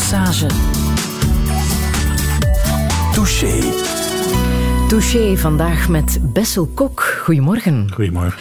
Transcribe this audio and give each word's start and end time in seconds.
massage. 0.00 0.46
Touché. 3.12 3.60
Touché 4.88 5.36
vandaag 5.36 5.88
met 5.88 6.18
Bessel 6.32 6.68
Kok. 6.74 7.22
Goedemorgen. 7.24 7.90
Goedemorgen. 7.94 8.38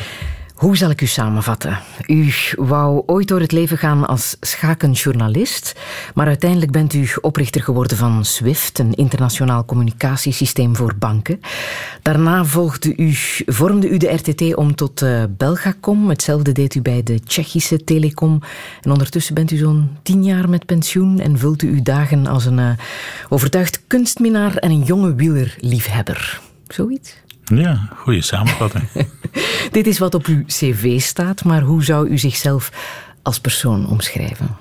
Hoe 0.59 0.77
zal 0.77 0.89
ik 0.89 1.01
u 1.01 1.05
samenvatten? 1.05 1.79
U 2.07 2.33
wou 2.55 3.03
ooit 3.05 3.27
door 3.27 3.39
het 3.39 3.51
leven 3.51 3.77
gaan 3.77 4.07
als 4.07 4.37
schakenjournalist, 4.39 5.79
maar 6.13 6.27
uiteindelijk 6.27 6.71
bent 6.71 6.93
u 6.93 7.09
oprichter 7.21 7.63
geworden 7.63 7.97
van 7.97 8.25
SWIFT, 8.25 8.79
een 8.79 8.93
internationaal 8.93 9.65
communicatiesysteem 9.65 10.75
voor 10.75 10.95
banken. 10.95 11.39
Daarna 12.01 12.45
volgde 12.45 12.95
u, 12.95 13.13
vormde 13.45 13.89
u 13.89 13.97
de 13.97 14.13
RTT 14.13 14.55
om 14.55 14.75
tot 14.75 15.01
uh, 15.01 15.23
Belgacom. 15.29 16.09
Hetzelfde 16.09 16.51
deed 16.51 16.75
u 16.75 16.81
bij 16.81 17.03
de 17.03 17.19
Tsjechische 17.19 17.83
Telecom. 17.83 18.41
En 18.81 18.91
ondertussen 18.91 19.35
bent 19.35 19.51
u 19.51 19.57
zo'n 19.57 19.97
tien 20.03 20.23
jaar 20.23 20.49
met 20.49 20.65
pensioen 20.65 21.19
en 21.19 21.37
vult 21.37 21.61
u 21.61 21.69
uw 21.69 21.83
dagen 21.83 22.27
als 22.27 22.45
een 22.45 22.59
uh, 22.59 22.69
overtuigd 23.29 23.81
kunstminaar 23.87 24.55
en 24.55 24.71
een 24.71 24.83
jonge 24.83 25.15
wielerliefhebber. 25.15 26.39
Zoiets? 26.67 27.15
Ja, 27.43 27.89
goede 27.95 28.21
samenvatting. 28.21 28.83
Dit 29.71 29.87
is 29.87 29.99
wat 29.99 30.15
op 30.15 30.25
uw 30.25 30.43
cv 30.45 31.01
staat, 31.01 31.43
maar 31.43 31.61
hoe 31.61 31.83
zou 31.83 32.09
u 32.09 32.17
zichzelf 32.17 32.71
als 33.21 33.39
persoon 33.39 33.87
omschrijven? 33.87 34.55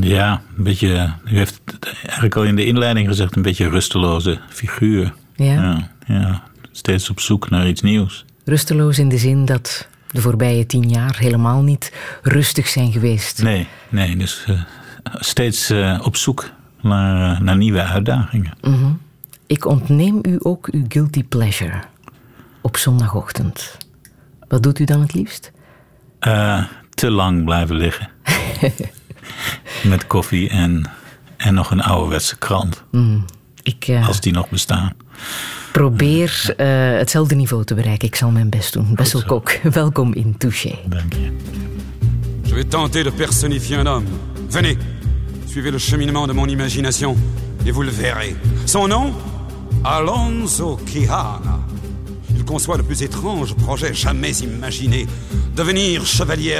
Ja, 0.00 0.42
een 0.56 0.64
beetje. 0.64 1.12
U 1.24 1.36
heeft 1.36 1.60
het 1.64 1.94
eigenlijk 2.02 2.36
al 2.36 2.44
in 2.44 2.56
de 2.56 2.64
inleiding 2.64 3.08
gezegd, 3.08 3.36
een 3.36 3.42
beetje 3.42 3.68
rusteloze 3.68 4.40
figuur. 4.48 5.14
Ja. 5.36 5.52
ja, 5.54 5.90
ja 6.06 6.42
steeds 6.72 7.10
op 7.10 7.20
zoek 7.20 7.50
naar 7.50 7.68
iets 7.68 7.80
nieuws. 7.80 8.24
Rusteloos 8.44 8.98
in 8.98 9.08
de 9.08 9.18
zin 9.18 9.44
dat 9.44 9.88
de 10.10 10.20
voorbije 10.20 10.66
tien 10.66 10.88
jaar 10.88 11.18
helemaal 11.18 11.62
niet 11.62 11.92
rustig 12.22 12.68
zijn 12.68 12.92
geweest. 12.92 13.42
Nee, 13.42 13.66
nee 13.88 14.16
dus 14.16 14.44
uh, 14.48 14.62
steeds 15.04 15.70
uh, 15.70 16.00
op 16.04 16.16
zoek 16.16 16.50
naar, 16.80 17.32
uh, 17.32 17.40
naar 17.40 17.56
nieuwe 17.56 17.82
uitdagingen. 17.82 18.52
Mm 18.60 18.74
-hmm. 18.74 19.00
Ik 19.46 19.66
ontneem 19.66 20.18
u 20.22 20.36
ook 20.42 20.68
uw 20.70 20.84
guilty 20.88 21.24
pleasure 21.24 21.80
op 22.60 22.76
zondagochtend. 22.76 23.76
Wat 24.48 24.62
doet 24.62 24.78
u 24.78 24.84
dan 24.84 25.00
het 25.00 25.14
liefst? 25.14 25.52
Uh, 26.20 26.64
te 26.90 27.10
lang 27.10 27.44
blijven 27.44 27.76
liggen. 27.76 28.08
Met 29.90 30.06
koffie 30.06 30.48
en, 30.48 30.90
en 31.36 31.54
nog 31.54 31.70
een 31.70 31.82
ouderwetse 31.82 32.38
krant. 32.38 32.84
Mm, 32.90 33.24
ik, 33.62 33.88
uh, 33.88 34.08
Als 34.08 34.20
die 34.20 34.32
nog 34.32 34.48
bestaan. 34.48 34.92
Probeer 35.72 36.54
uh, 36.56 36.66
hetzelfde 36.98 37.34
niveau 37.34 37.64
te 37.64 37.74
bereiken. 37.74 38.08
Ik 38.08 38.14
zal 38.14 38.30
mijn 38.30 38.50
best 38.50 38.72
doen. 38.72 38.94
Bessel 38.94 39.22
Kok, 39.24 39.50
welkom 39.80 40.14
in 40.14 40.36
Touché. 40.36 40.78
Dank 40.86 41.12
je. 41.12 41.36
Je 42.42 42.54
vais 42.54 42.68
tenter 42.68 43.04
de 43.04 43.12
personnifier 43.12 43.78
un 43.78 43.86
homme. 43.86 44.08
Venez, 44.48 44.76
suivez 45.46 45.70
le 45.70 45.78
cheminement 45.78 46.26
de 46.26 46.32
mon 46.32 46.48
imagination 46.48 47.16
et 47.64 47.72
vous 47.72 47.84
le 47.84 47.90
verrez. 47.90 48.36
Son 48.64 48.88
nom 48.88 49.14
Alonso 49.82 50.78
Quijana. 50.84 51.58
Conçoit 52.48 52.78
le 52.78 52.82
plus 52.82 53.02
étrange 53.02 53.54
projet 53.54 53.92
jamais 53.92 54.32
imaginé. 54.38 55.06
Devenir 55.54 56.06
chevalier 56.06 56.58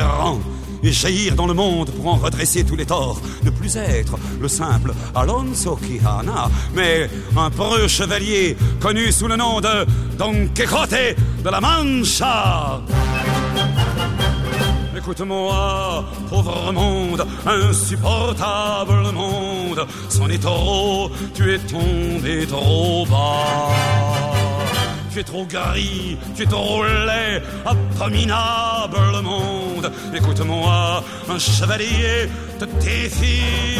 et 0.82 0.92
jaillir 0.92 1.34
dans 1.34 1.46
le 1.46 1.54
monde 1.54 1.90
pour 1.92 2.12
en 2.12 2.16
redresser 2.16 2.62
tous 2.62 2.76
les 2.76 2.84
torts. 2.84 3.22
Ne 3.42 3.48
plus 3.48 3.74
être 3.76 4.18
le 4.38 4.48
simple 4.48 4.92
Alonso 5.14 5.76
Quijana, 5.76 6.50
mais 6.74 7.08
un 7.34 7.48
preux 7.48 7.88
chevalier 7.88 8.54
connu 8.80 9.10
sous 9.10 9.28
le 9.28 9.36
nom 9.36 9.62
de 9.62 9.86
Don 10.18 10.48
Quixote 10.54 11.16
de 11.42 11.48
la 11.48 11.58
Mancha. 11.58 12.82
Écoute-moi, 14.94 16.04
pauvre 16.28 16.70
monde, 16.70 17.26
insupportable 17.46 19.10
monde, 19.14 19.86
c'en 20.10 20.28
est 20.28 20.46
tu 21.34 21.54
es 21.54 21.58
tombé 21.60 22.46
trop 22.46 23.06
bas. 23.06 24.37
Tu 25.10 25.20
es 25.20 25.24
trop 25.24 25.46
gris, 25.46 26.18
tu 26.36 26.42
es 26.42 26.46
trop 26.46 26.84
laid, 26.84 27.42
abominable 27.64 29.22
monde. 29.22 29.90
Écoute-moi, 30.14 31.02
un 31.28 31.38
chevalier 31.38 32.28
te 32.58 32.64
défie. 32.64 33.78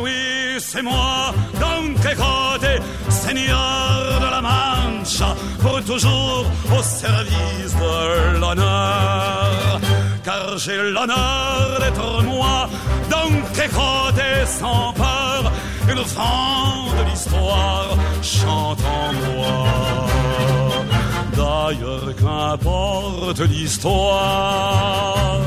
Oui, 0.00 0.12
c'est 0.58 0.82
moi, 0.82 1.32
Don 1.54 1.94
Quixote, 1.94 2.82
seigneur 3.08 4.20
de 4.20 4.30
la 4.30 4.40
Mancha, 4.42 5.34
pour 5.60 5.82
toujours 5.84 6.44
au 6.76 6.82
service 6.82 7.74
de 7.74 8.38
l'honneur. 8.38 9.80
Car 10.24 10.58
j'ai 10.58 10.76
l'honneur 10.76 11.78
d'être 11.80 12.22
moi, 12.24 12.68
Don 13.10 13.32
Quixote 13.54 14.46
sans 14.46 14.92
peur, 14.92 15.52
le 15.88 16.02
vent 16.02 16.92
de 16.98 17.10
l'histoire 17.10 17.96
chante 18.22 18.80
en 18.84 19.12
moi. 19.12 20.17
D'ailleurs, 21.58 22.14
qu'importe 22.14 23.40
l'histoire, 23.40 25.40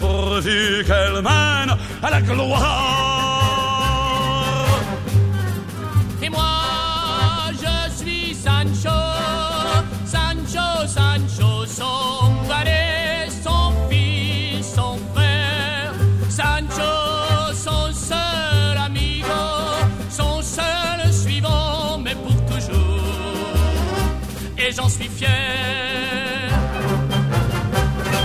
pourvu 0.00 0.84
qu'elle 0.84 1.22
mène 1.22 1.76
à 2.02 2.10
la 2.10 2.20
gloire. 2.20 3.33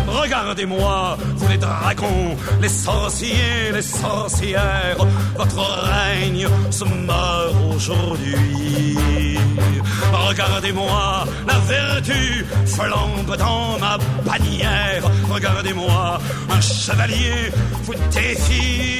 Regardez-moi, 0.08 1.18
vous 1.36 1.48
les 1.48 1.58
dragons, 1.58 2.36
les 2.62 2.70
sorciers, 2.70 3.72
les 3.74 3.82
sorcières, 3.82 4.98
votre 5.36 5.60
règne 5.60 6.48
se 6.72 6.84
meurt 6.84 7.56
aujourd'hui. 7.76 9.38
Regardez-moi, 10.12 11.26
la 11.48 11.60
vertu 11.60 12.46
flambe 12.66 13.36
dans 13.38 13.80
ma 13.80 13.98
bannière. 14.26 15.04
Regardez-moi, 15.30 16.20
un 16.50 16.62
chevalier 16.62 17.52
vous 17.84 17.94
défie. 18.12 19.00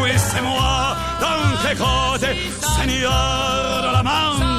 Oui, 0.00 0.10
c'est 0.16 0.42
moi, 0.42 0.96
Don 1.20 1.68
Quixote, 1.68 2.26
seigneur 2.60 3.82
de 3.86 3.92
la 3.92 4.02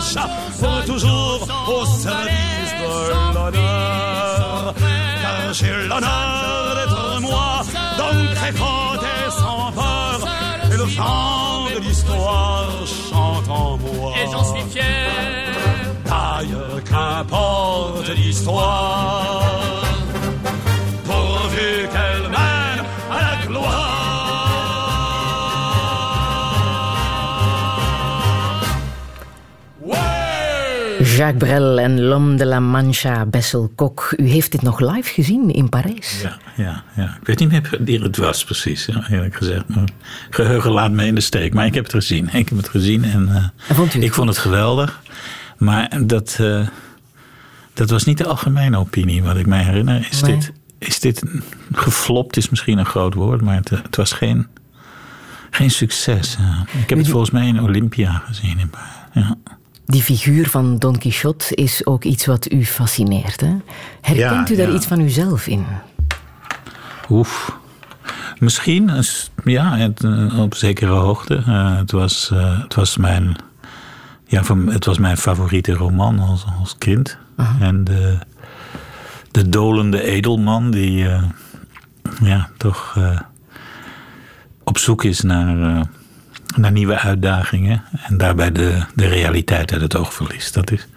Mancha, 0.08 0.30
pour 0.60 0.86
toujours 0.86 1.48
au 1.68 1.86
service 1.86 2.74
de 2.80 3.34
l'honneur. 3.34 4.74
Car 5.22 5.54
j'ai 5.54 5.88
l'honneur 5.88 6.76
d'être 6.76 7.22
moi, 7.22 7.62
Don 7.98 8.18
Quixote 8.40 9.32
sans 9.32 9.72
peur, 9.74 10.28
et 10.72 10.78
le 10.78 10.84
vent 10.84 11.66
de 11.76 11.80
l'histoire 11.82 12.70
chante 12.88 13.50
en 13.50 13.78
moi. 13.78 14.14
Et 14.24 14.32
j'en 14.32 14.44
suis 14.44 14.70
fier. 14.72 15.12
D'ailleurs, 16.06 16.84
qu'importe 16.90 18.10
l'histoire, 18.16 19.42
Jacques 31.18 31.38
Brel 31.38 31.80
en 31.80 32.02
L'Homme 32.02 32.38
de 32.38 32.46
la 32.46 32.60
Mancha, 32.60 33.26
Bessel 33.26 33.72
Kok. 33.76 34.14
U 34.18 34.28
heeft 34.28 34.52
dit 34.52 34.62
nog 34.62 34.80
live 34.80 35.14
gezien 35.14 35.54
in 35.54 35.70
Parijs? 35.70 36.22
Ja, 36.22 36.38
ja, 36.56 36.84
ja. 36.96 37.18
Ik 37.22 37.28
weet 37.28 37.40
niet 37.40 37.50
meer 37.52 37.68
wanneer 37.72 38.02
het 38.02 38.18
was 38.18 38.44
precies, 38.44 38.86
ja, 38.86 39.10
eerlijk 39.10 39.36
gezegd. 39.36 39.68
Mijn 39.68 39.90
geheugen 40.30 40.72
laat 40.72 40.92
me 40.92 41.06
in 41.06 41.16
de 41.16 41.22
steek. 41.22 41.54
Maar 41.54 41.66
ik 41.66 41.74
heb 41.74 41.84
het 41.84 41.94
gezien. 41.94 42.30
Ik 42.34 42.50
heb 42.50 42.58
het 42.58 42.70
gezien 42.70 43.04
en, 43.04 43.28
uh, 43.30 43.36
en 43.68 43.76
vond 43.76 43.94
u 43.94 44.02
ik 44.02 44.14
vond 44.14 44.30
het 44.30 44.38
geweldig. 44.38 45.02
Maar 45.58 46.06
dat, 46.06 46.38
uh, 46.42 46.68
dat 47.74 47.90
was 47.90 48.04
niet 48.04 48.18
de 48.18 48.26
algemene 48.26 48.78
opinie. 48.78 49.24
Wat 49.24 49.38
ik 49.38 49.46
mij 49.46 49.64
herinner 49.64 50.08
is 50.10 50.22
Nee. 50.22 50.34
dit... 50.34 50.52
Is 50.80 51.00
dit 51.00 51.24
geflopt 51.72 52.38
is 52.38 52.50
misschien 52.50 52.78
een 52.78 52.86
groot 52.86 53.14
woord, 53.14 53.42
maar 53.42 53.56
het, 53.56 53.70
het 53.70 53.96
was 53.96 54.12
geen, 54.12 54.48
geen 55.50 55.72
succes. 55.72 56.36
ja. 56.40 56.66
Ik 56.82 56.90
heb 56.90 56.98
het 56.98 57.08
volgens 57.08 57.32
mij 57.32 57.48
in 57.48 57.62
Olympia 57.62 58.22
gezien. 58.26 58.60
In, 58.60 58.70
Parijs, 58.70 58.92
ja. 59.14 59.36
Die 59.88 60.02
figuur 60.04 60.50
van 60.50 60.78
Don 60.80 60.98
Quixote 60.98 61.56
is 61.56 61.86
ook 61.86 62.04
iets 62.04 62.26
wat 62.26 62.52
u 62.52 62.66
fascineert. 62.66 63.42
Hè? 63.42 63.56
Herkent 64.02 64.48
Ja, 64.48 64.54
u 64.54 64.58
daar 64.58 64.68
ja. 64.70 64.76
iets 64.76 64.86
van 64.86 65.00
uzelf 65.00 65.48
in? 65.48 65.66
Oef. 67.10 67.58
Misschien, 68.40 68.90
is- 68.90 69.32
ja, 69.44 69.78
het, 69.78 70.04
eh, 70.04 70.40
op 70.40 70.56
zekere 70.56 70.92
hoogte. 70.92 71.36
Eh, 71.46 71.78
het, 71.78 71.92
was, 71.92 72.30
eh, 72.34 72.62
het, 72.62 72.74
was 72.76 72.98
mijn, 72.98 73.36
ja, 74.26 74.44
van- 74.44 74.68
het 74.72 74.86
was 74.86 74.98
mijn 74.98 75.18
favoriete 75.18 75.74
roman 75.74 76.20
als, 76.20 76.46
als 76.60 76.76
kind. 76.78 77.18
En 77.60 77.84
de, 77.84 78.18
de 79.32 79.50
dolende 79.50 80.02
edelman 80.04 80.72
die 80.72 81.10
eh, 81.10 81.24
ja, 82.22 82.50
toch 82.58 82.94
eh, 82.98 83.20
op 84.64 84.78
zoek 84.78 85.04
is 85.04 85.22
naar, 85.22 85.86
naar 86.56 86.72
nieuwe 86.72 86.98
uitdagingen. 87.00 87.84
En 88.08 88.18
daarbij 88.18 88.52
de, 88.52 88.84
de 88.96 89.08
realiteit 89.08 89.72
uit 89.72 89.82
het 89.82 89.96
oog 89.96 90.14
verliest. 90.14 90.54
Dat 90.54 90.72
is 90.72 90.88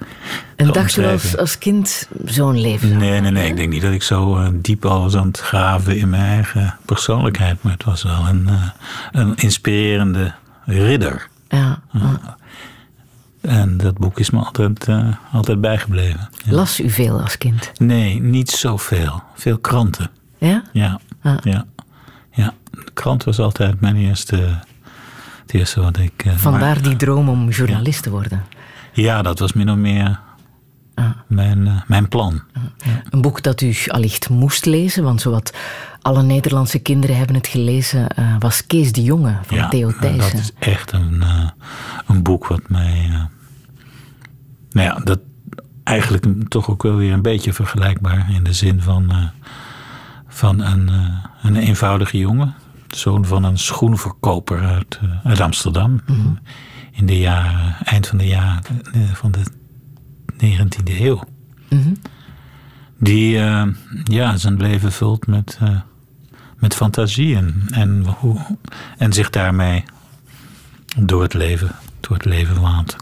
En 0.57 0.73
dacht 0.73 0.97
u 0.97 1.05
als, 1.07 1.37
als 1.37 1.59
kind 1.59 2.09
zo'n 2.25 2.61
leven? 2.61 2.97
Nee, 2.97 3.21
nee, 3.21 3.31
nee. 3.31 3.43
hè? 3.43 3.49
Ik 3.49 3.57
denk 3.57 3.73
niet 3.73 3.83
dat 3.83 3.93
ik 3.93 4.03
zo 4.03 4.37
eh, 4.37 4.49
diep 4.53 4.85
al 4.85 5.01
was 5.01 5.17
aan 5.17 5.27
het 5.27 5.39
graven 5.41 5.97
in 5.97 6.11
mijn 6.11 6.23
eigen 6.23 6.77
persoonlijkheid. 6.85 7.63
Maar 7.63 7.73
het 7.73 7.85
was 7.85 8.03
wel 8.03 8.27
een, 8.29 8.49
eh, 8.49 8.69
een 9.13 9.37
inspirerende 9.37 10.35
ridder. 10.65 11.29
Ja, 11.49 11.81
ja. 11.93 12.37
En 13.41 13.77
dat 13.77 13.99
boek 13.99 14.19
is 14.19 14.31
me 14.31 14.39
altijd, 14.39 14.89
eh, 14.89 15.09
altijd 15.33 15.61
bijgebleven. 15.61 16.29
Ja. 16.45 16.53
Las 16.53 16.81
u 16.81 16.91
veel 16.91 17.21
als 17.21 17.39
kind? 17.39 17.71
Nee, 17.79 18.21
niet 18.21 18.51
zoveel. 18.51 19.23
Veel 19.35 19.59
kranten. 19.59 20.11
Ja? 20.39 20.63
Ja, 20.73 21.01
Ah. 21.23 21.37
ja. 21.43 21.65
ja. 22.33 22.55
De 22.71 22.91
krant 22.95 23.25
was 23.25 23.39
altijd 23.39 23.81
mijn 23.81 23.97
eerste, 23.97 24.49
het 25.51 25.61
eerste 25.61 25.81
wat 25.81 25.99
ik... 25.99 26.25
eh, 26.25 26.33
Vandaar 26.37 26.61
maar- 26.61 26.83
die 26.83 26.97
droom 26.97 27.29
om 27.29 27.49
journalist 27.49 28.03
te 28.03 28.11
worden. 28.11 28.45
Ja, 28.93 29.23
dat 29.23 29.39
was 29.39 29.53
min 29.53 29.71
of 29.71 29.77
meer 29.77 30.21
Ah. 30.95 31.07
mijn, 31.27 31.67
eh, 31.67 31.75
mijn 31.87 32.09
plan. 32.09 32.43
Een 33.11 33.21
boek 33.21 33.43
dat 33.43 33.61
u 33.61 33.75
allicht 33.87 34.29
moest 34.29 34.65
lezen, 34.65 35.03
want 35.03 35.21
zowat 35.21 35.53
alle 36.03 36.23
Nederlandse 36.23 36.79
kinderen 36.79 37.17
hebben 37.17 37.37
het 37.37 37.47
gelezen, 37.47 38.09
eh, 38.09 38.35
was 38.39 38.67
Kees 38.67 38.93
de 38.93 39.03
Jonge 39.03 39.39
van 39.43 39.57
ja, 39.57 39.69
Theo 39.69 39.89
en 39.89 39.97
Thijssen. 40.01 40.37
dat 40.37 40.41
is 40.41 40.53
echt 40.59 40.93
een, 40.93 41.23
een 42.07 42.23
boek 42.23 42.47
wat 42.47 42.69
mij... 42.69 43.09
nou 44.71 44.87
ja, 44.89 45.01
dat 45.05 45.19
eigenlijk 45.85 46.49
toch 46.49 46.71
ook 46.71 46.83
wel 46.83 46.97
weer 46.97 47.13
een 47.13 47.23
beetje 47.23 47.53
vergelijkbaar... 47.53 48.27
in 48.35 48.45
de 48.45 48.53
zin 48.53 48.83
van, 48.83 49.31
van 50.29 50.61
een, 50.61 50.91
een 51.43 51.57
eenvoudige 51.57 52.19
jongen. 52.19 52.55
Zoon 52.97 53.25
van 53.25 53.45
een 53.45 53.59
schoenverkoper 53.59 54.61
uit, 54.61 54.99
eh, 55.03 55.27
uit 55.27 55.41
Amsterdam. 55.41 56.01
In 56.93 57.07
de 57.07 57.19
jaren, 57.19 57.77
eind 57.85 58.07
van 58.07 58.19
de 58.19 58.27
jaren 58.27 58.63
van 59.13 59.31
de 59.31 59.45
19e 60.37 61.01
eeuw. 61.01 61.23
Die 62.99 63.39
eh, 63.39 63.67
ja, 64.05 64.37
zijn 64.37 64.57
leven 64.57 64.93
vult 64.93 65.27
met, 65.27 65.59
eh, 65.61 65.81
met 66.57 66.75
fantasie 66.75 67.37
en, 67.37 67.65
en, 67.71 68.05
hoe, 68.19 68.57
en 68.99 69.13
zich 69.13 69.31
daarmee 69.31 69.85
door 70.99 71.23
het 71.23 71.35
leven, 71.35 71.71
door 72.01 72.17
het 72.17 72.25
leven 72.25 72.61
waant. 72.61 72.97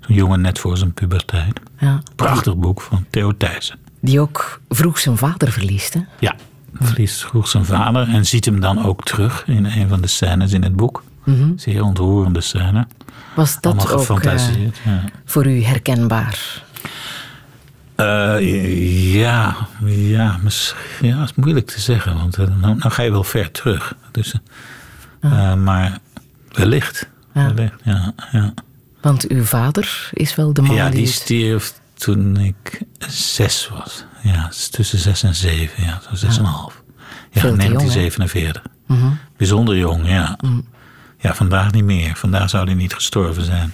Zo'n 0.00 0.16
jongen 0.16 0.40
net 0.40 0.58
voor 0.58 0.76
zijn 0.76 0.92
puberteit. 0.92 1.60
Ja. 1.78 2.02
Prachtig 2.16 2.56
boek 2.56 2.80
van 2.80 3.06
Theo 3.10 3.36
Thijssen. 3.36 3.78
Die 4.00 4.20
ook 4.20 4.60
vroeg 4.68 4.98
zijn 4.98 5.16
vader 5.16 5.52
verliest. 5.52 5.94
Hè? 5.94 6.00
Ja, 6.18 6.34
verliest 6.80 7.24
vroeg 7.24 7.48
zijn 7.48 7.64
vader 7.64 8.08
en 8.08 8.26
ziet 8.26 8.44
hem 8.44 8.60
dan 8.60 8.84
ook 8.84 9.04
terug 9.04 9.42
in 9.46 9.64
een 9.64 9.88
van 9.88 10.00
de 10.00 10.06
scènes 10.08 10.52
in 10.52 10.62
het 10.62 10.76
boek. 10.76 11.02
Zeer 11.56 11.82
ontroerende 11.84 12.40
scène. 12.40 12.86
Was 13.34 13.60
dat 13.60 13.92
ook 13.92 14.20
eh, 14.24 14.34
ja. 14.84 15.04
voor 15.24 15.46
u 15.46 15.62
herkenbaar? 15.62 16.62
Eh, 17.94 19.12
ja, 19.14 19.56
ja, 19.84 20.38
misschien, 20.42 21.08
ja, 21.08 21.18
dat 21.18 21.24
is 21.28 21.34
moeilijk 21.34 21.66
te 21.66 21.80
zeggen, 21.80 22.14
want 22.14 22.36
eh, 22.38 22.46
nou, 22.46 22.76
nou 22.76 22.90
ga 22.90 23.02
je 23.02 23.10
wel 23.10 23.24
ver 23.24 23.50
terug. 23.50 23.94
Dus, 24.10 24.34
eh, 25.20 25.54
maar 25.54 25.98
wellicht, 26.52 27.08
Ja. 27.34 27.54
wellicht, 27.54 27.74
ja. 27.84 28.12
ja. 28.32 28.54
Want 29.00 29.28
uw 29.28 29.42
vader 29.44 30.08
is 30.12 30.34
wel 30.34 30.52
de 30.52 30.62
man 30.62 30.76
Ja, 30.76 30.84
die 30.86 30.94
die 30.96 31.04
het- 31.06 31.14
stierf 31.14 31.80
toen 31.96 32.36
ik 32.36 32.82
zes 33.08 33.68
was. 33.68 34.04
Ja, 34.22 34.50
tussen 34.70 34.98
zes 34.98 35.22
en 35.22 35.34
zeven, 35.34 35.84
ja, 35.84 36.00
zo 36.08 36.14
zes 36.14 36.38
en 36.38 36.44
een 36.44 36.50
half. 36.50 36.82
Ja, 37.30 37.40
Veel 37.40 37.56
te 37.56 37.62
jong, 37.62 37.62
hè? 37.62 37.68
1947. 37.68 38.62
Bijzonder 39.36 39.76
jong, 39.76 40.08
ja. 40.08 40.38
Ja, 41.18 41.34
vandaag 41.34 41.72
niet 41.72 41.84
meer. 41.84 42.16
Vandaag 42.16 42.50
zou 42.50 42.64
hij 42.64 42.74
niet 42.74 42.94
gestorven 42.94 43.44
zijn. 43.44 43.72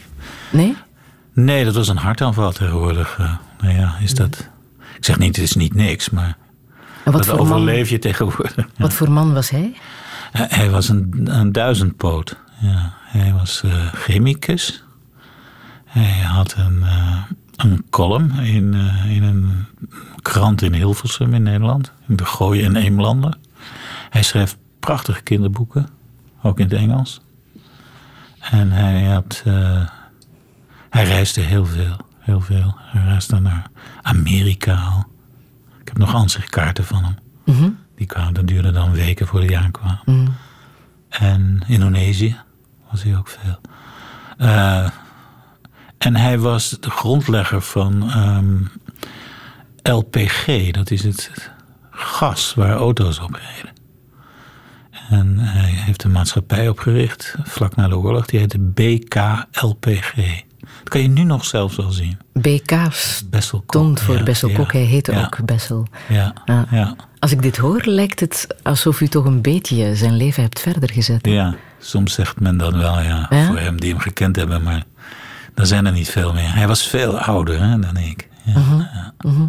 Nee? 0.50 0.76
Nee, 1.32 1.64
dat 1.64 1.74
was 1.74 1.88
een 1.88 1.96
hartaanval 1.96 2.52
tegenwoordig. 2.52 3.16
eh. 3.18 3.34
nou 3.60 3.74
ja, 3.78 3.96
is 4.00 4.14
dat... 4.14 4.48
Ik 4.96 5.04
zeg 5.04 5.18
niet, 5.18 5.36
het 5.36 5.44
is 5.44 5.54
niet 5.54 5.74
niks, 5.74 6.10
maar 6.10 6.36
En 7.04 7.12
wat 7.12 7.24
dat 7.24 7.26
voor, 7.26 7.36
man, 7.36 7.46
overleef 7.46 7.88
je 7.90 7.98
tegenwoordig. 7.98 8.56
Ja. 8.56 8.66
wat 8.76 8.92
voor 8.92 9.10
man 9.10 9.32
was 9.34 9.50
hij? 9.50 9.76
Hij, 10.32 10.46
hij 10.50 10.70
was 10.70 10.88
een, 10.88 11.20
een 11.24 11.52
duizendpoot. 11.52 12.36
Ja, 12.60 12.92
hij 13.04 13.32
was 13.32 13.62
eh, 13.64 13.86
chemicus. 13.92 14.84
Hij 15.84 16.20
had 16.20 16.54
een, 16.58 16.84
een 17.56 17.84
column 17.90 18.30
in, 18.38 18.74
eh, 18.74 19.16
in 19.16 19.22
een 19.22 19.64
krant 20.22 20.62
in 20.62 20.74
Hilversum 20.74 21.34
in 21.34 21.42
Nederland. 21.42 21.92
In 22.08 22.16
de 22.16 22.24
Gooi 22.24 22.64
en 22.64 22.76
Eemlander. 22.76 23.36
Hij 24.10 24.22
schreef 24.22 24.56
prachtige 24.80 25.22
kinderboeken. 25.22 25.88
Ook 26.42 26.58
in 26.58 26.64
het 26.64 26.74
Engels. 26.74 27.20
En 28.40 28.70
hij 28.70 29.02
had... 29.04 29.42
eh, 29.44 29.88
hij 30.90 31.04
reisde 31.04 31.40
heel 31.40 31.66
veel. 31.66 31.96
Heel 32.18 32.40
veel. 32.40 32.74
Hij 32.78 33.04
reisde 33.04 33.40
naar 33.40 33.66
Amerika 34.02 34.74
al. 34.74 35.04
Ik 35.80 35.88
heb 35.88 35.96
nog 35.98 36.14
ansichtkaarten 36.14 36.84
van 36.84 37.04
hem. 37.04 37.16
Die 37.96 38.06
kwamen, 38.06 38.34
dat 38.34 38.46
duurde 38.46 38.70
dan 38.70 38.90
weken 38.92 39.26
voordat 39.26 39.48
hij 39.48 39.58
aankwam. 39.58 39.98
En 41.08 41.62
Indonesië 41.66 42.36
was 42.90 43.02
hij 43.02 43.16
ook 43.16 43.28
veel. 43.28 43.60
Eh, 44.38 44.88
en 46.02 46.16
hij 46.16 46.38
was 46.38 46.70
de 46.80 46.90
grondlegger 46.90 47.60
van 47.62 48.10
ehm, 48.10 48.56
LPG, 49.96 50.70
dat 50.70 50.90
is 50.90 51.02
het 51.02 51.50
gas 51.90 52.54
waar 52.54 52.76
auto's 52.76 53.18
op 53.18 53.34
reden. 53.34 53.72
En 55.08 55.38
hij 55.38 55.70
heeft 55.70 56.04
een 56.04 56.12
maatschappij 56.12 56.68
opgericht, 56.68 57.34
vlak 57.42 57.76
na 57.76 57.88
de 57.88 57.96
oorlog, 57.98 58.26
die 58.26 58.38
heette 58.38 58.58
BKLPG. 58.58 60.14
Dat 60.58 60.88
kan 60.88 61.02
je 61.02 61.08
nu 61.08 61.22
nog 61.22 61.44
zelfs 61.44 61.76
wel 61.76 61.90
zien. 61.90 62.18
BK 62.32 62.70
Bessel 63.30 63.62
stond 63.66 64.00
voor 64.00 64.16
ja, 64.16 64.22
Bessel 64.22 64.48
ja, 64.48 64.56
Kok. 64.56 64.72
Hij 64.72 64.82
heette 64.82 65.12
ja, 65.12 65.24
ook 65.24 65.44
Bessel. 65.44 65.86
Ja. 66.08 66.96
Als 67.18 67.32
ik 67.32 67.42
dit 67.42 67.56
hoor, 67.56 67.82
lijkt 67.84 68.20
het 68.20 68.46
alsof 68.62 69.00
u 69.00 69.08
toch 69.08 69.24
een 69.24 69.42
beetje 69.42 69.96
zijn 69.96 70.16
leven 70.16 70.42
hebt 70.42 70.60
verder 70.60 70.90
gezet. 70.90 71.26
Ja, 71.26 71.54
soms 71.78 72.14
zegt 72.14 72.40
men 72.40 72.56
dan 72.56 72.78
wel, 72.78 73.00
ja, 73.00 73.26
Ja? 73.30 73.46
voor 73.46 73.58
hem 73.58 73.80
die 73.80 73.90
hem 73.90 74.00
gekend 74.00 74.36
hebben, 74.36 74.62
maar 74.62 74.84
er 75.54 75.66
zijn 75.66 75.86
er 75.86 75.92
niet 75.92 76.08
veel 76.10 76.32
meer. 76.32 76.54
Hij 76.54 76.66
was 76.66 76.86
veel 76.88 77.18
ouder 77.18 77.60
hè, 77.62 77.78
dan 77.78 77.96
ik. 77.96 78.28
Ja, 78.44 79.12
Mhm. 79.18 79.46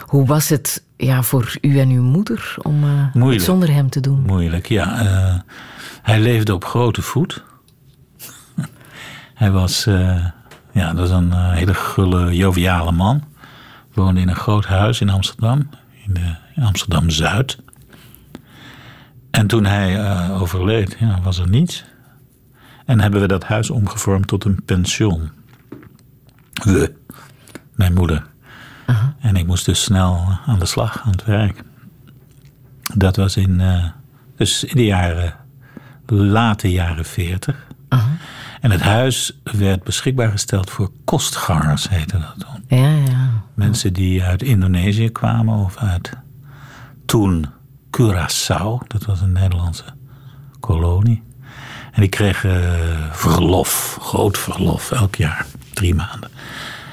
Hoe 0.00 0.26
was 0.26 0.48
het 0.48 0.84
ja, 0.96 1.22
voor 1.22 1.56
u 1.60 1.78
en 1.78 1.88
uw 1.90 2.02
moeder 2.02 2.54
om 2.62 2.84
Moeilijk. 3.12 3.44
zonder 3.44 3.72
hem 3.72 3.90
te 3.90 4.00
doen? 4.00 4.20
Moeilijk, 4.26 4.66
ja. 4.66 5.00
eh, 5.00 5.34
hij 6.02 6.20
leefde 6.20 6.54
op 6.54 6.64
grote 6.64 7.02
voet. 7.02 7.44
hij 9.34 9.50
was, 9.50 9.86
eh, 9.86 10.24
ja, 10.72 10.92
dat 10.92 11.08
was 11.08 11.10
een 11.10 11.32
hele 11.32 11.74
gulle, 11.74 12.36
joviale 12.36 12.92
man. 12.92 13.22
Woonde 13.94 14.20
in 14.20 14.28
een 14.28 14.36
groot 14.36 14.64
huis 14.66 15.00
in 15.00 15.10
Amsterdam, 15.10 15.68
in, 16.06 16.14
de, 16.14 16.34
in 16.54 16.62
Amsterdam-Zuid. 16.62 17.58
En 19.30 19.46
toen 19.46 19.64
hij 19.64 20.30
overleed, 20.30 20.96
ja, 21.00 21.20
was 21.22 21.38
er 21.38 21.48
niets. 21.48 21.84
En 22.86 23.00
hebben 23.00 23.20
we 23.20 23.26
dat 23.26 23.44
huis 23.44 23.70
omgevormd 23.70 24.26
tot 24.26 24.44
een 24.44 24.62
pension. 24.64 25.30
Mijn 27.74 27.94
moeder. 27.94 28.26
En 29.20 29.36
ik 29.36 29.46
moest 29.46 29.64
dus 29.64 29.82
snel 29.82 30.38
aan 30.46 30.58
de 30.58 30.66
slag, 30.66 31.02
aan 31.04 31.10
het 31.10 31.24
werk. 31.24 31.62
Dat 32.94 33.16
was 33.16 33.36
in, 33.36 33.60
eh, 33.60 33.84
dus 34.36 34.64
in 34.64 34.76
de 34.76 34.84
jaren, 34.84 35.34
late 36.06 36.70
jaren 36.70 37.04
40. 37.04 37.66
En 38.60 38.70
het 38.70 38.80
huis 38.80 39.38
werd 39.42 39.84
beschikbaar 39.84 40.30
gesteld 40.30 40.70
voor 40.70 40.90
kostgangers, 41.04 41.88
heette 41.88 42.18
dat 42.18 42.34
toen. 42.38 42.78
Ja, 42.78 42.88
ja. 42.88 43.30
Mensen 43.54 43.92
die 43.92 44.22
uit 44.22 44.42
Indonesië 44.42 45.10
kwamen 45.10 45.58
of 45.58 45.76
uit 45.76 46.12
toen 47.06 47.46
Curaçao, 47.90 48.86
dat 48.86 49.04
was 49.04 49.20
een 49.20 49.32
Nederlandse 49.32 49.84
kolonie. 50.60 51.22
En 51.92 52.00
die 52.00 52.10
kregen 52.10 52.80
eh, 52.80 53.12
verlof, 53.12 53.98
groot 54.00 54.38
verlof, 54.38 54.90
elk 54.90 55.14
jaar, 55.14 55.46
drie 55.76 55.94
maanden. 55.94 56.30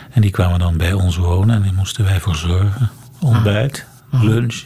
En 0.09 0.21
die 0.21 0.31
kwamen 0.31 0.59
dan 0.59 0.77
bij 0.77 0.93
ons 0.93 1.17
wonen 1.17 1.55
en 1.55 1.61
die 1.61 1.73
moesten 1.73 2.03
wij 2.03 2.19
voor 2.19 2.35
zorgen. 2.35 2.89
Ontbijt, 3.19 3.85
lunch, 4.11 4.63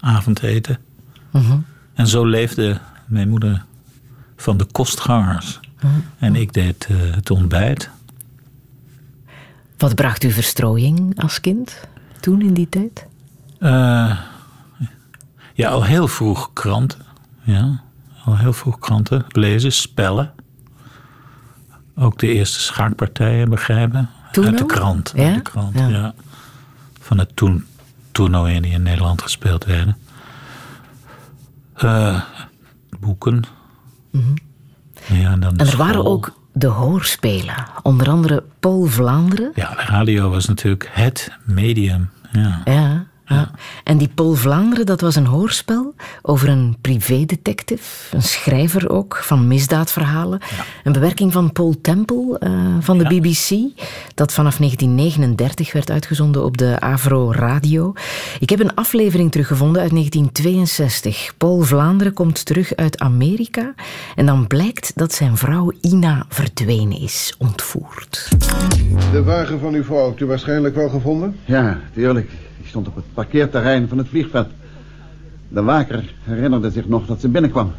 avondeten. 0.00 0.78
En 1.94 2.06
zo 2.06 2.24
leefde 2.24 2.78
mijn 3.06 3.28
moeder 3.28 3.64
van 4.36 4.56
de 4.56 4.64
kostgangers. 4.64 5.60
En 6.18 6.36
ik 6.36 6.52
deed 6.52 6.86
eh, 6.88 6.96
het 7.14 7.30
ontbijt. 7.30 7.90
Wat 9.76 9.94
bracht 9.94 10.24
u 10.24 10.30
verstrooiing 10.30 11.22
als 11.22 11.40
kind 11.40 11.80
toen 12.20 12.42
in 12.42 12.54
die 12.54 12.68
tijd? 12.68 13.06
Eh, 13.58 14.18
ja, 15.54 15.68
al 15.70 15.84
heel 15.84 16.08
vroeg 16.08 16.50
kranten. 16.52 17.00
Ja, 17.42 17.82
al 18.24 18.36
heel 18.36 18.52
vroeg 18.52 18.78
kranten 18.78 19.24
lezen, 19.28 19.72
spellen. 19.72 20.32
Ook 21.96 22.18
de 22.18 22.26
eerste 22.26 22.60
schaakpartijen 22.60 23.50
begrijpen. 23.50 24.10
Uit 24.32 24.58
de 24.58 24.66
krant. 24.66 25.12
Ja? 25.16 25.24
Uit 25.24 25.34
de 25.34 25.42
krant 25.42 25.78
Ja. 25.78 25.88
ja. 25.88 26.14
Van 27.00 27.18
het 27.18 27.36
toen 27.36 27.64
toernooien 28.12 28.62
die 28.62 28.72
in 28.72 28.82
Nederland 28.82 29.22
gespeeld 29.22 29.64
werden. 29.64 29.96
Eh, 31.74 32.20
boeken. 33.00 33.42
Ja, 35.06 35.30
en, 35.32 35.40
dan 35.40 35.56
En 35.56 35.66
er 35.66 35.76
waren 35.76 36.04
ook 36.04 36.38
de 36.52 36.66
hoorspelen. 36.66 37.54
Onder 37.82 38.08
andere 38.08 38.44
Paul 38.60 38.84
Vlaanderen. 38.84 39.52
Ja, 39.54 39.74
de 39.74 39.82
radio 39.82 40.30
was 40.30 40.46
natuurlijk 40.46 40.90
het 40.92 41.32
medium. 41.44 42.10
Ja. 42.32 42.60
Ja, 42.64 43.06
ja. 43.26 43.50
En 43.84 43.98
die 43.98 44.08
Paul 44.08 44.34
Vlaanderen, 44.34 44.86
dat 44.86 45.00
was 45.00 45.16
een 45.16 45.26
hoorspel 45.26 45.94
over 46.22 46.48
een 46.48 46.76
privédetective, 46.80 48.16
een 48.16 48.22
schrijver 48.22 48.90
ook 48.90 49.16
van 49.16 49.48
misdaadverhalen. 49.48 50.40
Een 50.84 50.92
bewerking 50.92 51.32
van 51.32 51.52
Paul 51.52 51.74
Temple 51.80 52.38
eh, 52.38 52.50
van 52.80 52.98
de 52.98 53.04
BBC, 53.04 53.48
dat 54.14 54.32
vanaf 54.32 54.56
1939 54.56 55.72
werd 55.72 55.90
uitgezonden 55.90 56.44
op 56.44 56.58
de 56.58 56.80
Avro 56.80 57.32
Radio. 57.32 57.92
Ik 58.40 58.50
heb 58.50 58.60
een 58.60 58.74
aflevering 58.74 59.30
teruggevonden 59.30 59.82
uit 59.82 59.90
1962. 59.90 61.34
Paul 61.38 61.60
Vlaanderen 61.60 62.12
komt 62.12 62.44
terug 62.44 62.74
uit 62.74 62.98
Amerika 62.98 63.74
en 64.16 64.26
dan 64.26 64.46
blijkt 64.46 64.92
dat 64.94 65.12
zijn 65.12 65.36
vrouw 65.36 65.72
Ina 65.80 66.24
verdwenen 66.28 67.00
is, 67.00 67.34
ontvoerd. 67.38 68.28
De 69.12 69.22
wagen 69.22 69.60
van 69.60 69.74
uw 69.74 69.84
vrouw 69.84 70.06
hebt 70.06 70.20
u 70.20 70.26
waarschijnlijk 70.26 70.74
wel 70.74 70.88
gevonden? 70.88 71.36
Ja, 71.44 71.80
tuurlijk. 71.92 72.30
Stond 72.74 72.88
op 72.88 72.94
het 72.96 73.04
parkeerterrein 73.14 73.88
van 73.88 73.98
het 73.98 74.08
vliegveld. 74.08 74.46
De 75.48 75.62
waker 75.62 76.14
herinnerde 76.22 76.70
zich 76.70 76.88
nog 76.88 77.06
dat 77.06 77.20
ze 77.20 77.28
binnenkwam. 77.28 77.72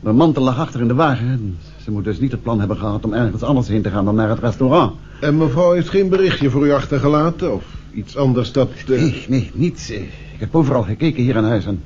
De 0.00 0.12
mantel 0.12 0.42
lag 0.42 0.58
achter 0.58 0.80
in 0.80 0.88
de 0.88 0.94
wagen. 0.94 1.26
en 1.28 1.58
Ze 1.82 1.90
moet 1.90 2.04
dus 2.04 2.20
niet 2.20 2.32
het 2.32 2.42
plan 2.42 2.58
hebben 2.58 2.76
gehad 2.76 3.04
om 3.04 3.12
ergens 3.12 3.42
anders 3.42 3.68
heen 3.68 3.82
te 3.82 3.90
gaan 3.90 4.04
dan 4.04 4.14
naar 4.14 4.28
het 4.28 4.38
restaurant. 4.38 4.92
En 5.20 5.36
mevrouw 5.36 5.72
heeft 5.72 5.88
geen 5.88 6.08
berichtje 6.08 6.50
voor 6.50 6.66
u 6.66 6.72
achtergelaten? 6.72 7.54
Of 7.54 7.64
iets 7.92 8.16
anders 8.16 8.52
dat... 8.52 8.70
eh, 8.70 8.86
Nee, 8.88 9.24
nee, 9.28 9.50
niets. 9.54 9.90
Eh, 9.90 10.00
Ik 10.02 10.40
heb 10.40 10.54
overal 10.56 10.82
gekeken 10.82 11.22
hier 11.22 11.36
in 11.36 11.44
huis. 11.44 11.66
En, 11.66 11.82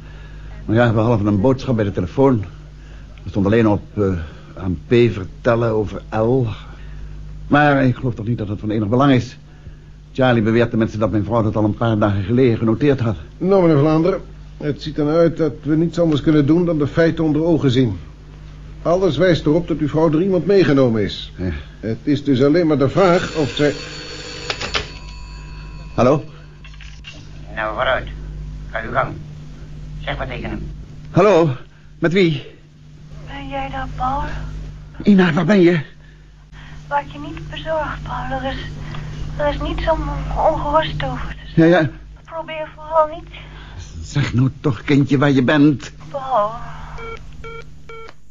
maar 0.64 0.76
ja, 0.76 0.92
behalve 0.92 1.24
een 1.26 1.40
boodschap 1.40 1.76
bij 1.76 1.84
de 1.84 1.92
telefoon. 1.92 2.44
Er 3.24 3.30
stond 3.30 3.46
alleen 3.46 3.68
op 3.68 3.82
eh, 3.94 4.12
aan 4.56 4.78
P 4.86 4.90
vertellen 5.12 5.70
over 5.70 6.02
L. 6.10 6.46
Maar 7.46 7.84
ik 7.84 7.94
geloof 7.96 8.14
toch 8.14 8.26
niet 8.26 8.38
dat 8.38 8.48
het 8.48 8.60
van 8.60 8.70
enig 8.70 8.88
belang 8.88 9.12
is. 9.12 9.36
Charlie 10.12 10.42
beweert 10.42 10.70
tenminste 10.70 10.98
dat 10.98 11.10
mijn 11.10 11.24
vrouw 11.24 11.42
dat 11.42 11.56
al 11.56 11.64
een 11.64 11.74
paar 11.74 11.98
dagen 11.98 12.22
geleden 12.22 12.58
genoteerd 12.58 13.00
had. 13.00 13.16
Nou, 13.38 13.62
meneer 13.62 13.78
Vlaanderen, 13.78 14.20
het 14.56 14.82
ziet 14.82 14.98
er 14.98 15.08
uit 15.08 15.36
dat 15.36 15.52
we 15.62 15.76
niets 15.76 15.98
anders 15.98 16.20
kunnen 16.20 16.46
doen 16.46 16.64
dan 16.64 16.78
de 16.78 16.86
feiten 16.86 17.24
onder 17.24 17.42
ogen 17.44 17.70
zien. 17.70 17.98
Alles 18.82 19.16
wijst 19.16 19.46
erop 19.46 19.68
dat 19.68 19.78
uw 19.78 19.88
vrouw 19.88 20.08
door 20.08 20.22
iemand 20.22 20.46
meegenomen 20.46 21.02
is. 21.02 21.32
Ja. 21.36 21.50
Het 21.80 21.98
is 22.02 22.24
dus 22.24 22.42
alleen 22.42 22.66
maar 22.66 22.78
de 22.78 22.88
vraag 22.88 23.36
of 23.36 23.48
zij... 23.48 23.72
Hallo? 25.94 26.24
Nou, 27.54 27.74
vooruit. 27.74 28.08
Ga 28.70 28.80
uw 28.86 28.92
gang. 28.92 29.14
Zeg 30.04 30.16
maar 30.16 30.28
tegen 30.28 30.50
hem. 30.50 30.70
Hallo? 31.10 31.50
Met 31.98 32.12
wie? 32.12 32.46
Ben 33.26 33.48
jij 33.48 33.68
daar, 33.70 33.88
Paul? 33.96 34.22
Ina, 35.02 35.32
waar 35.32 35.44
ben 35.44 35.60
je? 35.60 35.80
Maak 36.88 37.04
je 37.12 37.18
niet 37.18 37.50
bezorgd, 37.50 38.02
Paul. 38.02 38.40
Er 38.40 38.52
is, 38.52 38.58
er 39.36 39.48
is 39.48 39.60
niets 39.60 39.90
om 39.90 40.00
ongerust 40.52 41.02
over 41.04 41.36
te 41.54 41.60
Ja, 41.60 41.64
ja. 41.66 41.88
Probeer 42.24 42.68
vooral 42.74 43.06
niet, 43.14 43.28
Zeg 44.02 44.34
nou 44.34 44.50
toch, 44.60 44.82
kindje, 44.82 45.18
waar 45.18 45.30
je 45.30 45.42
bent. 45.42 45.92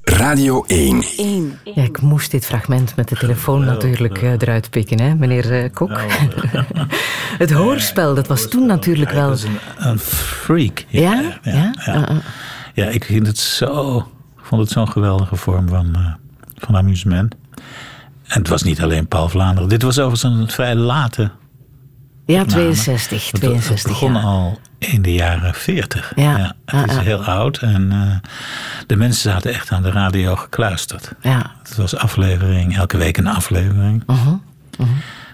Radio 0.03 0.63
1. 0.67 1.03
Ja, 1.63 1.83
ik 1.83 2.01
moest 2.01 2.31
dit 2.31 2.45
fragment 2.45 2.95
met 2.95 3.09
de 3.09 3.15
telefoon 3.15 3.65
natuurlijk 3.65 4.21
eh, 4.21 4.31
eruit 4.31 4.69
pikken, 4.69 4.99
hè, 4.99 5.15
meneer 5.15 5.63
eh, 5.63 5.73
Kok. 5.73 5.91
het 7.37 7.51
hoorspel, 7.51 8.15
dat 8.15 8.27
was 8.27 8.47
toen 8.49 8.65
natuurlijk 8.65 9.11
Ja, 9.11 9.15
ik 9.15 9.21
wel... 9.21 9.29
was 9.29 9.43
een, 9.43 9.57
een 9.77 9.99
freak. 9.99 10.85
Ja? 10.87 11.21
Ja? 11.41 11.71
Ja, 11.85 11.93
Ah, 11.93 12.07
ah. 12.07 12.15
Ja, 12.73 12.85
ik 12.85 13.03
vind 13.05 13.27
het 13.27 13.37
zo, 13.37 13.97
ik 14.37 14.45
vond 14.45 14.61
het 14.61 14.69
zo'n 14.71 14.87
geweldige 14.89 15.35
vorm 15.35 15.67
van, 15.69 15.95
eh, 15.95 16.13
van 16.55 16.77
amusement. 16.77 17.35
En 18.31 18.39
het 18.39 18.47
was 18.47 18.63
niet 18.63 18.81
alleen 18.81 19.07
Paul 19.07 19.29
Vlaanderen. 19.29 19.69
Dit 19.69 19.81
was 19.81 19.99
overigens 19.99 20.33
een 20.39 20.49
vrij 20.49 20.75
late 20.75 21.31
Ja, 22.25 22.41
opname. 22.41 22.45
62, 22.61 23.23
Het- 23.23 23.31
Het 23.31 23.41
62, 23.41 23.91
begon 23.91 24.13
ja. 24.13 24.21
al 24.21 24.59
in 24.77 25.01
de 25.01 25.13
jaren 25.13 25.53
40. 25.53 26.11
Ja, 26.15 26.55
het 26.65 26.89
is 26.91 26.97
heel 26.97 27.23
oud 27.23 27.57
en 27.57 27.91
eh, 27.91 28.29
de 28.87 28.95
mensen 28.95 29.31
zaten 29.31 29.53
echt 29.53 29.71
aan 29.71 29.81
de 29.81 29.91
radio 29.91 30.35
gekluisterd. 30.35 31.11
Ja. 31.21 31.51
Het 31.63 31.75
was 31.77 31.95
aflevering, 31.95 32.77
elke 32.77 32.97
week 32.97 33.17
een 33.17 33.27
aflevering. 33.27 34.03
Mhm, 34.07 34.29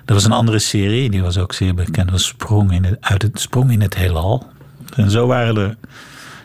Er 0.05 0.13
was 0.13 0.23
een 0.25 0.31
andere 0.31 0.59
serie, 0.59 1.09
die 1.09 1.21
was 1.21 1.37
ook 1.37 1.53
zeer 1.53 1.73
bekend. 1.75 2.11
Was 2.11 2.25
Sprong 2.25 2.71
in 2.71 2.83
het, 2.83 2.97
uit 3.01 3.21
het 3.21 3.39
Sprong 3.41 3.71
in 3.71 3.81
het 3.81 3.95
heelal. 3.95 4.47
En 4.95 5.11
zo 5.11 5.27
waren 5.27 5.57
er... 5.57 5.75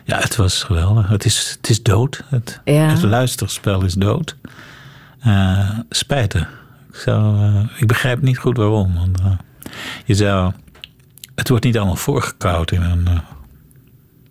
Ja, 0.05 0.17
het 0.19 0.35
was 0.35 0.63
geweldig. 0.63 1.07
Het 1.07 1.25
is, 1.25 1.55
het 1.57 1.69
is 1.69 1.83
dood. 1.83 2.23
Het, 2.29 2.59
Ja. 2.65 2.73
het 2.87 3.01
luisterspel 3.03 3.83
is 3.83 3.93
dood. 3.93 4.35
Eh 5.23 5.69
spijtig. 5.89 6.41
Ik, 6.89 6.95
zou, 6.99 7.37
eh, 7.43 7.63
ik 7.77 7.87
begrijp 7.87 8.21
niet 8.21 8.37
goed 8.37 8.57
waarom. 8.57 8.93
Want 8.95 9.19
eh, 9.19 9.31
je 10.05 10.13
zou... 10.13 10.51
Het 11.35 11.49
wordt 11.49 11.63
niet 11.63 11.77
allemaal 11.77 11.95
voorgekoud 11.95 12.71
in 12.71 12.81
een... 12.81 13.07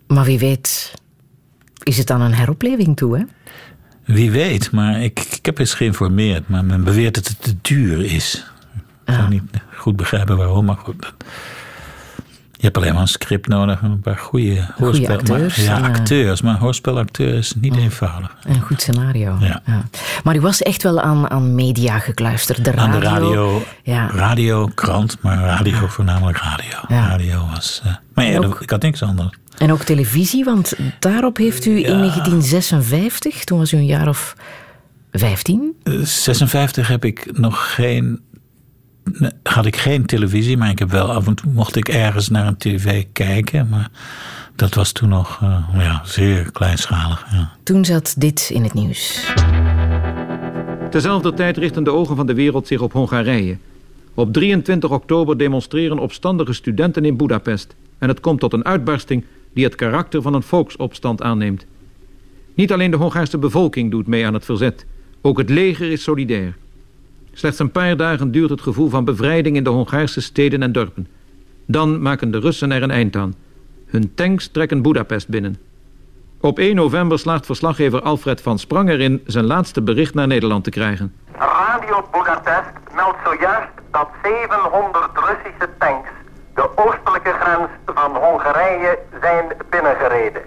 Maar 0.07 0.25
wie 0.25 0.39
weet 0.39 0.93
is 1.83 1.97
het 1.97 2.07
dan 2.07 2.21
een 2.21 2.33
heropleving 2.33 2.95
toe, 2.97 3.17
hè? 3.17 3.23
wie 4.05 4.31
weet, 4.31 4.71
maar 4.71 5.01
ik, 5.01 5.19
ik 5.19 5.45
heb 5.45 5.57
eens 5.57 5.73
geïnformeerd. 5.73 6.49
Maar 6.49 6.65
men 6.65 6.83
beweert 6.83 7.15
dat 7.15 7.27
het 7.27 7.41
te 7.41 7.55
duur 7.61 8.01
is. 8.05 8.45
Ik 9.05 9.13
zou 9.13 9.29
niet 9.29 9.43
goed 9.75 9.95
begrijpen 9.95 10.37
waarom, 10.37 10.65
maar 10.65 10.77
goed. 10.77 11.01
dat- 11.01 11.13
je 12.63 12.69
hebt 12.69 12.77
alleen 12.77 12.93
maar 12.93 13.01
een 13.01 13.07
script 13.07 13.47
nodig 13.47 13.81
en 13.81 13.91
een 13.91 13.99
paar 13.99 14.17
goede 14.17 14.67
hoorspel. 14.77 15.15
acteurs 15.17 15.57
Maar, 15.57 15.65
ja, 15.65 15.77
eh, 15.77 15.83
acteurs. 15.83 16.41
Maar 16.41 16.57
hoorspelacteur 16.57 17.33
is 17.33 17.53
niet 17.59 17.75
eenvoudig. 17.75 18.35
Een 18.43 18.61
goed 18.61 18.81
scenario. 18.81 19.37
Ja. 19.39 19.61
Maar 20.23 20.35
u 20.35 20.41
was 20.41 20.61
echt 20.61 20.83
wel 20.83 21.01
aan, 21.01 21.29
aan 21.29 21.55
media 21.55 21.99
gekluisterd. 21.99 22.65
De 22.65 22.71
radio. 22.71 22.83
Aan 22.93 22.99
de 22.99 23.05
radio, 23.05 23.63
Ja. 23.83 24.09
radio, 24.13 24.69
krant, 24.75 25.17
maar 25.21 25.37
radio 25.37 25.87
voornamelijk 25.87 26.37
radio. 26.37 26.77
Radio 26.87 27.47
was... 27.53 27.81
eh, 27.85 27.91
maar 28.13 28.25
ja, 28.25 28.37
ook- 28.37 28.61
ik 28.61 28.69
had 28.69 28.81
niks 28.81 29.03
anders. 29.03 29.37
En 29.57 29.71
ook 29.71 29.83
televisie, 29.83 30.43
want 30.43 30.73
daarop 30.99 31.37
heeft 31.37 31.65
u 31.65 31.77
in 31.85 31.97
1956, 31.97 33.43
toen 33.43 33.57
was 33.57 33.71
u 33.73 33.77
een 33.77 33.85
jaar 33.85 34.07
of 34.07 34.33
15, 35.11 35.73
Eh, 35.83 35.93
56 36.03 36.87
heb 36.87 37.05
ik 37.05 37.37
nog 37.37 37.73
geen. 37.75 38.21
Had 39.43 39.65
ik 39.65 39.75
geen 39.75 40.05
televisie, 40.05 40.57
maar 40.57 40.69
ik 40.69 40.79
heb 40.79 40.89
wel 40.89 41.11
af 41.11 41.27
en 41.27 41.35
toe 41.35 41.51
mocht 41.51 41.75
ik 41.75 41.87
ergens 41.87 42.29
naar 42.29 42.47
een 42.47 42.57
tv 42.57 43.05
kijken. 43.11 43.69
Maar 43.69 43.89
dat 44.55 44.73
was 44.73 44.91
toen 44.91 45.09
nog 45.09 45.39
eh, 45.41 45.67
ja, 45.73 46.01
zeer 46.05 46.51
kleinschalig. 46.51 47.25
Ja. 47.31 47.51
toen 47.63 47.85
zat 47.85 48.15
dit 48.17 48.49
in 48.53 48.63
het 48.63 48.73
nieuws. 48.73 49.33
Tezelfde 50.89 51.33
tijd 51.33 51.57
richten 51.57 51.83
de 51.83 51.91
ogen 51.91 52.15
van 52.15 52.27
de 52.27 52.33
wereld 52.33 52.67
zich 52.67 52.81
op 52.81 52.91
Hongarije. 52.91 53.57
Op 54.13 54.33
23 54.33 54.89
oktober 54.89 55.37
demonstreren 55.37 55.99
opstandige 55.99 56.53
studenten 56.53 57.05
in 57.05 57.17
Budapest. 57.17 57.75
En 57.97 58.07
het 58.07 58.19
komt 58.19 58.39
tot 58.39 58.53
een 58.53 58.65
uitbarsting 58.65 59.23
die 59.53 59.63
het 59.63 59.75
karakter 59.75 60.21
van 60.21 60.33
een 60.33 60.43
volksopstand 60.43 61.21
aanneemt. 61.21 61.65
Niet 62.53 62.71
alleen 62.71 62.91
de 62.91 62.97
Hongaarse 62.97 63.37
bevolking 63.37 63.91
doet 63.91 64.07
mee 64.07 64.25
aan 64.25 64.33
het 64.33 64.45
verzet. 64.45 64.85
Ook 65.21 65.37
het 65.37 65.49
leger 65.49 65.91
is 65.91 66.03
solidair. 66.03 66.55
Slechts 67.33 67.59
een 67.59 67.71
paar 67.71 67.97
dagen 67.97 68.31
duurt 68.31 68.49
het 68.49 68.61
gevoel 68.61 68.89
van 68.89 69.05
bevrijding 69.05 69.55
in 69.55 69.63
de 69.63 69.69
Hongaarse 69.69 70.21
steden 70.21 70.63
en 70.63 70.71
dorpen. 70.71 71.07
Dan 71.65 72.01
maken 72.01 72.31
de 72.31 72.39
Russen 72.39 72.71
er 72.71 72.83
een 72.83 72.91
eind 72.91 73.15
aan. 73.15 73.33
Hun 73.85 74.13
tanks 74.15 74.47
trekken 74.47 74.81
Budapest 74.81 75.27
binnen. 75.27 75.57
Op 76.41 76.59
1 76.59 76.75
november 76.75 77.19
slaagt 77.19 77.45
verslaggever 77.45 78.01
Alfred 78.01 78.41
van 78.41 78.59
Sprang 78.59 78.89
erin 78.89 79.21
zijn 79.25 79.45
laatste 79.45 79.81
bericht 79.81 80.13
naar 80.13 80.27
Nederland 80.27 80.63
te 80.63 80.69
krijgen. 80.69 81.13
Radio 81.37 82.07
Budapest 82.11 82.71
meldt 82.95 83.17
zojuist 83.23 83.71
dat 83.91 84.07
700 84.23 85.09
Russische 85.13 85.69
tanks 85.79 86.09
de 86.53 86.69
oostelijke 86.75 87.31
grens 87.39 87.69
van 87.85 88.15
Hongarije 88.15 88.99
zijn 89.21 89.45
binnengereden. 89.69 90.41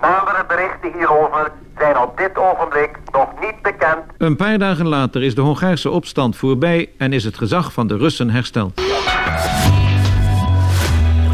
Nadere 0.00 0.44
berichten 0.48 0.92
hierover 0.98 1.50
zijn 1.78 1.98
op 1.98 2.16
dit 2.18 2.36
ogenblik 2.36 2.90
nog 3.12 3.28
niet 3.40 3.62
bekend. 3.62 3.98
Een 4.18 4.36
paar 4.36 4.58
dagen 4.58 4.86
later 4.88 5.22
is 5.22 5.34
de 5.34 5.40
Hongaarse 5.40 5.90
opstand 5.90 6.36
voorbij 6.36 6.88
en 6.98 7.12
is 7.12 7.24
het 7.24 7.36
gezag 7.38 7.72
van 7.72 7.86
de 7.86 7.96
Russen 7.96 8.30
hersteld. 8.30 8.80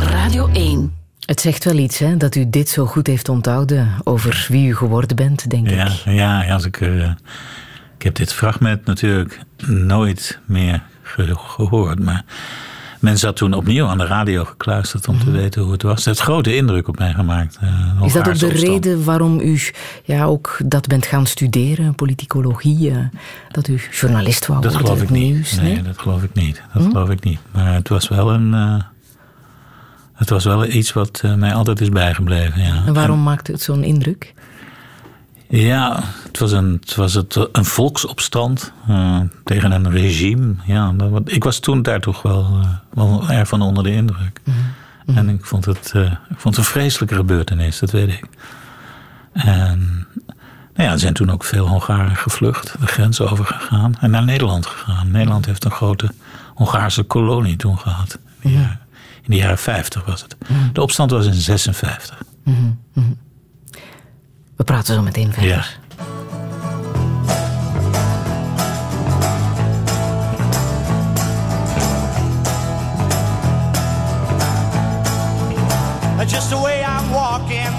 Radio 0.00 0.48
1. 0.52 0.94
Het 1.26 1.40
zegt 1.40 1.64
wel 1.64 1.76
iets, 1.76 1.98
hè, 1.98 2.16
dat 2.16 2.34
u 2.34 2.50
dit 2.50 2.68
zo 2.68 2.86
goed 2.86 3.06
heeft 3.06 3.28
onthouden 3.28 3.88
over 4.04 4.46
wie 4.48 4.68
u 4.68 4.74
geworden 4.76 5.16
bent, 5.16 5.50
denk 5.50 5.68
Ja, 5.70 5.84
ik. 5.86 5.90
ja, 6.04 6.52
als 6.52 6.64
ik, 6.64 6.80
eh, 6.80 7.10
ik 7.96 8.02
heb 8.02 8.14
dit 8.14 8.32
fragment 8.32 8.84
natuurlijk 8.86 9.40
nooit 9.66 10.38
meer 10.44 10.82
ge- 11.02 11.34
gehoord. 11.36 11.98
Maar 12.04 12.24
men 13.04 13.18
zat 13.18 13.36
toen 13.36 13.52
opnieuw 13.54 13.86
aan 13.86 13.98
de 13.98 14.06
radio 14.06 14.44
gekluisterd 14.44 15.08
om 15.08 15.18
te 15.18 15.30
weten 15.30 15.62
hoe 15.62 15.72
het 15.72 15.82
was. 15.82 15.94
Het 15.96 16.04
heeft 16.04 16.20
grote 16.20 16.56
indruk 16.56 16.88
op 16.88 16.98
mij 16.98 17.12
gemaakt. 17.12 17.58
eh, 17.60 17.68
Mhm. 17.94 18.04
Is 18.04 18.12
dat 18.12 18.28
ook 18.28 18.38
de 18.38 18.46
opstand. 18.46 18.52
reden 18.70 19.04
waarom 19.04 19.40
u 19.40 19.60
ja, 20.04 20.24
ook 20.24 20.56
dat 20.64 20.86
bent 20.86 21.06
gaan 21.06 21.26
studeren, 21.26 21.94
politicologie, 21.94 22.90
eh, 22.90 22.96
dat 23.50 23.68
u 23.68 23.80
journalist 23.90 24.46
wou 24.46 24.60
Dat 24.60 24.72
worden? 24.72 24.88
geloof 24.90 25.02
ik 25.02 25.10
niet. 25.10 25.32
nieuws, 25.34 25.54
nee, 25.60 25.82
dat 25.82 25.98
geloof 25.98 26.22
ik 26.22 26.34
niet. 26.34 26.62
Dat 26.74 26.82
geloof 26.82 27.10
ik 27.10 27.24
niet. 27.24 27.38
Maar 27.50 27.74
het 27.74 27.88
was 27.88 28.08
wel 28.08 28.30
een. 28.32 28.54
eh, 28.54 28.74
het 30.14 30.30
was 30.30 30.44
wel 30.44 30.66
iets 30.66 30.92
wat 30.92 31.22
mij 31.36 31.54
altijd 31.54 31.80
is 31.80 31.88
bijgebleven. 31.88 32.62
Ja. 32.62 32.82
En 32.86 32.94
waarom 32.94 33.22
maakte 33.22 33.52
het 33.52 33.62
zo'n 33.62 33.84
indruk? 33.84 34.34
Ja, 35.48 36.02
het 36.26 36.38
was 36.38 36.52
een, 36.52 36.76
het 36.80 36.94
was 36.94 37.14
het, 37.14 37.48
een 37.52 37.64
volksopstand 37.64 38.72
uh, 38.88 39.20
tegen 39.44 39.72
een 39.72 39.90
regime. 39.90 40.54
Ja, 40.64 40.92
dat, 40.92 41.22
ik 41.24 41.44
was 41.44 41.58
toen 41.58 41.82
daar 41.82 42.00
toch 42.00 42.22
wel, 42.22 42.60
uh, 42.62 42.68
wel 42.90 43.30
erg 43.30 43.48
van 43.48 43.62
onder 43.62 43.84
de 43.84 43.92
indruk. 43.92 44.40
Mm 44.44 44.54
-hmm. 45.06 45.16
En 45.16 45.28
ik 45.28 45.44
vond, 45.44 45.64
het, 45.64 45.92
uh, 45.96 46.04
ik 46.04 46.38
vond 46.38 46.56
het 46.56 46.64
een 46.64 46.70
vreselijke 46.70 47.14
gebeurtenis, 47.14 47.78
dat 47.78 47.90
weet 47.90 48.08
ik. 48.08 48.28
En 49.32 50.06
nou 50.74 50.88
ja, 50.88 50.92
er 50.92 50.98
zijn 50.98 51.14
toen 51.14 51.30
ook 51.30 51.44
veel 51.44 51.68
Hongaren 51.68 52.16
gevlucht, 52.16 52.76
de 52.80 52.86
grens 52.86 53.20
overgegaan 53.20 53.94
en 54.00 54.10
naar 54.10 54.24
Nederland 54.24 54.66
gegaan. 54.66 55.10
Nederland 55.10 55.46
heeft 55.46 55.64
een 55.64 55.70
grote 55.70 56.10
Hongaarse 56.54 57.02
kolonie 57.02 57.56
toen 57.56 57.78
gehad. 57.78 58.18
Ja. 58.40 58.80
In 59.22 59.30
de 59.30 59.36
jaren 59.36 59.58
50 59.58 60.04
was 60.04 60.22
het. 60.22 60.36
Mm 60.48 60.56
-hmm. 60.56 60.72
De 60.72 60.82
opstand 60.82 61.10
was 61.10 61.26
in 61.26 61.34
56. 61.34 62.22
Mm 62.44 62.78
-hmm. 62.92 63.18
We 64.56 64.64
praten 64.64 64.94
zo 64.94 65.02
meteen 65.02 65.32
verder. 65.32 65.48
Ja. 65.48 65.64
Just 76.26 76.48
the 76.48 76.56
way 76.56 76.82
I'm 76.82 77.10
walking 77.12 77.70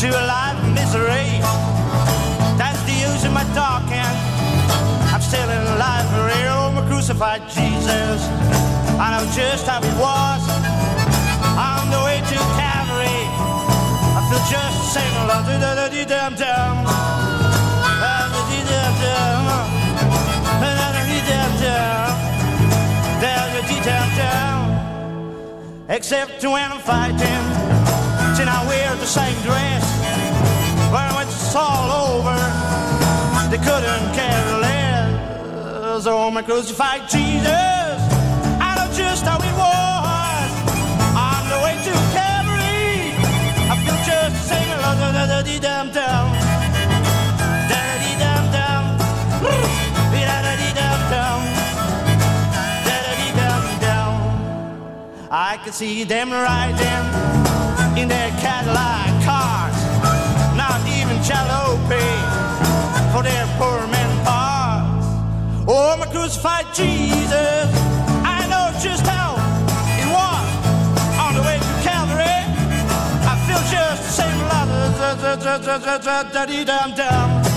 to 0.00 0.06
a 0.06 0.24
life 0.26 0.58
of 0.62 0.72
misery. 0.72 1.40
That's 2.56 2.82
the 2.84 2.92
use 2.92 3.26
of 3.26 3.32
my 3.32 3.44
talking. 3.52 4.12
I'm 5.12 5.20
still 5.20 5.50
in 5.50 5.66
a 5.66 5.76
life 5.76 6.06
for 6.12 6.24
real. 6.24 6.72
My 6.72 6.82
crucified 6.88 7.42
Jesus. 7.48 8.22
And 8.92 9.00
I 9.00 9.10
know 9.10 9.26
just 9.34 9.66
how 9.66 9.80
it 9.82 9.96
was 9.98 10.42
Feel 14.32 14.40
just 14.48 14.76
the 14.80 14.88
same. 14.96 15.12
Da 15.28 15.38
da 15.44 15.74
da 15.74 15.86
dee 15.92 16.06
dum 16.06 16.32
dum. 16.40 16.76
Da 18.02 18.14
dee 18.48 18.64
dum 18.70 18.92
dum. 19.02 19.44
Da 20.62 20.70
da 20.94 21.00
dee 21.08 21.22
dum 21.28 21.52
dum. 21.62 22.12
Da 23.20 23.32
da 23.52 23.60
dee 23.68 23.82
dum 23.88 24.08
dum. 24.18 24.58
Except 25.90 26.42
when 26.44 26.72
I'm 26.72 26.80
fighting, 26.80 27.44
then 28.36 28.48
I 28.48 28.64
wear 28.68 28.96
the 28.96 29.10
same 29.18 29.38
dress. 29.42 29.84
When 30.94 31.28
it's 31.28 31.54
all 31.54 31.88
over, 32.08 32.38
they 33.50 33.60
couldn't 33.68 34.06
care 34.16 34.46
less. 34.64 36.06
Oh, 36.06 36.30
my 36.30 36.40
crucified 36.40 37.02
Jesus, 37.06 37.81
just 44.06 44.34
the 44.36 44.54
same. 44.54 44.68
Da 45.16 45.26
da 45.26 45.42
dee 45.42 45.58
dum 45.58 45.86
dum. 45.96 46.26
Da 47.70 47.78
da 47.88 47.94
dee 48.02 48.16
dum 48.22 48.44
dum. 48.56 48.84
Da 50.12 50.36
da 50.46 50.52
dee 50.60 50.74
dum 50.80 51.00
dum. 51.12 51.40
Da 52.86 52.96
da 53.04 53.12
dee 53.20 53.32
dum 53.38 53.64
dum. 53.84 54.14
I 55.30 55.58
can 55.62 55.72
see 55.72 56.04
them 56.04 56.30
riding 56.32 57.04
in 58.00 58.08
their 58.08 58.30
Cadillac 58.42 59.12
cars, 59.24 59.78
not 60.56 60.80
even 60.88 61.16
jalopy 61.28 62.10
for 63.12 63.22
their 63.22 63.46
poor 63.58 63.86
men 63.88 64.10
parts. 64.24 65.06
Oh, 65.68 65.96
my 65.98 66.06
crucified 66.06 66.66
Jesus, 66.74 67.70
da 75.36 75.58
da 75.58 75.58
da 75.58 75.78
da 75.78 75.98
da 75.98 76.22
da 76.34 76.46
dee 76.48 76.64
dam 76.64 76.92
dam. 76.96 77.51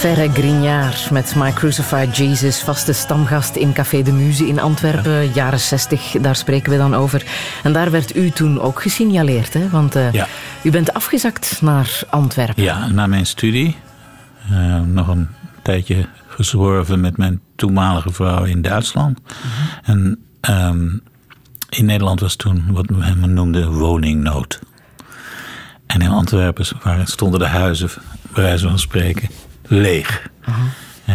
Ferre 0.00 0.30
Grignard 0.32 1.10
met 1.10 1.34
My 1.36 1.52
Crucified 1.52 2.16
Jesus, 2.16 2.62
vaste 2.62 2.92
stamgast 2.92 3.56
in 3.56 3.72
Café 3.72 4.02
de 4.02 4.12
Muze 4.12 4.46
in 4.46 4.60
Antwerpen, 4.60 5.32
jaren 5.32 5.60
60, 5.60 6.16
daar 6.20 6.36
spreken 6.36 6.72
we 6.72 6.78
dan 6.78 6.94
over. 6.94 7.24
En 7.62 7.72
daar 7.72 7.90
werd 7.90 8.16
u 8.16 8.30
toen 8.30 8.60
ook 8.60 8.82
gesignaleerd, 8.82 9.54
hè? 9.54 9.68
want 9.68 9.96
uh, 9.96 10.12
ja. 10.12 10.26
u 10.62 10.70
bent 10.70 10.92
afgezakt 10.92 11.62
naar 11.62 12.02
Antwerpen. 12.10 12.62
Ja, 12.62 12.88
na 12.88 13.06
mijn 13.06 13.26
studie. 13.26 13.76
Uh, 14.50 14.80
nog 14.80 15.08
een 15.08 15.28
tijdje 15.62 16.06
gezworven 16.26 17.00
met 17.00 17.16
mijn 17.16 17.40
toenmalige 17.56 18.12
vrouw 18.12 18.44
in 18.44 18.62
Duitsland. 18.62 19.18
Mm 19.18 19.50
-hmm. 19.84 20.18
En 20.42 20.58
um, 20.66 21.02
in 21.68 21.84
Nederland 21.84 22.20
was 22.20 22.36
toen 22.36 22.64
wat 22.72 22.90
men 22.90 23.34
noemde 23.34 23.66
woningnood. 23.66 24.60
En 25.86 26.00
in 26.00 26.10
Antwerpen 26.10 26.66
waren, 26.82 27.06
stonden 27.06 27.40
de 27.40 27.46
huizen, 27.46 27.90
bij 28.32 28.42
wijze 28.42 28.68
van 28.68 28.78
spreken, 28.78 29.28
leeg. 29.70 30.28
Uh 30.48 30.54
-huh. 30.54 30.64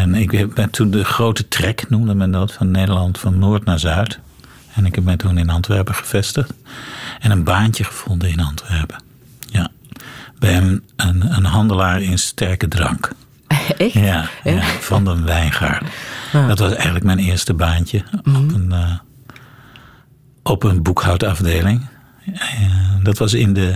En 0.02 0.16
ik 0.16 0.54
ben 0.54 0.70
toen 0.70 0.92
de 0.92 1.04
grote 1.04 1.48
trek, 1.48 1.90
noemde 1.90 2.16
men 2.16 2.32
dat, 2.32 2.54
van 2.54 2.72
Nederland 2.72 3.20
van 3.20 3.40
noord 3.40 3.66
naar 3.66 3.80
zuid. 3.80 4.20
En 4.74 4.86
ik 4.86 4.96
heb 4.96 5.04
mij 5.04 5.18
toen 5.18 5.38
in 5.38 5.50
Antwerpen 5.50 5.96
gevestigd. 5.96 6.54
En 7.20 7.32
een 7.32 7.44
baantje 7.44 7.84
gevonden 7.84 8.30
in 8.30 8.40
Antwerpen. 8.40 9.04
Ja. 9.40 9.70
Bij 10.40 10.58
een, 10.58 10.84
een, 10.96 11.36
een 11.36 11.46
handelaar 11.46 12.02
in 12.02 12.20
sterke 12.20 12.68
drank. 12.68 13.12
Echt? 13.78 13.94
Ja, 13.94 14.30
ja 14.44 14.62
van 14.62 15.04
de 15.04 15.22
wijngaard. 15.22 15.88
Ja. 16.32 16.48
Dat 16.48 16.60
was 16.60 16.74
eigenlijk 16.74 17.06
mijn 17.06 17.20
eerste 17.20 17.54
baantje 17.54 18.04
mm 18.24 18.34
-hmm. 18.34 18.44
op, 18.44 18.54
een, 18.54 18.70
uh, 18.72 18.98
op 20.44 20.64
een 20.64 20.84
boekhoudafdeling. 20.84 21.88
Uh, 22.26 22.96
dat 23.04 23.18
was 23.18 23.34
in, 23.34 23.54
de, 23.54 23.76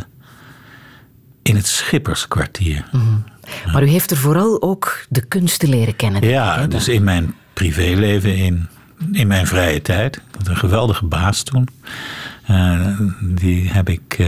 in 1.42 1.56
het 1.56 1.68
Schipperskwartier. 1.68 2.86
Mm 2.92 3.00
-hmm. 3.00 3.24
Maar 3.72 3.84
u 3.84 3.88
heeft 3.88 4.12
er 4.12 4.18
vooral 4.18 4.62
ook 4.62 5.06
de 5.10 5.22
kunsten 5.22 5.70
leren 5.70 5.96
kennen. 5.96 6.28
Ja, 6.28 6.68
dus 6.68 6.88
in 6.88 7.04
mijn 7.04 7.36
privéleven, 7.54 8.36
in, 8.36 8.68
in 9.12 9.28
mijn 9.28 9.48
vrije 9.48 9.82
tijd. 9.82 10.16
Ik 10.16 10.24
had 10.38 10.48
een 10.48 10.58
geweldige 10.58 11.06
baas 11.06 11.44
toen. 11.44 11.68
Uh, 12.50 13.00
die 13.22 13.70
heb 13.70 13.90
ik 13.90 14.20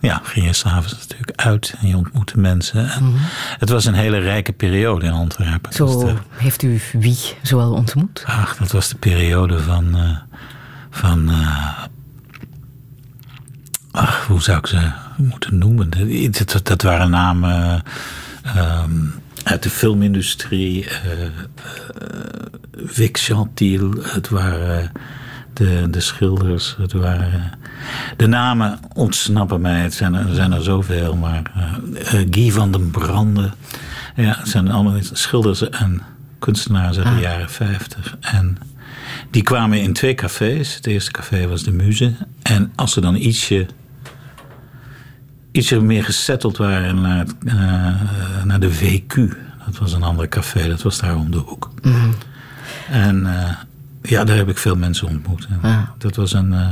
ja, 0.00 0.20
ging 0.24 0.46
je 0.46 0.52
s'avonds 0.52 0.92
natuurlijk 0.92 1.40
uit 1.40 1.74
en 1.80 1.88
je 1.88 1.96
ontmoette 1.96 2.38
mensen. 2.38 2.90
En 2.90 3.02
mm 3.02 3.10
-hmm. 3.10 3.20
Het 3.58 3.68
was 3.68 3.84
een 3.84 3.94
hele 3.94 4.18
rijke 4.18 4.52
periode 4.52 5.06
in 5.06 5.12
Antwerpen. 5.12 5.72
Zo 5.72 6.04
de, 6.04 6.14
heeft 6.30 6.62
u 6.62 6.80
wie 6.92 7.18
zoal 7.42 7.72
ontmoet? 7.72 8.22
Ach, 8.26 8.56
dat 8.56 8.72
was 8.72 8.88
de 8.88 8.96
periode 8.96 9.58
van. 9.58 9.96
Uh, 9.96 10.16
van 10.90 11.30
ach, 13.90 14.26
hoe 14.26 14.42
zou 14.42 14.58
ik 14.58 14.66
ze 14.66 14.90
moeten 15.16 15.58
noemen? 15.58 15.90
Dat, 16.30 16.52
dat, 16.52 16.66
dat 16.66 16.82
waren 16.82 17.10
namen 17.10 17.82
um, 18.56 19.14
uit 19.44 19.62
de 19.62 19.70
filmindustrie. 19.70 20.84
Uh, 20.84 20.90
Vic 22.84 23.16
Chantil, 23.16 23.92
het 24.02 24.28
waren 24.28 24.92
de, 25.52 25.86
de 25.90 26.00
schilders, 26.00 26.74
het 26.78 26.92
waren. 26.92 27.58
De 28.16 28.26
namen 28.26 28.78
ontsnappen 28.92 29.60
mij, 29.60 29.80
het 29.80 29.94
zijn, 29.94 30.14
er 30.14 30.34
zijn 30.34 30.52
er 30.52 30.62
zoveel, 30.62 31.16
maar 31.16 31.42
uh, 31.56 32.20
Guy 32.30 32.50
van 32.50 32.72
den 32.72 32.90
Brande. 32.90 33.50
Ja, 34.16 34.36
het 34.38 34.48
zijn 34.48 34.70
allemaal 34.70 34.98
schilders 35.12 35.68
en 35.68 36.02
kunstenaars 36.38 36.96
uit 36.96 37.06
de 37.06 37.12
ah. 37.12 37.20
jaren 37.20 37.50
50. 37.50 38.16
En 38.20 38.58
die 39.30 39.42
kwamen 39.42 39.82
in 39.82 39.92
twee 39.92 40.14
cafés. 40.14 40.74
Het 40.74 40.86
eerste 40.86 41.10
café 41.10 41.46
was 41.46 41.62
de 41.62 41.72
Muze. 41.72 42.14
En 42.42 42.72
als 42.74 42.92
ze 42.92 43.00
dan 43.00 43.14
ietsje, 43.14 43.66
ietsje 45.58 45.80
meer 45.80 46.04
gesetteld 46.04 46.56
waren 46.56 47.00
naar, 47.00 47.18
het, 47.18 47.34
uh, 47.44 47.54
naar 48.44 48.60
de 48.60 48.72
VQ, 48.72 49.14
dat 49.66 49.78
was 49.78 49.92
een 49.92 50.02
ander 50.02 50.28
café, 50.28 50.68
dat 50.68 50.82
was 50.82 51.00
daar 51.00 51.16
om 51.16 51.30
de 51.30 51.36
hoek. 51.36 51.70
Mm 51.82 51.92
-hmm. 51.92 52.14
En 52.90 53.22
uh, 53.22 53.50
ja, 54.02 54.24
daar 54.24 54.36
heb 54.36 54.48
ik 54.48 54.58
veel 54.58 54.76
mensen 54.76 55.08
ontmoet. 55.08 55.48
Dat 55.98 56.16
was 56.16 56.32
een, 56.32 56.52
uh, 56.52 56.68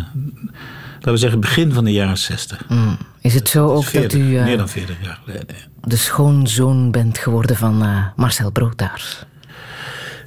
laten 0.95 1.13
we 1.13 1.17
zeggen, 1.17 1.41
begin 1.41 1.73
van 1.73 1.85
de 1.85 1.93
jaren 1.93 2.19
zestig. 2.19 2.63
Mm. 2.69 2.99
Is 3.21 3.35
het 3.35 3.49
zo 3.49 3.69
ook 3.69 3.85
40, 3.85 4.11
dat 4.11 4.21
u 4.21 4.25
meer 4.25 4.57
dan 4.57 4.69
40 4.69 4.97
jaar 5.03 5.19
geleden, 5.25 5.57
ja. 5.57 5.89
de 5.89 5.97
schoonzoon 5.97 6.91
bent 6.91 7.19
geworden 7.19 7.57
van 7.57 7.85
Marcel 8.17 8.51
Broodtaars? 8.51 9.25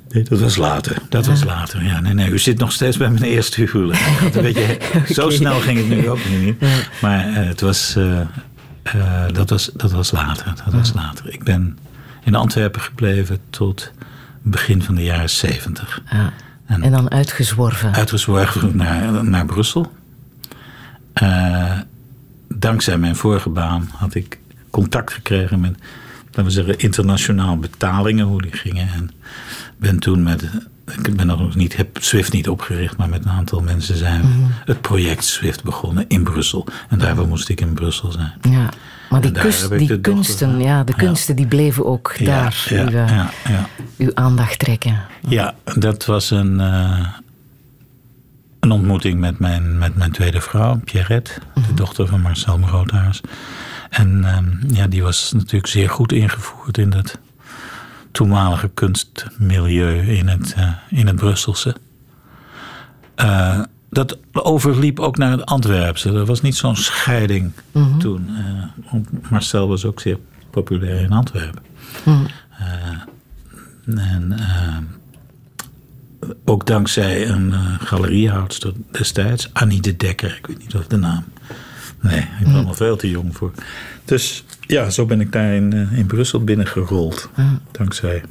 Nee, 0.10 0.24
dat 0.24 0.40
was 0.40 0.56
later. 0.56 0.98
Dat 1.10 1.26
was 1.26 1.44
later. 1.44 1.84
Ja, 1.84 2.00
nee, 2.00 2.14
nee. 2.14 2.30
U 2.30 2.40
zit 2.40 2.58
nog 2.58 2.72
steeds 2.72 2.98
bij 2.98 3.10
mijn 3.10 3.24
eerste 3.24 3.62
huwelijk. 3.62 4.00
Een 4.34 4.42
beetje, 4.42 4.78
okay. 4.96 5.14
Zo 5.14 5.30
snel 5.30 5.60
ging 5.60 5.78
het 5.78 5.90
nu 5.90 6.10
ook 6.10 6.30
niet. 6.30 6.62
Maar 7.02 7.34
het 7.34 7.62
was, 7.62 7.96
dat, 9.32 9.50
was, 9.50 9.70
dat 9.74 9.92
was 9.92 10.12
later. 10.12 10.54
Dat 10.66 10.74
was 10.74 10.94
later. 10.94 11.34
Ik 11.34 11.44
ben 11.44 11.78
in 12.24 12.36
Antwerpen 12.36 12.82
gebleven 12.82 13.40
tot 13.50 13.92
begin 14.42 14.84
van 14.84 14.96
de 14.96 15.04
jaren 15.04 15.30
zeventig. 15.30 16.02
Ja. 16.12 16.34
En, 16.66 16.92
dan 16.92 17.12
uitgezworven. 17.12 17.94
Uitgezworven 17.94 18.78
naar, 18.78 19.24
naar 19.26 19.46
Brussel. 19.46 19.92
Uh, 21.24 21.78
dankzij 22.48 22.98
mijn 22.98 23.16
vorige 23.16 23.50
baan 23.50 23.90
had 23.96 24.16
ik 24.16 24.40
contact 24.70 25.14
gekregen 25.14 25.60
met, 25.60 25.80
laten 26.26 26.44
we 26.44 26.50
zeggen, 26.50 26.80
internationaal 26.80 27.58
betalingen, 27.58 28.26
hoe 28.26 28.42
die 28.42 28.54
gingen. 28.54 28.88
En 28.94 29.12
ben 29.78 30.00
toen 30.00 30.24
met, 30.24 30.50
ik 30.92 31.16
ben 31.16 31.28
nog 31.28 31.56
niet, 31.56 31.76
heb 31.76 31.98
Swift 32.00 32.34
niet 32.34 32.50
opgericht, 32.50 32.98
maar 32.98 33.10
met 33.10 33.26
een 33.26 33.32
aantal 33.32 33.62
mensen 33.62 33.98
zijn 33.98 34.22
mm 34.22 34.48
het 34.66 34.82
project 34.82 35.24
Swift 35.24 35.64
begonnen 35.64 36.06
in 36.08 36.24
Brussel. 36.24 36.68
En 36.90 36.98
daarvoor 36.98 37.28
moest 37.28 37.50
ik 37.50 37.62
in 37.62 37.74
Brussel 37.74 38.12
zijn. 38.12 38.34
Ja, 38.42 38.70
maar 39.10 39.22
die, 39.22 39.32
kust, 39.32 39.78
die 39.78 40.00
kunsten, 40.00 40.60
ja, 40.60 40.84
de 40.84 40.96
kunsten 40.96 41.36
die 41.36 41.48
bleven 41.48 41.86
ook 41.86 42.26
daar 42.26 42.68
ja, 42.70 42.84
uw, 42.84 42.90
ja, 42.90 43.30
uw, 43.98 44.12
aandacht 44.14 44.60
trekken. 44.60 45.00
Ja, 45.28 45.56
dat 45.76 46.06
was 46.06 46.32
een, 46.32 46.60
uh, 46.60 47.08
een 48.60 48.72
ontmoeting 48.72 49.20
met 49.20 49.40
mijn, 49.40 49.78
met 49.78 49.96
mijn 49.96 50.12
tweede 50.12 50.42
vrouw, 50.42 50.80
Pierrette, 50.84 51.32
de 51.54 51.60
mhm. 51.60 51.76
dochter 51.76 52.08
van 52.08 52.22
Marcel 52.22 52.58
Groothuis. 52.58 53.22
En 53.90 54.18
uh, 54.18 54.78
ja, 54.78 54.88
die 54.88 55.04
was 55.04 55.32
natuurlijk 55.32 55.68
zeer 55.68 55.90
goed 55.90 56.12
ingevoerd 56.12 56.78
in 56.78 56.90
dat 56.90 57.20
toenmalige 58.12 58.70
kunstmilieu 58.74 60.08
in 60.08 60.28
het, 60.28 60.56
uh, 60.58 60.72
in 60.90 61.08
het 61.08 61.16
Brusselse. 61.16 61.76
Uh, 63.16 63.62
dat 63.90 64.18
overliep 64.34 65.00
ook 65.00 65.18
naar 65.18 65.32
het 65.32 65.46
Antwerpse. 65.46 66.12
Er 66.12 66.26
was 66.26 66.42
niet 66.42 66.56
zo'n 66.56 66.76
scheiding 66.76 67.52
mm 67.72 67.84
-hmm. 67.84 68.00
toen. 68.00 68.30
Marcel 69.30 69.68
was 69.68 69.86
ook 69.86 70.00
zeer 70.00 70.18
populair 70.50 71.02
in 71.02 71.12
Antwerpen. 71.12 71.64
Mm. 72.06 72.28
en 73.98 74.36
ook 76.46 76.66
dankzij 76.66 77.30
een 77.30 77.54
galeriehoudster 77.80 78.74
destijds, 78.92 79.50
Annie 79.54 79.82
de 79.82 79.96
Dekker. 79.96 80.36
Ik 80.38 80.48
weet 80.48 80.60
niet 80.60 80.76
of 80.76 80.88
de 80.88 80.98
naam. 80.98 81.24
Nee, 82.02 82.20
ik 82.20 82.28
ben 82.40 82.56
mm. 82.56 82.66
nog 82.66 82.76
veel 82.76 82.96
te 82.98 83.10
jong 83.10 83.36
voor. 83.36 83.52
Dus 84.06 84.44
ja, 84.70 84.90
zo 84.90 85.06
ben 85.06 85.22
ik 85.22 85.32
daar 85.32 85.54
in, 85.54 85.76
uh, 85.76 85.98
in 85.98 86.06
Brussel 86.06 86.44
binnengerold. 86.44 87.30
Mm. 87.36 87.60
Dankzij 87.72 88.24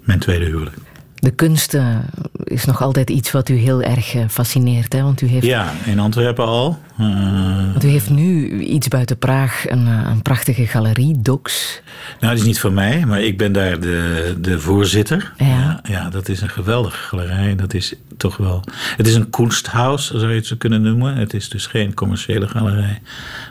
mijn 0.00 0.18
tweede 0.18 0.44
huwelijk. 0.44 0.76
De 1.14 1.30
kunsten 1.30 2.04
is 2.44 2.64
nog 2.64 2.82
altijd 2.82 3.10
iets 3.10 3.30
wat 3.30 3.48
u 3.48 3.54
heel 3.54 3.82
erg 3.82 4.14
eh, 4.14 4.24
fascineert. 4.28 4.92
Hè? 4.92 5.02
Want 5.02 5.20
u 5.20 5.26
heeft... 5.26 5.46
Ja, 5.46 5.72
in 5.84 5.98
Antwerpen 5.98 6.44
al. 6.44 6.78
Uh... 7.00 7.70
Want 7.70 7.84
u 7.84 7.88
heeft 7.88 8.10
nu 8.10 8.60
iets 8.60 8.88
buiten 8.88 9.18
Praag, 9.18 9.68
een, 9.68 9.86
eh, 9.86 10.10
een 10.10 10.22
prachtige 10.22 10.66
galerie, 10.66 11.20
Dox. 11.20 11.80
Nou, 12.20 12.32
die 12.32 12.42
is 12.42 12.48
niet 12.48 12.60
van 12.60 12.74
mij, 12.74 13.06
maar 13.06 13.20
ik 13.20 13.38
ben 13.38 13.52
daar 13.52 13.80
de, 13.80 14.34
de 14.40 14.60
voorzitter. 14.60 15.32
Ja. 15.36 15.46
ja. 15.46 15.80
Ja, 15.82 16.10
dat 16.10 16.28
is 16.28 16.40
een 16.40 16.50
geweldige 16.50 16.96
galerij. 16.96 17.56
Dat 17.56 17.74
is 17.74 17.94
toch 18.16 18.36
wel... 18.36 18.64
Het 18.96 19.06
is 19.06 19.14
een 19.14 19.30
kunsthaus, 19.30 20.10
zou 20.10 20.28
je 20.28 20.36
het 20.36 20.46
zo 20.46 20.56
kunnen 20.56 20.82
noemen. 20.82 21.16
Het 21.16 21.34
is 21.34 21.48
dus 21.48 21.66
geen 21.66 21.94
commerciële 21.94 22.48
galerij. 22.48 23.02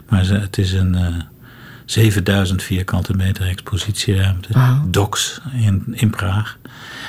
Maar 0.10 0.28
het 0.28 0.58
is 0.58 0.74
een... 0.74 1.24
Uh, 1.98 2.04
7000 2.04 2.64
vierkante 2.64 3.14
meter 3.14 3.48
expositieruimte. 3.48 4.54
Oh. 4.54 4.80
Docs 4.88 5.42
in, 5.54 5.84
in 5.92 6.10
Praag. 6.10 6.58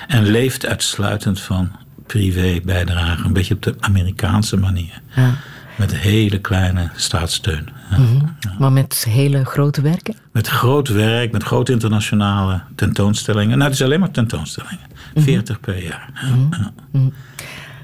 En 0.06 0.22
leeft 0.22 0.66
uitsluitend 0.66 1.40
van 1.40 1.70
privé 2.06 2.60
bijdrage. 2.64 3.24
Een 3.24 3.32
beetje 3.32 3.54
op 3.54 3.62
de 3.62 3.74
Amerikaanse 3.80 4.56
manier. 4.56 5.00
Ja. 5.16 5.34
Met 5.76 5.96
hele 5.96 6.38
kleine 6.38 6.90
staatssteun. 6.96 7.68
Ja. 7.90 7.98
Mm 7.98 8.06
-hmm. 8.06 8.36
Maar 8.58 8.72
met 8.72 9.06
hele 9.08 9.44
grote 9.44 9.80
werken? 9.80 10.14
Met 10.32 10.48
groot 10.48 10.88
werk, 10.88 11.32
met 11.32 11.42
grote 11.42 11.72
internationale 11.72 12.62
tentoonstellingen. 12.74 13.58
Nou, 13.58 13.70
het 13.70 13.80
is 13.80 13.84
alleen 13.84 14.00
maar 14.00 14.10
tentoonstellingen. 14.10 14.86
Mm 14.88 15.12
-hmm. 15.14 15.22
40 15.22 15.60
per 15.60 15.82
jaar. 15.82 16.10
Mm 16.34 16.48
-hmm. 16.92 17.12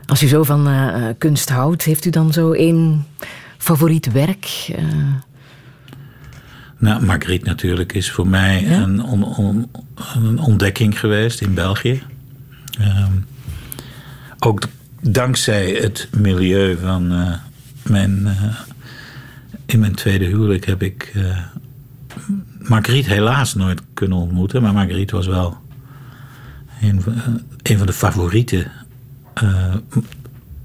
Als 0.06 0.22
u 0.22 0.26
zo 0.26 0.42
van 0.42 0.68
uh, 0.68 1.06
kunst 1.18 1.48
houdt, 1.48 1.82
heeft 1.82 2.04
u 2.04 2.10
dan 2.10 2.32
zo 2.32 2.52
één 2.52 3.06
favoriet 3.58 4.12
werk? 4.12 4.74
Uh... 4.78 4.84
Nou, 6.78 7.04
Marguerite 7.04 7.44
natuurlijk 7.44 7.92
is 7.92 8.10
voor 8.10 8.28
mij 8.28 8.62
ja? 8.62 8.82
een, 8.82 9.02
on, 9.02 9.24
on, 9.24 9.70
een, 10.14 10.38
ontdekking 10.38 10.98
geweest 11.00 11.40
in 11.40 11.54
België. 11.54 12.02
Um, 12.80 13.26
ook 14.38 14.62
dankzij 15.00 15.70
het 15.70 16.08
milieu 16.16 16.76
van 16.76 17.12
uh, 17.12 17.34
mijn. 17.82 18.20
Uh, 18.20 18.58
in 19.66 19.78
mijn 19.78 19.94
tweede 19.94 20.24
huwelijk 20.24 20.66
heb 20.66 20.82
ik. 20.82 21.12
Uh, 21.16 21.38
Marguerite 22.58 23.12
helaas 23.12 23.54
nooit 23.54 23.82
kunnen 23.94 24.18
ontmoeten, 24.18 24.62
maar 24.62 24.72
Marguerite 24.72 25.16
was 25.16 25.26
wel 25.26 25.56
een, 26.80 27.02
een 27.62 27.78
van 27.78 27.86
de 27.86 27.92
favorieten 27.92 28.70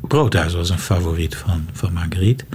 Broodhuis 0.08 0.54
was 0.54 0.70
een 0.70 0.80
favoriet 0.80 1.36
van, 1.36 1.68
van 1.72 1.94
Marguerite. 1.94 2.46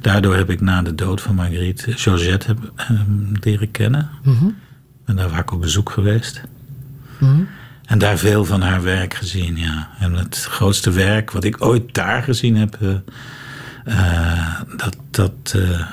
Daardoor 0.00 0.36
heb 0.36 0.50
ik 0.50 0.60
na 0.60 0.82
de 0.82 0.94
dood 0.94 1.20
van 1.20 1.34
Marguerite 1.34 1.92
Georgette 1.92 2.46
heb, 2.46 2.58
um, 2.90 3.32
leren 3.40 3.70
kennen. 3.70 4.10
Mm 4.22 4.36
-hmm. 4.38 4.56
Ben 5.04 5.16
daar 5.16 5.28
vaak 5.28 5.52
op 5.52 5.60
bezoek 5.60 5.90
geweest. 5.90 6.40
Mm 7.18 7.28
-hmm. 7.28 7.48
En 7.84 7.98
daar 7.98 8.18
veel 8.18 8.44
van 8.44 8.62
haar 8.62 8.82
werk 8.82 9.14
gezien, 9.14 9.56
ja. 9.56 9.88
En 9.98 10.12
het 10.12 10.44
grootste 10.50 10.90
werk 10.90 11.30
wat 11.30 11.44
ik 11.44 11.64
ooit 11.64 11.94
daar 11.94 12.22
gezien 12.22 12.56
heb... 12.56 12.78
Uh, 12.82 12.94
uh, 13.86 14.60
dat, 14.76 14.96
dat 15.10 15.52
uh, 15.56 15.86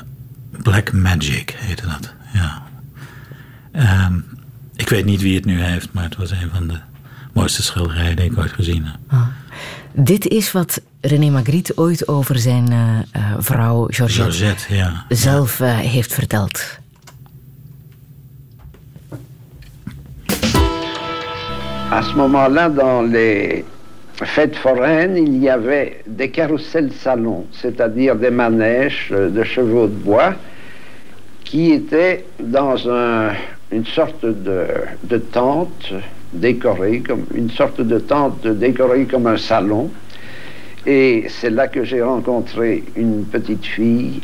Black 0.61 0.91
Magic 0.91 1.55
heette 1.57 1.85
dat, 1.85 2.13
ja. 2.33 2.63
Um, 4.05 4.25
ik 4.75 4.89
weet 4.89 5.05
niet 5.05 5.21
wie 5.21 5.35
het 5.35 5.45
nu 5.45 5.61
heeft, 5.61 5.93
maar 5.93 6.03
het 6.03 6.15
was 6.15 6.31
een 6.31 6.49
van 6.53 6.67
de 6.67 6.77
mooiste 7.33 7.63
schilderijen 7.63 8.15
die 8.15 8.25
ik 8.25 8.37
ooit 8.37 8.51
gezien 8.51 8.85
heb. 8.85 8.97
Ah. 9.07 9.27
Dit 9.93 10.27
is 10.27 10.51
wat 10.51 10.81
René 11.03 11.29
Magritte 11.29 11.73
ooit 11.75 12.07
over 12.07 12.37
zijn 12.37 12.71
uh, 12.71 12.77
uh, 13.15 13.35
vrouw 13.39 13.87
Georgette, 13.89 14.31
Georgette 14.31 14.75
ja. 14.75 15.05
zelf 15.09 15.59
uh, 15.59 15.77
heeft 15.77 16.13
verteld. 16.13 16.79
À 21.89 22.01
ce 22.01 22.15
moment-là, 22.15 22.69
dans 22.69 23.11
les 23.11 23.65
fêtes 24.13 24.55
foraines, 24.55 25.17
il 25.17 25.41
y 25.41 25.49
avait 25.49 26.01
des 26.05 26.29
carousels 26.29 26.91
salons, 26.91 27.45
c'est-à-dire 27.51 28.15
des 28.15 28.31
manèges 28.31 29.09
de 29.09 29.43
chevaux 29.43 29.87
de 29.87 30.03
bois 30.03 30.35
qui 31.43 31.71
étaient 31.71 32.25
dans 32.39 32.87
un, 32.89 33.33
une 33.71 33.85
sorte 33.85 34.25
de, 34.25 34.67
de 35.01 35.17
tente 35.17 35.93
décorée, 36.31 37.01
comme 37.01 37.25
une 37.33 37.49
sorte 37.49 37.81
de 37.81 37.99
tente 37.99 38.47
décorée 38.47 39.05
comme 39.05 39.27
un 39.27 39.37
salon. 39.37 39.89
Et 40.85 41.27
c'est 41.29 41.51
là 41.51 41.67
que 41.67 41.83
j'ai 41.83 42.01
rencontré 42.01 42.83
une 42.95 43.25
petite 43.25 43.65
fille, 43.65 44.21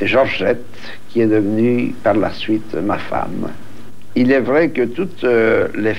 Georgette, 0.00 0.78
qui 1.08 1.20
est 1.20 1.26
devenue 1.26 1.94
par 2.02 2.14
la 2.14 2.32
suite 2.32 2.74
ma 2.74 2.98
femme. 2.98 3.50
Il 4.14 4.30
est 4.30 4.40
vrai 4.40 4.70
que 4.70 4.82
toutes 4.82 5.24
euh, 5.24 5.68
les 5.74 5.96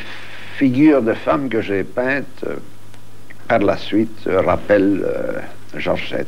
figures 0.58 1.02
de 1.02 1.14
femmes 1.14 1.50
que 1.50 1.62
j'ai 1.62 1.84
peintes 1.84 2.44
euh, 2.48 2.56
par 3.48 3.60
la 3.60 3.78
suite 3.78 4.28
euh, 4.28 4.42
rappellent 4.42 5.06
Georgette. 5.76 6.28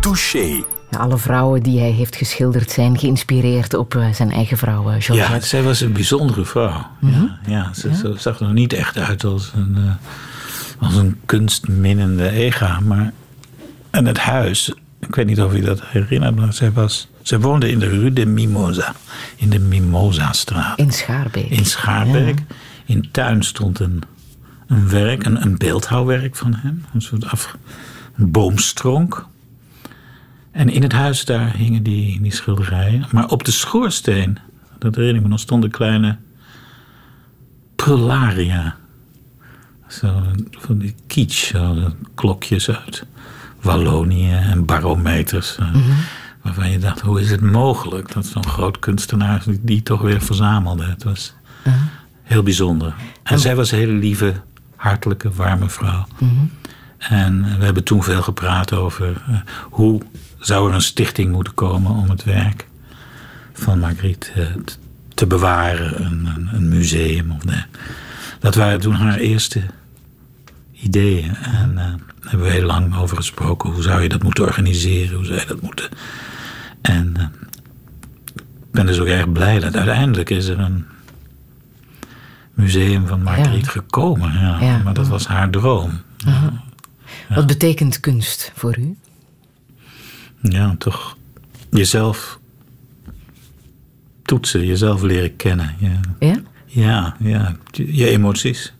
Touché. 0.00 0.64
Alle 0.90 1.18
vrouwen 1.18 1.62
die 1.62 1.80
hij 1.80 1.90
heeft 1.90 2.16
geschilderd 2.16 2.70
zijn 2.70 2.98
geïnspireerd 2.98 3.74
op 3.74 3.94
uh, 3.94 4.12
zijn 4.12 4.30
eigen 4.30 4.56
vrouw, 4.56 4.90
uh, 4.90 4.94
Georgette. 4.98 5.32
Ja, 5.32 5.40
zij 5.40 5.62
was 5.62 5.80
een 5.80 5.92
bijzondere 5.92 6.44
vrouw. 6.44 6.86
Mm 7.00 7.12
-hmm. 7.12 7.38
ja, 7.46 7.52
ja, 7.52 7.70
ze, 7.74 7.88
ja, 7.88 7.94
ze, 7.94 8.14
zag 8.16 8.38
er 8.38 8.44
nog 8.44 8.54
niet 8.54 8.72
echt 8.72 8.98
uit 8.98 9.24
als 9.24 9.52
een, 9.56 9.76
uh, 9.78 9.90
als 10.78 10.96
een 10.96 11.20
kunstminnende 11.26 12.28
ega. 12.28 12.80
Maar 12.80 13.12
en 13.90 14.06
het 14.06 14.18
huis, 14.18 14.72
ik 15.00 15.14
weet 15.14 15.26
niet 15.26 15.40
of 15.40 15.54
je 15.54 15.62
dat 15.62 15.82
herinnert, 15.82 16.36
maar 16.36 16.52
zij, 16.52 16.72
was, 16.72 17.08
zij 17.22 17.40
woonde 17.40 17.70
in 17.70 17.78
de 17.78 17.88
Rue 17.88 18.12
de 18.12 18.26
Mimosa. 18.26 18.94
In 19.36 19.50
de 19.50 19.58
Mimosa-straat. 19.58 20.78
In 20.78 20.92
Schaarbeek. 20.92 21.50
In 21.50 21.64
Schaarbeek. 21.64 22.38
Ja. 22.38 22.54
In 22.84 23.08
tuin 23.10 23.42
stond 23.42 23.78
een, 23.78 24.02
een 24.66 24.88
werk, 24.88 25.26
een, 25.26 25.42
een 25.42 25.56
beeldhouwwerk 25.56 26.36
van 26.36 26.54
hem. 26.54 26.84
Een 26.94 27.02
soort 27.02 27.26
af, 27.26 27.56
een 28.16 28.30
boomstronk. 28.30 29.26
En 30.50 30.68
in 30.68 30.82
het 30.82 30.92
huis 30.92 31.24
daar 31.24 31.56
hingen 31.56 31.82
die, 31.82 32.22
die 32.22 32.34
schilderijen. 32.34 33.06
Maar 33.12 33.28
op 33.28 33.44
de 33.44 33.50
schoorsteen, 33.50 34.38
dat 34.78 34.94
herinner 34.94 35.16
ik 35.16 35.22
me 35.22 35.28
nog, 35.28 35.40
stond 35.40 35.64
een 35.64 35.70
kleine 35.70 36.16
prularia. 37.76 38.76
Zo, 39.88 40.22
van 40.50 40.78
die 40.78 40.94
kitsch, 41.06 41.50
zo, 41.50 41.92
klokjes 42.14 42.70
uit 42.70 43.06
Wallonië 43.60 44.32
en 44.32 44.64
barometers. 44.64 45.56
Mm 45.58 45.72
-hmm. 45.72 45.96
Waarvan 46.42 46.70
je 46.70 46.78
dacht, 46.78 47.00
hoe 47.00 47.20
is 47.20 47.30
het 47.30 47.40
mogelijk 47.40 48.12
dat 48.12 48.26
zo'n 48.26 48.46
groot 48.46 48.78
kunstenaar 48.78 49.42
die 49.60 49.82
toch 49.82 50.00
weer 50.00 50.20
verzamelde? 50.20 50.84
Het 50.84 51.02
was 51.04 51.34
uh 51.66 51.72
-huh. 51.72 51.82
heel 52.22 52.42
bijzonder. 52.42 52.94
En 53.22 53.34
oh. 53.36 53.40
zij 53.40 53.56
was 53.56 53.70
een 53.70 53.78
hele 53.78 53.92
lieve, 53.92 54.34
hartelijke, 54.76 55.30
warme 55.30 55.68
vrouw. 55.68 56.06
Mm 56.18 56.28
-hmm. 56.28 56.50
En 56.98 57.58
we 57.58 57.64
hebben 57.64 57.84
toen 57.84 58.02
veel 58.02 58.22
gepraat 58.22 58.72
over 58.72 59.22
uh, 59.28 59.36
hoe 59.70 60.00
zou 60.38 60.68
er 60.68 60.74
een 60.74 60.80
stichting 60.80 61.32
moeten 61.32 61.54
komen 61.54 61.90
om 61.90 62.10
het 62.10 62.24
werk 62.24 62.66
van 63.52 63.78
Margriet 63.78 64.32
uh, 64.36 64.46
te 65.14 65.26
bewaren, 65.26 66.04
een, 66.04 66.26
een, 66.36 66.48
een 66.52 66.68
museum. 66.68 67.30
Of 67.30 67.44
nee. 67.44 67.64
Dat 68.38 68.54
waren 68.54 68.80
toen 68.80 68.94
haar 68.94 69.18
eerste 69.18 69.62
ideeën. 70.72 71.36
En 71.36 71.70
uh, 71.70 71.76
daar 71.76 71.98
hebben 72.20 72.46
we 72.46 72.52
heel 72.52 72.66
lang 72.66 72.96
over 72.96 73.16
gesproken. 73.16 73.70
Hoe 73.70 73.82
zou 73.82 74.02
je 74.02 74.08
dat 74.08 74.22
moeten 74.22 74.44
organiseren? 74.44 75.16
Hoe 75.16 75.24
zou 75.24 75.40
je 75.40 75.46
dat 75.46 75.60
moeten... 75.60 75.88
En 76.80 77.14
uh, 77.18 77.24
ik 78.34 78.84
ben 78.84 78.86
dus 78.86 79.00
ook 79.00 79.06
erg 79.06 79.32
blij 79.32 79.58
dat 79.58 79.76
uiteindelijk 79.76 80.30
is 80.30 80.46
er 80.46 80.58
een 80.58 80.84
museum 82.54 83.06
van 83.06 83.22
Marguerite 83.22 83.64
ja. 83.64 83.70
gekomen. 83.70 84.32
Ja. 84.32 84.60
ja. 84.60 84.78
Maar 84.84 84.94
dat 84.94 85.08
was 85.08 85.26
haar 85.26 85.50
droom. 85.50 86.00
-huh. 86.24 86.44
Wat 87.28 87.46
betekent 87.46 88.00
kunst 88.00 88.52
voor 88.54 88.78
u? 88.78 88.96
Ja, 90.42 90.74
toch 90.78 91.16
jezelf 91.70 92.38
toetsen, 94.22 94.66
jezelf 94.66 95.02
leren 95.02 95.36
kennen. 95.36 95.76
Ja? 96.18 96.36
Ja, 96.68 97.16
ja, 97.18 97.56
je 97.70 98.08
emoties 98.08 98.72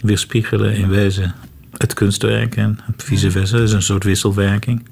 weerspiegelen 0.00 0.74
in 0.74 0.88
wezen 0.88 1.34
het 1.76 1.94
kunstwerk 1.94 2.56
en 2.56 2.78
vice 2.96 3.30
versa. 3.30 3.56
Dat 3.56 3.66
is 3.66 3.72
een 3.72 3.82
soort 3.82 4.04
wisselwerking. 4.04 4.88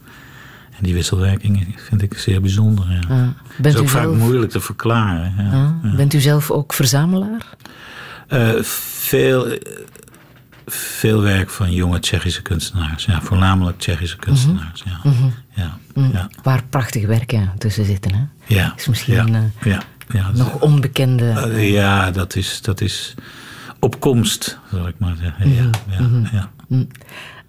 En 0.71 0.83
die 0.83 0.95
wisselwerking 0.95 1.75
vind 1.77 2.03
ik 2.03 2.19
zeer 2.19 2.41
bijzonder. 2.41 2.91
Ja. 3.09 3.35
Ah, 3.63 3.67
is 3.67 3.77
ook 3.77 3.89
vaak 3.89 4.03
zelf... 4.03 4.17
moeilijk 4.17 4.51
te 4.51 4.61
verklaren. 4.61 5.35
Ja. 5.39 5.45
Ah, 5.45 5.91
ja. 5.91 5.97
Bent 5.97 6.15
u 6.15 6.21
zelf 6.21 6.51
ook 6.51 6.73
verzamelaar? 6.73 7.47
Uh, 8.29 8.63
veel, 8.63 9.59
veel 10.67 11.23
werk 11.23 11.51
van 11.51 11.73
jonge 11.73 11.99
Tsjechische 11.99 12.43
kunstenaars. 12.43 13.05
Ja, 13.05 13.21
voornamelijk 13.21 13.79
Tsjechische 13.79 14.17
kunstenaars. 14.17 14.85
Mm 14.85 14.93
-hmm. 14.93 15.01
ja. 15.03 15.11
Mm 15.11 15.17
-hmm. 15.17 15.33
Ja, 15.55 15.79
mm, 15.95 16.11
ja. 16.13 16.31
Waar 16.43 16.63
prachtige 16.71 17.07
werken 17.07 17.53
tussen 17.59 17.85
zitten. 17.85 18.15
Hè? 18.15 18.55
Ja. 18.55 18.75
Is 18.77 18.87
misschien 18.87 19.15
ja, 19.15 19.51
ja, 19.63 19.83
ja, 20.09 20.31
nog 20.35 20.61
onbekende. 20.61 21.25
Uh, 21.25 21.73
ja, 21.73 22.11
dat 22.11 22.37
is, 22.37 22.63
dat 22.63 22.81
is 22.81 23.15
op 23.81 24.01
komst, 24.01 24.59
zal 24.71 24.89
ik 24.89 24.95
maar 24.99 25.17
zeggen. 25.17 25.55
Ja, 25.55 25.71
ja, 25.91 26.01
mm 26.01 26.07
-hmm. 26.07 26.29
ja. 26.33 26.51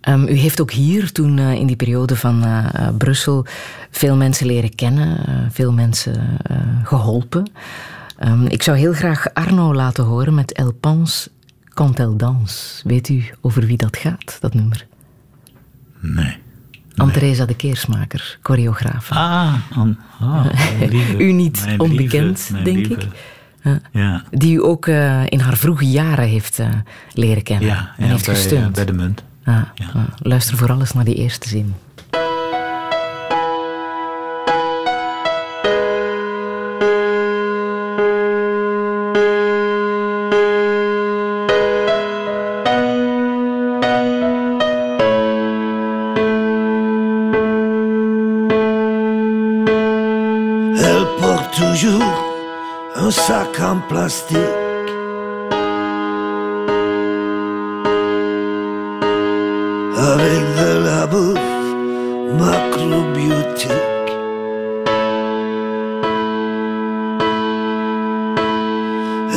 Um, 0.01 0.27
u 0.27 0.33
heeft 0.33 0.61
ook 0.61 0.71
hier 0.71 1.11
toen 1.11 1.37
uh, 1.37 1.53
in 1.53 1.67
die 1.67 1.75
periode 1.75 2.15
van 2.15 2.45
uh, 2.45 2.87
Brussel 2.97 3.45
veel 3.91 4.15
mensen 4.15 4.45
leren 4.45 4.75
kennen, 4.75 5.19
veel 5.51 5.73
mensen 5.73 6.39
geholpen. 6.83 7.51
Um, 8.23 8.45
ik 8.45 8.63
zou 8.63 8.77
heel 8.77 8.93
graag 8.93 9.33
Arno 9.33 9.73
laten 9.73 10.03
horen 10.03 10.33
met 10.33 10.53
Elle 10.53 10.73
pense 10.73 11.29
quand 11.73 11.99
elle 11.99 12.15
danse. 12.15 12.81
Weet 12.83 13.09
u 13.09 13.23
over 13.41 13.65
wie 13.65 13.77
dat 13.77 13.97
gaat, 13.97 14.37
dat 14.39 14.53
nummer? 14.53 14.87
Nee. 15.99 16.37
Anne-Theresa 16.97 17.45
de 17.45 17.55
Keersmaker, 17.55 18.37
choreograaf. 18.41 19.11
Ah, 19.11 19.53
an, 19.75 19.97
ah 20.19 20.45
lieve, 20.89 21.17
u 21.17 21.31
niet 21.31 21.67
onbekend, 21.77 22.49
lieve, 22.51 22.63
denk 22.63 22.87
lieve. 22.87 22.93
ik. 22.93 23.07
Ja. 23.91 24.23
Die 24.31 24.55
u 24.55 24.63
ook 24.63 24.87
in 25.25 25.39
haar 25.39 25.57
vroege 25.57 25.89
jaren 25.89 26.27
heeft 26.27 26.59
leren 27.13 27.43
kennen 27.43 27.67
ja, 27.67 27.93
en 27.97 28.05
ja, 28.05 28.11
heeft 28.11 28.25
bij, 28.25 28.35
gesteund. 28.35 28.75
bij 28.75 28.85
de 28.85 28.93
munt. 28.93 29.23
Ah, 29.43 29.55
ja. 29.75 29.85
ah, 29.93 30.03
luister 30.19 30.57
vooral 30.57 30.79
eens 30.79 30.93
naar 30.93 31.03
die 31.03 31.15
eerste 31.15 31.49
zin. 31.49 31.75
Avec 59.97 60.43
de 60.59 60.85
la 60.85 61.05
bouffe 61.07 61.37
macrobiotique. 62.39 63.69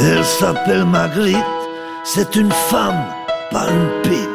Elle 0.03 0.25
s'appelle 0.25 0.85
Marguerite, 0.85 1.37
c'est 2.05 2.37
une 2.37 2.53
femme, 2.53 3.05
pas 3.51 3.67
une 3.71 4.03
pipe. 4.03 4.31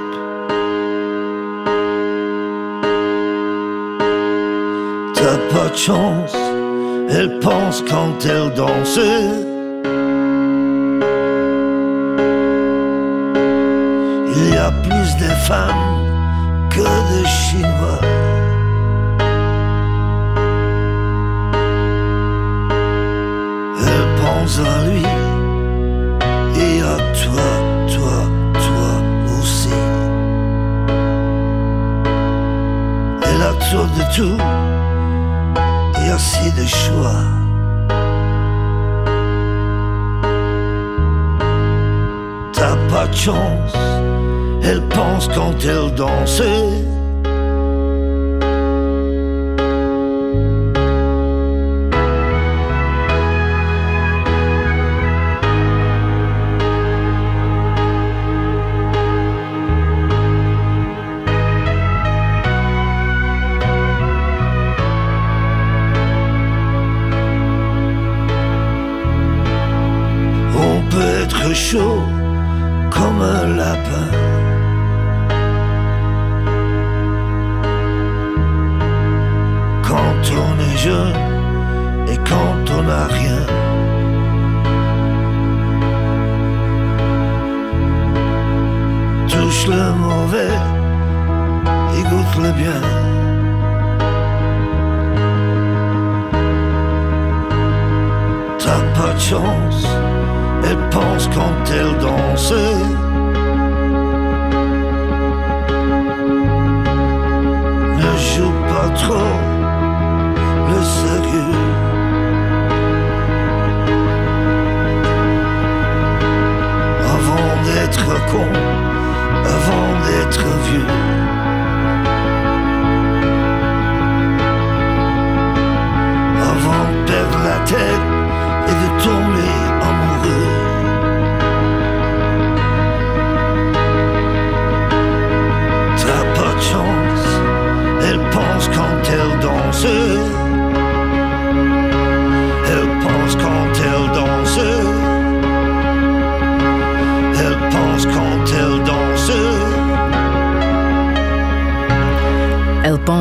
T'as 5.14 5.38
pas 5.54 5.70
de 5.70 5.78
chance, 5.78 6.36
elle 7.10 7.40
pense 7.40 7.82
quand 7.90 8.26
elle 8.26 8.54
danse. 8.54 9.00
A 14.66 14.72
plus 14.72 15.16
de 15.18 15.30
femmes 15.48 15.86
que 16.72 16.82
de 16.82 17.26
Chinois. 17.28 18.02
Elle 23.88 24.08
pense 24.22 24.60
à 24.60 24.76
lui 24.88 25.06
et 26.66 26.82
à 26.82 26.98
toi, 27.22 27.50
toi, 27.94 28.18
toi 28.66 28.92
aussi. 29.38 29.70
Elle 33.28 33.42
a 33.44 33.54
trop 33.66 33.86
de 33.98 34.04
tout 34.16 34.42
et 36.02 36.10
assez 36.10 36.50
de 36.60 36.66
choix. 36.66 37.22
T'as 42.54 42.76
pas 42.90 43.06
de 43.08 43.16
chance 43.16 43.95
elle 44.66 44.82
pense 44.90 45.28
quand 45.28 45.54
elle 45.64 45.94
danse. 45.96 46.42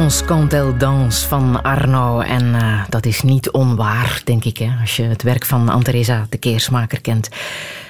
Pense 0.04 0.24
quand 0.24 0.52
elle 0.52 0.76
danse 0.76 1.26
van 1.28 1.62
Arno. 1.62 2.20
En 2.20 2.44
uh, 2.44 2.82
dat 2.88 3.06
is 3.06 3.22
niet 3.22 3.50
onwaar, 3.50 4.20
denk 4.24 4.44
ik, 4.44 4.58
hè, 4.58 4.70
als 4.80 4.96
je 4.96 5.02
het 5.02 5.22
werk 5.22 5.44
van 5.44 5.68
Anne-Theresa 5.68 6.26
de 6.28 6.38
Keersmaker 6.38 7.00
kent. 7.00 7.28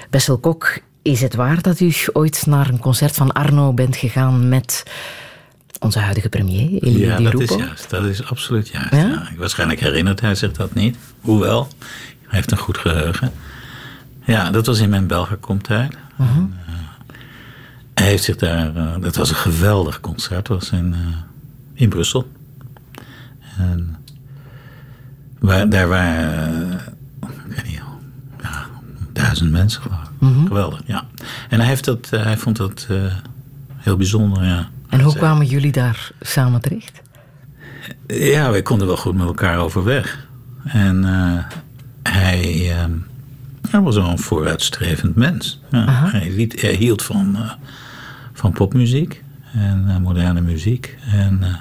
Bessel 0.09 0.37
Kok, 0.37 0.79
is 1.01 1.21
het 1.21 1.35
waar 1.35 1.61
dat 1.61 1.79
u 1.79 1.93
ooit 2.13 2.45
naar 2.45 2.69
een 2.69 2.79
concert 2.79 3.15
van 3.15 3.31
Arno 3.31 3.73
bent 3.73 3.95
gegaan 3.95 4.49
met 4.49 4.83
onze 5.79 5.99
huidige 5.99 6.29
premier, 6.29 6.83
Elie 6.83 7.05
Ja, 7.05 7.17
Di 7.17 7.23
dat 7.23 7.39
is 7.39 7.55
juist. 7.55 7.89
Dat 7.89 8.03
is 8.05 8.25
absoluut 8.25 8.67
juist. 8.67 8.91
Ja? 8.91 8.97
Ja? 8.97 9.27
Waarschijnlijk 9.37 9.79
herinnert 9.79 10.21
hij 10.21 10.35
zich 10.35 10.51
dat 10.51 10.73
niet. 10.73 10.97
Hoewel, 11.21 11.67
hij 12.21 12.35
heeft 12.35 12.51
een 12.51 12.57
goed 12.57 12.77
geheugen. 12.77 13.31
Ja, 14.25 14.51
dat 14.51 14.65
was 14.65 14.79
in 14.79 14.89
mijn 14.89 15.07
Belgacom-tijd. 15.07 15.97
Mhm. 16.15 16.43
Hij 17.93 18.07
heeft 18.07 18.23
zich 18.23 18.35
daar... 18.35 18.75
eh, 18.75 18.95
dat 18.99 19.15
was 19.15 19.29
een 19.29 19.35
geweldig 19.35 19.99
concert. 19.99 20.47
Was 20.47 20.69
in, 20.69 20.93
eh, 20.93 21.33
in 21.75 21.89
Brussel. 21.89 22.31
En 23.57 23.95
waar, 25.39 25.69
daar 25.69 25.87
waren... 25.87 26.71
eh, 26.71 27.29
ik 27.49 27.55
weet 27.55 27.65
niet, 27.65 27.81
ja, 28.41 28.65
duizend 29.13 29.51
mensen 29.51 29.81
geloof. 29.81 30.11
Mhm. 30.19 30.45
Geweldig, 30.47 30.81
ja. 30.85 31.05
En 31.49 31.59
hij, 31.59 31.67
heeft 31.67 31.85
dat, 31.85 32.07
eh, 32.11 32.23
hij 32.23 32.37
vond 32.37 32.57
dat 32.57 32.87
eh, 32.89 32.97
heel 33.75 33.97
bijzonder, 33.97 34.43
ja. 34.45 34.69
En 34.89 35.01
hoe 35.01 35.15
kwamen 35.15 35.45
jullie 35.45 35.71
daar 35.71 36.11
samen 36.21 36.61
terecht? 36.61 37.01
Ja, 38.07 38.51
wij 38.51 38.61
konden 38.61 38.87
wel 38.87 38.97
goed 38.97 39.15
met 39.15 39.27
elkaar 39.27 39.57
overweg. 39.57 40.27
En 40.63 41.03
hij, 42.03 42.71
eh, 42.71 42.85
hij 43.69 43.81
was 43.81 43.95
wel 43.95 44.09
een 44.09 44.19
vooruitstrevend 44.19 45.15
mens. 45.15 45.61
Ja, 45.71 46.09
hij, 46.11 46.31
liet, 46.31 46.61
hij 46.61 46.73
hield 46.73 47.03
van, 47.03 47.37
van 48.33 48.51
popmuziek 48.51 49.23
en 49.55 49.83
eh, 49.87 49.97
moderne 49.97 50.41
muziek. 50.41 50.97
En 51.11 51.37
eh, 51.41 51.53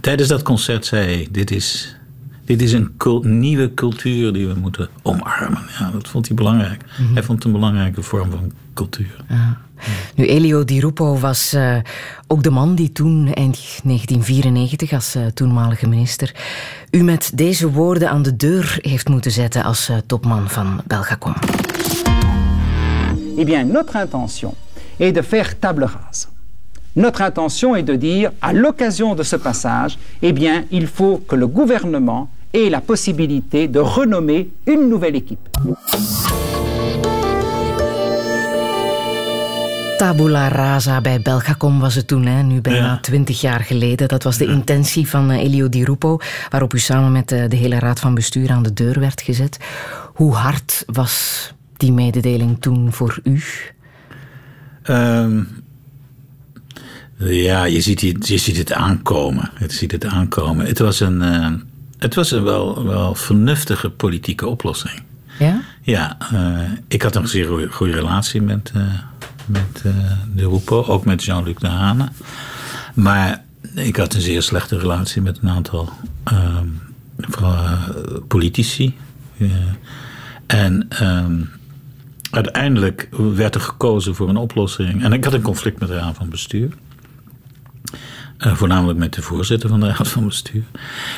tijdens 0.00 0.28
dat 0.28 0.42
concert 0.42 0.86
zei 0.86 1.06
hij: 1.06 1.28
Dit 1.30 1.50
is, 1.50 1.96
dit 2.44 2.62
is 2.62 2.72
een 2.72 2.94
cul- 2.96 3.22
nieuwe 3.24 3.74
cultuur 3.74 4.32
die 4.32 4.46
we 4.46 4.54
moeten 4.54 4.88
omarmen. 5.02 5.62
Ja, 5.78 5.90
dat 5.90 6.08
vond 6.08 6.26
hij 6.26 6.36
belangrijk. 6.36 6.82
Hij 7.14 7.22
vond 7.22 7.38
het 7.38 7.44
een 7.46 7.52
belangrijke 7.60 8.02
vorm 8.02 8.30
van 8.30 8.52
cultuur. 8.74 9.24
Ja. 9.28 9.58
Nu, 10.14 10.26
Elio 10.26 10.64
Di 10.64 10.80
Rupo 10.80 11.18
was 11.18 11.52
eh, 11.52 11.76
ook 12.26 12.42
de 12.42 12.50
man 12.50 12.74
die 12.74 12.92
toen, 12.92 13.24
eind 13.34 13.80
1994, 13.84 14.92
als 14.92 15.16
toenmalige 15.34 15.88
minister, 15.88 16.34
u 16.90 17.02
met 17.02 17.30
deze 17.34 17.70
woorden 17.70 18.10
aan 18.10 18.22
de 18.22 18.36
deur 18.36 18.78
heeft 18.80 19.08
moeten 19.08 19.30
zetten 19.30 19.64
als 19.64 19.90
topman 20.06 20.50
van 20.50 20.80
Belgacom. 20.86 21.34
Eh 23.36 23.44
bien, 23.44 23.66
notre 23.72 24.00
intention 24.00 24.52
est 24.96 25.14
de 25.14 25.22
faire 25.22 25.58
table 25.58 25.86
rase. 25.86 26.26
Notre 26.96 27.20
intention 27.20 27.76
est 27.76 27.82
de 27.82 27.94
dire, 27.94 28.30
à 28.40 28.54
l'occasion 28.54 29.14
de 29.14 29.22
ce 29.22 29.36
passage, 29.36 29.98
eh 30.22 30.32
bien, 30.32 30.64
il 30.70 30.86
faut 30.86 31.18
que 31.18 31.36
le 31.36 31.46
gouvernement 31.46 32.30
ait 32.54 32.70
la 32.70 32.80
possibilité 32.80 33.68
de 33.68 33.80
renommer 33.80 34.48
une 34.66 34.88
nouvelle 34.88 35.14
équipe. 35.16 35.46
Tabula 39.98 40.48
rasa 40.48 41.00
bij 41.00 41.20
Belgacom 41.20 41.80
was 41.80 41.94
het 41.94 42.06
toen, 42.06 42.26
hè? 42.26 42.42
nu 42.42 42.60
bijna 42.60 42.98
twintig 43.00 43.40
jaar 43.40 43.60
geleden. 43.60 44.08
Dat 44.08 44.22
was 44.22 44.36
de 44.36 44.46
intentie 44.46 45.08
van 45.08 45.30
eh, 45.30 45.42
Elio 45.42 45.68
Di 45.68 45.84
Rupo, 45.84 46.18
waarop 46.50 46.74
u 46.74 46.78
samen 46.78 47.12
met 47.12 47.32
eh, 47.32 47.48
de 47.48 47.56
hele 47.56 47.78
raad 47.78 48.00
van 48.00 48.14
bestuur 48.14 48.50
aan 48.50 48.62
de 48.62 48.72
deur 48.72 49.00
werd 49.00 49.20
gezet. 49.20 49.58
Hoe 50.14 50.34
hard 50.34 50.82
was 50.86 51.52
die 51.76 51.92
mededeling 51.92 52.56
toen 52.60 52.92
voor 52.92 53.20
u? 53.22 53.42
Ehm, 54.82 55.42
ja, 57.18 57.64
je 57.64 57.80
ziet, 57.80 58.00
het, 58.00 58.28
je 58.28 58.38
ziet 58.38 58.56
het 58.56 58.72
aankomen. 58.72 59.50
Je 59.58 59.72
ziet 59.72 59.92
het 59.92 60.04
aankomen. 60.04 60.66
Het 60.66 60.78
was 60.78 61.00
een, 61.00 61.22
eh, 61.22 61.52
het 61.98 62.14
was 62.14 62.30
een 62.30 62.42
wel, 62.42 62.84
wel 62.84 63.14
vernuftige 63.14 63.90
politieke 63.90 64.46
oplossing. 64.46 65.02
Ja? 65.38 65.60
Ja, 65.82 66.16
eh, 66.32 66.72
ik 66.88 67.02
had 67.02 67.16
een 67.16 67.28
zeer 67.28 67.68
goede 67.70 67.92
relatie 67.92 68.42
met, 68.42 68.72
eh, 68.74 68.82
met 69.46 69.82
de 70.34 70.48
Rupo, 70.48 70.82
ook 70.82 71.04
met 71.04 71.24
Jean-Luc 71.24 71.56
Dehane. 71.58 72.08
Maar 72.94 73.44
ik 73.74 73.96
had 73.96 74.14
een 74.14 74.20
zeer 74.20 74.42
slechte 74.42 74.78
relatie 74.78 75.22
met 75.22 75.38
een 75.42 75.48
aantal 75.48 75.92
ehm, 76.24 76.66
eh, 77.40 77.82
politici. 78.28 78.96
En 80.46 80.86
ehm, 80.88 81.42
uiteindelijk 82.30 83.08
werd 83.34 83.54
er 83.54 83.60
gekozen 83.60 84.14
voor 84.14 84.28
een 84.28 84.36
oplossing. 84.36 85.04
En 85.04 85.12
ik 85.12 85.24
had 85.24 85.32
een 85.32 85.42
conflict 85.42 85.80
met 85.80 85.88
de 85.88 85.94
Raad 85.94 86.16
van 86.16 86.28
Bestuur. 86.28 86.72
Eh, 88.38 88.54
voornamelijk 88.54 88.98
met 88.98 89.14
de 89.14 89.22
voorzitter 89.22 89.68
van 89.68 89.80
de 89.80 89.86
Raad 89.86 90.08
van 90.08 90.24
Bestuur. 90.24 90.62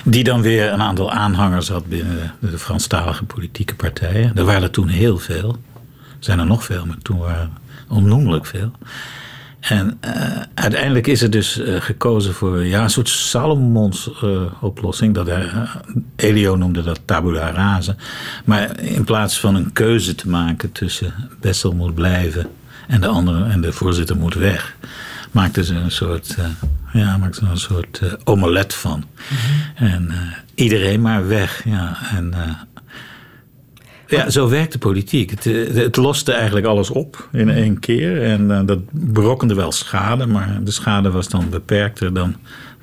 Die 0.04 0.24
dan 0.24 0.42
weer 0.42 0.72
een 0.72 0.82
aantal 0.82 1.12
aanhangers 1.12 1.68
had 1.68 1.86
binnen 1.86 2.34
de, 2.38 2.58
Franstalige 2.58 3.24
politieke 3.24 3.74
partijen. 3.74 4.36
Er 4.36 4.44
waren 4.44 4.62
er 4.62 4.70
toen 4.70 4.88
heel 4.88 5.18
veel. 5.18 5.56
Zijn 6.18 6.38
er 6.38 6.46
nog 6.46 6.64
veel, 6.64 6.86
maar 6.86 6.98
toen 7.02 7.18
waren 7.18 7.40
er 7.40 7.50
onnoemelijk 7.88 8.46
veel. 8.46 8.72
En 9.60 9.96
eh, 10.00 10.12
uiteindelijk 10.54 11.06
is 11.06 11.22
er 11.22 11.30
dus 11.30 11.58
eh, 11.58 11.80
gekozen 11.80 12.34
voor 12.34 12.64
ja, 12.64 12.82
een 12.82 12.90
soort 12.90 13.08
Salomons-oplossing. 13.08 15.14
dat 15.14 15.28
Elio 16.16 16.56
noemde 16.56 16.82
dat 16.82 17.00
tabula 17.04 17.50
rasa. 17.50 17.94
Maar 18.44 18.80
in 18.80 19.04
plaats 19.04 19.40
van 19.40 19.54
een 19.54 19.72
keuze 19.72 20.14
te 20.14 20.28
maken 20.28 20.72
tussen 20.72 21.14
Bessel 21.40 21.72
moet 21.72 21.94
blijven 21.94 22.46
en 22.88 23.00
de 23.00 23.06
andere 23.06 23.44
en 23.44 23.60
de 23.60 23.72
voorzitter 23.72 24.16
moet 24.16 24.34
weg, 24.34 24.76
maakten 25.30 25.64
ze 25.64 25.74
een 25.74 25.90
soort, 25.90 26.34
eh, 26.38 26.44
ja, 26.92 27.16
maakten 27.16 27.46
ze 27.46 27.50
een 27.50 27.58
soort 27.58 27.98
eh, 27.98 28.12
omelet 28.24 28.74
van. 28.74 29.04
En 29.74 30.10
eh, 30.10 30.16
iedereen 30.54 31.00
maar 31.00 31.28
weg. 31.28 31.64
Ja, 31.64 31.96
en, 32.16 32.34
ja, 34.06 34.30
zo 34.30 34.48
werkt 34.48 34.72
de 34.72 34.78
politiek. 34.78 35.30
Het, 35.30 35.44
het 35.74 35.96
loste 35.96 36.32
eigenlijk 36.32 36.66
alles 36.66 36.90
op 36.90 37.28
in 37.32 37.50
één 37.50 37.78
keer. 37.78 38.22
En 38.22 38.66
dat 38.66 38.78
berokkende 38.90 39.54
wel 39.54 39.72
schade, 39.72 40.26
maar 40.26 40.60
de 40.64 40.70
schade 40.70 41.10
was 41.10 41.28
dan 41.28 41.50
beperkter 41.50 42.14
dan 42.14 42.36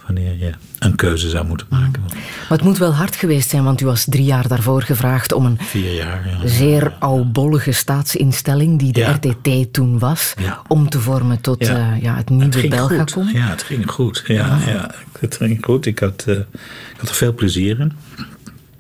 wanneer 0.06 0.38
je 0.38 0.52
een 0.80 0.96
keuze 0.96 1.30
zou 1.30 1.46
moeten 1.46 1.68
maken. 1.70 2.02
Maar 2.02 2.58
het 2.58 2.64
moet 2.64 2.78
wel 2.78 2.94
hard 2.94 3.16
geweest 3.16 3.50
zijn, 3.50 3.64
want 3.64 3.82
u 3.82 3.86
was 3.86 4.06
drie 4.10 4.24
jaar 4.26 4.48
daarvoor 4.48 4.82
gevraagd 4.82 5.32
om 5.34 5.46
een 5.46 5.58
Vier 5.62 5.94
jaar, 5.94 6.28
ja. 6.42 6.48
zeer 6.48 6.94
oudbollige 7.00 7.72
staatsinstelling, 7.72 8.80
die 8.80 8.92
de 8.94 9.00
Ja. 9.00 9.12
RTT 9.22 9.74
toen 9.74 10.00
was, 10.00 10.34
om 10.68 10.90
te 10.90 11.00
vormen 11.00 11.42
tot 11.42 11.66
Ja. 11.66 11.92
eh, 11.94 12.02
ja, 12.02 12.16
het 12.16 12.30
nieuwe 12.30 12.68
Belgacom. 12.68 13.30
Ja, 13.34 13.48
het 13.50 13.64
ging 13.64 13.92
goed. 13.92 14.24
Ja, 14.28 14.58
ja. 14.68 14.92
het 15.20 15.36
ging 15.36 15.58
goed. 15.66 15.86
Ik 15.86 16.00
had, 16.00 16.24
eh, 16.28 16.36
ik 16.36 16.98
had 17.00 17.10
er 17.10 17.16
veel 17.16 17.34
plezier 17.34 17.80
in. 17.80 17.92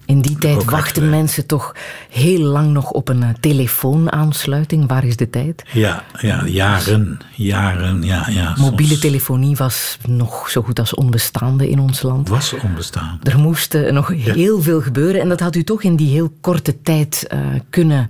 In 0.06 0.22
die 0.22 0.38
tijd 0.38 0.56
Ook 0.56 0.72
wachten 0.72 1.10
mensen 1.10 1.46
toch 1.46 1.76
heel 2.10 2.40
lang 2.40 2.72
nog 2.72 2.92
op 2.92 3.10
een 3.10 3.24
eh, 3.24 3.30
telefoonaansluiting. 3.40 4.88
Waar 4.88 5.06
is 5.06 5.16
de 5.16 5.30
tijd? 5.30 5.64
Ja, 5.72 6.04
ja 6.20 6.46
jaren, 6.46 7.20
jaren, 7.36 8.04
ja, 8.04 8.28
ja. 8.30 8.54
Mobiele 8.58 8.88
soms 8.88 9.02
telefonie 9.02 9.56
was 9.56 9.98
nog 10.08 10.50
zo 10.50 10.62
goed 10.62 10.80
als 10.80 10.94
onbestaande 10.94 11.70
in 11.70 11.80
ons 11.80 12.02
land. 12.02 12.30
was 12.30 12.54
onbestaan. 12.54 13.20
Er 13.24 13.40
moest 13.40 13.74
eh, 13.74 13.92
nog 13.92 14.08
heel 14.08 14.62
veel 14.62 14.82
gebeuren 14.82 15.22
en 15.22 15.30
dat 15.30 15.40
had 15.40 15.56
u 15.56 15.64
toch 15.64 15.84
in 15.84 15.96
die 15.96 16.10
heel 16.10 16.34
korte 16.42 16.82
tijd 16.82 17.26
eh, 17.28 17.40
kunnen 17.70 18.10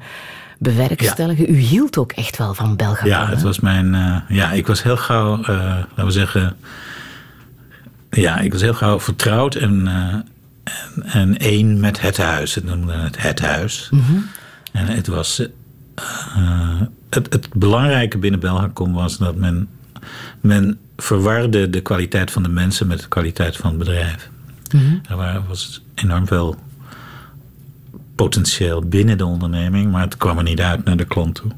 bewerkstelligen. 0.58 1.49
U 1.49 1.58
hield 1.58 1.97
ook 1.97 2.12
echt 2.12 2.38
wel 2.38 2.53
van 2.53 2.75
Belgacom. 2.75 3.10
Ja, 3.10 3.27
het 3.29 3.38
hè? 3.38 3.43
was 3.43 3.60
mijn. 3.60 4.23
ja, 4.27 4.51
ik 4.51 4.67
was 4.67 4.84
heel 4.84 4.97
gauw, 4.97 5.38
laten 5.38 6.05
we 6.05 6.12
zeggen. 6.12 6.55
Ja, 8.10 8.39
ik 8.39 8.51
was 8.51 8.62
heel 8.62 8.73
gauw 8.73 8.99
vertrouwd 8.99 9.55
en, 9.55 9.88
en, 10.65 11.04
en 11.04 11.38
één 11.38 11.80
met 11.80 12.01
het 12.01 12.17
huis. 12.17 12.56
Het 12.56 12.63
noemde 12.63 12.93
het 12.93 13.21
het 13.21 13.39
huis. 13.39 13.88
Mhm. 13.91 14.17
En 14.71 14.86
het 14.88 15.08
was. 15.08 15.47
eh, 15.95 16.82
het, 17.10 17.34
het 17.34 17.54
belangrijke 17.54 18.17
binnen 18.17 18.39
Belgacom 18.39 18.93
was 18.93 19.17
dat 19.17 19.36
men, 19.36 19.67
men 20.41 20.78
verwarde 20.97 21.69
de 21.69 21.81
kwaliteit 21.81 22.31
van 22.31 22.44
de 22.44 22.50
mensen 22.50 22.87
met 22.87 23.00
de 23.00 23.08
kwaliteit 23.08 23.58
van 23.58 23.69
het 23.69 23.79
bedrijf. 23.79 24.29
Mhm. 24.71 24.96
Er 25.10 25.15
waren, 25.15 25.44
was 25.48 25.81
enorm 25.96 26.27
veel 26.27 26.56
potentieel 28.15 28.81
binnen 28.81 29.17
de 29.17 29.25
onderneming, 29.25 29.92
maar 29.92 30.02
het 30.02 30.17
kwam 30.17 30.37
er 30.37 30.44
niet 30.44 30.62
uit 30.62 30.83
naar 30.83 30.98
de 30.98 31.06
klant 31.06 31.35
toe. 31.35 31.52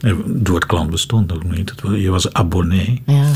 Het 0.00 0.48
woord 0.48 0.66
klant 0.66 0.90
bestond 0.90 1.32
ook 1.32 1.44
niet. 1.44 1.70
Het 1.70 1.80
Je 2.00 2.10
was 2.10 2.32
abonnee. 2.32 3.02
Ja. 3.06 3.30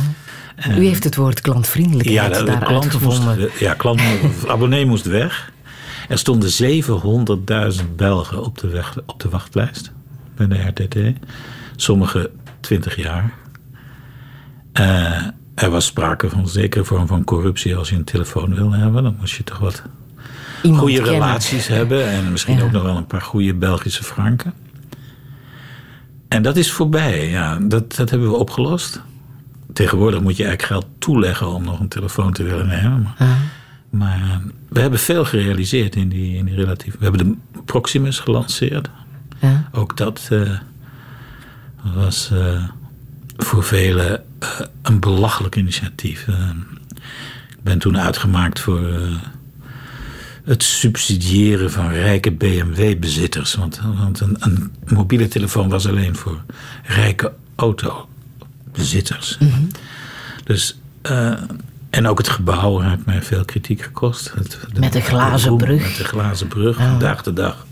U 0.67 0.85
heeft 0.87 1.05
het 1.05 1.17
woord 1.17 1.41
klantvriendelijkheid 1.41 2.33
ja, 2.33 2.39
de, 2.39 2.45
de 2.45 2.51
daar 2.51 2.65
klant 2.65 2.71
moest, 2.85 3.05
uitgevonden. 3.05 3.51
ja, 3.59 3.75
klant, 3.75 4.01
abonnee 4.49 4.87
moest 4.87 5.07
weg. 5.07 5.53
Er 6.09 6.19
stonden 6.19 6.51
700.000 7.83 7.95
Belgen 7.97 8.45
op 8.45 8.59
de, 8.59 8.69
weg, 8.69 8.99
op 9.07 9.21
de 9.21 9.29
wachtlijst 9.29 9.93
bij 10.37 10.47
de 10.47 10.59
RTT. 10.67 10.97
Sommige 11.77 12.31
20 12.61 12.97
jaar. 12.97 13.33
Eh, 14.73 15.23
er 15.55 15.71
was 15.71 15.85
sprake 15.87 16.29
van 16.31 16.39
een 16.39 16.49
zekere 16.49 16.85
vorm 16.85 17.07
van 17.07 17.25
corruptie 17.25 17.77
als 17.77 17.89
je 17.89 17.97
een 17.97 18.05
telefoon 18.05 18.55
wilde 18.55 18.77
hebben. 18.77 19.03
Dan 19.03 19.17
moest 19.21 19.35
je 19.37 19.45
toch 19.45 19.59
wat 19.59 19.83
Iemand 20.63 20.81
goede 20.83 20.95
kennen. 21.03 21.13
relaties 21.13 21.67
hebben. 21.67 22.09
En 22.09 22.31
misschien 22.33 22.57
Ja. 22.57 22.63
ook 22.65 22.71
nog 22.71 22.83
wel 22.83 22.97
een 22.97 23.07
paar 23.07 23.23
goede 23.23 23.55
Belgische 23.55 24.05
franken. 24.05 24.53
En 26.29 26.43
dat 26.43 26.57
is 26.57 26.73
voorbij, 26.73 27.29
ja. 27.29 27.59
Dat, 27.63 27.95
dat 27.97 28.11
hebben 28.11 28.31
we 28.31 28.37
opgelost. 28.37 29.01
Tegenwoordig 29.73 30.21
moet 30.21 30.37
je 30.37 30.45
eigenlijk 30.45 30.73
geld 30.73 30.95
toeleggen 31.01 31.47
om 31.49 31.65
nog 31.65 31.81
een 31.81 31.89
telefoon 31.89 32.33
te 32.33 32.43
willen 32.43 32.67
nemen. 32.67 33.03
Maar, 33.03 33.15
Ah. 33.19 33.35
maar 33.91 34.21
eh, 34.21 34.37
we 34.69 34.81
hebben 34.81 34.99
veel 34.99 35.25
gerealiseerd 35.25 35.97
in 35.97 36.09
die, 36.09 36.37
in 36.37 36.45
die 36.45 36.55
relatief. 36.55 36.97
We 36.99 37.05
hebben 37.05 37.27
de 37.27 37.61
Proximus 37.65 38.19
gelanceerd. 38.19 38.91
Ook 39.73 39.97
dat 39.97 40.29
eh, 40.31 40.51
was 41.95 42.31
eh, 42.33 42.65
voor 43.37 43.65
velen 43.65 44.23
een 44.83 45.01
belachelijk 45.01 45.57
initiatief. 45.57 46.27
Ik 47.49 47.63
ben 47.63 47.79
toen 47.79 47.99
uitgemaakt 47.99 48.61
voor 48.61 48.81
het 50.45 50.63
subsidiëren 50.63 51.71
van 51.71 51.89
rijke 51.91 52.33
BMW-bezitters. 52.33 53.55
Want, 53.55 53.81
want 53.99 54.21
een, 54.21 54.37
een 54.39 54.73
mobiele 54.87 55.29
telefoon 55.29 55.69
was 55.69 55.89
alleen 55.89 56.17
voor 56.17 56.43
rijke 56.85 57.33
autobezitters. 58.79 59.39
Dus, 60.45 60.79
eh, 61.03 61.33
en 61.91 62.07
ook 62.07 62.19
het 62.19 62.29
gebouw 62.29 62.81
heeft 62.81 63.07
mij 63.07 63.23
veel 63.23 63.45
kritiek 63.45 63.83
gekost. 63.83 64.33
Het, 64.35 64.59
Met 64.81 64.93
de 64.93 65.01
glazen 65.01 65.57
brug. 65.57 65.83
Met 65.83 65.97
de 65.97 66.05
glazen 66.05 66.49
brug, 66.49 66.79
Ah. 66.79 66.99
van 67.23 67.35
dag. 67.35 67.67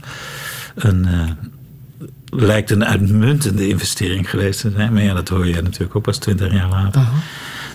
Een, 0.74 1.04
eh, 1.06 1.30
lijkt 2.30 2.70
een 2.70 2.84
uitmuntende 2.84 3.68
investering 3.68 4.30
geweest 4.30 4.60
te 4.60 4.70
zijn. 4.70 4.92
Maar 4.92 5.02
ja, 5.02 5.14
dat 5.14 5.28
hoor 5.28 5.46
je 5.46 5.62
natuurlijk 5.62 5.96
ook 5.96 6.02
pas 6.02 6.18
twintig 6.18 6.52
jaar 6.52 6.68
later. 6.68 7.02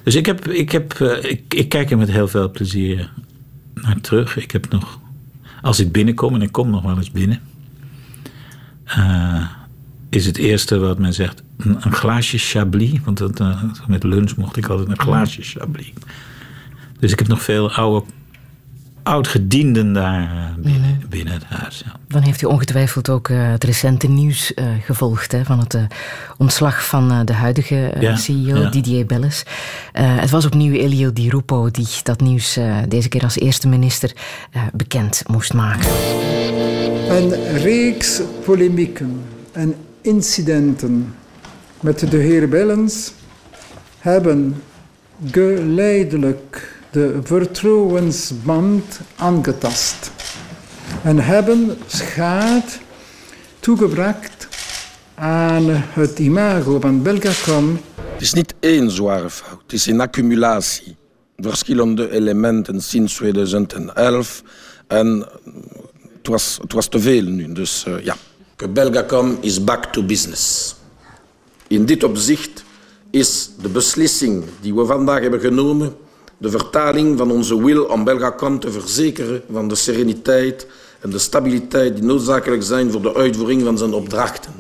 Dus 0.03 0.15
ik, 0.15 0.25
heb, 0.25 0.47
ik, 0.47 0.71
heb, 0.71 0.93
eh, 0.93 1.32
ik, 1.32 1.53
ik 1.53 1.69
kijk 1.69 1.91
er 1.91 1.97
met 1.97 2.11
heel 2.11 2.27
veel 2.27 2.51
plezier 2.51 3.09
naar 3.73 4.01
terug. 4.01 4.38
Ik 4.38 4.51
heb 4.51 4.69
nog, 4.69 4.99
als 5.61 5.79
ik 5.79 5.91
binnenkom, 5.91 6.36
en 6.36 6.41
ik 6.41 6.51
kom 6.51 6.69
nog 6.69 6.84
wel 6.84 6.97
eens 6.97 7.11
binnen, 7.11 7.39
eh, 8.86 9.45
is 10.12 10.26
het 10.26 10.38
eerste 10.38 10.78
wat 10.80 10.99
men 10.99 11.14
zegt 11.14 11.43
een, 11.57 11.78
een 11.80 11.93
glaasje 11.93 12.38
Chablis. 12.38 12.91
Want 13.03 13.18
dat, 13.18 13.39
eh, 13.39 13.64
met 13.88 14.03
lunch 14.03 14.36
mocht 14.36 14.57
ik 14.57 14.68
altijd 14.68 14.89
een 14.89 14.99
glaasje 14.99 15.41
Chablis. 15.41 15.93
Dus 16.99 17.12
ik 17.12 17.20
heb 17.20 17.28
nog 17.28 17.41
veel 17.41 17.72
oude, 17.72 18.05
oud-gedienden 19.03 19.93
daar 19.93 20.22
eh, 20.22 20.64
binnen, 20.64 21.01
binnen 21.09 21.34
het 21.34 21.43
huis. 21.43 21.82
Ja. 21.86 21.91
Dan 22.07 22.22
heeft 22.22 22.41
u 22.41 22.45
ongetwijfeld 22.45 23.09
ook 23.09 23.30
eh, 23.30 23.51
het 23.51 23.64
recente 23.64 24.07
nieuws 24.07 24.53
eh, 24.53 24.66
gevolgd 24.86 25.32
hè, 25.32 25.43
van 25.43 25.59
het 25.59 25.74
eh, 25.74 25.84
ontslag 26.38 26.86
van 26.86 27.12
eh, 27.12 27.20
de 27.26 27.34
huidige 27.34 27.93
Ja, 27.99 28.16
CEO, 28.16 28.57
ja. 28.57 28.70
Didier 28.70 29.05
Belles. 29.05 29.43
Eh, 29.93 30.20
het 30.20 30.30
was 30.30 30.45
opnieuw 30.45 30.74
Elio 30.74 31.14
Di 31.14 31.30
Rupo 31.30 31.72
die 31.72 31.88
dat 32.03 32.22
nieuws 32.22 32.57
eh, 32.57 32.78
deze 32.88 33.09
keer 33.09 33.24
als 33.24 33.39
eerste 33.39 33.68
minister 33.68 34.12
eh, 34.51 34.62
bekend 34.74 35.24
moest 35.28 35.53
maken. 35.53 35.89
Een 37.09 37.57
reeks 37.57 38.22
polemieken 38.45 39.22
en 39.51 39.76
incidenten 40.02 41.16
met 41.80 42.12
de 42.12 42.18
heer 42.18 42.49
Bellens 42.49 43.14
hebben 43.97 44.64
geleidelijk 45.32 46.76
de 46.91 47.20
vertrouwensband 47.24 48.99
aangetast 49.16 50.12
en 51.04 51.18
hebben 51.18 51.78
schade 51.88 52.72
toegebracht 53.60 54.47
aan 55.16 55.64
het 55.70 56.20
imago 56.20 56.80
van 56.80 57.02
Belgacom 57.02 57.80
Het 58.12 58.22
is 58.22 58.34
niet 58.34 58.54
één 58.60 58.91
zware 58.91 59.30
fout, 59.30 59.62
het 59.62 59.74
is 59.74 59.86
een 59.86 60.02
accumulatie. 60.02 60.95
Verschillende 61.38 62.12
elementen 62.12 62.82
sinds 62.82 63.16
2011 63.16 64.43
en 64.88 65.28
het 66.18 66.28
was, 66.28 66.58
het 66.62 66.74
was 66.74 66.88
te 66.88 66.99
veel 66.99 67.24
nu, 67.24 67.52
dus 67.54 67.84
eh, 67.88 68.04
ja. 68.04 68.16
Belgacom 68.68 69.38
is 69.41 69.64
back 69.64 69.86
to 69.86 70.03
business. 70.03 70.76
In 71.68 71.86
dit 71.86 72.03
opzicht 72.03 72.64
is 73.12 73.49
de 73.62 73.70
beslissing 73.70 74.43
die 74.62 74.76
we 74.76 74.86
vandaag 74.86 75.22
hebben 75.22 75.39
genomen 75.39 75.95
de 76.38 76.49
vertaling 76.49 77.18
van 77.18 77.32
onze 77.32 77.64
wil 77.64 77.84
om 77.84 78.03
Belgacom 78.03 78.59
te 78.59 78.72
verzekeren 78.72 79.41
van 79.51 79.68
de 79.68 79.76
sereniteit 79.76 80.68
en 80.99 81.09
de 81.09 81.20
stabiliteit 81.20 81.95
die 81.95 82.03
noodzakelijk 82.03 82.64
zijn 82.64 82.91
voor 82.91 83.01
de 83.01 83.16
uitvoering 83.16 83.64
van 83.64 83.78
zijn 83.78 83.93
opdrachten. 83.93 84.51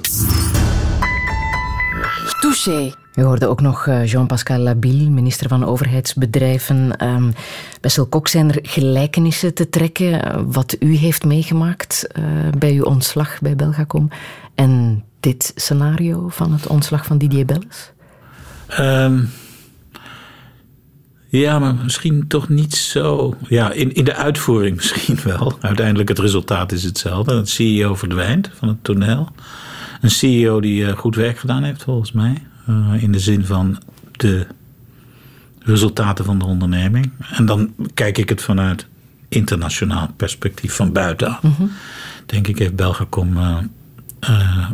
Touché. 2.63 2.93
U 3.15 3.21
hoorde 3.21 3.47
ook 3.47 3.61
nog 3.61 3.87
eh, 3.87 4.05
Jean-Pascal 4.05 4.57
Labille, 4.59 5.09
minister 5.09 5.47
van 5.47 5.65
Overheidsbedrijven. 5.65 7.07
Um, 7.07 7.33
Bessel 7.81 8.05
Kok, 8.05 8.27
zijn 8.27 8.51
er 8.51 8.59
gelijkenissen 8.61 9.53
te 9.53 9.69
trekken 9.69 10.23
eh, 10.23 10.41
wat 10.45 10.75
u 10.79 10.95
heeft 10.95 11.25
meegemaakt 11.25 12.07
uh, 12.19 12.25
bij 12.57 12.73
uw 12.73 12.83
ontslag 12.83 13.39
bij 13.41 13.55
Belgacom 13.55 14.09
en 14.55 15.03
dit 15.19 15.51
scenario 15.55 16.27
van 16.29 16.53
het 16.53 16.67
ontslag 16.67 17.05
van 17.05 17.17
Didier 17.17 17.45
Belles? 17.45 17.91
Um, 18.79 19.29
ja, 21.27 21.59
maar 21.59 21.75
misschien 21.75 22.27
toch 22.27 22.49
niet 22.49 22.75
zo. 22.75 23.35
Ja, 23.47 23.71
in, 23.71 23.93
in 23.93 24.03
de 24.03 24.15
uitvoering 24.15 24.75
misschien 24.81 25.19
wel. 25.23 25.57
Uiteindelijk 25.61 26.09
het 26.09 26.19
resultaat 26.19 26.71
is 26.71 26.83
hetzelfde. 26.83 27.35
Het 27.35 27.49
CEO 27.49 27.95
verdwijnt 27.95 28.49
van 28.53 28.67
het 28.67 28.83
toneel. 28.83 29.29
Een 30.01 30.11
CEO 30.11 30.61
die 30.61 30.81
uh, 30.81 30.91
goed 30.91 31.15
werk 31.15 31.37
gedaan 31.37 31.63
heeft, 31.63 31.83
volgens 31.83 32.11
mij. 32.11 32.37
Uh, 32.71 33.03
in 33.03 33.11
de 33.11 33.19
zin 33.19 33.45
van 33.45 33.77
de 34.11 34.47
resultaten 35.59 36.25
van 36.25 36.39
de 36.39 36.45
onderneming. 36.45 37.11
En 37.31 37.45
dan 37.45 37.73
kijk 37.93 38.17
ik 38.17 38.29
het 38.29 38.41
vanuit 38.41 38.85
internationaal 39.29 40.09
perspectief 40.15 40.75
van 40.75 40.91
buitenaf. 40.91 41.41
Mm 41.41 41.53
-hmm. 41.57 41.71
Denk 42.25 42.47
ik 42.47 42.59
heeft 42.59 42.75
Belgacom 42.75 43.37
uh, 43.37 44.69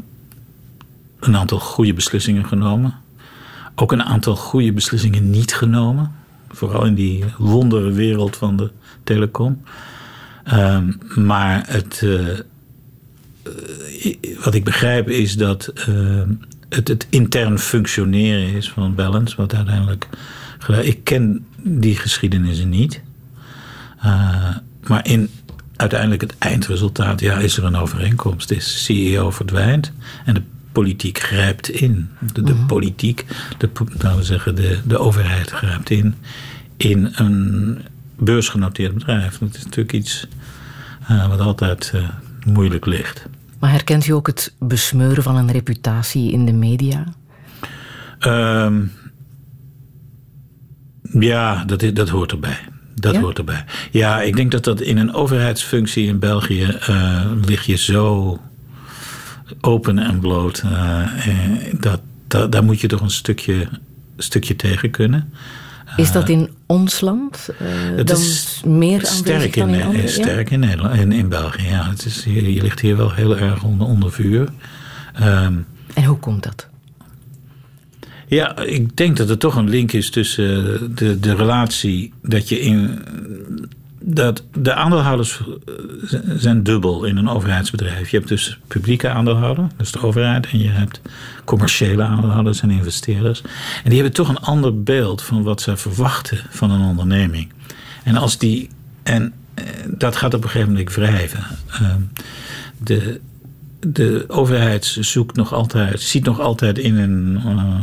een 1.19 1.37
aantal 1.37 1.59
goede 1.59 1.93
beslissingen 1.93 2.45
genomen. 2.45 2.93
Ook 3.75 3.91
een 3.91 4.03
aantal 4.03 4.35
goede 4.35 4.73
beslissingen 4.73 5.29
niet 5.29 5.55
genomen. 5.55 6.11
Vooral 6.49 6.85
in 6.85 6.95
die 6.95 7.23
wondere 7.37 7.91
wereld 7.91 8.35
van 8.35 8.57
de 8.57 8.71
telecom. 9.03 9.61
Um, 10.53 10.99
maar 11.15 11.63
het, 11.67 12.05
wat 14.43 14.53
ik 14.53 14.63
begrijp 14.63 15.09
is 15.09 15.35
dat 15.35 15.73
uh, 15.89 16.21
het, 16.69 16.87
het 16.87 17.07
intern 17.09 17.59
functioneren 17.59 18.53
is 18.53 18.69
van 18.69 18.95
Balance. 18.95 19.35
Wat 19.35 19.55
uiteindelijk. 19.55 20.07
Ik 20.81 21.03
ken 21.03 21.45
die 21.63 21.95
geschiedenissen 21.95 22.69
niet. 22.69 23.01
Uh, 24.05 24.55
maar 24.87 25.07
in 25.07 25.29
uiteindelijk 25.75 26.21
het 26.21 26.37
eindresultaat 26.37 27.19
ja, 27.19 27.37
is 27.37 27.57
er 27.57 27.63
een 27.63 27.75
overeenkomst. 27.75 28.51
Is 28.51 28.83
CEO 28.83 29.31
verdwijnt 29.31 29.91
en 30.25 30.33
de 30.33 30.41
politiek 30.71 31.19
grijpt 31.19 31.69
in. 31.69 32.09
De, 32.33 32.41
de 32.41 32.51
mm-hmm. 32.51 32.67
politiek, 32.67 33.25
de, 33.57 33.69
laten 33.97 34.17
we 34.17 34.23
zeggen, 34.23 34.55
de, 34.55 34.79
de 34.85 34.97
overheid 34.97 35.51
grijpt 35.51 35.89
in 35.89 36.15
in 36.77 37.09
een 37.15 37.77
beursgenoteerd 38.15 38.93
bedrijf. 38.93 39.37
Dat 39.37 39.55
is 39.55 39.63
natuurlijk 39.63 39.93
iets 39.93 40.27
uh, 41.11 41.27
wat 41.27 41.39
altijd 41.39 41.91
uh, 41.95 42.09
moeilijk 42.45 42.85
ligt. 42.85 43.25
Maar 43.59 43.71
herkent 43.71 44.07
u 44.07 44.11
ook 44.11 44.27
het 44.27 44.53
besmeuren 44.59 45.23
van 45.23 45.35
een 45.35 45.51
reputatie 45.51 46.31
in 46.31 46.45
de 46.45 46.53
media? 46.53 47.03
Um, 48.19 48.91
ja, 51.19 51.63
dat, 51.65 51.95
dat 51.95 52.09
hoort 52.09 52.31
erbij. 52.31 52.57
Dat 52.95 53.13
ja? 53.13 53.21
hoort 53.21 53.37
erbij. 53.37 53.65
Ja, 53.91 54.21
ik 54.21 54.35
denk 54.35 54.51
dat 54.51 54.63
dat 54.63 54.81
in 54.81 54.97
een 54.97 55.13
overheidsfunctie 55.13 56.07
in 56.07 56.19
België 56.19 56.77
uh, 56.89 57.31
lig 57.45 57.65
je 57.65 57.75
zo 57.75 58.39
open 59.61 59.99
en 59.99 60.19
bloot. 60.19 60.63
dat, 61.79 62.01
dat, 62.27 62.51
daar 62.51 62.63
moet 62.63 62.81
je 62.81 62.87
toch 62.87 63.01
een 63.01 63.09
stukje, 63.09 63.67
stukje 64.17 64.55
tegen 64.55 64.91
kunnen. 64.91 65.33
Is 65.97 66.11
dat 66.11 66.29
in 66.29 66.49
ons 66.65 67.01
land 67.01 67.49
uh, 67.61 67.67
het 67.97 68.07
dan 68.07 68.17
is 68.17 68.61
meer 68.65 69.05
sterk 69.05 69.55
in, 69.55 69.69
in, 69.69 69.83
andere, 69.83 70.07
sterk 70.07 70.49
in, 70.49 70.59
Nederland, 70.59 70.99
in, 70.99 71.11
in 71.11 71.29
België, 71.29 71.67
ja. 71.67 71.89
Het 71.89 72.05
is, 72.05 72.23
je, 72.23 72.53
je 72.53 72.61
ligt 72.61 72.79
hier 72.79 72.97
wel 72.97 73.13
heel 73.13 73.37
erg 73.37 73.63
onder, 73.63 73.87
onder 73.87 74.11
vuur. 74.11 74.49
Um, 75.21 75.65
en 75.93 76.03
hoe 76.03 76.17
komt 76.17 76.43
dat? 76.43 76.67
Ja, 78.27 78.57
ik 78.57 78.97
denk 78.97 79.17
dat 79.17 79.29
er 79.29 79.37
toch 79.37 79.55
een 79.55 79.69
link 79.69 79.91
is 79.91 80.09
tussen 80.09 80.95
de, 80.95 81.19
de 81.19 81.35
relatie 81.35 82.13
dat 82.21 82.49
je 82.49 82.59
in. 82.59 83.01
Dat 84.09 84.43
de 84.57 84.73
aandeelhouders 84.73 85.41
zijn 86.35 86.63
dubbel 86.63 87.05
in 87.05 87.17
een 87.17 87.29
overheidsbedrijf. 87.29 88.09
Je 88.09 88.17
hebt 88.17 88.29
dus 88.29 88.59
publieke 88.67 89.09
aandeelhouder, 89.09 89.67
dus 89.77 89.91
de 89.91 90.01
overheid, 90.01 90.47
en 90.49 90.59
je 90.59 90.69
hebt 90.69 91.01
commerciële 91.45 92.03
aandeelhouders 92.03 92.61
en 92.61 92.69
investeerders. 92.69 93.41
En 93.83 93.89
die 93.89 93.93
hebben 93.93 94.13
toch 94.13 94.29
een 94.29 94.39
ander 94.39 94.83
beeld 94.83 95.21
van 95.21 95.43
wat 95.43 95.61
ze 95.61 95.77
verwachten 95.77 96.39
van 96.49 96.71
een 96.71 96.81
onderneming. 96.81 97.51
En 98.03 98.15
als 98.15 98.37
die. 98.37 98.69
En 99.03 99.33
dat 99.87 100.15
gaat 100.15 100.33
op 100.33 100.43
een 100.43 100.49
gegeven 100.49 100.71
moment 100.71 100.95
wrijven. 100.95 101.43
De, 102.77 103.19
de 103.79 104.25
overheid 104.27 104.97
zoekt 104.99 105.35
nog 105.35 105.53
altijd, 105.53 106.01
ziet 106.01 106.25
nog 106.25 106.39
altijd 106.39 106.77
in 106.77 106.97
een 106.97 107.41
uh, 107.45 107.75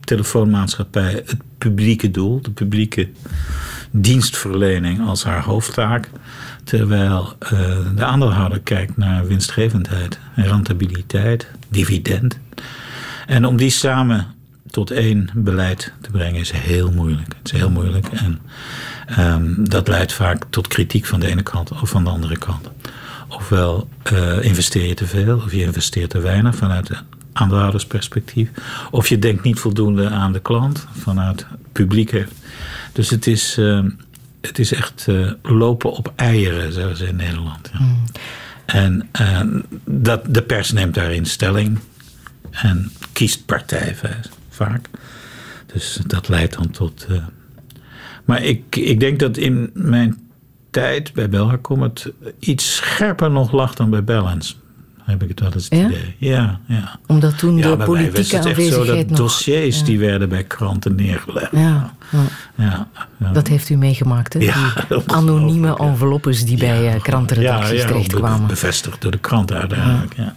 telefoonmaatschappij 0.00 1.12
het 1.12 1.36
publieke 1.58 2.10
doel, 2.10 2.42
de 2.42 2.50
publieke 2.50 3.08
dienstverlening 3.96 5.06
als 5.06 5.24
haar 5.24 5.42
hoofdtaak. 5.42 6.08
Terwijl 6.64 7.32
uh, 7.42 7.50
de 7.96 8.04
aandeelhouder 8.04 8.60
kijkt 8.60 8.96
naar 8.96 9.26
winstgevendheid 9.26 10.18
en 10.34 10.46
rentabiliteit, 10.46 11.48
dividend. 11.68 12.38
En 13.26 13.44
om 13.44 13.56
die 13.56 13.70
samen 13.70 14.26
tot 14.70 14.90
één 14.90 15.30
beleid 15.34 15.92
te 16.00 16.10
brengen 16.10 16.40
is 16.40 16.50
heel 16.50 16.92
moeilijk. 16.92 17.34
Het 17.38 17.52
is 17.52 17.58
heel 17.58 17.70
moeilijk. 17.70 18.06
En 18.06 18.40
ehm, 19.06 19.64
dat 19.64 19.88
leidt 19.88 20.12
vaak 20.12 20.44
tot 20.50 20.68
kritiek 20.68 21.06
van 21.06 21.20
de 21.20 21.26
ene 21.26 21.42
kant 21.42 21.72
of 21.72 21.88
van 21.88 22.04
de 22.04 22.10
andere 22.10 22.38
kant. 22.38 22.70
Ofwel 23.28 23.88
uh, 24.12 24.44
investeer 24.44 24.86
je 24.86 24.94
te 24.94 25.06
veel 25.06 25.36
of 25.36 25.52
je 25.52 25.60
investeert 25.60 26.10
te 26.10 26.20
weinig 26.20 26.56
vanuit 26.56 26.86
de 26.86 26.96
aandeelhoudersperspectief. 27.32 28.50
Of 28.90 29.08
je 29.08 29.18
denkt 29.18 29.42
niet 29.42 29.58
voldoende 29.58 30.08
aan 30.08 30.32
de 30.32 30.40
klant 30.40 30.86
vanuit 30.92 31.46
publieke. 31.72 32.26
Dus 32.94 33.10
het 33.10 33.26
is, 33.26 33.58
uh, 33.58 33.84
het 34.40 34.58
is 34.58 34.72
echt 34.72 35.06
uh, 35.08 35.32
lopen 35.42 35.92
op 35.92 36.12
eieren, 36.16 36.72
zeggen 36.72 36.96
ze 36.96 37.06
in 37.06 37.16
Nederland. 37.16 37.70
Ja. 37.72 37.78
Mm. 37.78 38.02
En 38.64 39.08
dat, 39.84 40.34
de 40.34 40.42
pers 40.42 40.72
neemt 40.72 40.94
daarin 40.94 41.26
stelling 41.26 41.78
en 42.50 42.92
kiest 43.12 43.46
partij 43.46 43.96
vaak. 44.48 44.88
Dus 45.72 46.00
dat 46.06 46.28
leidt 46.28 46.54
dan 46.54 46.70
tot. 46.70 47.06
Maar 48.24 48.42
ik, 48.42 48.76
ik 48.76 49.00
denk 49.00 49.18
dat 49.18 49.36
in 49.36 49.70
mijn 49.74 50.18
tijd 50.70 51.12
bij 51.12 51.28
Belgacom 51.28 51.82
het 51.82 52.12
iets 52.38 52.76
scherper 52.76 53.30
nog 53.30 53.52
lag 53.52 53.74
dan 53.74 53.90
bij 53.90 54.04
Balance. 54.04 54.54
Heb 55.04 55.22
ik 55.22 55.28
het 55.28 55.40
wel 55.40 55.52
eens 55.52 55.68
het 55.68 55.78
ja? 55.78 55.86
idee. 55.86 56.14
Ja, 56.18 56.60
ja. 56.66 56.98
Omdat 57.06 57.38
toen 57.38 57.56
ja, 57.56 57.76
de 57.76 57.84
politieke 57.84 58.36
was 58.36 58.46
het 58.46 58.58
echt 58.58 58.72
zo 58.72 58.84
dat 58.84 59.08
nog, 59.08 59.18
dossiers 59.18 59.78
ja. 59.78 59.84
die 59.84 59.98
werden 59.98 60.28
bij 60.28 60.44
kranten 60.44 60.94
neergelegd. 60.94 61.50
Ja, 61.52 61.94
ja. 62.54 62.88
Dat 63.32 63.48
heeft 63.48 63.68
u 63.68 63.76
meegemaakt, 63.76 64.32
hè? 64.32 64.38
Die 64.38 64.52
anonieme 65.06 65.78
enveloppes 65.78 66.44
die 66.44 66.58
bij 66.58 66.94
uh, 66.94 67.02
krantenredacties 67.02 67.80
ja, 67.80 67.86
terechtkwamen. 67.86 68.46
bevestigd 68.46 69.02
door 69.02 69.10
de 69.10 69.18
kranten 69.18 69.56
uiteindelijk. 69.56 70.14
Ja. 70.16 70.34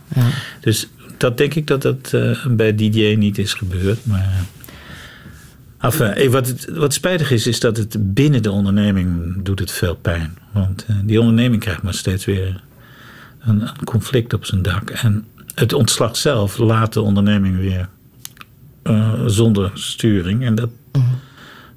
Dus 0.59 0.87
dat 1.17 1.37
denk 1.37 1.53
ik 1.53 1.67
dat 1.67 1.81
dat 1.81 2.11
uh, 2.15 2.45
bij 2.45 2.75
Didier 2.75 3.17
niet 3.17 3.37
is 3.37 3.53
gebeurd. 3.53 4.05
Maar. 4.05 4.45
Enfin, 5.79 6.31
wat, 6.31 6.47
het, 6.47 6.67
wat 6.73 6.93
spijtig 6.93 7.31
is, 7.31 7.47
is 7.47 7.59
dat 7.59 7.77
het 7.77 8.13
binnen 8.13 8.43
de 8.43 8.51
onderneming 8.51 9.35
doet 9.43 9.59
het 9.59 9.71
veel 9.71 9.95
pijn. 9.95 10.37
Want 10.51 10.85
uh, 10.89 10.95
die 11.03 11.19
onderneming 11.19 11.61
krijgt 11.61 11.81
maar 11.81 11.93
steeds 11.93 12.25
weer 12.25 12.61
een, 13.47 13.61
een, 13.61 13.83
conflict 13.83 14.33
op 14.33 14.45
zijn 14.45 14.61
dak. 14.61 14.89
En 14.89 15.25
het 15.55 15.73
ontslag 15.73 16.17
zelf 16.17 16.57
laat 16.57 16.93
de 16.93 17.01
onderneming 17.01 17.57
weer 17.57 17.89
uh, 18.83 19.13
zonder 19.25 19.71
sturing. 19.73 20.45
En 20.45 20.55
dat, 20.55 20.69
mm. 20.91 21.19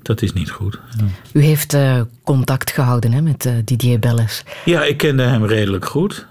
dat 0.03 0.23
is 0.23 0.33
niet 0.33 0.51
goed. 0.51 0.79
Ja. 0.99 1.05
U 1.33 1.43
heeft 1.43 1.75
uh, 1.75 2.01
contact 2.25 2.71
gehouden 2.71 3.13
hè, 3.13 3.21
met 3.21 3.51
Didier 3.65 3.99
Belles. 3.99 4.45
Ja, 4.65 4.85
ik 4.85 4.97
kende 4.97 5.23
hem 5.23 5.45
redelijk 5.45 5.85
goed. 5.85 6.27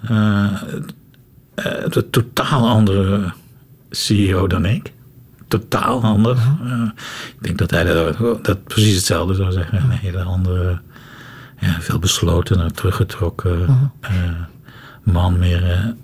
een 1.56 2.10
totaal 2.10 2.68
andere 2.68 3.34
CEO 3.90 4.48
dan 4.48 4.66
ik 4.66 4.92
totaal 5.50 6.02
anders. 6.02 6.40
Uh, 6.64 6.90
ik 7.38 7.44
denk 7.44 7.58
dat 7.58 7.72
hij 7.72 7.84
dat, 7.84 8.46
dat, 8.46 8.64
precies 8.64 8.96
hetzelfde 8.96 9.34
zou 9.34 9.52
zeggen. 9.52 9.78
Een 9.78 9.92
hele 9.92 10.24
andere, 10.24 10.80
ja, 11.60 11.82
veel 11.82 12.00
beslotener, 12.00 12.72
teruggetrokken 12.72 13.66
-huh. 13.66 14.18
Man. 15.12 15.40
Meer, 15.40 15.96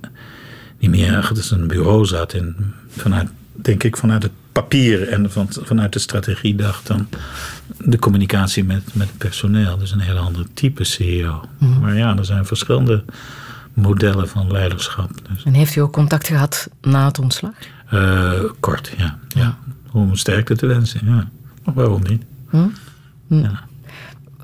die 0.80 0.89
meer 0.89 1.18
achter 1.18 1.43
zijn 1.43 1.68
bureau 1.68 2.06
zat. 2.06 2.34
En 2.34 2.74
vanuit, 2.89 3.30
denk 3.51 3.84
ik, 3.84 3.97
vanuit 3.97 4.24
het 4.24 4.32
papier 4.51 5.08
en 5.08 5.32
van, 5.32 5.47
vanuit 5.49 5.93
de 5.93 5.99
strategie 5.99 6.56
dacht 6.56 6.88
dan 6.88 7.08
de 7.78 7.99
communicatie 7.99 8.64
met, 8.64 8.82
met 8.93 9.08
het 9.08 9.18
personeel. 9.18 9.78
Dus 9.78 9.91
een 9.91 9.99
hele 9.99 10.20
andere 10.20 10.47
type 10.53 10.84
CEO. 10.84 11.41
-huh. 11.58 11.80
Maar 11.80 11.97
ja, 11.97 12.18
er 12.18 12.26
zijn 12.26 12.45
verschillende 12.45 13.03
modellen 13.74 14.28
van 14.28 14.51
leiderschap. 14.51 15.10
Dus. 15.30 15.43
En 15.43 15.53
heeft 15.53 15.76
u 15.76 15.80
ook 15.82 15.93
contact 15.93 16.28
gehad 16.28 16.70
na 16.82 17.06
het 17.06 17.20
ontslag? 17.20 17.53
Uh, 17.93 18.43
kort, 18.60 18.91
ja. 18.97 19.18
ja. 19.28 19.58
Om 19.91 20.16
sterkte 20.16 20.56
te 20.56 20.66
wensen, 20.66 21.01
ja. 21.03 21.30
Waarom 21.74 22.01
niet? 22.03 22.24
Hm? 22.49 22.68
Hm. 23.28 23.39
Ja. 23.39 23.64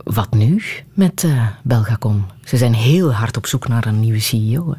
Wat 0.04 0.34
nu 0.34 0.62
met 0.94 1.24
uh, 1.24 1.48
Belgacom? 1.64 2.26
Ze 2.44 2.58
zijn 2.58 2.74
heel 2.74 3.14
hard 3.14 3.38
op 3.38 3.48
zoek 3.48 3.68
naar 3.68 3.86
een 3.86 4.00
nieuwe 4.00 4.20
CEO. 4.20 4.76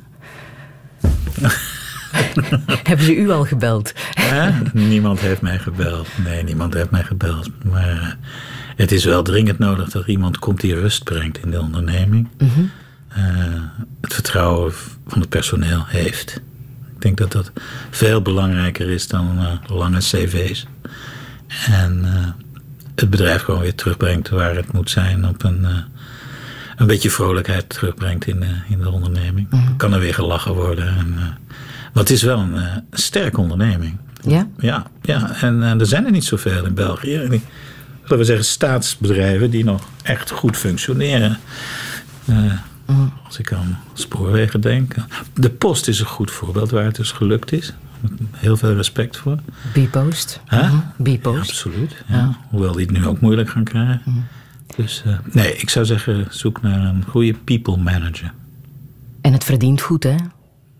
Hebben 2.82 3.06
ze 3.06 3.16
u 3.16 3.30
al 3.30 3.44
gebeld? 3.44 3.92
Ja, 4.14 4.62
niemand 4.72 5.20
heeft 5.20 5.40
mij 5.40 5.58
gebeld. 5.58 6.08
Nee, 6.24 6.42
niemand 6.42 6.74
heeft 6.74 6.90
mij 6.90 7.02
gebeld. 7.02 7.50
Maar 7.64 7.92
uh, 7.92 8.12
het 8.76 8.92
is 8.92 9.04
wel 9.04 9.22
dringend 9.22 9.58
nodig 9.58 9.90
dat 9.90 10.02
er 10.02 10.08
iemand 10.08 10.38
komt 10.38 10.60
die 10.60 10.74
rust 10.74 11.04
brengt 11.04 11.38
in 11.38 11.50
de 11.50 11.60
onderneming. 11.60 12.28
Mm 12.38 12.48
-hmm. 12.54 12.70
het 14.00 14.14
vertrouwen 14.14 14.72
van 15.06 15.20
het 15.20 15.28
personeel 15.28 15.84
heeft. 15.86 16.42
Ik 16.94 17.02
denk 17.02 17.16
dat 17.16 17.32
dat 17.32 17.52
veel 17.90 18.22
belangrijker 18.22 18.90
is 18.90 19.08
dan 19.08 19.38
uh, 19.38 19.76
lange 19.76 19.98
cv's. 19.98 20.66
En 21.66 22.04
het 23.03 23.11
bedrijf 23.11 23.42
gewoon 23.42 23.61
weer 23.61 23.74
terugbrengt 23.74 24.28
waar 24.28 24.55
het 24.55 24.72
moet 24.72 24.90
zijn. 24.90 25.28
Op 25.28 25.44
een, 25.44 25.61
uh, 25.61 25.68
een 26.76 26.86
beetje 26.86 27.11
vrolijkheid 27.11 27.68
terugbrengt 27.68 28.26
in, 28.26 28.44
in 28.68 28.78
de 28.78 28.90
onderneming. 28.90 29.46
Mm 29.50 29.66
-hmm. 29.66 29.76
Kan 29.76 29.92
er 29.92 30.00
weer 30.00 30.14
gelachen 30.14 30.55
worden. 30.55 30.86
En, 30.86 31.16
wat 31.92 32.11
is 32.11 32.22
wel 32.22 32.38
een 32.38 32.84
sterke 32.90 33.40
onderneming. 33.40 33.96
Ja? 34.26 34.48
Ja, 34.59 34.86
ja. 35.03 35.34
en 35.40 35.62
er 35.62 35.86
zijn 35.86 36.05
er 36.05 36.11
niet 36.11 36.24
zoveel 36.24 36.64
in 36.64 36.74
België. 36.74 37.16
En 37.16 37.42
laten 38.03 38.18
we 38.18 38.24
zeggen, 38.24 38.44
staatsbedrijven 38.44 39.50
die 39.50 39.64
nog 39.64 39.88
echt 40.03 40.30
goed 40.30 40.57
functioneren. 40.57 41.38
Mm. 42.24 43.12
Als 43.24 43.38
ik 43.38 43.53
aan 43.53 43.78
spoorwegen 43.92 44.61
denk. 44.61 44.94
De 45.34 45.50
post 45.50 45.88
is 45.88 46.00
een 46.00 46.07
goed 46.07 46.30
voorbeeld 46.30 46.70
waar 46.70 46.84
het 46.84 46.94
dus 46.94 47.12
gelukt 47.12 47.53
is. 47.53 47.72
Heel 48.30 48.57
veel 48.57 48.74
respect 48.74 49.16
voor. 49.16 49.38
B-post. 49.72 50.40
Huh? 50.48 50.70
-hmm. 50.70 50.92
B-post. 51.03 51.36
Ja, 51.36 51.40
absoluut. 51.40 52.05
Ja. 52.09 52.16
Ja. 52.16 52.38
Hoewel 52.50 52.72
die 52.72 52.86
het 52.86 52.96
nu 52.98 53.07
ook 53.07 53.20
moeilijk 53.20 53.48
gaan 53.48 53.64
krijgen. 53.64 54.03
Mm. 54.05 54.24
Dus 54.76 55.03
uh, 55.07 55.18
nee, 55.32 55.57
ik 55.57 55.70
zou 55.70 55.84
zeggen, 55.84 56.26
zoek 56.30 56.62
naar 56.62 56.80
een 56.80 57.05
goede 57.09 57.34
people 57.44 57.76
manager. 57.76 58.32
En 59.20 59.32
het 59.32 59.44
verdient 59.44 59.80
goed, 59.80 60.03
hè? 60.03 60.14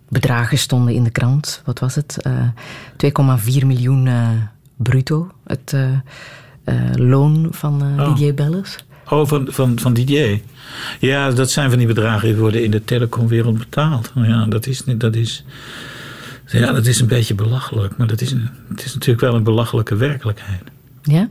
Bedragen 0.09 0.59
stonden 0.59 0.95
in 0.95 1.05
de 1.05 1.11
krant. 1.11 1.63
Wat 1.65 1.79
was 1.79 1.95
het? 1.95 2.19
Uh, 2.27 3.39
2,4 3.61 3.67
miljoen 3.67 4.07
uh, 4.07 4.29
bruto. 4.77 5.31
Het 5.45 5.77
loon 6.95 7.49
van 7.51 7.83
oh. 7.83 8.09
Didier 8.09 8.35
Belles. 8.35 8.77
Oh, 9.09 9.27
van, 9.27 9.47
van, 9.51 9.79
van 9.79 9.93
Didier. 9.93 10.41
Ja, 11.01 11.31
dat 11.31 11.51
zijn 11.51 11.69
van 11.69 11.79
die 11.79 11.87
bedragen 11.87 12.29
die 12.29 12.37
worden 12.37 12.65
in 12.65 12.71
de 12.71 12.85
telecomwereld 12.85 13.59
betaald. 13.59 14.13
Ja, 14.15 14.47
dat 14.47 14.67
is, 14.67 14.83
dat 14.87 15.15
is, 15.15 15.45
ja, 16.53 16.73
dat 16.73 16.87
is 16.87 17.01
een 17.01 17.07
beetje 17.07 17.35
belachelijk. 17.35 17.97
Maar 17.97 18.07
dat 18.07 18.21
is, 18.21 18.31
een, 18.31 18.49
het 18.69 18.85
is 18.85 18.95
natuurlijk 18.95 19.21
wel 19.21 19.35
een 19.35 19.43
belachelijke 19.43 19.97
werkelijkheid. 19.97 20.63
Ja? 21.03 21.29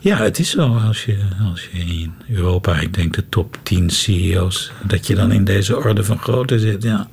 Ja, 0.00 0.16
het 0.16 0.38
is 0.38 0.50
zo. 0.50 0.76
Als 0.76 1.04
je, 1.04 1.18
als 1.50 1.68
je 1.72 1.78
in 1.78 2.12
Europa, 2.28 2.80
ik 2.80 2.94
denk 2.94 3.14
de 3.14 3.28
top 3.28 3.58
10 3.62 3.90
CEO's, 3.90 4.72
dat 4.82 5.06
je 5.06 5.14
dan 5.14 5.32
in 5.32 5.44
deze 5.44 5.76
orde 5.76 6.04
van 6.04 6.18
grootte 6.18 6.58
zit. 6.58 6.82
Ja. 6.82 7.08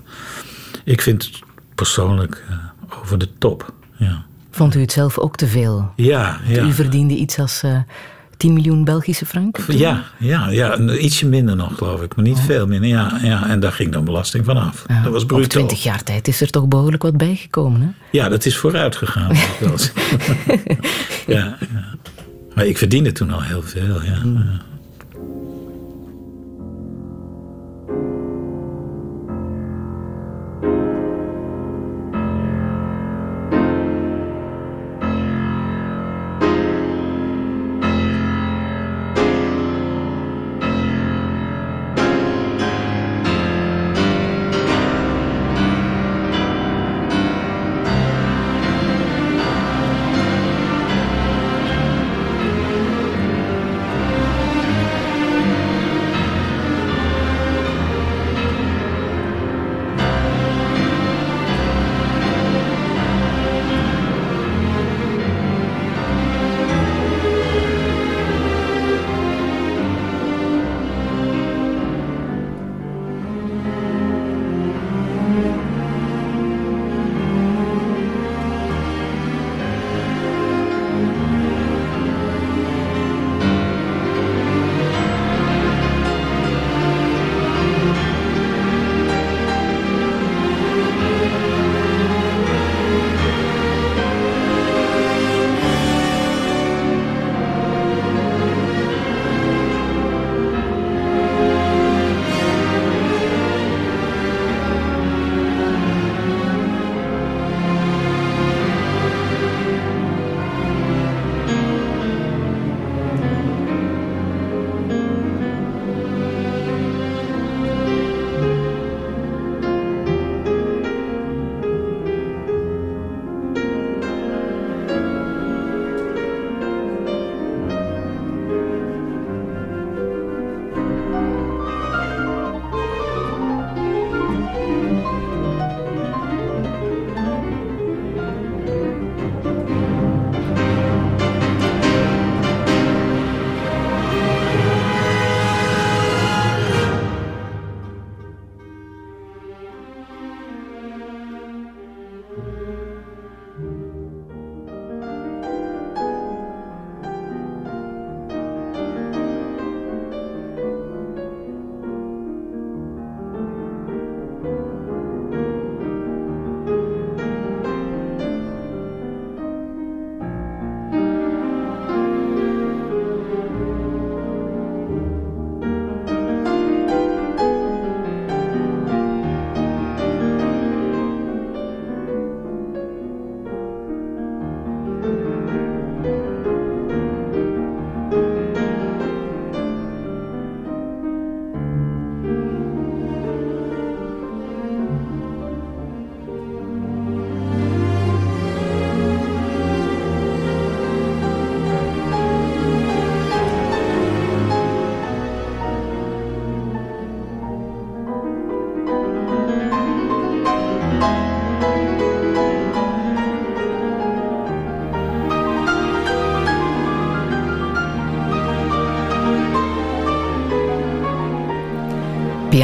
Ik 0.84 1.02
vind 1.02 1.26
het 1.26 1.40
persoonlijk 1.76 2.44
uh, 2.50 2.58
over 3.02 3.18
de 3.18 3.30
top. 3.38 3.74
Ja. 3.98 4.26
Vond 4.52 4.76
u 4.76 4.80
het 4.80 4.92
zelf 4.92 5.18
ook 5.18 5.36
te 5.36 5.48
veel? 5.48 5.92
Ja, 5.96 6.40
ja. 6.48 6.64
U 6.64 6.74
verdiende 6.74 7.16
iets 7.16 7.40
als... 7.40 7.64
Uh, 7.64 7.80
10 8.38 8.54
miljoen 8.54 8.84
Belgische 8.84 9.26
frank? 9.26 9.58
Ja, 9.68 10.04
ja, 10.18 10.50
ja, 10.50 10.80
ietsje 10.80 11.28
minder 11.28 11.56
nog, 11.56 11.78
geloof 11.78 12.02
ik. 12.02 12.16
Maar 12.16 12.26
niet 12.26 12.38
oh. 12.38 12.44
veel 12.44 12.68
minder. 12.68 12.90
Ja, 12.90 13.20
ja, 13.22 13.50
en 13.50 13.60
daar 13.60 13.72
ging 13.72 13.92
dan 13.92 14.06
belasting 14.06 14.46
vanaf. 14.46 14.86
Ja. 14.88 15.04
Dat 15.04 15.12
was 15.12 15.26
bruto. 15.26 15.44
Op 15.44 15.50
20 15.50 15.84
jaar 15.84 16.04
tijd 16.04 16.28
is 16.28 16.42
er 16.42 16.50
toch 16.50 16.68
behoorlijk 16.68 17.04
wat 17.04 17.18
bijgekomen, 17.18 17.82
hè? 17.82 17.88
Ja, 18.12 18.30
dat 18.30 18.46
is 18.46 18.58
vooruit 18.58 18.96
gegaan. 18.96 19.36
ja, 21.28 21.58
ja, 21.58 21.58
Maar 22.56 22.66
ik 22.66 22.78
verdiende 22.78 23.12
toen 23.12 23.32
al 23.32 23.42
heel 23.42 23.62
veel, 23.62 24.04
ja. 24.04 24.20
Hmm. 24.22 24.60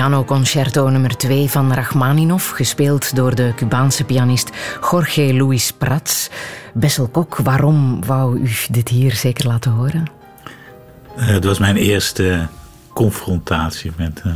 Pianoconcerto 0.03 0.89
nummer 0.89 1.17
2 1.17 1.49
van 1.49 1.73
Rachmaninoff, 1.73 2.49
gespeeld 2.49 3.15
door 3.15 3.35
de 3.35 3.51
Cubaanse 3.55 4.03
pianist 4.03 4.49
Jorge 4.91 5.33
Luis 5.33 5.71
Prats. 5.71 6.29
Bessel 6.73 7.07
Kok, 7.07 7.37
waarom 7.37 8.05
wou 8.05 8.39
u 8.39 8.49
dit 8.69 8.89
hier 8.89 9.11
zeker 9.13 9.47
laten 9.47 9.71
horen? 9.71 10.05
Uh, 11.17 11.27
het 11.27 11.43
was 11.43 11.59
mijn 11.59 11.75
eerste 11.75 12.47
confrontatie 12.93 13.91
met 13.97 14.21
uh, 14.25 14.33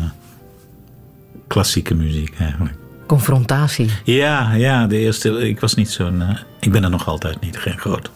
klassieke 1.48 1.96
muziek 1.96 2.40
eigenlijk. 2.40 2.76
Confrontatie? 3.08 3.90
Ja, 4.04 4.54
ja, 4.54 4.88
de 4.88 4.98
eerste. 4.98 5.48
Ik 5.48 5.60
was 5.60 5.74
niet 5.74 5.90
zo'n. 5.90 6.22
Uh, 6.22 6.38
ik 6.60 6.72
ben 6.72 6.84
er 6.84 6.90
nog 6.90 7.08
altijd 7.08 7.42
niet, 7.42 7.58
geen 7.58 7.78
groot 7.78 8.12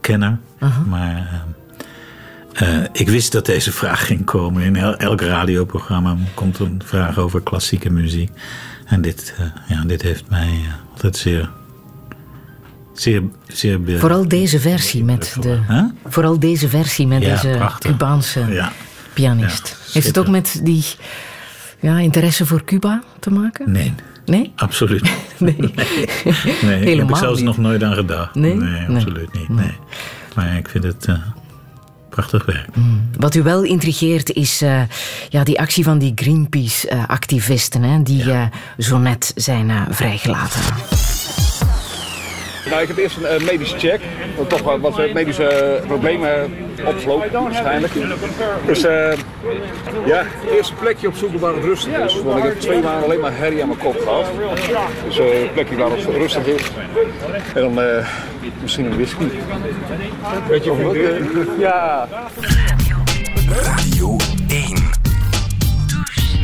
kenner. 0.00 0.38
-huh. 0.58 0.86
Maar 0.86 1.44
uh, 2.62 2.84
ik 2.92 3.08
wist 3.08 3.32
dat 3.32 3.46
deze 3.46 3.72
vraag 3.72 4.06
ging 4.06 4.24
komen. 4.24 4.62
In 4.62 4.76
elk 4.76 5.20
radioprogramma 5.20 6.16
komt 6.34 6.58
een 6.58 6.82
vraag 6.84 7.18
over 7.18 7.42
klassieke 7.42 7.90
muziek. 7.90 8.30
En 8.86 9.00
dit, 9.00 9.34
uh, 9.40 9.46
ja, 9.68 9.84
dit 9.84 10.02
heeft 10.02 10.24
mij 10.28 10.48
uh, 10.48 10.92
altijd 10.92 11.16
zeer. 11.16 11.50
Zeer, 12.92 13.22
zeer 13.46 13.80
vooral 13.98 14.28
deze 14.28 14.60
versie 14.60 15.04
met 15.04 15.36
de. 15.40 15.58
Huh? 15.68 15.84
Vooral 16.06 16.38
deze 16.38 16.68
versie 16.68 17.06
met 17.06 17.22
ja, 17.22 17.34
deze 17.34 17.56
prachtig. 17.56 17.90
Cubaanse 17.90 18.46
ja. 18.48 18.72
pianist. 19.12 19.76
heeft 19.92 20.06
het 20.06 20.18
ook 20.18 20.28
met 20.28 20.60
die 20.62 20.84
ja, 21.80 21.98
interesse 21.98 22.46
voor 22.46 22.64
Cuba 22.64 23.02
te 23.20 23.30
maken? 23.30 23.72
Nee. 23.72 23.94
Nee? 24.24 24.52
Absoluut 24.56 25.02
niet. 25.02 25.12
Nee. 25.38 25.56
nee. 25.58 25.72
nee. 26.62 26.96
Daar 26.96 27.06
heb 27.06 27.10
ik 27.10 27.16
zelfs 27.16 27.36
niet. 27.36 27.46
nog 27.46 27.58
nooit 27.58 27.82
aan 27.82 27.94
gedacht. 27.94 28.34
Nee? 28.34 28.54
nee 28.54 28.88
absoluut 28.88 29.32
niet. 29.32 29.48
Nee. 29.48 29.76
Maar 30.34 30.56
ik 30.56 30.68
vind 30.68 30.84
het 30.84 31.08
prachtig 32.18 32.44
werk. 32.44 32.76
Mm. 32.76 33.10
Wat 33.16 33.34
u 33.34 33.42
wel 33.42 33.62
intrigeert 33.62 34.30
is 34.30 34.62
uh, 34.62 34.80
ja, 35.28 35.44
die 35.44 35.60
actie 35.60 35.84
van 35.84 35.98
die 35.98 36.12
Greenpeace-activisten, 36.14 37.82
uh, 37.82 37.98
die 38.02 38.24
ja. 38.24 38.50
uh, 38.78 38.84
zo 38.84 38.98
net 38.98 39.32
zijn 39.34 39.86
vrijgelaten. 39.90 40.60
Nou, 42.68 42.82
ik 42.82 42.88
heb 42.88 42.96
eerst 42.96 43.16
een 43.16 43.44
medische 43.44 43.78
check. 43.78 44.00
Want 44.36 44.48
toch 44.48 44.62
wat, 44.62 44.80
wat 44.80 45.12
medische 45.12 45.80
problemen 45.86 46.56
opgelopen, 46.84 47.42
waarschijnlijk. 47.42 47.92
Dus 48.66 48.80
ja, 50.06 50.22
het 50.24 50.50
eerste 50.56 50.74
plekje 50.74 51.08
op 51.08 51.14
zoeken 51.14 51.38
waar 51.38 51.54
het 51.54 51.64
rustig 51.64 51.98
is. 51.98 52.22
Want 52.22 52.38
ik 52.38 52.44
heb 52.44 52.60
twee 52.60 52.82
maanden 52.82 53.04
alleen 53.04 53.20
maar 53.20 53.36
herrie 53.36 53.62
aan 53.62 53.68
mijn 53.68 53.80
kop 53.80 54.00
gehad. 54.00 54.26
Dus 55.06 55.18
een 55.18 55.52
plekje 55.52 55.76
waar 55.76 55.90
het 55.90 56.04
rustig 56.04 56.46
is. 56.46 56.70
En 57.54 57.74
dan 57.74 58.04
misschien 58.62 58.84
een 58.84 58.94
whisky. 58.94 59.28
Weet 60.48 60.64
je 60.64 60.70
hoe 60.70 60.96
het 60.96 61.48
Ja. 61.58 62.08
Radio 63.48 64.16
1. 64.48 64.90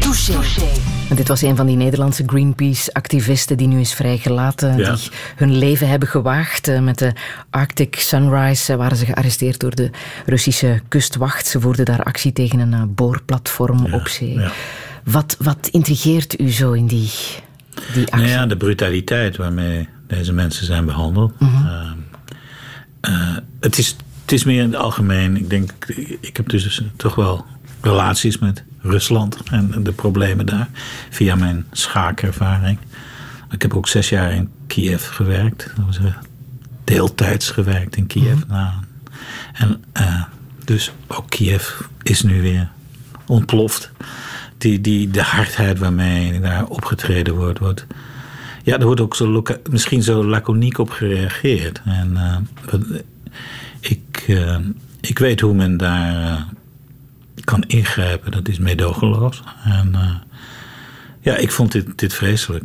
Touché. 0.01 0.94
En 1.09 1.17
dit 1.17 1.29
was 1.29 1.43
een 1.43 1.57
van 1.57 1.67
die 1.67 1.77
Nederlandse 1.77 2.23
Greenpeace-activisten 2.27 3.57
die 3.57 3.67
nu 3.67 3.81
is 3.81 3.93
vrijgelaten. 3.95 4.77
Ja. 4.77 4.95
Die 4.95 5.11
hun 5.37 5.59
leven 5.59 5.89
hebben 5.89 6.09
gewaagd. 6.09 6.69
Uh, 6.69 6.81
met 6.81 6.99
de 6.99 7.13
Arctic 7.51 7.95
Sunrise 7.97 8.73
uh, 8.73 8.79
waren 8.79 8.97
ze 8.97 9.05
gearresteerd 9.05 9.61
door 9.61 9.75
de 9.75 9.91
Russische 10.27 10.81
kustwacht. 10.89 11.47
Ze 11.47 11.61
voerden 11.61 11.85
daar 11.85 12.03
actie 12.03 12.33
tegen 12.33 12.59
een 12.59 12.73
uh, 12.73 12.83
boorplatform 12.89 13.87
Ja, 13.87 13.95
op 13.95 14.09
zee. 14.09 14.33
ja. 14.33 14.51
Wat, 15.05 15.37
wat 15.39 15.69
intrigeert 15.71 16.41
u 16.41 16.51
zo 16.51 16.73
in 16.73 16.87
die, 16.87 17.11
die 17.93 18.03
actie? 18.13 18.17
Nou 18.17 18.29
ja, 18.29 18.47
de 18.47 18.57
brutaliteit 18.57 19.37
waarmee 19.37 19.89
deze 20.07 20.33
mensen 20.33 20.67
zijn 20.67 20.85
behandeld. 20.85 21.41
Mhm. 21.41 21.67
Uh, 21.67 21.91
uh, 23.09 23.37
het, 23.61 23.79
is, 23.79 23.97
het 24.23 24.33
is 24.33 24.45
meer 24.45 24.63
in 24.63 24.73
het 24.73 24.81
algemeen. 24.81 25.37
Ik 25.37 25.51
denk, 25.51 25.73
ik 26.21 26.37
heb 26.37 26.49
dus 26.49 26.83
toch 26.97 27.15
wel 27.15 27.45
relaties 27.81 28.39
met 28.39 28.65
Rusland 28.85 29.39
en 29.51 29.83
de 29.83 29.93
problemen 29.93 30.47
daar 30.47 30.69
via 31.11 31.35
mijn 31.35 31.67
schaakervaring. 31.73 32.79
Ik 33.51 33.63
heb 33.63 33.75
ook 33.75 33.89
zes 33.89 34.09
jaar 34.09 34.33
in 34.33 34.51
Kiev 34.67 35.09
gewerkt. 35.09 35.71
Dat 35.77 35.85
was 35.87 35.99
uh, 35.99 36.15
deeltijds 36.85 37.51
gewerkt 37.51 37.97
in 37.97 38.07
Kiev. 38.07 38.39
Mhm. 38.39 38.53
Nou, 38.53 38.73
en 39.53 39.85
uh, 40.01 40.23
dus 40.65 40.93
ook 41.07 41.31
Kiev 41.31 41.71
is 42.03 42.23
nu 42.23 42.43
weer 42.43 42.69
ontploft. 43.27 43.91
Die, 44.59 44.81
die, 44.81 45.11
de 45.11 45.23
hardheid 45.23 45.79
waarmee 45.79 46.41
daar 46.41 46.67
opgetreden 46.67 47.35
wordt, 47.35 47.59
wordt 47.59 47.87
ja, 48.63 48.79
er 48.79 48.85
wordt 48.85 49.01
ook 49.01 49.15
zo 49.15 49.43
misschien 49.71 50.03
zo 50.03 50.25
laconiek 50.25 50.79
op 50.79 50.91
gereageerd. 50.91 51.81
En 51.85 52.11
uh, 52.13 52.81
ik, 53.81 54.25
uh, 54.27 54.57
ik 55.01 55.19
weet 55.19 55.41
hoe 55.41 55.55
men 55.55 55.77
daar 55.77 56.47
kan 57.45 57.63
ingrijpen. 57.63 58.33
Dat 58.33 58.49
is 58.49 58.59
meedogenloos. 58.59 59.43
En 59.65 59.91
uh, 59.95 60.11
ja, 61.21 61.37
ik 61.37 61.51
vond 61.51 61.73
dit, 61.73 61.99
dit 61.99 62.15
vreselijk. 62.15 62.65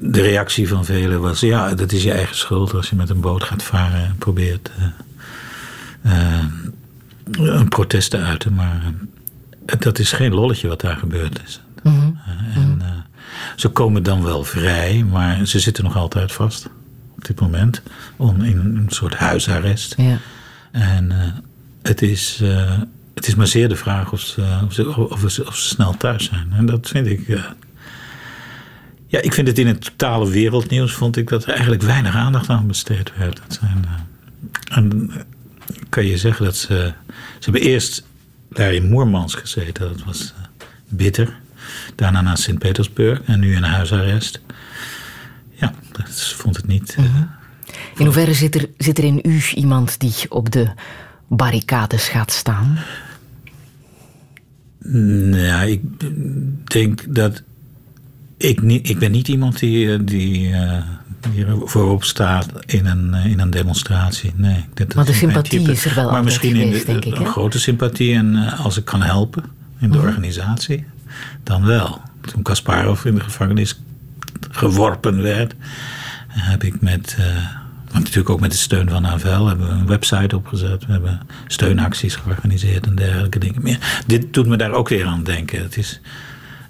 de 0.00 0.22
reactie 0.22 0.68
van 0.68 0.84
velen 0.84 1.20
was: 1.20 1.40
ja, 1.40 1.74
dat 1.74 1.92
is 1.92 2.02
je 2.02 2.12
eigen 2.12 2.36
schuld 2.36 2.74
als 2.74 2.90
je 2.90 2.96
met 2.96 3.10
een 3.10 3.20
boot 3.20 3.42
gaat 3.42 3.62
varen 3.62 4.04
en 4.04 4.16
probeert 4.18 4.70
een 7.32 7.68
protest 7.68 8.10
te 8.10 8.18
uiten. 8.18 8.54
Maar 8.54 8.92
dat 9.78 9.98
is 9.98 10.12
geen 10.12 10.34
lolletje 10.34 10.68
wat 10.68 10.80
daar 10.80 10.96
gebeurd 10.96 11.40
is. 11.44 11.60
Mhm. 11.82 11.94
Mm 11.94 12.18
-hmm. 12.24 12.80
en, 12.80 12.82
ze 13.56 13.68
komen 13.68 14.02
dan 14.02 14.22
wel 14.22 14.44
vrij, 14.44 15.04
maar 15.10 15.46
ze 15.46 15.60
zitten 15.60 15.84
nog 15.84 15.96
altijd 15.96 16.32
vast 16.32 16.68
op 17.16 17.24
dit 17.24 17.40
moment. 17.40 17.82
Om 18.16 18.42
in 18.42 18.58
een 18.58 18.86
soort 18.88 19.14
huisarrest. 19.14 19.94
Ja. 19.96 20.18
En 20.70 21.10
uh, 21.10 21.18
het, 21.82 22.02
is, 22.02 22.38
uh, 22.42 22.72
het 23.14 23.26
is 23.26 23.34
maar 23.34 23.46
zeer 23.46 23.68
de 23.68 23.76
vraag 23.76 24.12
of 24.12 24.20
ze, 24.20 24.60
of 24.64 24.72
ze, 24.72 24.96
of 25.08 25.30
ze, 25.30 25.46
of 25.46 25.56
ze 25.56 25.68
snel 25.68 25.96
thuis 25.96 26.24
zijn. 26.24 26.52
En 26.52 26.66
dat 26.66 26.88
vind 26.88 27.06
ik. 27.06 27.28
Uh, 27.28 27.44
ja, 29.06 29.20
ik 29.20 29.32
vind 29.32 29.46
het 29.46 29.58
in 29.58 29.66
het 29.66 29.84
totale 29.84 30.30
wereldnieuws 30.30 30.92
vond 30.92 31.16
ik 31.16 31.28
dat 31.28 31.42
er 31.42 31.50
eigenlijk 31.50 31.82
weinig 31.82 32.14
aandacht 32.14 32.48
aan 32.48 32.66
besteed 32.66 33.12
werd. 33.16 33.40
Dat 33.48 33.58
zijn, 33.60 33.84
en 34.70 35.10
kan 35.88 36.06
je 36.06 36.16
zeggen 36.16 36.44
dat 36.44 36.56
ze. 36.56 36.92
Ze 37.38 37.50
hebben 37.50 37.62
eerst 37.62 38.04
daar 38.50 38.74
in 38.74 38.88
Moermans 38.88 39.34
gezeten, 39.34 39.88
dat 39.88 40.04
was 40.04 40.34
bitter. 40.88 41.40
Daarna 41.94 42.20
naar 42.20 42.38
Sint-Petersburg 42.38 43.22
en 43.22 43.40
nu 43.40 43.54
in 43.54 43.62
huisarrest. 43.62 44.40
Ja, 45.50 45.74
dat 45.92 46.20
vond 46.20 46.56
het 46.56 46.66
niet. 46.66 46.96
Mhm. 46.96 47.08
in 47.96 48.04
hoeverre 48.04 48.34
zit 48.34 48.54
er, 48.54 48.68
zit 48.76 48.98
er 48.98 49.04
in 49.04 49.20
u 49.22 49.42
iemand 49.54 50.00
die 50.00 50.14
op 50.28 50.50
de 50.50 50.70
barricades 51.36 52.08
gaat 52.08 52.32
staan? 52.32 52.78
Nou, 55.30 55.70
ik 55.70 55.80
denk 56.64 57.14
dat. 57.14 57.42
Ik, 58.36 58.62
niet, 58.62 58.88
ik 58.88 58.98
ben 58.98 59.10
niet 59.10 59.28
iemand 59.28 59.58
die, 59.58 60.04
die, 60.04 60.48
uh, 60.48 60.82
die 61.30 61.44
er 61.44 61.56
voorop 61.64 62.04
staat 62.04 62.48
in 62.66 62.86
een, 62.86 63.14
in 63.14 63.40
een 63.40 63.50
demonstratie. 63.50 64.32
Nee, 64.36 64.64
dat, 64.74 64.94
maar 64.94 65.04
de 65.04 65.12
sympathie 65.12 65.70
is 65.70 65.84
er 65.84 65.94
wel 65.94 66.10
maar 66.10 66.24
misschien 66.24 66.56
geweest, 66.56 66.88
in 66.88 66.94
de, 66.94 67.00
denk 67.00 67.14
ik. 67.14 67.20
Een 67.20 67.32
grote 67.32 67.58
sympathie 67.58 68.14
en 68.14 68.34
uh, 68.34 68.64
als 68.64 68.76
ik 68.76 68.84
kan 68.84 69.02
helpen 69.02 69.44
in 69.78 69.90
de 69.90 69.98
-huh. 69.98 70.06
organisatie 70.06 70.84
dan 71.42 71.64
wel. 71.64 72.00
Toen 72.20 72.42
Kasparov 72.42 73.04
in 73.04 73.14
de 73.14 73.20
gevangenis 73.20 73.80
geworpen 74.50 75.22
werd, 75.22 75.54
heb 76.28 76.64
ik 76.64 76.80
met, 76.80 77.16
uh, 77.18 77.26
natuurlijk 78.00 78.30
ook 78.30 78.40
met 78.40 78.50
de 78.50 78.56
steun 78.56 78.88
van 78.88 79.06
AVL, 79.06 79.44
hebben 79.44 79.66
we 79.66 79.72
een 79.72 79.86
website 79.86 80.36
opgezet. 80.36 80.86
We 80.86 80.92
hebben 80.92 81.20
steunacties 81.46 82.16
georganiseerd 82.16 82.86
en 82.86 82.94
dergelijke 82.94 83.38
dingen 83.38 83.62
meer. 83.62 84.02
Dit 84.06 84.34
doet 84.34 84.46
me 84.46 84.56
daar 84.56 84.72
ook 84.72 84.88
weer 84.88 85.06
aan 85.06 85.22
denken. 85.22 85.62
Het 85.62 85.76
is, 85.76 86.00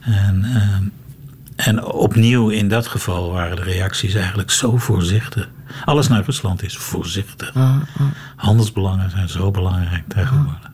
en, 0.00 0.44
uh, 0.46 1.66
en 1.66 1.84
opnieuw 1.84 2.48
in 2.48 2.68
dat 2.68 2.86
geval 2.86 3.30
waren 3.30 3.56
de 3.56 3.62
reacties 3.62 4.14
eigenlijk 4.14 4.50
zo 4.50 4.76
voorzichtig. 4.76 5.48
Alles 5.84 6.08
naar 6.08 6.24
Rusland 6.24 6.62
is 6.62 6.76
voorzichtig. 6.76 7.54
Uh, 7.54 7.76
uh. 8.00 8.06
Handelsbelangen 8.36 9.10
zijn 9.10 9.28
zo 9.28 9.50
belangrijk 9.50 10.08
tegenwoordig. 10.08 10.70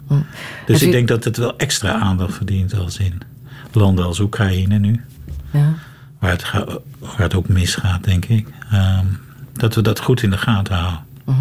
Dus 0.67 0.83
ik 0.83 0.91
denk 0.91 1.09
dat 1.09 1.25
het 1.25 1.37
wel 1.37 1.57
extra 1.57 1.93
aandacht 1.93 2.35
verdient 2.35 2.75
als 2.75 2.99
in 2.99 3.23
landen 3.73 4.05
als 4.05 4.19
Oekraïne 4.19 4.79
nu. 4.79 5.05
Ja. 5.51 5.75
Waar, 6.19 6.31
het 6.31 6.51
waar 6.99 7.19
het 7.19 7.35
ook 7.35 7.49
misgaat, 7.49 8.05
denk 8.05 8.25
ik. 8.25 8.49
Um, 8.73 9.21
dat 9.61 9.75
we 9.75 9.83
dat 9.83 10.01
goed 10.01 10.23
in 10.23 10.31
de 10.31 10.39
gaten 10.39 10.75
houden. 10.75 11.05
Uh 11.27 11.35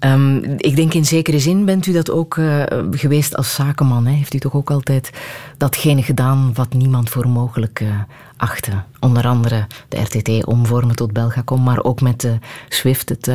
-huh. 0.00 0.12
um, 0.12 0.54
ik 0.56 0.76
denk 0.76 0.94
in 0.94 1.04
zekere 1.04 1.38
zin 1.38 1.64
bent 1.64 1.86
u 1.86 1.92
dat 1.92 2.10
ook 2.10 2.36
uh, 2.36 2.62
geweest 2.90 3.36
als 3.36 3.54
zakenman. 3.54 4.06
Hè? 4.06 4.12
Heeft 4.12 4.34
u 4.34 4.38
toch 4.38 4.54
ook 4.54 4.70
altijd 4.70 5.10
datgene 5.56 6.02
gedaan 6.02 6.54
wat 6.54 6.72
niemand 6.72 7.10
voor 7.10 7.28
mogelijk 7.28 7.80
uh, 7.80 7.88
achtte? 8.36 8.72
Onder 9.00 9.26
andere 9.26 9.66
de 9.88 10.00
RTT 10.00 10.44
omvormen 10.44 10.96
tot 10.96 11.12
Belgacom, 11.12 11.62
maar 11.62 11.84
ook 11.84 12.00
met 12.00 12.24
uh, 12.24 12.32
SWIFT, 12.68 13.08
het 13.08 13.30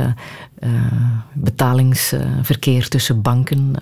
betalingsverkeer 1.34 2.88
tussen 2.88 3.21
banken. 3.21 3.73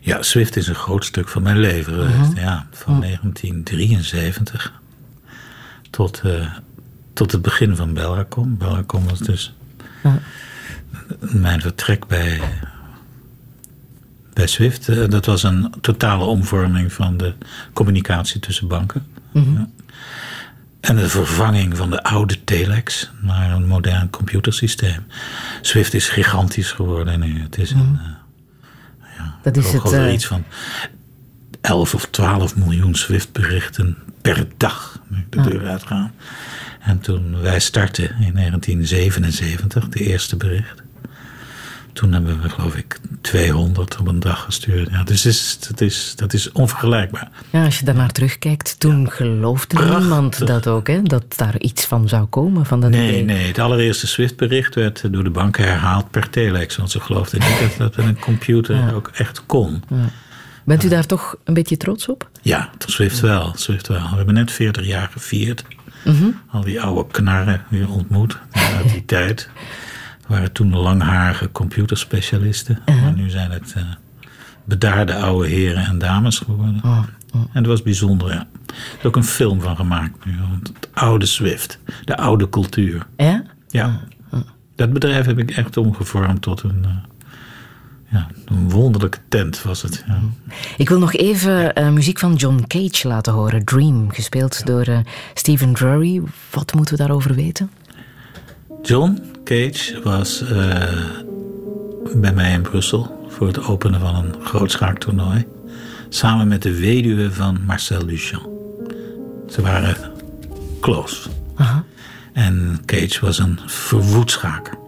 Ja, 0.00 0.22
SWIFT 0.22 0.56
is 0.56 0.68
een 0.68 0.74
groot 0.74 1.04
stuk 1.04 1.28
van 1.28 1.42
mijn 1.42 1.58
leven 1.58 1.92
geweest. 1.92 2.32
-huh. 2.32 2.42
ja, 2.42 2.66
van 2.70 2.94
uh 2.94 3.00
-huh. 3.00 3.08
1973 3.08 4.72
tot, 5.90 6.22
uh, 6.24 6.46
tot 7.18 7.32
het 7.32 7.42
begin 7.42 7.76
van 7.76 7.94
Belgacom. 7.94 8.56
Belgacom 8.56 9.08
was 9.08 9.18
dus 9.18 9.54
uh 10.04 10.14
mijn 11.20 11.60
vertrek 11.60 12.06
bij, 12.06 12.40
bij 14.32 14.46
Swift. 14.46 14.88
Eh, 14.88 15.08
dat 15.08 15.26
was 15.26 15.42
een 15.42 15.74
totale 15.80 16.24
omvorming 16.24 16.92
van 16.92 17.16
de 17.16 17.34
communicatie 17.72 18.40
tussen 18.40 18.68
banken. 18.68 19.06
Mhm. 19.32 19.52
Ja. 19.52 19.68
En 20.80 20.96
de 20.96 21.08
vervanging 21.08 21.76
van 21.76 21.90
de 21.90 22.02
oude 22.02 22.44
telex 22.44 23.10
naar 23.20 23.50
een 23.50 23.66
modern 23.66 24.10
computersysteem. 24.10 25.06
Swift 25.60 25.94
is 25.94 26.08
gigantisch 26.08 26.72
geworden 26.72 27.20
nu. 27.20 27.40
Het 27.40 27.58
is 27.58 27.70
een, 27.70 27.98
eh, 29.02 29.24
Dat 29.42 29.56
is 29.56 29.72
het. 29.72 29.82
over 29.84 30.06
eh, 30.06 30.12
iets 30.12 30.26
van 30.26 30.44
11 31.60 31.94
of 31.94 32.06
12 32.10 32.56
miljoen 32.56 32.94
Swift-berichten 32.94 33.96
per 34.22 34.46
dag 34.56 35.00
de 35.30 35.40
deur 35.40 35.68
uitgaan. 35.68 36.12
En 36.80 37.00
toen 37.00 37.40
wij 37.40 37.60
startten 37.60 38.04
in 38.20 38.32
1977, 38.34 39.88
de 39.88 39.98
eerste 40.04 40.36
bericht. 40.36 40.82
Toen 41.92 42.12
hebben 42.12 42.42
we, 42.42 42.48
geloof 42.48 42.74
ik, 42.76 42.98
200 43.20 43.96
op 43.98 44.06
een 44.06 44.20
dag 44.20 44.44
gestuurd. 44.44 44.88
Ja, 44.90 45.02
dus 45.02 45.26
is, 45.26 45.58
dat, 45.68 45.80
is, 45.80 46.12
dat 46.16 46.32
is 46.32 46.52
onvergelijkbaar. 46.52 47.28
ja, 47.50 47.64
als 47.64 47.78
je 47.78 47.84
daarnaar 47.84 48.10
terugkijkt, 48.12 48.80
toen 48.80 49.10
geloofde 49.10 49.84
niemand 49.98 50.46
dat 50.46 50.66
ook, 50.66 50.86
hè? 50.86 51.02
Dat 51.02 51.24
daar 51.36 51.58
iets 51.58 51.84
van 51.84 52.08
zou 52.08 52.24
komen. 52.26 52.66
Van 52.66 52.80
dat 52.80 52.90
Nee, 52.90 53.08
idee. 53.08 53.24
nee, 53.24 53.46
het 53.46 53.58
allereerste 53.58 54.06
Swift-bericht 54.06 54.74
werd 54.74 55.12
door 55.12 55.24
de 55.24 55.30
banken 55.30 55.64
herhaald 55.64 56.10
per 56.10 56.30
telex. 56.30 56.76
Want 56.76 56.90
ze 56.90 57.00
geloofden 57.00 57.40
niet 57.40 57.58
dat 57.60 57.76
dat 57.76 57.96
met 57.96 58.06
een 58.06 58.18
computer 58.20 58.76
Ja. 58.76 58.90
ook 58.92 59.10
echt 59.14 59.42
kon. 59.46 59.82
Ja. 59.88 59.96
Bent 60.64 60.84
u 60.84 60.88
daar 60.88 61.06
toch 61.06 61.36
een 61.44 61.54
beetje 61.54 61.76
trots 61.76 62.08
op? 62.08 62.28
Ja, 62.42 62.70
Swift 62.86 63.20
wel, 63.20 63.52
Swift 63.56 63.88
wel. 63.88 64.10
We 64.10 64.16
hebben 64.16 64.34
net 64.34 64.52
40 64.52 64.86
jaar 64.86 65.08
gevierd. 65.12 65.64
Mhm. 66.04 66.24
Al 66.50 66.60
die 66.64 66.80
oude 66.80 67.10
knarren 67.10 67.62
weer 67.68 67.90
ontmoet 67.90 68.38
uit 68.52 68.92
die 68.92 69.04
tijd. 69.16 69.50
waren 70.26 70.52
toen 70.52 70.74
langharige 70.76 71.52
computerspecialisten. 71.52 72.78
Maar 72.86 73.12
nu 73.12 73.30
zijn 73.30 73.50
het 73.50 73.72
eh, 73.76 73.82
bedaarde 74.64 75.14
oude 75.14 75.48
heren 75.48 75.84
en 75.84 75.98
dames 75.98 76.38
geworden. 76.38 76.80
Oh, 76.84 77.02
En 77.52 77.62
dat 77.62 77.66
was 77.66 77.82
bijzonder, 77.82 78.32
ja. 78.32 78.46
Er 78.66 78.74
is 78.98 79.04
ook 79.04 79.16
een 79.16 79.24
film 79.24 79.60
van 79.60 79.76
gemaakt 79.76 80.24
nu. 80.24 80.32
want 80.50 80.68
Het 80.68 80.88
oude 80.94 81.26
Swift, 81.26 81.78
de 82.04 82.16
oude 82.16 82.48
cultuur. 82.48 83.06
Ja? 83.16 83.42
Ja. 83.68 84.00
Dat 84.76 84.92
bedrijf 84.92 85.26
heb 85.26 85.38
ik 85.38 85.50
echt 85.50 85.76
omgevormd 85.76 86.42
tot 86.42 86.62
een, 86.62 86.84
eh, 86.84 86.90
ja, 88.10 88.26
een 88.44 88.70
wonderlijke 88.70 89.18
tent 89.28 89.62
was 89.62 89.82
het. 89.82 90.04
Ja. 90.06 90.20
Ik 90.76 90.88
wil 90.88 90.98
nog 90.98 91.14
even 91.14 91.74
eh, 91.74 91.90
muziek 91.90 92.18
van 92.18 92.34
John 92.34 92.64
Cage 92.66 93.08
laten 93.08 93.32
horen. 93.32 93.64
Dream, 93.64 94.10
gespeeld 94.10 94.66
door 94.66 94.82
eh, 94.82 94.98
Stephen 95.34 95.74
Drury. 95.74 96.22
Wat 96.50 96.74
moeten 96.74 96.94
we 96.94 97.00
daarover 97.00 97.34
weten? 97.34 97.70
John 98.82 99.22
Cage 99.44 100.00
was 100.02 100.42
eh, 100.42 100.82
bij 102.14 102.32
mij 102.32 102.52
in 102.52 102.62
Brussel 102.62 103.26
voor 103.28 103.46
het 103.46 103.64
openen 103.64 104.00
van 104.00 104.14
een 104.14 104.34
groot 104.42 104.70
schaaktoernooi. 104.70 105.46
Samen 106.08 106.48
met 106.48 106.62
de 106.62 106.78
weduwe 106.78 107.32
van 107.32 107.58
Marcel 107.66 108.06
Duchamp. 108.06 108.48
Ze 109.48 109.62
waren 109.62 109.96
close. 110.80 111.28
Aha. 111.54 111.84
En 112.32 112.78
Cage 112.84 113.18
was 113.20 113.38
een 113.38 113.58
verwoed 113.66 114.30
schaker. 114.30 114.78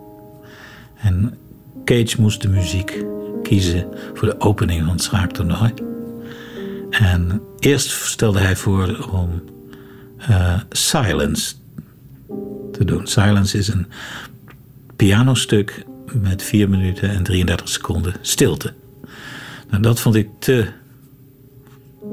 En 1.03 1.39
Cage 1.85 2.21
moest 2.21 2.43
de 2.43 2.49
muziek 2.49 3.05
kiezen 3.43 3.87
voor 4.15 4.29
de 4.29 4.41
opening 4.41 4.85
van 4.85 4.93
het 4.93 5.03
schaaktoernooi. 5.03 5.73
En 6.91 7.43
eerst 7.59 7.91
stelde 7.91 8.39
hij 8.39 8.57
voor 8.57 9.09
om 9.13 9.43
eh, 10.17 10.61
Silence 10.71 11.55
te 12.73 12.85
doen. 12.85 13.07
Silence 13.07 13.59
is 13.59 13.69
een 13.69 13.87
pianostuk 14.97 15.85
met 16.13 16.43
4 16.43 16.69
minuten 16.69 17.11
en 17.11 17.23
33 17.23 17.69
seconden 17.69 18.15
stilte. 18.21 18.73
Nou, 19.71 19.83
dat 19.83 20.01
vond 20.01 20.15
ik 20.15 20.29
te, 20.39 20.67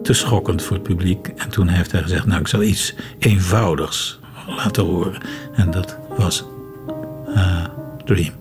te 0.03 0.13
schokkend 0.13 0.61
voor 0.61 0.76
het 0.76 0.86
publiek. 0.86 1.28
En 1.28 1.49
toen 1.49 1.68
heeft 1.68 1.91
hij 1.91 2.01
gezegd, 2.01 2.26
nou 2.26 2.39
ik 2.39 2.47
zal 2.47 2.63
iets 2.63 2.93
eenvoudigs 3.20 4.20
laten 4.47 4.84
horen. 4.84 5.22
En 5.53 5.72
dat 5.72 5.97
was 6.18 6.43
eh, 7.36 7.63
Dream. 8.05 8.34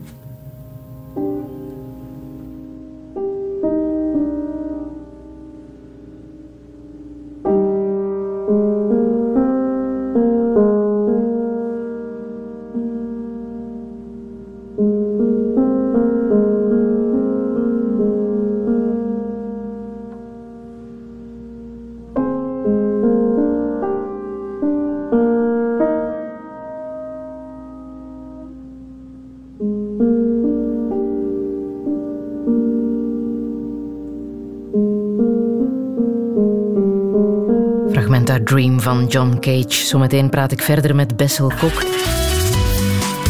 Van 38.87 39.07
John 39.07 39.37
Cage. 39.41 39.87
Zometeen 39.87 40.30
praat 40.30 40.53
ik 40.53 40.62
verder 40.62 40.95
met 40.95 41.16
Bessel 41.16 41.53
Kok. 41.61 41.84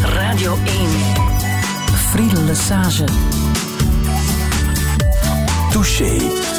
Radio 0.03 0.53
1. 0.53 0.89
Friedel 1.95 2.43
Lesage. 2.43 3.05
Touché. 5.71 6.56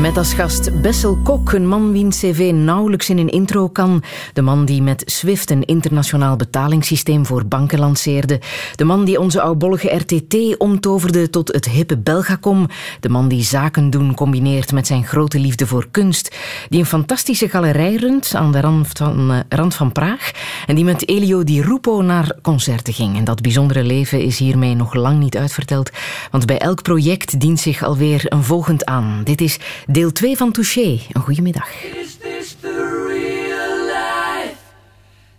Met 0.00 0.16
als 0.16 0.34
gast 0.34 0.80
Bessel 0.80 1.16
Kok, 1.16 1.52
een 1.52 1.68
man 1.68 1.92
wiens 1.92 2.18
cv 2.18 2.52
nauwelijks 2.54 3.10
in 3.10 3.18
een 3.18 3.28
intro 3.28 3.68
kan. 3.68 4.02
De 4.32 4.42
man 4.42 4.64
die 4.64 4.82
met 4.82 5.02
Swift 5.06 5.50
een 5.50 5.64
internationaal 5.64 6.36
betalingssysteem 6.36 7.26
voor 7.26 7.46
banken 7.46 7.78
lanceerde. 7.78 8.40
De 8.74 8.84
man 8.84 9.04
die 9.04 9.20
onze 9.20 9.40
oudbollige 9.40 9.96
RTT 9.96 10.56
omtoverde 10.58 11.30
tot 11.30 11.52
het 11.52 11.64
hippe 11.64 11.98
Belgacom. 11.98 12.66
De 13.00 13.08
man 13.08 13.28
die 13.28 13.42
zaken 13.42 13.90
doen 13.90 14.14
combineert 14.14 14.72
met 14.72 14.86
zijn 14.86 15.04
grote 15.04 15.38
liefde 15.38 15.66
voor 15.66 15.88
kunst. 15.90 16.36
Die 16.68 16.80
een 16.80 16.86
fantastische 16.86 17.48
galerij 17.48 17.94
runt 17.94 18.34
aan 18.34 18.52
de 18.52 18.60
rand 18.60 18.88
van, 18.92 19.32
eh, 19.32 19.38
rand 19.48 19.74
van 19.74 19.92
Praag. 19.92 20.30
En 20.66 20.74
die 20.74 20.84
met 20.84 21.08
Elio 21.08 21.44
Di 21.44 21.60
Rupo 21.62 22.02
naar 22.02 22.36
concerten 22.42 22.94
ging. 22.94 23.16
En 23.16 23.24
dat 23.24 23.40
bijzondere 23.40 23.84
leven 23.84 24.20
is 24.20 24.38
hiermee 24.38 24.74
nog 24.74 24.94
lang 24.94 25.18
niet 25.18 25.36
uitverteld. 25.36 25.90
Want 26.30 26.46
bij 26.46 26.58
elk 26.58 26.82
project 26.82 27.40
dient 27.40 27.60
zich 27.60 27.82
alweer 27.82 28.22
een 28.24 28.44
volgend 28.44 28.84
aan. 28.84 29.20
Dit 29.24 29.40
is 29.40 29.58
deel 29.86 30.12
2 30.12 30.36
van 30.36 30.52
Touché. 30.52 31.00
Een 31.12 31.20
goede 31.20 31.42
middag. 31.42 31.84
Is 31.84 32.16
this 32.16 32.56
the 32.60 33.04
real 33.08 33.86
life? 33.86 34.58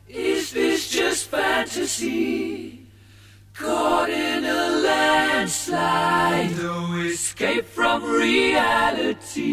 Is 0.05 0.51
this 0.51 0.89
just 0.89 1.27
fantasy? 1.29 2.79
Caught 3.53 4.09
in 4.09 4.45
a 4.45 4.69
landslide, 4.83 6.55
no 6.61 6.93
escape 7.11 7.65
from 7.73 8.03
reality. 8.03 9.47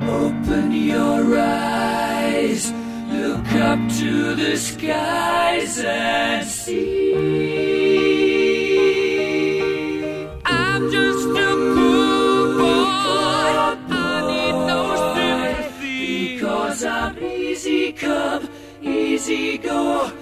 Open 0.00 0.72
your 0.72 1.38
eyes, 1.38 2.72
look 3.10 3.52
up 3.54 3.78
to 3.98 4.34
the 4.34 4.56
skies 4.56 5.78
and 5.78 6.46
see. 6.46 7.12
I'm 10.44 10.90
just 10.90 11.28
a 11.28 11.81
go. 19.32 20.21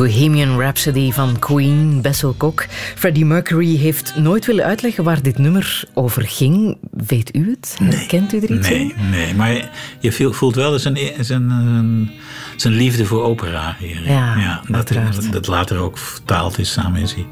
Bohemian 0.00 0.58
Rhapsody 0.60 1.12
van 1.12 1.38
Queen, 1.38 2.00
Bessel 2.02 2.34
Kok. 2.36 2.66
Freddie 2.94 3.24
Mercury 3.24 3.76
heeft 3.76 4.16
nooit 4.16 4.46
willen 4.46 4.64
uitleggen 4.64 5.04
waar 5.04 5.22
dit 5.22 5.38
nummer 5.38 5.82
over 5.94 6.22
ging. 6.22 6.78
Weet 6.90 7.36
u 7.36 7.50
het? 7.50 7.76
Kent 8.06 8.32
u 8.32 8.36
er 8.38 8.50
iets 8.50 8.68
Nee, 8.68 8.94
in? 8.96 9.10
nee, 9.10 9.34
maar 9.34 9.70
je 9.98 10.12
voelt- 10.32 10.54
wel 10.54 10.78
zijn, 10.78 10.96
zijn, 11.20 11.24
zijn, 11.24 12.10
zijn 12.56 12.74
liefde 12.74 13.04
voor 13.06 13.22
opera 13.22 13.76
hier. 13.78 14.08
Ja, 14.08 14.60
dat, 14.66 14.76
uiteraard. 14.76 15.32
dat 15.32 15.46
later 15.46 15.78
ook 15.78 15.98
vertaald 15.98 16.58
is 16.58 16.72
samen 16.72 17.00
is 17.00 17.14
hij 17.14 17.26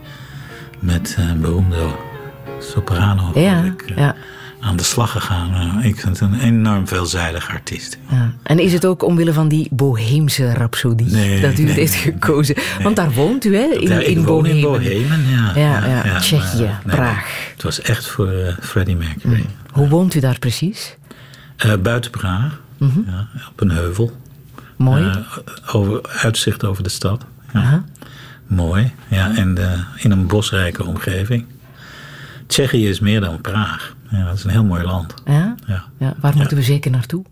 met 0.81 1.17
een 1.19 1.41
beroemde 1.41 1.87
soprano 2.61 3.31
Ja, 3.35 3.63
ik, 3.65 3.83
eh, 3.83 3.97
ja, 3.97 4.15
aan 4.61 4.77
de 4.77 4.83
slag 4.83 5.11
gegaan. 5.11 5.79
Eh, 5.81 5.85
Ik 5.89 6.01
vind 6.01 6.21
het 6.21 6.33
een 6.33 6.41
enorm 6.41 6.89
veelzijdig 6.89 7.51
artiest. 7.51 7.99
ja. 8.11 8.33
En 8.43 8.59
is 8.59 8.73
het 8.73 8.87
ook 8.87 9.03
omwille 9.03 9.33
van 9.33 9.49
die 9.49 9.69
boheemse 9.71 10.53
rhapsodie 10.53 11.07
Nee, 11.11 11.41
dat 11.47 11.53
u 11.59 11.63
nee, 11.63 11.67
het 11.67 11.77
heeft 11.77 11.95
gekozen? 11.95 12.55
Want 12.83 12.97
daar 12.97 13.11
woont 13.13 13.45
u, 13.45 13.57
hè? 13.57 13.65
In, 13.67 13.89
Ja, 13.89 13.99
in 13.99 14.25
woon 14.25 14.47
in 14.47 14.61
Bohemen. 14.61 15.07
Bohemen, 15.07 15.29
ja. 15.29 15.53
Ja, 15.55 15.87
ja, 16.05 16.19
Tsjechië, 16.19 16.71
Praag. 16.87 17.51
het 17.53 17.63
was 17.63 17.81
echt 17.81 18.07
voor 18.09 18.31
eh, 18.31 18.53
Freddie 18.61 18.97
Mercury. 18.97 19.47
Hoe 19.73 19.89
woont 19.89 20.15
u 20.15 20.21
daar 20.21 20.39
precies? 20.39 20.97
Eh, 21.57 21.73
buiten 21.83 22.11
Praag, 22.11 22.61
Mhm. 22.79 22.99
ja, 23.07 23.29
op 23.51 23.61
een 23.61 23.71
heuvel. 23.71 24.13
Mooi. 24.77 25.11
Over, 25.73 26.01
uitzicht 26.03 26.65
over 26.65 26.83
de 26.83 26.89
stad. 26.89 27.25
Mooi, 28.47 28.93
ja, 29.09 29.37
en 29.37 29.55
de, 29.55 29.69
in 29.97 30.11
een 30.11 30.27
bosrijke 30.27 30.85
omgeving. 30.85 31.45
Tsjechië 32.47 32.89
is 32.89 33.01
meer 33.01 33.21
dan 33.21 33.41
Praag. 33.41 33.95
Ja, 34.11 34.25
dat 34.25 34.35
is 34.35 34.45
een 34.45 34.51
heel 34.51 34.65
mooi 34.65 34.85
land. 34.85 35.15
Ja? 35.25 35.55
Ja. 35.67 35.85
Ja, 35.99 36.15
waar 36.21 36.37
moeten 36.37 36.57
we 36.57 36.63
zeker 36.63 36.91
naartoe? 36.91 37.25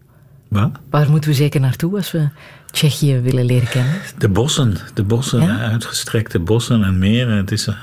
Wat? 0.48 0.70
Waar 0.90 1.10
moeten 1.10 1.30
we 1.30 1.36
zeker 1.36 1.60
naartoe 1.60 1.96
als 1.96 2.10
we 2.10 2.28
Tsjechië 2.70 3.20
willen 3.20 3.44
leren 3.44 3.68
kennen? 3.68 3.94
De 4.18 4.28
bossen, 4.28 4.76
de 4.94 5.02
bossen, 5.02 5.58
uitgestrekte 5.58 6.38
bossen 6.38 6.84
en 6.84 6.98
meren. 6.98 7.36
Het 7.36 7.50
is 7.52 7.66
eh, 7.66 7.74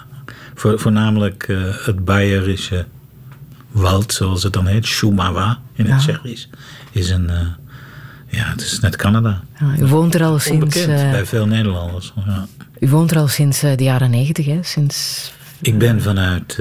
voor, 0.54 0.80
voornamelijk 0.80 1.44
eh, 1.44 1.58
het 1.86 2.06
Bayerische 2.06 2.86
woud, 3.72 4.14
zoals 4.14 4.44
het 4.44 4.54
dan 4.54 4.66
heet, 4.68 4.86
Shumava 4.86 5.60
in 5.74 5.86
het 5.86 5.94
Ja. 5.94 5.98
Tsjechisch. 5.98 6.50
Is 6.92 7.10
een, 7.10 7.30
eh, 7.30 7.48
ja, 8.28 8.44
het 8.50 8.62
is 8.62 8.80
net 8.80 8.96
Canada. 8.96 9.42
Ja, 9.60 9.76
u 9.80 9.86
woont 9.86 10.16
er 10.16 10.24
al 10.24 10.40
sinds, 10.40 10.64
Onbekend 10.76 11.00
eh, 11.00 11.12
bij 11.12 11.26
veel 11.26 11.48
Nederlanders. 11.48 12.14
Ja. 12.26 12.46
u 12.80 12.90
woont 12.90 13.12
er 13.12 13.18
al 13.18 13.28
sinds 13.28 13.60
de 13.60 13.76
jaren 13.84 14.10
negentig, 14.10 14.46
hè? 14.46 14.60
Sinds... 14.62 15.32
Ik 15.62 15.78
ben 15.78 16.02
vanuit 16.02 16.60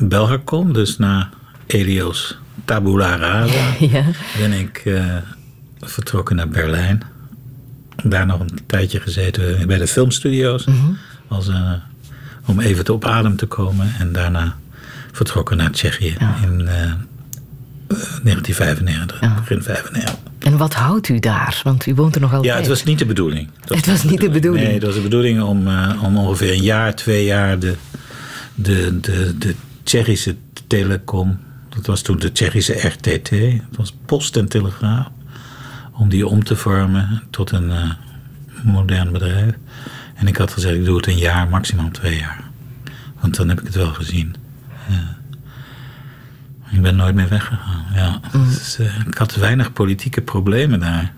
Belgacom, 0.00 0.72
dus 0.72 0.98
na 0.98 1.28
Elios 1.66 2.38
Tabula 2.64 3.16
Rasa, 3.16 3.74
Ja. 3.90 4.04
ben 4.38 4.52
ik 4.52 4.82
eh, 4.84 5.16
vertrokken 5.80 6.36
naar 6.36 6.48
Berlijn. 6.48 7.02
Daar 8.04 8.26
nog 8.26 8.40
een 8.40 8.58
tijdje 8.66 9.00
gezeten 9.00 9.66
bij 9.66 9.78
de 9.78 9.86
filmstudio's. 9.86 10.64
Mhm. 10.64 10.76
als, 11.28 11.48
eh, 11.48 11.72
om 12.46 12.60
even 12.60 12.84
te 12.84 12.92
op 12.92 13.04
adem 13.04 13.36
te 13.36 13.46
komen. 13.46 13.94
En 13.98 14.12
daarna 14.12 14.56
vertrokken 15.12 15.56
naar 15.56 15.70
Tsjechië 15.70 16.16
in 16.42 16.68
eh, 16.68 16.82
eh, 16.82 16.92
1995, 17.88 19.20
begin 19.20 19.62
95. 19.62 20.18
En 20.38 20.56
wat 20.56 20.74
houdt 20.74 21.08
u 21.08 21.18
daar? 21.18 21.60
Want 21.64 21.86
u 21.86 21.94
woont 21.94 22.14
er 22.14 22.20
nog 22.20 22.32
altijd. 22.34 22.52
Ja, 22.52 22.58
het 22.58 22.68
was 22.68 22.84
niet 22.84 22.98
de 22.98 23.06
bedoeling. 23.06 23.48
Het 23.74 23.86
was 23.86 24.04
niet 24.04 24.20
de 24.20 24.30
bedoeling. 24.30 24.64
Nee, 24.64 24.74
het 24.74 24.84
was 24.84 24.94
de 24.94 25.00
bedoeling 25.00 25.42
om, 25.42 25.68
om 26.02 26.16
ongeveer 26.16 26.52
een 26.52 26.62
jaar, 26.62 26.94
twee 26.94 27.24
jaar 27.24 27.58
de, 27.58 27.74
de, 28.54 29.00
de, 29.00 29.38
de 29.38 29.54
Tsjechische 29.90 30.36
telecom, 30.66 31.38
dat 31.68 31.86
was 31.86 32.02
toen 32.02 32.18
de 32.18 32.32
Tsjechische 32.32 32.72
RTT, 32.72 33.30
dat 33.30 33.76
was 33.76 33.94
Post 34.06 34.36
en 34.36 34.48
Telegraaf, 34.48 35.06
om 35.92 36.08
die 36.08 36.26
om 36.26 36.44
te 36.44 36.56
vormen 36.56 37.22
tot 37.30 37.50
een 37.50 37.70
eh, 37.70 37.90
modern 38.62 39.12
bedrijf. 39.12 39.54
En 40.14 40.26
ik 40.26 40.36
had 40.36 40.52
gezegd, 40.52 40.74
ik 40.74 40.84
doe 40.84 40.96
het 40.96 41.06
een 41.06 41.18
jaar, 41.18 41.48
maximaal 41.48 41.90
twee 41.90 42.18
jaar. 42.18 42.44
Want 43.20 43.36
dan 43.36 43.48
heb 43.48 43.60
ik 43.60 43.66
het 43.66 43.74
wel 43.74 43.92
gezien. 43.92 44.34
Ja. 44.88 45.16
Ik 46.70 46.82
ben 46.82 46.96
nooit 46.96 47.14
meer 47.14 47.28
weggegaan. 47.28 47.84
Ja. 47.94 48.20
Dus, 48.32 48.78
eh, 48.78 49.06
ik 49.06 49.18
had 49.18 49.34
weinig 49.34 49.72
politieke 49.72 50.20
problemen 50.20 50.80
daar. 50.80 51.12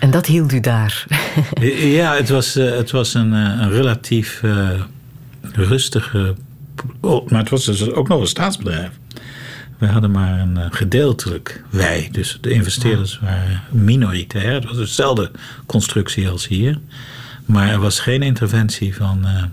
En 0.00 0.10
dat 0.10 0.26
hield 0.26 0.52
u 0.52 0.60
daar. 0.60 1.04
Ja, 1.98 2.14
het 2.14 2.28
was, 2.28 2.56
eh, 2.56 2.70
het 2.70 2.90
was 2.90 3.14
een, 3.14 3.32
een 3.32 3.70
relatief 3.70 4.42
eh, 4.42 4.68
rustige. 5.40 6.34
Oh, 7.00 7.30
maar 7.30 7.40
het 7.40 7.50
was 7.50 7.64
dus 7.64 7.90
ook 7.90 8.08
nog 8.08 8.20
een 8.20 8.26
staatsbedrijf. 8.26 8.90
We 9.78 9.86
hadden 9.86 10.10
maar 10.10 10.40
een 10.40 10.56
eh, 10.56 10.66
gedeeltelijk 10.70 11.64
wij. 11.70 12.08
Dus 12.12 12.38
de 12.40 12.50
investeerders 12.50 13.18
waren 13.22 13.62
minoritair. 13.70 14.54
Het 14.54 14.64
was 14.64 14.76
dezelfde 14.76 15.30
constructie 15.66 16.28
als 16.28 16.48
hier. 16.48 16.78
Maar 17.44 17.68
er 17.68 17.80
was 17.80 18.00
geen 18.00 18.22
interventie 18.22 18.96
van, 18.96 19.24
eh, 19.24 19.44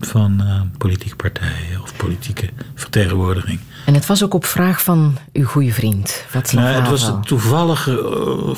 van 0.00 0.40
eh, 0.40 0.60
politieke 0.78 1.16
partijen 1.16 1.82
of 1.82 1.96
politieke 1.96 2.48
vertegenwoordiging. 2.74 3.60
En 3.86 3.94
het 3.94 4.06
was 4.06 4.24
ook 4.24 4.34
op 4.34 4.44
vraag 4.44 4.82
van 4.82 5.18
uw 5.32 5.46
goede 5.46 5.72
vriend, 5.72 6.24
Václav 6.28 6.64
Nou, 6.64 6.80
het 6.80 6.88
was 6.88 7.12
toevallige, 7.22 7.94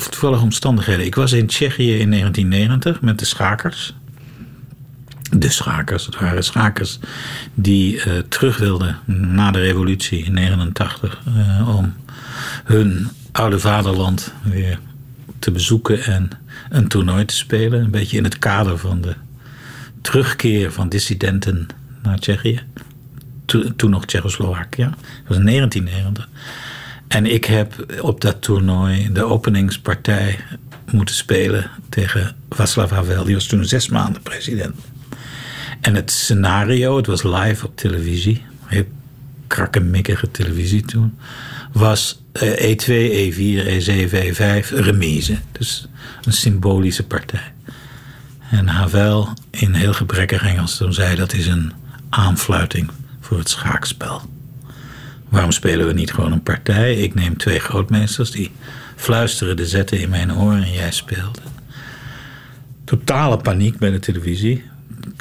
toevallige 0.09 0.43
omstandigheden. 0.43 1.05
Ik 1.05 1.15
was 1.15 1.31
in 1.31 1.47
Tsjechië 1.47 1.99
in 1.99 2.09
1990 2.09 3.01
met 3.01 3.19
de 3.19 3.25
schakers. 3.25 3.93
De 5.35 5.49
schakers, 5.49 6.05
het 6.05 6.19
waren 6.19 6.43
schakers 6.43 6.99
die 7.53 7.95
uh, 7.95 8.17
terug 8.27 8.57
wilden 8.57 8.97
na 9.05 9.51
de 9.51 9.59
revolutie 9.59 10.23
in 10.23 10.33
89 10.33 11.21
uh, 11.27 11.77
om 11.77 11.93
hun 12.63 13.07
oude 13.31 13.59
vaderland 13.59 14.33
weer 14.43 14.79
te 15.39 15.51
bezoeken 15.51 16.03
en 16.03 16.29
een 16.69 16.87
toernooi 16.87 17.25
te 17.25 17.35
spelen. 17.35 17.83
Een 17.83 17.91
beetje 17.91 18.17
in 18.17 18.23
het 18.23 18.39
kader 18.39 18.77
van 18.77 19.01
de 19.01 19.13
terugkeer 20.01 20.71
van 20.71 20.89
dissidenten 20.89 21.67
naar 22.01 22.19
Tsjechië. 22.19 22.61
toen 23.75 23.89
nog 23.89 24.05
Tsjechoslowakije. 24.05 24.89
Dat 24.89 25.27
was 25.27 25.37
in 25.37 25.45
1990. 25.45 26.29
En 27.07 27.25
ik 27.25 27.45
heb 27.45 27.97
op 28.01 28.21
dat 28.21 28.41
toernooi 28.41 29.11
de 29.11 29.23
openingspartij 29.23 30.39
moeten 30.91 31.15
spelen 31.15 31.69
tegen 31.89 32.35
Václav 32.49 32.91
Havel. 32.91 33.23
Die 33.23 33.33
was 33.33 33.45
toen 33.45 33.65
zes 33.65 33.89
maanden 33.89 34.21
president. 34.21 34.75
En 35.83 35.95
het 35.95 36.11
scenario, 36.11 36.97
het 36.97 37.05
was 37.05 37.23
live 37.23 37.65
op 37.65 37.77
televisie. 37.77 38.41
Heel 38.65 38.85
krakkemikkige 39.47 40.31
televisie 40.31 40.85
toen. 40.85 41.17
Was 41.71 42.21
E2, 42.39 42.85
E4, 42.87 43.65
E7, 43.65 44.11
E5, 44.11 44.69
remise. 44.69 45.37
Dus 45.51 45.87
een 46.23 46.33
symbolische 46.33 47.03
partij. 47.03 47.53
En 48.51 48.67
Havel 48.67 49.33
in 49.49 49.73
heel 49.73 49.93
gebrekkig 49.93 50.43
Engels 50.43 50.77
toen 50.77 50.93
zei 50.93 51.15
dat 51.15 51.33
is 51.33 51.47
een 51.47 51.73
aanfluiting 52.09 52.89
voor 53.19 53.37
het 53.37 53.49
schaakspel. 53.49 54.21
Waarom 55.29 55.51
spelen 55.51 55.87
we 55.87 55.93
niet 55.93 56.13
gewoon 56.13 56.31
een 56.31 56.43
partij? 56.43 56.95
Ik 56.95 57.13
neem 57.13 57.37
twee 57.37 57.59
grootmeesters 57.59 58.31
die 58.31 58.51
fluisteren 58.95 59.55
de 59.55 59.67
zetten 59.67 59.99
in 59.99 60.09
mijn 60.09 60.33
oren 60.33 60.63
en 60.63 60.71
jij 60.71 60.91
speelt. 60.91 61.41
Totale 62.83 63.37
paniek 63.37 63.77
bij 63.77 63.91
de 63.91 63.99
televisie. 63.99 64.71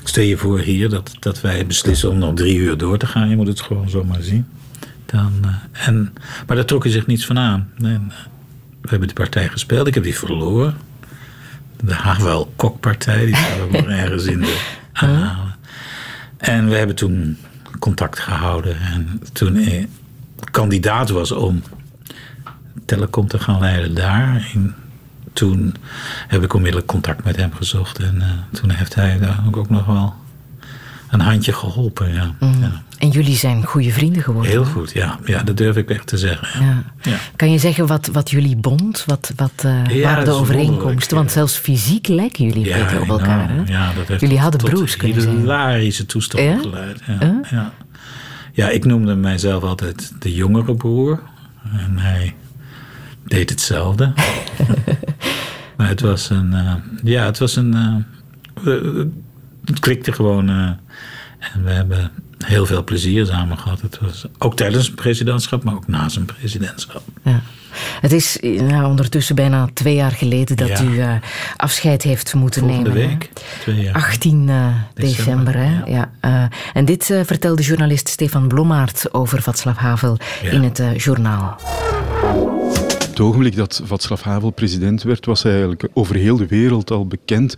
Stel 0.04 0.24
je 0.24 0.36
voor 0.36 0.58
hier 0.58 0.88
dat, 0.88 1.16
dat 1.18 1.40
wij 1.40 1.66
beslissen 1.66 2.10
om 2.10 2.18
nog 2.18 2.34
drie 2.34 2.56
uur 2.56 2.76
door 2.76 2.98
te 2.98 3.06
gaan. 3.06 3.28
Je 3.28 3.36
moet 3.36 3.46
het 3.46 3.60
gewoon 3.60 3.90
zomaar 3.90 4.22
zien. 4.22 4.46
Dan, 5.06 5.32
uh, 5.44 5.86
en, 5.86 6.12
maar 6.46 6.56
daar 6.56 6.64
trok 6.64 6.86
zich 6.86 7.06
niets 7.06 7.26
van 7.26 7.38
aan. 7.38 7.70
En, 7.78 8.04
uh, 8.08 8.16
we 8.80 8.88
hebben 8.88 9.08
de 9.08 9.14
partij 9.14 9.48
gespeeld. 9.48 9.86
Ik 9.86 9.94
heb 9.94 10.02
die 10.02 10.16
verloren. 10.18 10.76
De 11.84 11.94
Havel 11.94 12.52
Kokpartij. 12.56 13.26
Die 13.26 13.36
ook 13.62 13.70
nog 13.70 13.86
ergens 13.86 14.24
in 14.24 14.40
de 14.40 14.60
aanhalen. 14.92 15.54
En 16.36 16.68
we 16.68 16.76
hebben 16.76 16.96
toen 16.96 17.38
contact 17.78 18.18
gehouden. 18.18 18.80
En 18.80 19.20
toen 19.32 19.56
ik 19.56 19.88
kandidaat 20.50 21.10
was 21.10 21.32
om 21.32 21.62
telecom 22.84 23.26
te 23.28 23.38
gaan 23.38 23.60
leiden 23.60 23.94
daar. 23.94 24.50
En 24.54 24.74
toen 25.32 25.74
heb 26.28 26.42
ik 26.42 26.54
onmiddellijk 26.54 26.90
contact 26.90 27.24
met 27.24 27.36
hem 27.36 27.52
gezocht. 27.52 27.98
En 27.98 28.14
uh, 28.16 28.58
toen 28.60 28.70
heeft 28.70 28.94
hij 28.94 29.18
daar 29.18 29.40
ook 29.54 29.70
nog 29.70 29.86
wel 29.86 30.14
een 31.10 31.20
handje 31.20 31.52
geholpen. 31.52 32.12
Ja. 32.12 32.34
Mm. 32.40 32.60
ja. 32.60 32.82
En 32.98 33.08
jullie 33.08 33.36
zijn 33.36 33.64
goede 33.64 33.90
vrienden 33.90 34.22
geworden. 34.22 34.50
Heel 34.50 34.64
goed, 34.64 34.92
ja. 34.92 35.18
ja 35.24 35.42
dat 35.42 35.56
durf 35.56 35.76
ik 35.76 35.90
echt 35.90 36.06
te 36.06 36.18
zeggen. 36.18 36.64
Ja. 36.64 36.82
Ja. 37.02 37.16
Kan 37.36 37.50
je 37.50 37.58
zeggen 37.58 37.86
wat, 37.86 38.06
wat 38.06 38.30
jullie 38.30 38.56
bond? 38.56 39.04
Wat, 39.06 39.32
wat 39.36 39.64
uh, 39.66 40.02
waren 40.02 40.24
de 40.24 40.30
overeenkomsten? 40.30 41.16
Want 41.16 41.30
zelfs 41.30 41.56
fysiek 41.56 42.08
lijken 42.08 42.44
jullie 42.44 43.00
op 43.00 43.08
elkaar. 43.08 43.48
Hè? 43.50 43.62
Ja, 43.72 43.92
dat 43.92 44.08
heeft 44.08 44.20
jullie 44.20 44.38
hadden 44.38 44.60
broers 44.60 44.96
kunnen 44.96 45.22
zijn. 45.22 45.36
hilarische 45.36 46.06
toestanden 46.06 46.60
geleid. 46.60 47.00
Ja? 47.06 47.40
Ja. 47.50 47.72
ja, 48.52 48.68
ik 48.68 48.84
noemde 48.84 49.14
mijzelf 49.14 49.62
altijd 49.62 50.12
de 50.18 50.34
jongere 50.34 50.74
broer. 50.74 51.20
En 51.76 51.98
hij 51.98 52.34
deed 53.24 53.50
hetzelfde. 53.50 54.12
maar 55.82 55.90
het 55.90 56.00
was 56.00 56.30
een. 56.30 56.52
Uh, 56.52 56.72
ja, 57.02 57.24
het 57.24 57.38
was 57.38 57.56
een. 57.56 58.04
Uh, 58.64 59.04
het 59.64 59.80
klikte 59.80 60.12
gewoon. 60.12 60.48
En 60.48 61.64
we 61.64 61.70
hebben 61.70 62.10
heel 62.44 62.66
veel 62.66 62.84
plezier 62.84 63.26
samen 63.26 63.58
gehad. 63.58 63.80
Het 63.80 63.98
was 64.00 64.24
ook 64.38 64.56
tijdens 64.56 64.84
zijn 64.84 64.96
presidentschap, 64.96 65.64
maar 65.64 65.74
ook 65.74 65.86
na 65.88 66.08
zijn 66.08 66.24
presidentschap. 66.24 67.02
Ja. 67.22 67.40
Het 68.00 68.12
is 68.12 68.38
nou, 68.42 68.84
ondertussen 68.84 69.34
bijna 69.34 69.68
twee 69.74 69.94
jaar 69.94 70.10
geleden 70.10 70.56
dat 70.56 70.68
Ja. 70.68 70.82
u 70.82 70.88
uh, 70.88 71.14
afscheid 71.56 72.02
heeft 72.02 72.34
moeten 72.34 72.62
Volgende 72.62 72.90
nemen. 72.90 73.08
week, 73.08 73.30
twee 73.60 73.80
jaar. 73.80 73.94
18 73.94 74.48
uh, 74.48 74.66
december. 74.94 75.54
hè? 75.56 75.84
Ja. 75.84 76.10
Uh, 76.24 76.44
en 76.72 76.84
dit 76.84 77.04
vertelde 77.24 77.62
journalist 77.62 78.08
Stefan 78.08 78.48
Blommaert 78.48 79.14
over 79.14 79.42
Václav 79.42 79.76
Havel 79.78 80.18
in 80.42 80.62
het 80.62 80.82
journaal. 80.96 81.60
Het 83.12 83.20
ogenblik 83.20 83.56
dat 83.56 83.80
Václav 83.84 84.22
Havel 84.22 84.50
president 84.50 85.02
werd, 85.02 85.26
was 85.26 85.42
hij 85.42 85.52
eigenlijk 85.52 85.88
over 85.92 86.14
heel 86.14 86.36
de 86.36 86.46
wereld 86.46 86.90
al 86.90 87.06
bekend 87.06 87.54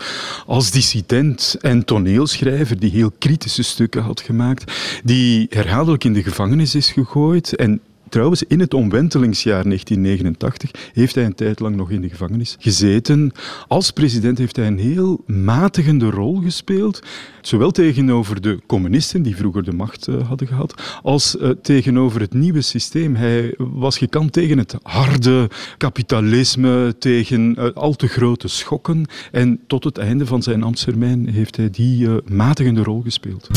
als 0.46 0.70
dissident 0.70 1.56
en 1.60 1.84
toneelschrijver 1.84 2.78
die 2.78 2.90
heel 2.90 3.12
kritische 3.18 3.62
stukken 3.62 4.02
had 4.02 4.20
gemaakt, 4.20 4.72
die 5.04 5.46
herhaaldelijk 5.50 6.04
in 6.04 6.12
de 6.12 6.22
gevangenis 6.22 6.74
is 6.74 6.92
gegooid 6.92 7.56
en 7.56 7.80
Trouwens, 8.14 8.42
in 8.42 8.60
het 8.60 8.74
omwentelingsjaar 8.74 9.62
1989 9.62 10.70
heeft 10.92 11.14
hij 11.14 11.24
een 11.24 11.34
tijd 11.34 11.60
lang 11.60 11.76
nog 11.76 11.90
in 11.90 12.00
de 12.00 12.08
gevangenis 12.08 12.56
gezeten. 12.58 13.32
Als 13.68 13.90
president 13.90 14.38
heeft 14.38 14.56
hij 14.56 14.66
een 14.66 14.78
heel 14.78 15.22
matigende 15.26 16.10
rol 16.10 16.36
gespeeld. 16.36 17.02
Zowel 17.40 17.70
tegenover 17.70 18.40
de 18.40 18.60
communisten, 18.66 19.22
die 19.22 19.36
vroeger 19.36 19.64
de 19.64 19.72
macht 19.72 20.08
uh, 20.08 20.28
hadden 20.28 20.48
gehad, 20.48 20.98
als 21.02 21.36
uh, 21.36 21.50
tegenover 21.62 22.20
het 22.20 22.34
nieuwe 22.34 22.60
systeem. 22.60 23.14
Hij 23.14 23.54
was 23.58 23.98
gekant 23.98 24.32
tegen 24.32 24.58
het 24.58 24.76
harde 24.82 25.50
kapitalisme, 25.76 26.94
tegen 26.98 27.54
uh, 27.58 27.70
al 27.74 27.94
te 27.94 28.06
grote 28.06 28.48
schokken. 28.48 29.06
En 29.32 29.60
tot 29.66 29.84
het 29.84 29.98
einde 29.98 30.26
van 30.26 30.42
zijn 30.42 30.62
ambtstermijn 30.62 31.28
heeft 31.28 31.56
hij 31.56 31.70
die 31.70 32.08
matigende 32.24 32.82
rol 32.82 33.02
gespeeld. 33.02 33.48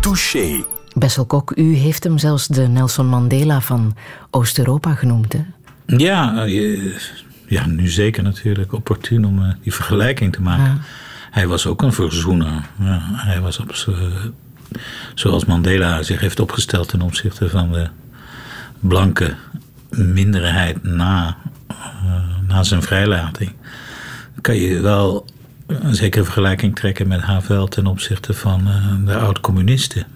Touché. 0.00 0.77
Bessel 0.98 1.24
Kok, 1.24 1.52
u 1.56 1.74
heeft 1.74 2.04
hem 2.04 2.18
zelfs 2.18 2.46
de 2.46 2.68
Nelson 2.68 3.06
Mandela 3.06 3.60
van 3.60 3.96
Oost-Europa 4.30 4.94
genoemd, 4.94 5.32
hè? 5.32 5.44
Ja, 5.86 6.42
je, 6.44 6.96
ja, 7.46 7.66
nu 7.66 7.88
zeker 7.88 8.22
natuurlijk 8.22 8.72
opportun 8.72 9.24
om 9.24 9.42
uh, 9.42 9.48
die 9.62 9.74
vergelijking 9.74 10.32
te 10.32 10.42
maken. 10.42 10.64
Ja. 10.64 10.78
Hij 11.30 11.46
was 11.46 11.66
ook 11.66 11.82
een 11.82 11.92
verzoener. 11.92 12.68
Ja, 12.78 13.00
hij 13.02 13.40
was 13.40 13.58
op 13.58 13.74
zoals 15.14 15.44
Mandela 15.44 16.02
zich 16.02 16.20
heeft 16.20 16.40
opgesteld 16.40 16.88
ten 16.88 17.02
opzichte 17.02 17.48
van 17.48 17.72
de 17.72 17.88
blanke 18.80 19.34
minderheid 19.90 20.82
na, 20.82 21.36
uh, 21.70 21.76
na 22.46 22.62
zijn 22.62 22.82
vrijlating. 22.82 23.52
Kan 24.40 24.56
je 24.56 24.80
wel 24.80 25.26
een 25.68 25.94
zekere 25.94 26.24
vergelijking 26.24 26.76
trekken 26.76 27.08
met 27.08 27.20
Havel 27.20 27.66
ten 27.66 27.86
opzichte 27.86 28.34
van 28.34 28.68
uh, 28.68 29.06
de 29.06 29.16
oud-communisten. 29.16 30.06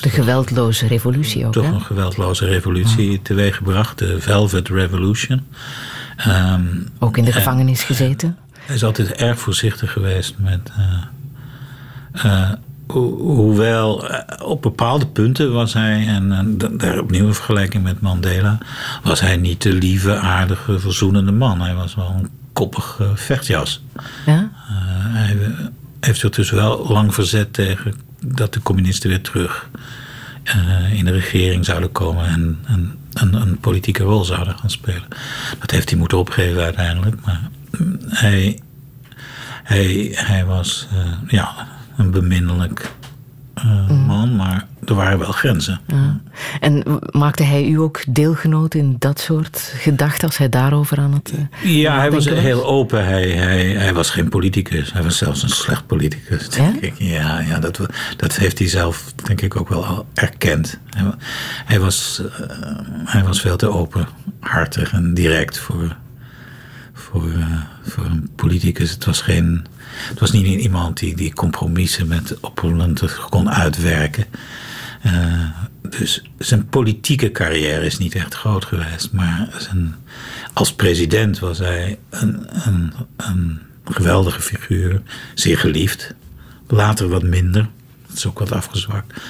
De 0.00 0.10
geweldloze 0.10 0.86
revolutie 0.86 1.46
ook. 1.46 1.52
Toch 1.52 1.64
hè? 1.64 1.72
een 1.72 1.80
geweldloze 1.80 2.46
revolutie 2.46 3.10
ja. 3.10 3.18
teweeggebracht, 3.22 3.98
de 3.98 4.20
Velvet 4.20 4.68
Revolution. 4.68 5.46
Um, 6.26 6.88
ook 6.98 7.16
in 7.16 7.24
de 7.24 7.32
gevangenis 7.32 7.82
gezeten? 7.82 8.36
Hij 8.58 8.74
is 8.74 8.84
altijd 8.84 9.12
erg 9.12 9.38
voorzichtig 9.38 9.92
geweest 9.92 10.34
met. 10.38 10.72
Uh, 10.78 12.24
uh, 12.24 12.50
ho 12.86 13.16
hoewel 13.18 14.08
eh, 14.08 14.46
op 14.46 14.62
bepaalde 14.62 15.06
punten 15.06 15.52
was 15.52 15.72
hij, 15.72 16.06
en 16.06 16.56
daar 16.76 16.98
opnieuw 16.98 17.26
een 17.26 17.34
vergelijking 17.34 17.82
met 17.82 18.00
Mandela, 18.00 18.58
was 19.02 19.20
hij 19.20 19.36
niet 19.36 19.62
de 19.62 19.72
lieve, 19.72 20.16
aardige, 20.16 20.78
verzoenende 20.78 21.32
man. 21.32 21.60
Hij 21.60 21.74
was 21.74 21.94
wel 21.94 22.14
een 22.18 22.30
koppig 22.54 22.98
uh, 23.00 23.08
vechtjas. 23.14 23.84
Ja? 24.26 24.38
Uh, 24.40 24.70
hij 25.14 25.36
heeft 26.00 26.20
zich 26.20 26.30
dus 26.30 26.50
wel 26.50 26.86
lang 26.88 27.14
verzet 27.14 27.52
tegen 27.52 27.94
dat 28.26 28.52
de 28.52 28.62
communisten 28.62 29.08
weer 29.08 29.20
terug 29.20 29.68
in 30.92 31.04
de 31.04 31.10
regering 31.10 31.64
zouden 31.64 31.92
komen 31.92 32.26
en, 32.26 32.58
en 32.66 32.98
een, 33.12 33.34
een, 33.34 33.58
politieke 33.58 34.02
rol 34.02 34.24
zouden 34.24 34.58
gaan 34.58 34.70
spelen. 34.70 35.08
Dat 35.58 35.70
heeft 35.70 35.90
hij 35.90 35.98
moeten 35.98 36.18
opgeven 36.18 36.62
uiteindelijk, 36.62 37.16
maar 37.24 37.40
hij, 38.08 38.60
hij, 39.62 40.12
hij 40.14 40.44
was 40.44 40.88
ja, 41.26 41.68
een 41.96 42.10
beminnelijk 42.10 42.92
mm. 43.62 44.04
man, 44.06 44.36
maar 44.36 44.66
er 44.84 44.94
waren 44.94 45.18
wel 45.18 45.32
grenzen. 45.32 45.80
Ja. 45.86 46.20
En 46.60 47.00
maakte 47.10 47.42
hij 47.42 47.66
u 47.66 47.78
ook 47.78 48.02
deelgenoot 48.08 48.74
in 48.74 48.96
dat 48.98 49.20
soort 49.20 49.72
gedachten 49.76 50.26
als 50.26 50.36
hij 50.36 50.48
daarover 50.48 50.98
aan 50.98 51.12
het. 51.12 51.32
Uh, 51.34 51.76
ja, 51.76 51.98
hij 51.98 52.10
was 52.10 52.28
heel 52.28 52.64
open. 52.64 53.04
Hij, 53.04 53.30
hij, 53.30 53.64
hij 53.64 53.94
was 53.94 54.10
geen 54.10 54.28
politicus. 54.28 54.92
Hij 54.92 55.02
was 55.02 55.16
zelfs 55.16 55.42
een 55.42 55.48
slecht 55.48 55.86
politicus, 55.86 56.48
denk 56.48 56.80
ja? 56.80 56.86
ik. 56.86 56.94
Ja, 56.98 57.40
ja 57.40 57.58
dat, 57.58 57.80
dat 58.16 58.36
heeft 58.36 58.58
hij 58.58 58.68
zelf, 58.68 59.12
denk 59.24 59.40
ik, 59.40 59.56
ook 59.56 59.68
wel 59.68 59.84
al 59.84 60.06
erkend. 60.14 60.78
Hij, 60.90 61.04
hij, 61.64 61.80
was, 61.80 62.22
uh, 62.22 62.46
hij 63.04 63.24
was 63.24 63.40
veel 63.40 63.56
te 63.56 63.68
openhartig 63.68 64.92
en 64.92 65.14
direct 65.14 65.58
voor, 65.58 65.96
voor, 66.92 67.30
voor 67.82 68.04
een 68.04 68.28
politicus. 68.36 68.90
Het 68.90 69.04
was 69.04 69.20
geen. 69.20 69.66
Het 70.08 70.20
was 70.20 70.32
niet 70.32 70.60
iemand 70.60 70.98
die, 70.98 71.16
die 71.16 71.32
compromissen 71.32 72.06
met 72.06 72.40
opponenten 72.40 73.10
kon 73.30 73.50
uitwerken. 73.50 74.24
Uh, 75.06 75.12
dus 75.98 76.22
zijn 76.38 76.66
politieke 76.66 77.30
carrière 77.30 77.84
is 77.84 77.98
niet 77.98 78.14
echt 78.14 78.34
groot 78.34 78.64
geweest. 78.64 79.12
Maar 79.12 79.48
als 80.52 80.74
president 80.74 81.38
was 81.38 81.58
hij 81.58 81.98
een, 82.10 82.46
een, 82.66 82.92
een 83.16 83.60
geweldige 83.84 84.40
figuur, 84.40 85.02
zeer 85.34 85.58
geliefd. 85.58 86.14
Later 86.68 87.08
wat 87.08 87.22
minder, 87.22 87.68
dat 88.06 88.16
is 88.16 88.26
ook 88.26 88.38
wat 88.38 88.52
afgezwakt. 88.52 89.20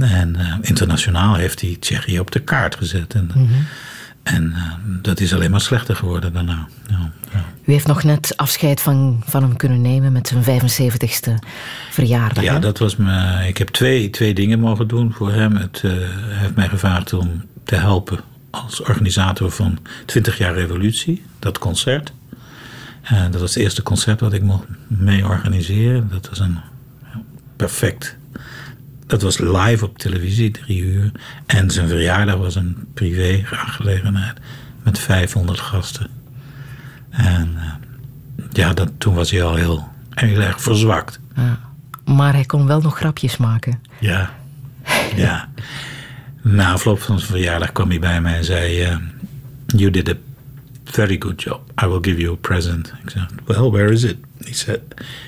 En 0.00 0.36
eh, 0.36 0.54
internationaal 0.60 1.34
heeft 1.34 1.60
hij 1.60 1.76
Tsjechië 1.80 2.20
op 2.20 2.30
de 2.30 2.40
kaart 2.40 2.76
gezet. 2.76 3.14
En, 3.14 3.30
Mhm. 3.34 3.52
En 4.26 4.52
eh, 4.54 4.72
dat 5.02 5.20
is 5.20 5.34
alleen 5.34 5.50
maar 5.50 5.60
slechter 5.60 5.96
geworden 5.96 6.32
daarna. 6.32 6.68
Ja, 6.88 7.10
ja. 7.32 7.44
U 7.64 7.72
heeft 7.72 7.86
nog 7.86 8.02
net 8.02 8.32
afscheid 8.36 8.80
van, 8.80 9.22
van 9.26 9.42
hem 9.42 9.56
kunnen 9.56 9.80
nemen 9.80 10.12
met 10.12 10.28
zijn 10.28 10.60
75ste 10.62 11.44
verjaardag. 11.90 12.44
Ja, 12.44 12.52
hè? 12.52 12.58
dat 12.58 12.78
was 12.78 12.96
me. 12.96 13.44
Ik 13.48 13.58
heb 13.58 13.68
twee, 13.68 14.10
twee 14.10 14.34
dingen 14.34 14.60
mogen 14.60 14.88
doen 14.88 15.12
voor 15.12 15.32
hem. 15.32 15.56
Het, 15.56 15.80
eh, 15.84 15.90
hij 15.90 16.38
heeft 16.38 16.54
mij 16.54 16.68
gevraagd 16.68 17.12
om 17.12 17.44
te 17.64 17.74
helpen 17.74 18.20
als 18.50 18.80
organisator 18.80 19.50
van 19.50 19.78
20 20.06 20.38
jaar 20.38 20.54
revolutie, 20.54 21.22
dat 21.38 21.58
concert. 21.58 22.12
En 23.02 23.30
dat 23.30 23.40
was 23.40 23.54
het 23.54 23.62
eerste 23.62 23.82
concert 23.82 24.20
wat 24.20 24.32
ik 24.32 24.42
mocht 24.42 24.64
mee 24.86 25.24
organiseren. 25.26 26.08
Dat 26.10 26.28
was 26.28 26.38
een 26.38 26.58
perfect. 27.56 28.16
Dat 29.06 29.22
was 29.22 29.38
live 29.38 29.84
op 29.84 29.98
televisie, 29.98 30.50
drie 30.50 30.80
uur. 30.82 31.12
En 31.46 31.70
zijn 31.70 31.88
verjaardag 31.88 32.36
was 32.36 32.54
een 32.54 32.88
privé 32.94 33.44
aangelegenheid 33.50 34.38
met 34.82 34.98
500 34.98 35.60
gasten. 35.60 36.10
En 37.10 37.54
eh, 37.56 38.44
ja, 38.52 38.72
dat, 38.72 38.90
toen 38.98 39.14
was 39.14 39.30
hij 39.30 39.42
al 39.42 39.54
heel, 39.54 39.88
heel 40.10 40.40
erg 40.40 40.60
verzwakt. 40.60 41.20
Ja. 41.36 41.60
Maar 42.04 42.32
hij 42.32 42.44
kon 42.44 42.66
wel 42.66 42.80
nog 42.80 42.96
grapjes 42.96 43.36
maken. 43.36 43.82
Ja, 44.00 44.30
ja. 45.16 45.48
Na 46.42 46.72
afloop 46.72 47.00
van 47.00 47.18
zijn 47.18 47.30
verjaardag 47.30 47.72
kwam 47.72 47.88
hij 47.88 47.98
bij 47.98 48.20
mij 48.20 48.36
en 48.36 48.44
zei: 48.44 48.82
eh, 48.82 48.96
You 49.66 49.90
did 49.90 50.08
a 50.08 50.14
very 50.84 51.16
good 51.18 51.42
job. 51.42 51.72
I 51.82 51.86
will 51.86 51.98
give 52.00 52.20
you 52.20 52.32
a 52.32 52.36
present. 52.40 52.92
Ik 53.04 53.10
zei: 53.10 53.26
Well, 53.44 53.70
where 53.70 53.92
is 53.92 54.02
it? 54.02 54.16
He 54.44 54.54
said: 54.54 54.80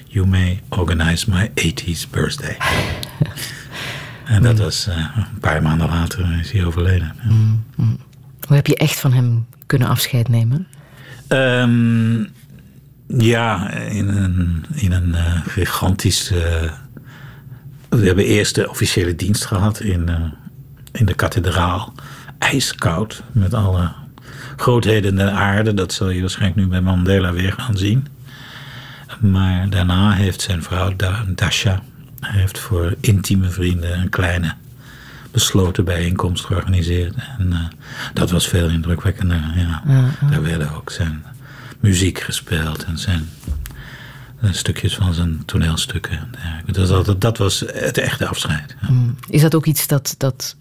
You 0.06 0.26
may 0.26 0.62
organize 0.68 1.30
my 1.30 1.50
80th 1.55 2.10
birthday. 2.10 2.56
en 4.28 4.42
dat 4.42 4.59
was 4.59 4.86
eh, 4.86 4.96
een 5.16 5.38
paar 5.40 5.62
maanden 5.62 5.88
later 5.88 6.38
is 6.40 6.52
hij 6.52 6.64
overleden. 6.64 7.12
Ja. 7.22 7.30
Mm, 7.32 7.64
mm. 7.76 7.98
Hoe 8.46 8.56
heb 8.56 8.66
je 8.66 8.76
echt 8.76 9.00
van 9.00 9.12
hem 9.12 9.46
kunnen 9.66 9.88
afscheid 9.88 10.28
nemen? 10.28 10.66
Ehm, 11.28 12.24
ja, 13.06 13.70
in 13.70 14.09
een, 14.09 14.64
in 14.74 14.92
een 14.92 15.14
eh, 15.14 15.40
gigantisch. 15.46 16.30
eh, 16.30 16.70
we 17.88 18.06
hebben 18.06 18.24
eerst 18.24 18.55
de 18.55 18.70
officiële 18.70 19.14
dienst 19.14 19.44
gehad 19.44 19.80
in, 19.80 20.09
eh, 20.09 20.20
in 20.92 21.06
de 21.06 21.14
kathedraal. 21.14 21.92
Ijskoud, 22.38 23.22
met 23.32 23.55
alle 23.55 23.92
grootheden 24.56 25.16
der 25.16 25.30
aarde. 25.30 25.74
Dat 25.74 25.92
zul 25.92 26.10
je 26.10 26.20
waarschijnlijk 26.20 26.60
nu 26.60 26.66
bij 26.66 26.80
Mandela 26.80 27.32
weer 27.32 27.52
gaan 27.52 27.76
zien. 27.76 28.06
Maar 29.20 29.70
daarna 29.70 30.12
heeft 30.12 30.40
zijn 30.40 30.62
vrouw 30.62 30.96
Da- 30.96 31.24
Dasha 32.20 32.39
heeft 32.39 32.59
voor 32.59 32.95
intieme 33.01 33.51
vrienden 33.51 33.99
een 33.99 34.09
kleine 34.09 34.55
besloten 35.31 35.85
bijeenkomst 35.85 36.45
georganiseerd. 36.45 37.15
En 37.39 37.53
eh, 37.53 37.59
dat 38.15 38.31
was 38.31 38.49
veel 38.49 38.69
indrukwekkender. 38.69 39.53
Ja. 39.57 39.82
Daar 40.31 40.43
werden 40.43 40.74
ook 40.74 40.90
zijn 40.90 41.24
muziek 41.81 42.19
gespeeld 42.19 42.85
en 42.85 42.99
zijn 42.99 43.28
eh, 44.40 44.53
stukjes 44.53 44.95
van 44.95 45.15
zijn 45.15 45.43
toneelstukken. 45.45 46.31
Dus 46.66 46.89
dat, 46.89 47.07
dat, 47.07 47.20
dat 47.20 47.39
was 47.39 47.61
het 47.61 47.99
echte 47.99 48.27
afscheid. 48.27 48.77
Ja. 48.81 48.90
Mm. 48.90 49.16
Is 49.28 49.40
dat 49.40 49.55
ook 49.55 49.66
iets 49.66 49.86
dat, 49.86 50.15
dat 50.19 50.57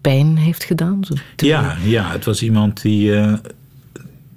pijn 0.00 0.36
heeft 0.36 0.64
gedaan? 0.64 1.00
Ja, 1.36 1.76
ja, 1.84 2.10
het 2.10 2.24
was 2.24 2.42
iemand 2.42 2.82
die, 2.82 3.16
eh, 3.16 3.34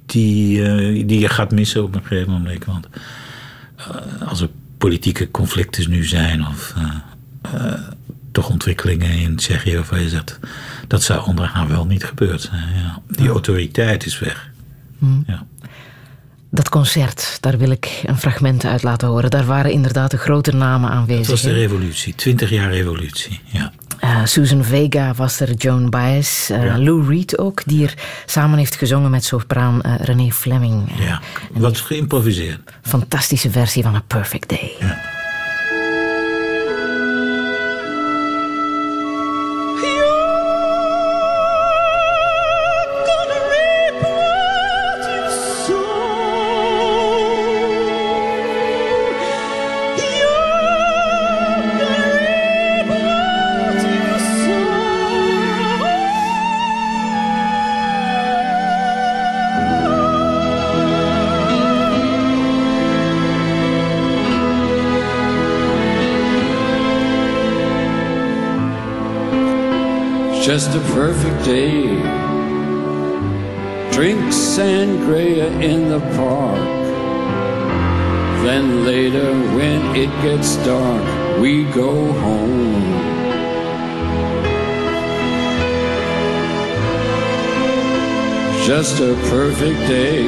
die, 0.06 1.06
die 1.06 1.20
je 1.20 1.30
gaat 1.30 1.52
missen 1.52 1.84
op 1.84 1.96
een 1.96 2.06
gegeven 2.06 2.32
moment. 2.32 2.66
Want 2.66 2.88
als 4.26 4.42
er 4.42 4.50
politieke 4.84 5.32
conflicten 5.32 5.90
nu 5.90 6.06
zijn 6.06 6.48
of 6.48 6.74
eh, 6.76 7.66
eh, 7.68 7.80
toch 8.32 8.50
ontwikkelingen 8.50 9.12
in 9.12 9.36
Tsjechië 9.36 9.76
waarvan 9.76 10.02
je 10.02 10.10
zegt 10.10 10.40
dat 10.88 11.04
zou 11.04 11.26
onder 11.26 11.46
haar 11.46 11.68
wel 11.68 11.86
niet 11.86 12.04
gebeurd 12.04 12.42
zijn. 12.42 12.70
Ja. 12.76 13.02
Die 13.08 13.30
autoriteit 13.30 14.06
is 14.06 14.20
weg. 14.20 14.50
Mm. 14.98 15.24
Ja. 15.28 15.46
Dat 16.50 16.70
concert, 16.70 17.38
daar 17.40 17.58
wil 17.58 17.72
ik 17.72 18.02
een 18.06 18.18
fragment 18.18 18.66
uit 18.66 18.84
laten 18.84 19.08
horen. 19.08 19.30
Daar 19.30 19.46
waren 19.46 19.72
inderdaad 19.72 20.12
de 20.12 20.18
grote 20.18 20.52
namen 20.52 20.90
aanwezig. 20.90 21.20
Het 21.20 21.30
was 21.30 21.42
de 21.42 21.54
revolutie, 21.54 22.16
20 22.16 22.50
jaar 22.50 22.72
revolutie. 22.72 23.40
Ja. 23.46 23.72
Eh, 24.04 24.26
Susan 24.26 24.64
Vega 24.64 25.14
was 25.14 25.40
er, 25.40 25.54
Joan 25.54 25.90
Baez, 25.90 26.50
eh, 26.50 26.64
Ja. 26.64 26.78
Lou 26.78 27.08
Reed 27.08 27.38
ook, 27.38 27.62
die 27.66 27.84
er 27.84 27.94
samen 28.26 28.58
heeft 28.58 28.76
gezongen 28.76 29.12
met 29.12 29.24
sopraan 29.24 29.82
eh, 29.82 29.94
René 30.00 30.32
Fleming. 30.32 30.92
Ja, 31.00 31.22
wat 31.52 31.78
geïmproviseerd. 31.78 32.60
Fantastische 32.82 33.50
versie 33.52 33.84
van 33.84 33.96
A 33.96 34.04
Perfect 34.08 34.50
Day. 34.50 34.72
just 34.80 35.13
perfect 71.14 71.46
day. 71.46 71.84
Drink 73.92 74.22
sangria 74.34 75.48
in 75.62 75.90
the 75.90 76.00
park. 76.18 76.58
Then 78.44 78.84
later, 78.84 79.32
when 79.56 79.96
it 79.96 80.10
gets 80.24 80.56
dark, 80.66 81.40
we 81.40 81.66
go 81.66 82.12
home. 82.14 82.82
Just 88.66 89.00
a 89.00 89.14
perfect 89.30 89.80
day. 89.88 90.26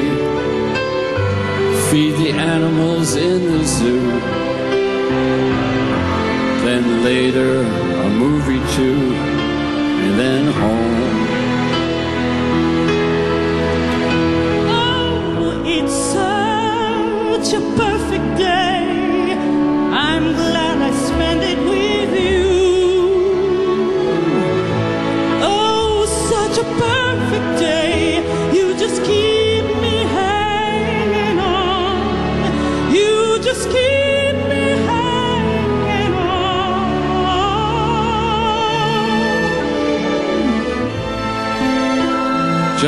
Feed 1.90 2.14
the 2.22 2.30
animals 2.30 3.16
in 3.16 3.40
the 3.52 3.64
zoo. 3.64 4.06
Then 6.64 7.02
later, 7.02 7.60
a 7.60 8.08
movie 8.08 8.62
too, 8.76 9.45
then 10.14 10.46
home. 10.46 11.45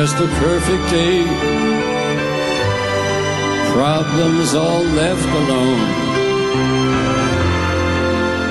Just 0.05 0.15
a 0.15 0.27
perfect 0.47 0.85
day. 0.91 1.25
Problems 3.73 4.53
all 4.53 4.83
left 5.01 5.27
alone. 5.41 5.87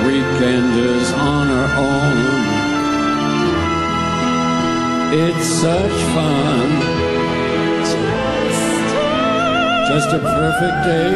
Weekenders 0.05 1.07
on 1.17 1.45
our 1.59 1.71
own. 1.89 2.19
It's 5.23 5.47
such 5.65 5.97
fun. 6.13 6.69
Just 9.91 10.09
a 10.09 10.19
perfect 10.19 10.77
day. 10.93 11.13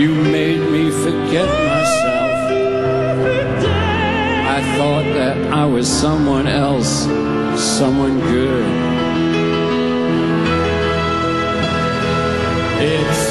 You 0.00 0.14
made 0.14 0.62
me 0.70 0.92
forget 0.92 1.48
myself. 1.72 2.38
I 4.56 4.60
thought 4.76 5.06
that 5.18 5.36
I 5.52 5.64
was 5.64 5.88
someone 5.88 6.46
else, 6.46 7.08
someone 7.62 8.18
good. 8.20 8.66
It's 12.80 13.22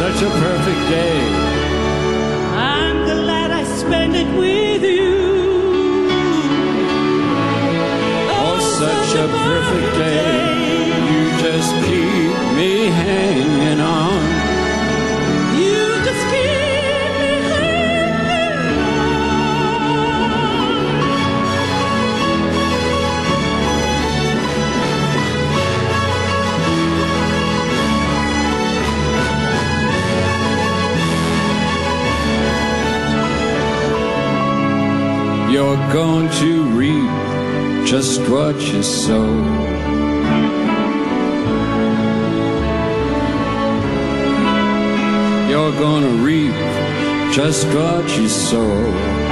such 0.00 0.22
a 0.22 0.30
perfect 0.44 0.82
day. 0.88 1.20
I'm 2.56 3.04
glad 3.04 3.50
I 3.50 3.64
spent 3.64 4.16
it 4.16 4.28
with 4.38 4.82
you. 4.82 5.16
Oh, 8.40 8.58
such 8.80 9.10
a 9.24 9.26
perfect 9.48 9.90
day. 9.98 10.48
You 11.10 11.30
just 11.42 11.58
just 11.58 11.74
keep 11.86 12.56
me 12.56 12.86
hanging 12.86 13.80
on. 13.80 14.37
Going 35.92 36.28
to 36.30 36.64
reap 36.64 37.86
just 37.86 38.20
what 38.28 38.60
you 38.60 38.82
sow. 38.82 39.26
You're 45.48 45.72
gonna 45.72 46.22
reap 46.22 46.52
just 47.32 47.66
what 47.68 48.06
you 48.18 48.28
sow. 48.28 49.27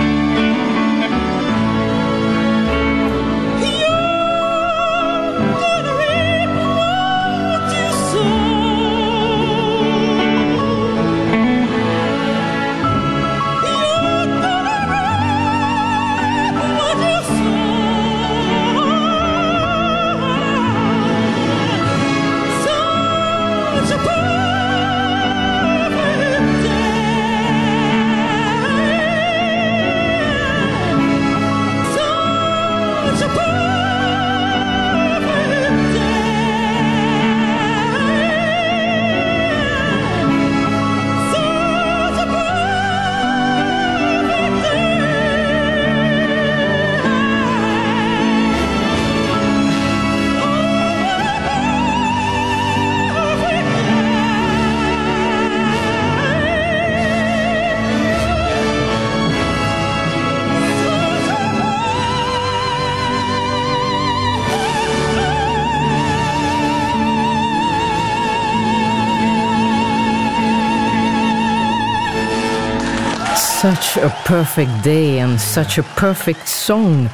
Such 73.96 74.04
a 74.04 74.22
perfect 74.24 74.82
day 74.82 75.20
and 75.22 75.40
such 75.40 75.78
a 75.78 75.82
perfect 75.94 76.48
song. 76.48 77.08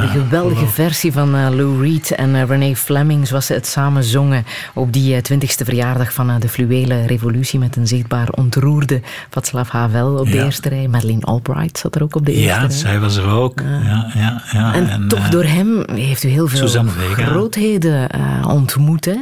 de 0.00 0.06
geweldige 0.06 0.66
versie 0.66 1.12
van 1.12 1.34
eh, 1.36 1.48
Lou 1.50 1.82
Reed 1.82 2.10
en 2.10 2.34
eh, 2.34 2.42
Renee 2.48 2.76
Fleming, 2.76 3.26
zoals 3.28 3.46
ze 3.46 3.52
het 3.52 3.66
samen 3.66 4.04
zongen 4.04 4.44
op 4.74 4.92
die 4.92 5.14
eh, 5.16 5.22
20ste 5.32 5.64
verjaardag 5.64 6.12
van 6.12 6.40
de 6.40 6.48
fluwele 6.48 7.06
revolutie 7.06 7.58
met 7.58 7.76
een 7.76 7.86
zichtbaar 7.86 8.28
ontroerde 8.28 9.00
Václav 9.30 9.68
Havel 9.70 10.18
op 10.18 10.26
de 10.26 10.36
Ja. 10.36 10.44
eerste 10.44 10.68
rij. 10.68 10.88
Madeleine 10.88 11.24
Albright 11.24 11.78
zat 11.78 11.94
er 11.94 12.02
ook 12.02 12.16
op 12.16 12.26
de 12.26 12.32
eerste 12.32 12.48
Ja, 12.48 12.58
rij. 12.60 12.70
zij 12.70 13.00
was 13.00 13.16
er 13.16 13.28
ook. 13.28 13.60
Ja, 13.84 14.10
ja, 14.14 14.42
ja. 14.52 14.74
En, 14.74 15.08
toch 15.08 15.28
door 15.28 15.44
hem 15.44 15.84
heeft 15.94 16.22
u 16.22 16.28
heel 16.28 16.48
veel 16.48 16.68
grootheden 17.12 18.06
ontmoet, 18.48 19.04
hè? 19.04 19.16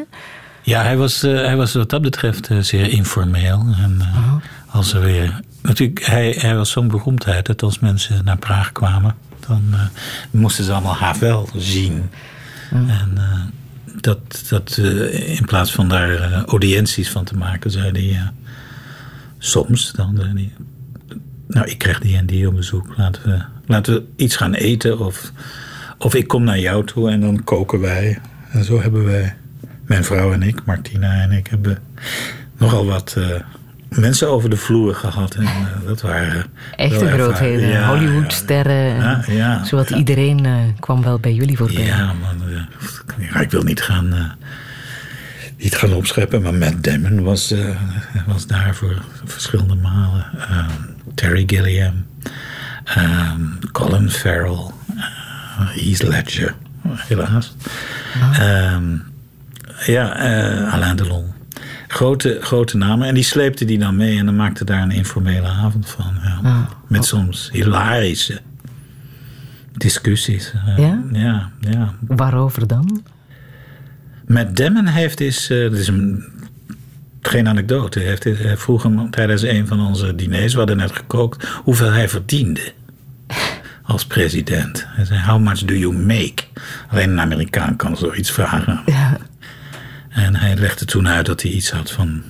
Ja, 0.71 0.83
hij 0.83 0.97
was, 0.97 1.23
eh, 1.23 1.33
hij 1.33 1.57
was 1.57 1.73
wat 1.73 1.91
dat 1.91 2.03
betreft 2.03 2.49
eh, 2.49 2.59
zeer 2.59 2.89
informeel. 2.89 3.67
En 3.79 3.97
eh, 4.01 4.35
als 4.67 4.93
er 4.93 5.01
weer. 5.01 5.41
Natuurlijk, 5.63 6.05
hij, 6.05 6.37
hij 6.39 6.57
was 6.57 6.71
zo'n 6.71 6.89
beroemdheid 6.89 7.47
dat 7.47 7.63
als 7.63 7.79
mensen 7.79 8.25
naar 8.25 8.39
Praag 8.39 8.73
kwamen, 8.73 9.15
dan 9.47 9.63
moesten 10.31 10.65
ze 10.65 10.73
allemaal 10.73 10.95
Havel 10.95 11.49
zien. 11.57 12.11
En 12.71 13.13
eh, 13.15 13.41
dat, 14.01 14.45
dat 14.49 14.77
in 15.11 15.45
plaats 15.45 15.73
van 15.73 15.89
daar 15.89 16.45
audiënties 16.45 17.11
van 17.11 17.25
te 17.25 17.37
maken, 17.37 17.71
zei 17.71 17.91
hij 17.93 18.31
soms 19.39 19.93
dan. 19.93 20.19
Hij, 20.19 20.53
nou, 21.47 21.67
ik 21.67 21.79
krijg 21.79 22.01
die 22.01 22.17
en 22.17 22.27
die 22.27 22.49
op 22.49 22.55
bezoek. 22.55 22.97
Laten 22.97 23.23
we, 23.23 23.43
laten 23.67 23.95
we 23.95 24.05
iets 24.17 24.37
gaan 24.37 24.55
eten. 24.55 24.99
Of, 24.99 25.33
of 25.99 26.15
ik 26.15 26.29
kom 26.29 26.45
naar 26.45 26.59
jou 26.59 26.87
toe 26.87 27.11
en 27.11 27.21
dan 27.21 27.45
koken 27.45 27.81
wij. 27.81 28.19
En 28.51 28.65
zo 28.65 28.81
hebben 28.81 29.05
wij, 29.05 29.37
mijn 29.91 30.05
vrouw 30.05 30.33
en 30.33 30.43
ik, 30.43 30.65
Martina 30.65 31.21
en 31.21 31.33
ik, 31.33 31.47
hebben 31.47 31.79
nogal 32.59 32.87
wat 32.87 33.15
eh, 33.19 33.25
mensen 33.89 34.29
over 34.29 34.51
de 34.51 34.57
vloer 34.57 34.95
gehad. 34.95 35.35
En 35.35 35.43
eh, 35.43 35.87
dat 35.87 36.01
waren 36.01 36.45
Echte 36.77 37.07
grootheden, 37.07 37.69
Ja, 37.69 37.89
Hollywoodsterren. 37.89 38.95
en 38.95 39.03
Ja, 39.03 39.23
ja, 39.27 39.65
zowat 39.65 39.91
iedereen 39.91 40.47
eh, 40.47 40.55
kwam 40.81 41.03
wel 41.03 41.19
bij 41.19 41.35
jullie 41.35 41.57
voorbij. 41.57 41.85
Ja, 41.85 42.13
man, 42.13 42.37
ja, 43.19 43.41
ik 43.41 43.51
wil 43.51 43.63
niet 43.63 43.83
gaan, 43.83 44.37
niet 45.57 45.77
gaan 45.77 45.93
opscheppen, 45.93 46.43
maar 46.43 46.55
Matt 46.55 46.85
Damon 46.85 47.23
was, 47.23 47.55
was 48.27 48.47
daar 48.47 48.75
voor 48.75 49.03
verschillende 49.25 49.75
malen. 49.75 50.27
Ehm, 50.39 50.71
Terry 51.15 51.45
Gilliam, 51.47 52.07
ehm, 52.85 53.41
Colin 53.73 54.11
Farrell, 54.11 54.71
Heath 55.57 56.03
Ledger, 56.03 56.55
helaas. 56.89 57.55
Ja, 59.87 60.17
eh, 60.17 60.73
Alain 60.75 60.97
Delon. 60.97 61.25
Grote, 61.89 62.39
grote 62.41 62.77
namen. 62.77 63.09
En 63.09 63.15
die 63.15 63.25
sleepte 63.25 63.65
die 63.65 63.79
dan 63.79 63.97
mee 63.97 64.19
en 64.19 64.25
dan 64.25 64.37
maakte 64.37 64.65
daar 64.65 64.83
een 64.83 64.91
informele 64.91 65.49
avond 65.49 65.89
van. 65.89 66.15
Ja. 66.23 66.39
Ah. 66.43 66.61
Met 66.87 67.05
soms 67.05 67.49
hilarische 67.53 68.41
discussies. 69.77 70.53
Eh, 70.67 70.79
Ja? 70.79 71.03
Ja, 71.13 71.51
ja. 71.61 71.95
Waarover 72.07 72.67
dan? 72.67 73.03
Matt 74.27 74.57
Damon 74.57 74.87
heeft 74.87 75.21
is, 75.21 75.51
eh, 75.51 75.73
is 75.73 75.89
een, 75.89 76.25
geen 77.23 77.49
anekdote, 77.49 77.99
hij 77.99 78.09
heeft, 78.09 78.25
hij 78.25 78.57
vroeg 78.57 78.83
hem 78.83 79.11
tijdens 79.11 79.43
een 79.43 79.67
van 79.67 79.81
onze 79.81 80.15
diners, 80.15 80.53
we 80.53 80.59
hadden 80.59 80.77
net 80.77 80.93
gekookt, 80.93 81.49
hoeveel 81.49 81.91
hij 81.93 82.09
verdiende 82.09 82.73
als 83.83 84.07
president. 84.07 84.85
Hij 84.89 85.05
zei, 85.05 85.21
how 85.21 85.41
much 85.41 85.65
do 85.65 85.75
you 85.75 85.93
make? 85.97 86.43
Alleen 86.89 87.11
een 87.11 87.21
Amerikaan 87.21 87.77
kan 87.77 87.97
zoiets 87.97 88.31
vragen. 88.31 88.81
En 90.11 90.37
hij 90.37 90.57
legde 90.57 90.85
toen 90.85 91.09
uit 91.09 91.27
dat 91.27 91.43
hij 91.43 91.51
iets 91.51 91.71
had 91.71 91.91
van 91.91 92.23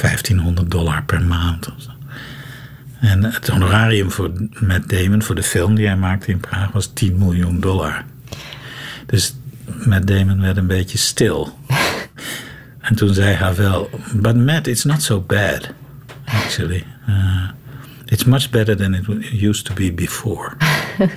1500 0.00 0.70
dollar 0.70 1.04
per 1.04 1.22
maand. 1.22 1.68
En 3.00 3.24
het 3.24 3.48
honorarium 3.48 4.10
voor 4.10 4.30
Matt 4.60 4.88
Damon, 4.88 5.22
voor 5.22 5.34
de 5.34 5.42
film 5.42 5.74
die 5.74 5.86
hij 5.86 5.96
maakte 5.96 6.30
in 6.30 6.40
Praag, 6.40 6.72
was 6.72 6.90
10 6.92 7.18
miljoen 7.18 7.60
dollar. 7.60 8.04
Dus 9.06 9.36
Matt 9.84 10.06
Damon 10.06 10.40
werd 10.40 10.56
een 10.56 10.66
beetje 10.66 10.98
stil. 10.98 11.58
en 12.80 12.94
toen 12.94 13.14
zei 13.14 13.34
hij 13.34 13.54
wel, 13.54 13.90
but 14.14 14.36
Matt, 14.36 14.66
it's 14.66 14.84
not 14.84 15.02
so 15.02 15.20
bad, 15.20 15.72
actually. 16.24 16.84
Uh, 17.08 17.48
it's 18.04 18.24
much 18.24 18.50
better 18.50 18.76
than 18.76 18.94
it 18.94 19.42
used 19.42 19.64
to 19.64 19.74
be 19.74 19.92
before. 19.92 20.52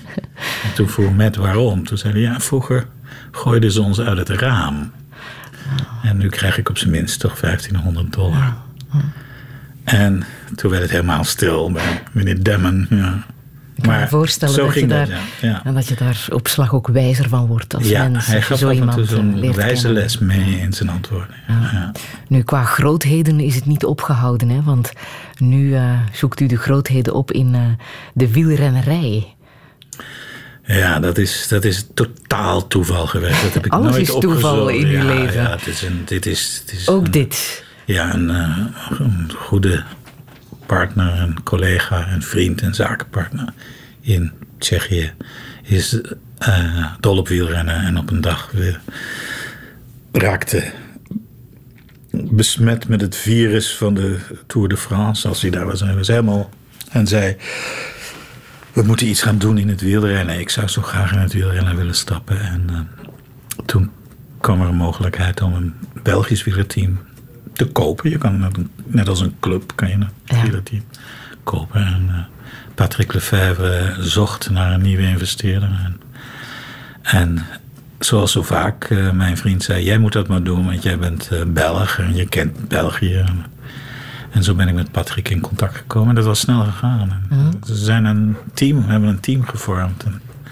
en 0.63 0.73
toen 0.75 0.89
vroeg 0.89 1.15
Matt 1.15 1.35
waarom. 1.35 1.83
Toen 1.83 1.97
zei 1.97 2.13
hij, 2.13 2.21
ja, 2.21 2.39
vroeger 2.39 2.87
gooiden 3.31 3.71
ze 3.71 3.81
ons 3.81 3.99
uit 3.99 4.17
het 4.17 4.29
raam. 4.29 4.91
En 6.03 6.17
nu 6.17 6.29
krijg 6.29 6.57
ik 6.57 6.69
op 6.69 6.77
zijn 6.77 6.91
minst 6.91 7.19
toch 7.19 7.39
1500 7.39 8.13
dollar. 8.13 8.53
En 9.83 10.23
toen 10.55 10.69
werd 10.69 10.81
het 10.81 10.91
helemaal 10.91 11.23
stil 11.23 11.71
bij 11.71 12.01
meneer 12.11 12.43
Damon. 12.43 12.87
Ja. 12.89 13.23
Ik 13.75 13.85
kan 13.85 13.99
me 13.99 14.07
voorstellen 14.07 14.55
dat 14.55 14.73
je, 14.73 14.87
daar, 14.87 15.09
dat, 15.09 15.17
ja. 15.41 15.47
ja. 15.47 15.61
En 15.63 15.73
dat 15.73 15.87
je 15.87 15.95
daar 15.95 16.25
op 16.29 16.47
slag 16.47 16.73
ook 16.73 16.87
wijzer 16.87 17.29
van 17.29 17.45
wordt 17.45 17.75
als 17.75 17.87
Ja, 17.87 18.07
mens. 18.07 18.25
hij 18.25 18.41
gaf 18.41 18.57
zo 18.57 18.69
af 18.69 18.71
en 18.71 18.79
toe 18.79 18.89
iemand 18.89 19.09
zo'n 19.09 19.39
leert 19.39 19.55
wijze 19.55 19.89
les 19.89 20.17
mee 20.17 20.59
in 20.59 20.73
zijn 20.73 20.89
antwoorden. 20.89 21.35
Ja. 21.47 21.91
Nu, 22.27 22.41
qua 22.41 22.63
grootheden 22.63 23.39
is 23.39 23.55
het 23.55 23.65
niet 23.65 23.85
opgehouden, 23.85 24.49
hè? 24.49 24.63
want 24.63 24.91
nu 25.37 25.75
eh, 25.75 25.99
zoekt 26.11 26.39
u 26.39 26.45
de 26.45 26.57
grootheden 26.57 27.13
op 27.13 27.31
in 27.31 27.55
eh, 27.55 27.61
de 28.13 28.31
wielrennerij. 28.31 29.35
Ja, 30.77 30.99
dat 30.99 31.17
is, 31.17 31.47
dat 31.47 31.63
is 31.63 31.85
totaal 31.93 32.67
toeval 32.67 33.07
geweest. 33.07 33.41
Dat 33.41 33.53
heb 33.53 33.65
ik 33.65 33.71
Alles 33.71 33.91
nooit 33.91 34.01
is 34.09 34.15
toeval 34.19 34.61
opgezocht. 34.61 34.83
in 34.83 34.89
uw 34.89 35.07
ja, 35.07 35.13
leven. 35.19 35.41
Ja, 35.41 35.49
het 35.49 35.67
is 35.67 35.81
een, 35.81 36.01
dit 36.05 36.25
is, 36.25 36.61
het 36.65 36.79
is 36.79 36.87
Ook 36.89 37.05
een- 37.05 37.11
dit. 37.11 37.63
Ja, 37.85 38.13
een, 38.13 38.29
eh, 38.29 38.57
een 38.99 39.31
goede 39.35 39.83
partner, 40.65 41.19
een 41.19 41.43
collega, 41.43 42.07
een 42.11 42.21
vriend 42.23 42.61
en 42.61 42.73
zakenpartner 42.75 43.53
in 44.01 44.31
Tsjechië 44.57 45.11
is 45.63 46.01
eh, 46.37 46.85
dol 46.99 47.17
op 47.17 47.27
wielrennen. 47.27 47.75
En 47.75 47.97
op 47.97 48.09
een 48.11 48.21
dag 48.21 48.51
weer 48.53 48.79
raakte 50.11 50.71
besmet 52.11 52.87
met 52.87 53.01
het 53.01 53.15
virus 53.15 53.75
van 53.75 53.93
de 53.93 54.17
Tour 54.47 54.67
de 54.67 54.77
France. 54.77 55.27
Als 55.27 55.41
hij 55.41 55.51
daar 55.51 55.65
was, 55.65 55.79
hij 55.79 55.95
was 55.95 56.07
helemaal. 56.07 56.49
En 56.91 57.07
zei: 57.07 57.35
We 58.73 58.83
moeten 58.83 59.07
iets 59.07 59.21
gaan 59.21 59.37
doen 59.37 59.57
in 59.57 59.69
het 59.69 59.81
wielrennen. 59.81 60.39
Ik 60.39 60.49
zou 60.49 60.67
zo 60.67 60.81
graag 60.81 61.11
in 61.11 61.19
het 61.19 61.33
wielrennen 61.33 61.75
willen 61.75 61.95
stappen. 61.95 62.39
En 62.41 62.63
eh, 62.69 62.79
toen 63.65 63.91
kwam 64.41 64.61
er 64.61 64.67
een 64.67 64.75
mogelijkheid 64.75 65.41
om 65.41 65.53
een 65.53 65.73
Belgisch 66.03 66.43
wielerteam 66.43 66.99
te 67.53 67.65
kopen. 67.65 68.09
Je 68.09 68.17
kan 68.17 68.51
net, 68.85 69.07
als 69.07 69.21
een 69.21 69.35
club 69.39 69.71
kan 69.75 69.87
je 69.87 69.93
een 69.93 70.41
wielerteam 70.41 70.83
kopen. 71.43 71.85
En 71.85 72.05
eh, 72.09 72.19
Patrick 72.75 73.13
Lefevre 73.13 73.95
zocht 73.99 74.49
naar 74.49 74.73
een 74.73 74.81
nieuwe 74.81 75.03
investeerder. 75.03 75.69
En, 75.85 76.01
en 77.01 77.45
zoals 77.99 78.31
zo 78.31 78.43
vaak, 78.43 78.83
eh, 78.83 79.11
mijn 79.11 79.37
vriend 79.37 79.63
zei: 79.63 79.83
Jij 79.83 79.97
moet 79.97 80.13
dat 80.13 80.27
maar 80.27 80.43
doen, 80.43 80.65
want 80.65 80.83
jij 80.83 80.97
bent 80.97 81.29
Belg 81.47 81.99
en 81.99 82.15
je 82.15 82.27
kent 82.27 82.67
België. 82.67 83.15
En, 83.15 83.45
en 84.31 84.43
zo 84.43 84.53
ben 84.53 84.67
ik 84.67 84.73
met 84.73 84.91
Patrick 84.91 85.29
in 85.29 85.41
contact 85.41 85.75
gekomen. 85.75 86.09
En 86.09 86.15
dat 86.15 86.25
was 86.25 86.39
snel 86.39 86.63
gegaan. 86.63 87.23
Mhm. 87.29 87.49
We 87.65 87.75
zijn 87.75 88.05
een 88.05 88.35
team, 88.53 88.85
we 88.85 88.91
hebben 88.91 89.09
een 89.09 89.19
team 89.19 89.43
gevormd. 89.43 90.03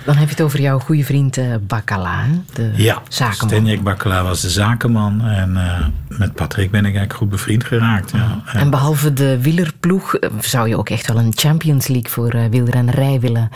Dan 0.07 0.15
heb 0.15 0.25
je 0.25 0.33
het 0.33 0.43
over 0.43 0.61
jouw 0.61 0.79
goede 0.79 1.03
vriend 1.03 1.37
eh 1.37 1.55
Bacala, 1.61 2.25
de 2.53 2.71
ja, 2.75 3.01
zakenman. 3.07 3.49
Stenjek 3.49 3.83
Bakala 3.83 4.23
was 4.23 4.41
de 4.41 4.49
zakenman. 4.49 5.25
En 5.25 5.57
eh, 5.57 5.85
met 6.07 6.33
Patrick 6.33 6.71
ben 6.71 6.79
ik 6.79 6.85
eigenlijk 6.85 7.13
goed 7.13 7.29
bevriend 7.29 7.63
geraakt. 7.63 8.11
Ja. 8.11 8.41
En 8.53 8.69
behalve 8.69 9.13
de 9.13 9.41
wielerploeg 9.41 10.15
eh, 10.15 10.29
zou 10.41 10.67
je 10.67 10.77
ook 10.77 10.89
echt 10.89 11.07
wel 11.07 11.19
een 11.19 11.33
Champions 11.35 11.87
League 11.87 12.11
voor 12.11 12.29
eh, 12.29 12.49
wielrennerij 12.49 13.19
willen 13.19 13.49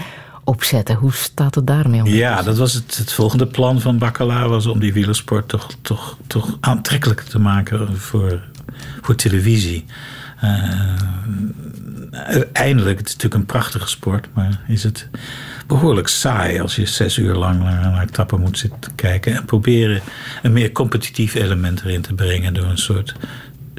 opzetten. 0.43 0.95
Hoe 0.95 1.13
staat 1.13 1.55
het 1.55 1.67
daarmee 1.67 2.01
om? 2.01 2.07
Ja, 2.07 2.41
dat 2.41 2.57
was 2.57 2.73
het, 2.73 2.97
het 2.97 3.13
volgende 3.13 3.47
plan 3.47 3.81
van 3.81 3.97
Bacala 3.97 4.47
was 4.47 4.65
om 4.65 4.79
die 4.79 4.93
wielersport 4.93 5.47
toch, 5.47 5.67
toch, 5.81 6.17
toch 6.27 6.57
aantrekkelijker 6.59 7.25
te 7.25 7.39
maken 7.39 7.97
voor, 7.97 8.39
voor 9.01 9.15
televisie. 9.15 9.85
Eh, 10.39 10.95
uiteindelijk, 12.11 12.97
het 12.97 13.07
is 13.07 13.13
natuurlijk 13.13 13.41
een 13.41 13.47
prachtige 13.47 13.87
sport, 13.87 14.27
maar 14.33 14.61
is 14.67 14.83
het 14.83 15.07
behoorlijk 15.67 16.07
saai 16.07 16.59
als 16.59 16.75
je 16.75 16.85
zes 16.85 17.17
uur 17.17 17.35
lang 17.35 17.63
naar, 17.63 17.81
naar 17.81 18.03
etappen 18.03 18.39
moet 18.39 18.57
zitten 18.57 18.95
kijken. 18.95 19.35
En 19.35 19.45
proberen 19.45 20.01
een 20.41 20.53
meer 20.53 20.71
competitief 20.71 21.33
element 21.33 21.81
erin 21.81 22.01
te 22.01 22.13
brengen 22.13 22.53
door 22.53 22.65
een 22.65 22.77
soort 22.77 23.15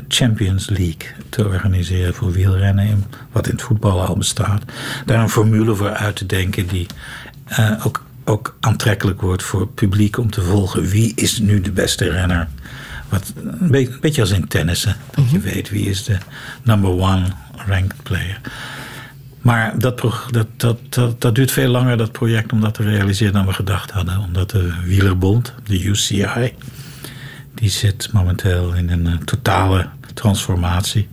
Champions 0.08 0.68
League 0.68 1.10
te 1.28 1.46
organiseren 1.46 2.14
voor 2.14 2.32
wielrennen, 2.32 3.04
wat 3.32 3.46
in 3.46 3.52
het 3.52 3.62
voetbal 3.62 4.06
al 4.06 4.16
bestaat. 4.16 4.62
Daar 5.06 5.22
een 5.22 5.28
formule 5.28 5.74
voor 5.74 5.90
uit 5.90 6.16
te 6.16 6.26
denken 6.26 6.66
die 6.66 6.86
eh, 7.44 7.86
ook, 7.86 8.04
ook 8.24 8.56
aantrekkelijk 8.60 9.20
wordt 9.20 9.42
voor 9.42 9.60
het 9.60 9.74
publiek 9.74 10.18
om 10.18 10.30
te 10.30 10.42
volgen. 10.42 10.88
Wie 10.88 11.12
is 11.14 11.38
nu 11.38 11.60
de 11.60 11.72
beste 11.72 12.10
renner? 12.10 12.48
Wat, 13.12 13.32
een, 13.36 13.70
be- 13.70 13.78
een 13.92 14.00
beetje 14.00 14.20
als 14.20 14.30
in 14.30 14.48
tennissen. 14.48 14.96
Dat 15.14 15.30
je 15.30 15.38
weet 15.38 15.70
wie 15.70 15.86
is 15.90 16.04
de 16.04 16.16
number 16.62 16.90
one 16.90 17.24
ranked 17.66 18.02
player. 18.02 18.40
Maar 19.40 19.78
dat, 19.78 20.00
dat, 20.30 20.46
dat, 20.56 20.78
dat, 20.88 21.20
dat 21.20 21.34
duurt 21.34 21.50
veel 21.52 21.68
langer, 21.70 21.96
dat 21.96 22.12
project, 22.12 22.52
om 22.52 22.60
dat 22.60 22.74
te 22.74 22.82
realiseren 22.82 23.32
dan 23.32 23.46
we 23.46 23.52
gedacht 23.52 23.90
hadden. 23.90 24.18
Omdat 24.18 24.50
de 24.50 24.72
Wielerbond, 24.84 25.54
de 25.64 25.82
UCI, 25.84 26.52
die 27.54 27.70
zit 27.70 28.08
momenteel 28.12 28.72
in 28.74 28.90
een 28.90 29.06
eh, 29.06 29.12
totale 29.24 29.88
transformatie. 30.14 31.08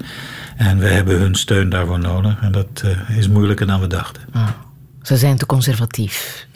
En 0.58 0.78
we 0.80 0.88
hebben 0.88 1.20
hun 1.20 1.36
steun 1.36 1.70
daarvoor 1.70 2.00
nodig. 2.00 2.42
En 2.42 2.52
dat 2.52 2.84
eh, 3.10 3.18
is 3.18 3.28
moeilijker 3.28 3.68
dan 3.68 3.80
we 3.80 3.88
dachten. 3.88 4.22
Ze 5.02 5.18
zijn 5.18 5.38
te 5.38 5.46
conservatief. 5.46 6.48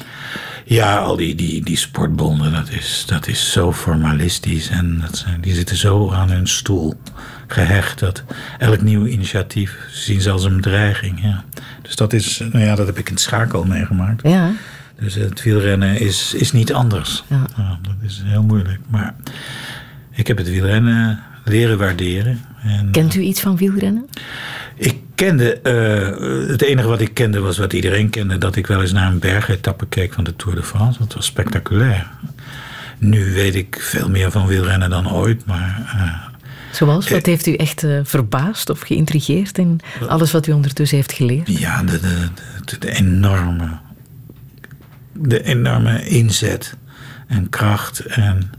Ja, 0.65 0.97
al 0.97 1.15
die, 1.15 1.35
die, 1.35 1.63
die 1.63 1.77
sportbonden, 1.77 2.51
dat 2.51 2.69
is, 2.69 3.03
dat 3.07 3.27
is 3.27 3.51
zo 3.51 3.73
formalistisch. 3.73 4.69
En 4.69 4.99
dat 5.01 5.17
zijn, 5.17 5.41
die 5.41 5.53
zitten 5.53 5.75
zo 5.75 6.11
aan 6.11 6.29
hun 6.29 6.47
stoel 6.47 6.95
gehecht 7.47 7.99
dat 7.99 8.23
elk 8.57 8.81
nieuw 8.81 9.05
initiatief 9.05 9.77
zien 9.91 10.21
ze 10.21 10.31
als 10.31 10.43
een 10.43 10.55
bedreiging. 10.55 11.21
Ja. 11.21 11.43
Dus 11.81 11.95
dat 11.95 12.13
is, 12.13 12.37
nou 12.37 12.65
ja, 12.65 12.75
dat 12.75 12.87
heb 12.87 12.97
ik 12.97 13.07
in 13.07 13.13
het 13.13 13.23
schakel 13.23 13.63
meegemaakt. 13.63 14.27
Ja. 14.27 14.51
Dus 14.99 15.13
het 15.15 15.43
wielrennen 15.43 15.99
is, 15.99 16.33
is 16.33 16.51
niet 16.51 16.73
anders. 16.73 17.23
Ja. 17.27 17.45
dat 17.81 17.95
is 18.01 18.21
heel 18.25 18.43
moeilijk. 18.43 18.79
Maar 18.87 19.15
ik 20.11 20.27
heb 20.27 20.37
het 20.37 20.49
wielrennen 20.49 21.19
leren 21.43 21.77
waarderen. 21.77 22.41
En 22.63 22.91
Kent 22.91 23.15
u 23.15 23.21
iets 23.21 23.41
van 23.41 23.57
wielrennen? 23.57 24.09
ik 24.75 24.95
kende, 25.15 25.53
eh, 25.53 26.47
het 26.49 26.61
enige 26.61 26.87
wat 26.87 27.01
ik 27.01 27.13
kende 27.13 27.39
was 27.39 27.57
wat 27.57 27.73
iedereen 27.73 28.09
kende, 28.09 28.37
dat 28.37 28.55
ik 28.55 28.67
wel 28.67 28.81
eens 28.81 28.91
naar 28.91 29.11
een 29.11 29.19
bergetappe 29.19 29.85
keek 29.85 30.13
van 30.13 30.23
de 30.23 30.35
Tour 30.35 30.55
de 30.55 30.63
France. 30.63 30.99
Dat 30.99 31.13
was 31.13 31.25
spectaculair. 31.25 32.07
Nu 32.97 33.33
weet 33.33 33.55
ik 33.55 33.77
veel 33.81 34.09
meer 34.09 34.31
van 34.31 34.47
wielrennen 34.47 34.89
dan 34.89 35.11
ooit, 35.11 35.45
maar 35.45 35.91
eh, 35.95 36.31
Zoals? 36.71 37.09
Wat 37.09 37.25
heeft 37.25 37.47
u 37.47 37.53
echt 37.53 37.83
eh, 37.83 37.99
verbaasd 38.03 38.69
of 38.69 38.79
geïntrigeerd 38.79 39.57
in 39.57 39.79
alles 40.07 40.31
wat 40.31 40.47
u 40.47 40.51
ondertussen 40.51 40.97
heeft 40.97 41.11
geleerd? 41.11 41.59
ja, 41.59 41.83
de, 41.83 41.99
de, 41.99 42.27
de, 42.65 42.77
de 42.77 42.91
enorme, 42.91 43.69
de 45.11 45.43
enorme 45.43 46.07
inzet 46.07 46.75
en 47.33 47.49
kracht 47.49 47.99
en 47.99 48.51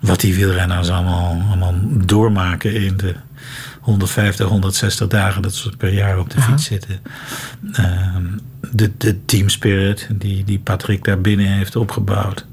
wat 0.00 0.20
die 0.20 0.34
wielrenners 0.34 0.90
allemaal, 0.90 1.42
allemaal 1.48 1.74
doormaken 1.90 2.74
in 2.74 2.96
de 2.96 3.14
150, 3.80 4.48
160 4.48 5.08
dagen 5.08 5.42
dat 5.42 5.54
ze 5.54 5.70
per 5.76 5.92
jaar 5.92 6.18
op 6.18 6.30
de 6.30 6.40
fiets 6.40 6.64
zitten. 6.64 6.98
Ehm, 7.72 8.24
de, 8.72 8.92
de 8.98 9.24
team 9.24 9.48
spirit 9.48 10.08
die, 10.12 10.44
die 10.44 10.58
Patrick 10.58 11.04
daar 11.04 11.20
binnen 11.20 11.46
heeft 11.46 11.76
opgebouwd. 11.76 12.46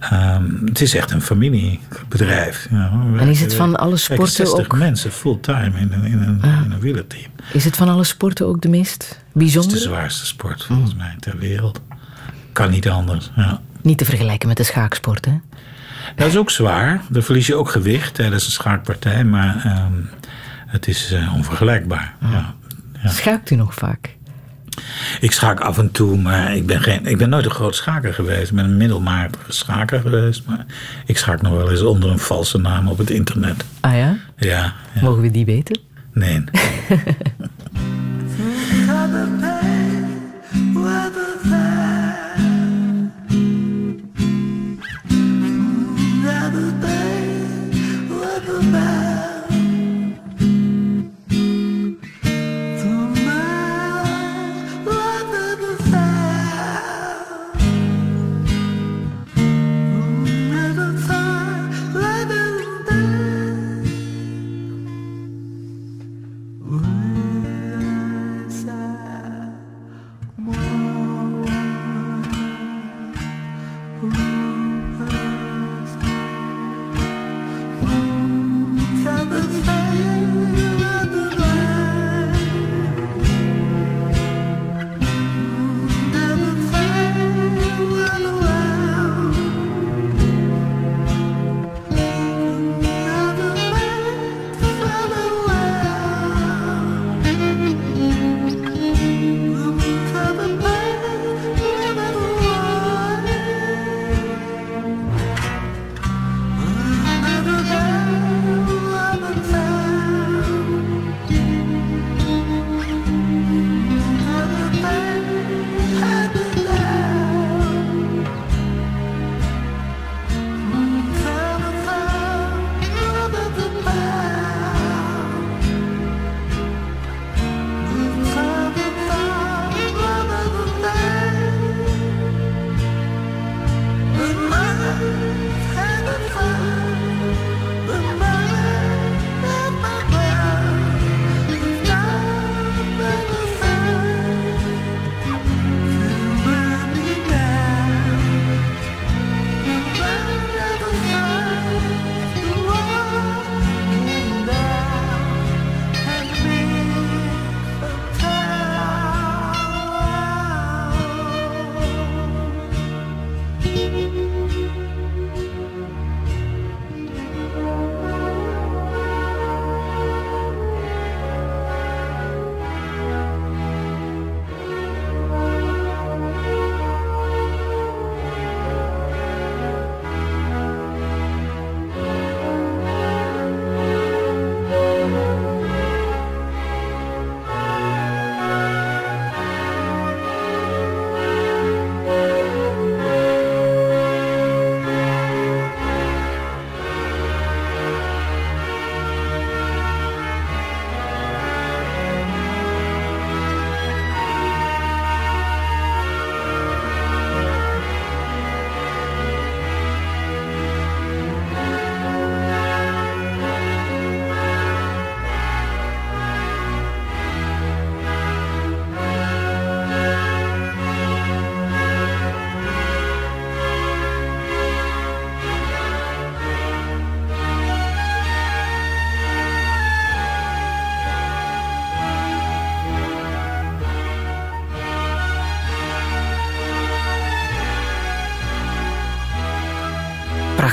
Ehm, 0.00 0.44
het 0.64 0.80
is 0.80 0.94
echt 0.94 1.10
een 1.10 1.22
familiebedrijf. 1.22 2.66
Ja, 2.70 2.90
En 3.18 3.28
is 3.28 3.40
het 3.40 3.54
van 3.54 3.76
alle 3.76 3.96
sporten 3.96 4.28
60 4.34 4.58
ook- 4.64 4.76
mensen 4.76 5.12
fulltime 5.12 5.78
in, 5.80 5.92
een- 5.92 6.04
in, 6.04 6.22
een, 6.22 6.42
Ah. 6.42 6.60
in 6.64 6.70
een 6.72 6.80
wielerteam. 6.80 7.30
Is 7.52 7.64
het 7.64 7.76
van 7.76 7.88
alle 7.88 8.04
sporten 8.04 8.46
ook 8.46 8.60
de 8.62 8.68
meest 8.68 9.02
Het 9.08 9.16
is 9.26 9.32
bijzondere? 9.32 9.74
de 9.76 9.82
zwaarste 9.82 10.26
sport 10.26 10.64
volgens 10.64 10.94
mij 10.94 11.16
ter 11.20 11.38
wereld. 11.38 11.80
Kan 12.52 12.70
niet 12.70 12.88
anders. 12.88 13.30
Ja. 13.36 13.60
Niet 13.82 13.98
te 13.98 14.04
vergelijken 14.04 14.48
met 14.48 14.56
de 14.56 14.62
schaaksport, 14.62 15.24
hè? 15.24 15.40
Dat 16.16 16.26
is 16.26 16.36
ook 16.36 16.50
zwaar. 16.50 17.00
Dan 17.08 17.22
verlies 17.22 17.46
je 17.46 17.54
ook 17.54 17.70
gewicht 17.70 18.14
tijdens 18.14 18.44
een 18.44 18.52
schaakpartij, 18.52 19.24
maar 19.24 19.62
ehm, 19.64 19.92
het 20.66 20.88
is 20.88 21.12
eh, 21.12 21.34
onvergelijkbaar. 21.34 22.14
Ja. 22.20 22.54
Schaakt 23.04 23.50
u 23.50 23.54
nog 23.54 23.74
vaak? 23.74 24.16
Ik 25.20 25.32
schaak 25.32 25.60
af 25.60 25.78
en 25.78 25.90
toe, 25.90 26.18
maar 26.18 26.56
ik 26.56 26.66
ben, 26.66 26.80
geen, 26.80 27.06
ik 27.06 27.18
ben 27.18 27.28
nooit 27.28 27.44
een 27.44 27.50
groot 27.50 27.76
schaker 27.76 28.14
geweest. 28.14 28.50
Ik 28.50 28.56
ben 28.56 28.64
een 28.64 28.76
middelmatige 28.76 29.52
schaker 29.52 30.00
geweest, 30.00 30.42
maar 30.46 30.66
ik 31.06 31.18
schaak 31.18 31.42
nog 31.42 31.52
wel 31.52 31.70
eens 31.70 31.82
onder 31.82 32.10
een 32.10 32.18
valse 32.18 32.58
naam 32.58 32.88
op 32.88 32.98
het 32.98 33.10
internet. 33.10 33.64
Ah 33.80 33.96
ja? 33.96 34.16
Ja, 34.36 34.72
ja. 34.94 35.02
Mogen 35.02 35.22
we 35.22 35.30
die 35.30 35.44
weten? 35.44 35.80
nee. 36.12 36.44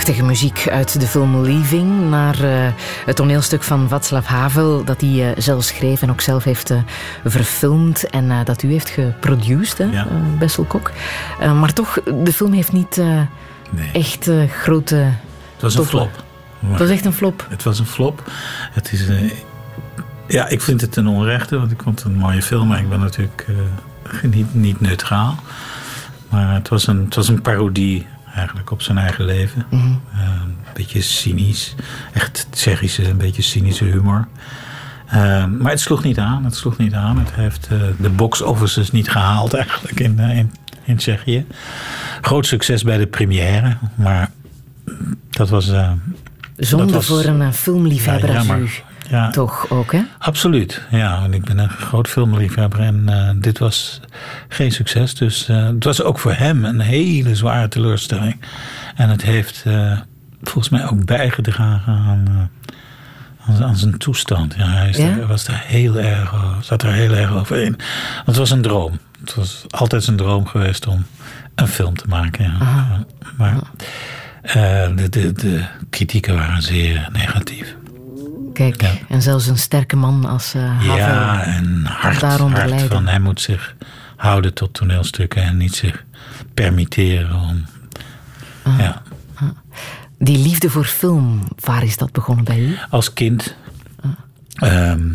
Prachtige 0.10 0.30
muziek 0.30 0.70
uit 0.70 1.00
de 1.00 1.08
film 1.08 1.42
Leaving 1.42 2.10
naar 2.10 2.44
eh, 2.44 2.72
het 3.06 3.16
toneelstuk 3.16 3.64
van 3.64 3.90
Václav 3.90 4.26
Havel 4.26 4.84
dat 4.84 5.02
hij 5.02 5.30
eh, 5.30 5.42
zelf 5.42 5.64
schreef 5.64 6.02
en 6.02 6.10
ook 6.10 6.22
zelf 6.22 6.44
heeft 6.44 6.70
eh, 6.70 6.78
verfilmd 7.26 8.10
en 8.10 8.46
dat 8.46 8.64
u 8.64 8.72
heeft 8.72 8.90
geproduced, 8.90 9.78
hè, 9.78 9.84
Ja. 9.84 10.08
Bessel 10.40 10.64
Kok. 10.64 10.92
Maar 11.40 11.74
toch, 11.74 12.00
de 12.24 12.34
film 12.34 12.54
heeft 12.54 12.72
niet 12.72 13.02
echt 13.94 14.30
grote... 14.62 14.96
Het 14.96 15.62
was 15.62 15.76
een 15.76 15.82
toppen. 15.82 16.00
flop. 16.00 16.24
Het 16.70 16.80
was 16.80 16.90
echt 16.90 17.06
een 17.06 17.14
flop. 17.14 17.48
Het 17.50 17.64
was 17.64 17.80
een 17.80 17.86
flop. 17.86 18.32
Het 18.72 18.92
is, 18.92 19.08
ja, 20.28 20.48
ik 20.48 20.62
vind 20.62 20.82
het 20.82 20.96
een 20.96 21.08
onrechte, 21.08 21.60
want 21.60 21.72
ik 21.72 21.82
vond 21.82 22.04
het 22.04 22.12
een 22.12 22.20
mooie 22.20 22.42
film, 22.42 22.68
maar 22.68 22.80
ik 22.80 22.90
ben 22.90 23.00
natuurlijk 23.00 23.48
niet, 24.22 24.56
niet 24.56 24.82
neutraal. 24.82 25.36
Maar 26.30 26.54
het 26.54 26.70
was, 26.70 26.88
een, 26.88 27.04
het 27.06 27.16
was 27.16 27.28
een 27.28 27.42
parodie 27.42 28.08
eigenlijk 28.40 28.72
op 28.72 28.82
zijn 28.82 28.98
eigen 28.98 29.26
leven. 29.26 29.66
Mhm. 29.70 29.86
Eh, 30.14 30.20
een 30.42 30.56
beetje 30.74 31.02
cynisch. 31.02 31.76
Echt 32.14 32.48
Tsjechische, 32.50 33.10
een 33.10 33.18
beetje 33.18 33.42
cynische 33.42 33.84
humor. 33.86 34.28
Eh, 35.08 35.46
maar 35.46 35.72
het 35.72 35.80
sloeg 35.80 36.04
niet 36.04 36.18
aan. 36.20 36.44
Het 36.46 36.56
sloeg 36.56 36.78
niet 36.78 36.94
aan. 36.94 37.18
Het 37.20 37.34
heeft 37.34 37.68
eh, 37.72 37.78
de 38.00 38.10
box 38.10 38.42
offices 38.42 38.92
niet 38.92 39.10
gehaald 39.12 39.54
eigenlijk 39.54 40.00
in, 40.00 40.20
eh, 40.20 40.38
in, 40.38 40.52
in 40.84 40.96
Tsjechië. 40.98 41.46
Groot 42.22 42.46
succes 42.46 42.84
bij 42.84 42.98
de 42.98 43.08
première. 43.08 43.78
Maar 43.96 44.32
dat 45.30 45.50
was... 45.50 45.70
eh, 45.70 45.92
Zonde 46.58 46.86
dat 46.86 46.94
was- 46.94 47.06
voor 47.06 47.24
een 47.26 47.54
filmliefhebber 47.54 48.30
Ja, 48.32 48.38
als 48.38 48.48
jammer. 48.48 48.66
u. 48.66 48.70
Ja. 49.10 49.30
Toch 49.30 49.70
ook, 49.70 49.92
hè? 49.92 50.02
Absoluut, 50.20 50.82
ja. 50.92 51.22
Want 51.22 51.34
ik 51.34 51.44
ben 51.46 51.58
een 51.58 51.70
groot 51.70 52.08
filmliefhebber 52.08 52.80
en 52.80 53.04
eh, 53.10 53.30
dit 53.36 53.58
was 53.60 54.00
geen 54.48 54.72
succes. 54.72 55.16
Dus 55.16 55.48
eh, 55.50 55.66
het 55.66 55.84
was 55.84 56.02
ook 56.04 56.20
voor 56.20 56.34
hem 56.34 56.66
een 56.66 56.80
hele 56.80 57.36
zware 57.36 57.68
teleurstelling. 57.68 58.42
En 58.96 59.10
het 59.10 59.22
heeft 59.22 59.64
eh, 59.66 60.00
volgens 60.42 60.70
mij 60.70 60.88
ook 60.90 61.06
bijgedragen 61.06 61.94
aan, 61.94 62.50
aan, 63.48 63.64
aan 63.64 63.76
zijn 63.78 63.98
toestand. 63.98 64.56
Ja, 64.58 64.68
hij 64.68 64.92
Ja? 64.98 65.18
er- 65.18 65.28
was 65.28 65.46
daar 65.46 65.64
heel 65.66 65.96
erg, 66.00 66.34
zat 66.62 66.84
er 66.84 66.92
heel 66.94 67.14
erg 67.14 67.32
over 67.32 67.58
in. 67.58 67.76
Want 68.16 68.26
het 68.26 68.38
was 68.38 68.52
een 68.52 68.62
droom. 68.62 69.00
Het 69.20 69.36
was 69.36 69.64
altijd 69.70 70.04
zijn 70.04 70.18
droom 70.18 70.46
geweest 70.48 70.88
om 70.88 71.06
een 71.56 71.68
film 71.68 71.96
te 71.96 72.06
maken. 72.08 72.44
Ja. 72.44 72.56
Aha. 72.60 73.04
Maar 73.38 73.56
de, 74.96 75.10
de, 75.10 75.32
de 75.34 75.64
kritieken 75.90 76.36
waren 76.36 76.62
zeer 76.62 77.10
negatief. 77.14 77.76
Kijk, 78.60 79.02
en 79.10 79.22
zelfs 79.22 79.48
een 79.48 79.58
sterke 79.58 79.96
man 79.96 80.26
als 80.26 80.54
Havel 80.54 80.96
Ja, 80.98 81.44
en 81.44 81.82
hard, 81.86 82.20
daaronder 82.20 82.80
van 82.80 83.08
hij 83.08 83.20
moet 83.20 83.42
zich 83.42 83.76
houden 84.16 84.54
tot 84.54 84.74
toneelstukken 84.74 85.44
en 85.44 85.58
niet 85.58 85.76
zich 85.76 86.04
permitteren 86.54 87.36
om. 87.36 87.66
Ah. 88.64 88.80
Ja, 88.80 89.02
Die 90.18 90.38
liefde 90.38 90.70
voor 90.70 90.86
film, 90.86 91.44
waar 91.60 91.84
is 91.84 91.98
dat 91.98 92.12
begonnen 92.12 92.46
bij 92.46 92.60
u? 92.60 92.78
als 92.90 93.14
kind, 93.14 93.56
Ah. 94.02 94.10
ehm, 94.90 95.08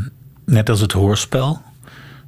net 0.45 0.69
als 0.71 0.81
het 0.81 0.93
hoorspel, 0.93 1.63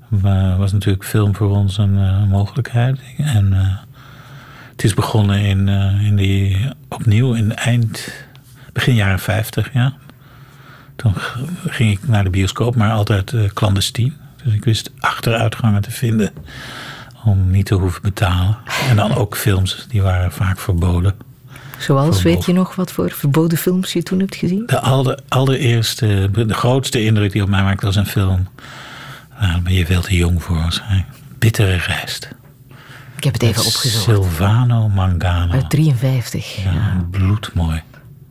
wa- 0.08 0.56
was 0.56 0.72
natuurlijk 0.72 1.04
film 1.04 1.34
voor 1.36 1.50
ons 1.50 1.78
een 1.78 1.98
eh, 1.98 2.24
mogelijkheid. 2.24 2.98
En 3.16 3.52
eh, 3.52 3.76
het 4.70 4.84
is 4.84 4.94
begonnen 4.94 5.40
in, 5.40 5.68
in 6.00 6.16
die, 6.16 6.70
opnieuw 6.88 7.34
in 7.34 7.54
eind, 7.56 8.12
begin 8.72 8.94
jaren 8.94 9.18
50, 9.18 9.72
ja. 9.72 9.94
Toen 10.96 11.14
ging 11.66 11.90
ik 11.92 12.08
naar 12.08 12.24
de 12.24 12.30
bioscoop, 12.30 12.76
maar 12.76 12.92
altijd 12.92 13.32
eh, 13.32 13.44
clandestien. 13.54 14.16
Dus 14.44 14.54
ik 14.54 14.64
wist 14.64 14.90
achteruitgangen 14.98 15.82
te 15.82 15.90
vinden 15.90 16.30
om 17.24 17.50
niet 17.50 17.66
te 17.66 17.74
hoeven 17.74 18.02
betalen. 18.02 18.56
En 18.88 18.96
dan 18.96 19.14
ook 19.14 19.36
films, 19.36 19.86
die 19.88 20.02
waren 20.02 20.32
vaak 20.32 20.58
verboden. 20.58 21.14
Zoals, 21.78 22.04
Verboden. 22.04 22.22
weet 22.22 22.44
je 22.44 22.52
nog 22.52 22.74
wat 22.74 22.92
voor 22.92 23.10
verboden 23.10 23.58
films 23.58 23.92
je 23.92 24.02
toen 24.02 24.18
hebt 24.18 24.34
gezien? 24.36 24.62
De 24.66 24.80
aller, 24.80 25.18
allereerste, 25.28 26.28
de 26.32 26.54
grootste 26.54 27.04
indruk 27.04 27.32
die 27.32 27.42
op 27.42 27.48
mij 27.48 27.62
maakte 27.62 27.86
was 27.86 27.96
een 27.96 28.06
film. 28.06 28.48
Nou, 29.40 29.52
daar 29.52 29.62
ben 29.62 29.72
je 29.72 29.86
veel 29.86 30.00
te 30.00 30.16
jong 30.16 30.42
voor 30.42 30.56
waarschijnlijk. 30.56 31.08
Bittere 31.38 31.76
rijst. 31.76 32.28
Ik 33.16 33.24
heb 33.24 33.32
het 33.32 33.42
even 33.42 33.64
Met 33.64 33.66
opgezocht. 33.66 34.04
Silvano 34.04 34.88
Mangano. 34.88 35.52
Uit 35.52 35.70
53. 35.70 36.64
Ja, 36.64 37.06
bloedmooi. 37.10 37.82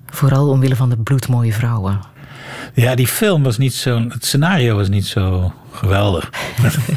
Vooral 0.05 0.49
omwille 0.49 0.75
van 0.75 0.89
de 0.89 0.97
bloedmooie 0.97 1.53
vrouwen. 1.53 1.99
Ja, 2.73 2.95
die 2.95 3.07
film 3.07 3.43
was 3.43 3.57
niet 3.57 3.73
zo. 3.73 4.01
Het 4.09 4.25
scenario 4.25 4.75
was 4.75 4.89
niet 4.89 5.05
zo 5.05 5.53
geweldig. 5.71 6.29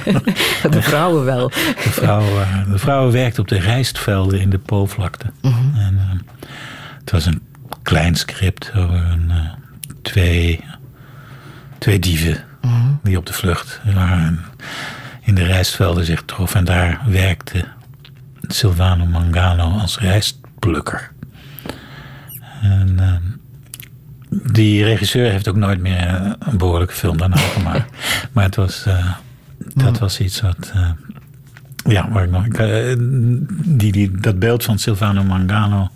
De 0.70 0.82
vrouwen 0.82 1.24
wel. 1.24 1.48
De 1.48 1.90
vrouwen, 1.90 2.46
de 2.70 2.78
vrouwen 2.78 3.12
werkten 3.12 3.42
op 3.42 3.48
de 3.48 3.58
rijstvelden 3.58 4.40
in 4.40 4.50
de 4.50 4.58
Poolvlakte. 4.58 5.26
Mhm. 5.42 5.76
En, 5.76 5.98
eh, 5.98 6.18
het 7.00 7.10
was 7.10 7.26
een 7.26 7.42
klein 7.82 8.14
script 8.16 8.72
over 8.76 8.94
een, 8.96 9.30
eh, 9.30 9.36
twee, 10.02 10.64
twee 11.78 11.98
dieven 11.98 12.44
Mhm. 12.62 12.86
die 13.02 13.16
op 13.18 13.26
de 13.26 13.32
vlucht 13.32 13.80
waren. 13.94 14.18
en 14.26 14.44
in 15.22 15.34
de 15.34 15.44
rijstvelden 15.44 16.04
zich 16.04 16.22
troffen. 16.24 16.58
En 16.58 16.64
daar 16.64 17.00
werkte 17.06 17.64
Silvano 18.42 19.06
Mangano 19.06 19.78
als 19.78 19.98
rijstplukker. 19.98 21.10
En 22.62 22.94
eh, 22.98 23.14
die 24.30 24.84
regisseur 24.84 25.30
heeft 25.30 25.48
ook 25.48 25.56
nooit 25.56 25.80
meer 25.80 26.06
eh, 26.06 26.30
een 26.38 26.58
behoorlijke 26.58 26.94
film 26.94 27.16
daarna 27.16 27.36
gemaakt. 27.56 27.90
maar 28.32 28.44
het 28.44 28.56
was, 28.56 28.84
eh, 28.86 29.12
dat 29.74 29.98
was 29.98 30.20
iets 30.20 30.40
wat. 30.40 30.70
eh, 30.74 30.90
ja, 31.84 32.10
waar 32.10 32.24
ik 32.24 32.30
nog. 32.30 32.46
die, 33.66 33.92
die, 33.92 34.10
dat 34.10 34.38
beeld 34.38 34.64
van 34.64 34.78
Silvano 34.78 35.22
Mangano. 35.24 35.88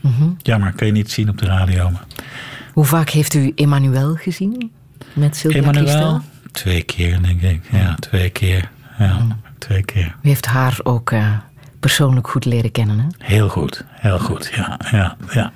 Mhm. 0.00 0.28
Jammer, 0.42 0.72
kan 0.72 0.86
je 0.86 0.92
niet 0.92 1.10
zien 1.10 1.28
op 1.28 1.38
de 1.38 1.46
radio. 1.46 1.90
Maar 1.90 2.04
Hoe 2.72 2.84
vaak 2.84 3.08
heeft 3.10 3.34
u 3.34 3.52
Emmanuel 3.54 4.14
gezien? 4.14 4.70
Met 5.12 5.36
Sylvia 5.36 5.60
Emmanuel? 5.60 5.84
Christel? 5.86 6.20
Twee 6.52 6.82
keer, 6.82 7.22
denk 7.22 7.40
ik. 7.42 7.62
Ja, 7.70 7.94
twee 7.94 8.30
keer. 8.30 8.70
Ja, 8.98 9.26
twee 9.58 9.82
keer. 9.82 10.14
U 10.22 10.28
heeft 10.28 10.46
haar 10.46 10.78
ook 10.82 11.12
persoonlijk 11.80 12.28
goed 12.28 12.44
leren 12.44 12.72
kennen, 12.72 12.98
hè? 12.98 13.06
Heel 13.18 13.48
goed, 13.48 13.84
heel 13.90 14.18
goed. 14.18 14.50
Ja, 14.54 14.80
ja, 14.90 15.16
ja. 15.32 15.52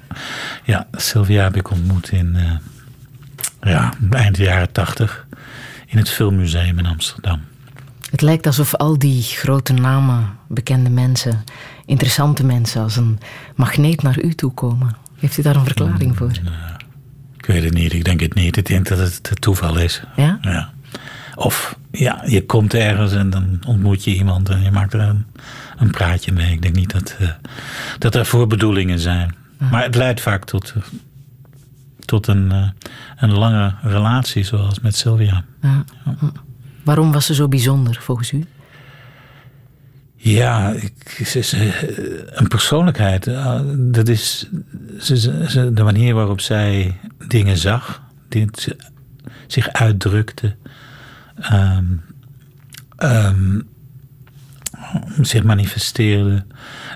ja 0.64 0.86
Sylvia 0.92 1.42
heb 1.42 1.56
ik 1.56 1.70
ontmoet 1.70 2.10
in 2.10 2.36
eh, 2.36 2.50
ja, 3.70 3.92
eind 4.10 4.36
jaren 4.36 4.72
tachtig 4.72 5.26
in 5.86 5.98
het 5.98 6.10
Filmmuseum 6.10 6.78
in 6.78 6.86
Amsterdam. 6.86 7.40
Het 8.10 8.20
lijkt 8.20 8.46
alsof 8.46 8.74
al 8.74 8.98
die 8.98 9.22
grote 9.22 9.72
namen, 9.72 10.38
bekende 10.48 10.90
mensen, 10.90 11.44
interessante 11.86 12.44
mensen 12.44 12.82
als 12.82 12.96
een 12.96 13.18
magneet 13.54 14.02
naar 14.02 14.22
u 14.22 14.34
toe 14.34 14.52
komen. 14.52 14.96
Heeft 15.18 15.38
u 15.38 15.42
daar 15.42 15.56
een 15.56 15.64
verklaring 15.64 16.16
voor? 16.16 16.30
Ik 17.36 17.46
weet 17.46 17.64
het 17.64 17.74
niet, 17.74 17.92
ik 17.92 18.04
denk 18.04 18.20
het 18.20 18.34
niet. 18.34 18.56
Ik 18.56 18.66
denk 18.66 18.88
dat 18.88 18.98
het 18.98 19.28
het 19.28 19.40
toeval 19.40 19.78
is. 19.78 20.02
Ja? 20.16 20.38
ja. 20.40 20.70
Of 21.34 21.78
ja, 21.90 22.22
je 22.26 22.46
komt 22.46 22.74
ergens 22.74 23.12
en 23.12 23.30
dan 23.30 23.60
ontmoet 23.66 24.04
je 24.04 24.14
iemand 24.14 24.48
en 24.48 24.62
je 24.62 24.70
maakt 24.70 24.92
er 24.92 25.00
een, 25.00 25.26
een 25.76 25.90
praatje 25.90 26.32
mee. 26.32 26.52
Ik 26.52 26.62
denk 26.62 26.74
niet 26.74 26.92
dat, 26.92 27.16
eh, 27.18 27.28
dat 27.98 28.14
er 28.14 28.26
voorbedoelingen 28.26 28.98
zijn. 28.98 29.34
Maar 29.70 29.82
het 29.82 29.94
leidt 29.94 30.20
vaak 30.20 30.44
tot, 30.44 30.72
eh, 30.76 30.82
tot 32.04 32.26
een, 32.26 32.52
eh, 32.52 32.68
een 33.16 33.32
lange 33.32 33.74
relatie, 33.82 34.44
zoals 34.44 34.80
met 34.80 34.96
Sylvia. 34.96 35.44
Ja. 35.62 35.84
Waarom 36.82 37.12
was 37.12 37.26
ze 37.26 37.34
zo 37.34 37.48
bijzonder 37.48 37.98
volgens 38.00 38.32
u? 38.32 38.44
Ja, 40.16 40.70
ik, 40.70 41.22
ze 41.26 41.38
is 41.38 41.52
een 42.26 42.48
persoonlijkheid. 42.48 43.24
Dat 43.76 44.08
is 44.08 44.50
ze, 45.00 45.70
de 45.72 45.82
manier 45.82 46.14
waarop 46.14 46.40
zij 46.40 47.00
dingen 47.28 47.56
zag, 47.56 48.02
die 48.28 48.48
zich 49.46 49.68
uitdrukte, 49.68 50.56
ehm, 52.96 53.60
zich 55.20 55.42
manifesteerde. 55.42 56.44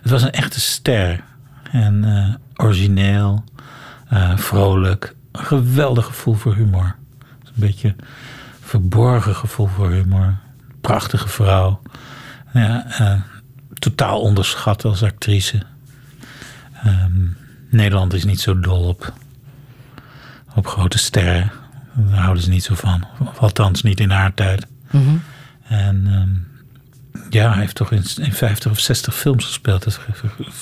Het 0.02 0.10
was 0.10 0.23
een 0.23 0.31
echte 0.31 0.60
ster. 0.60 1.20
En 1.70 2.05
eh, 2.05 2.35
origineel, 2.66 3.44
eh, 4.09 4.36
vrolijk, 4.36 5.15
een 5.32 5.44
geweldig 5.44 6.05
gevoel 6.05 6.35
voor 6.35 6.55
humor. 6.55 6.97
Een 7.44 7.52
beetje 7.55 7.94
verborgen 8.60 9.35
gevoel 9.35 9.66
voor 9.66 9.90
humor. 9.90 10.36
Prachtige 10.81 11.28
vrouw. 11.28 11.82
Ja, 12.52 12.86
eh, 12.86 13.20
totaal 13.78 14.20
onderschat 14.20 14.85
als 14.85 15.02
actrice. 15.02 15.62
Ehm, 16.85 17.27
Nederland 17.70 18.12
is 18.12 18.24
niet 18.24 18.40
zo 18.40 18.60
dol 18.60 18.89
op, 18.89 19.12
op 20.55 20.66
grote 20.66 20.98
sterren. 20.98 21.51
Daar 21.94 22.20
houden 22.20 22.43
ze 22.43 22.48
niet 22.48 22.65
zo 22.65 22.74
van. 22.74 23.06
Of 23.20 23.39
althans 23.39 23.82
niet 23.82 24.01
in 24.01 24.10
haar 24.10 24.35
tijd. 24.35 24.66
Mhm. 24.90 25.16
En 25.69 26.06
ehm, 26.06 26.57
ja, 27.30 27.50
hij 27.52 27.60
heeft 27.60 27.74
toch 27.74 27.92
in, 27.92 28.02
in 28.20 28.32
50 28.32 28.70
of 28.70 28.80
60 28.80 29.14
films 29.14 29.44
gespeeld. 29.44 29.84
Dat 29.84 30.00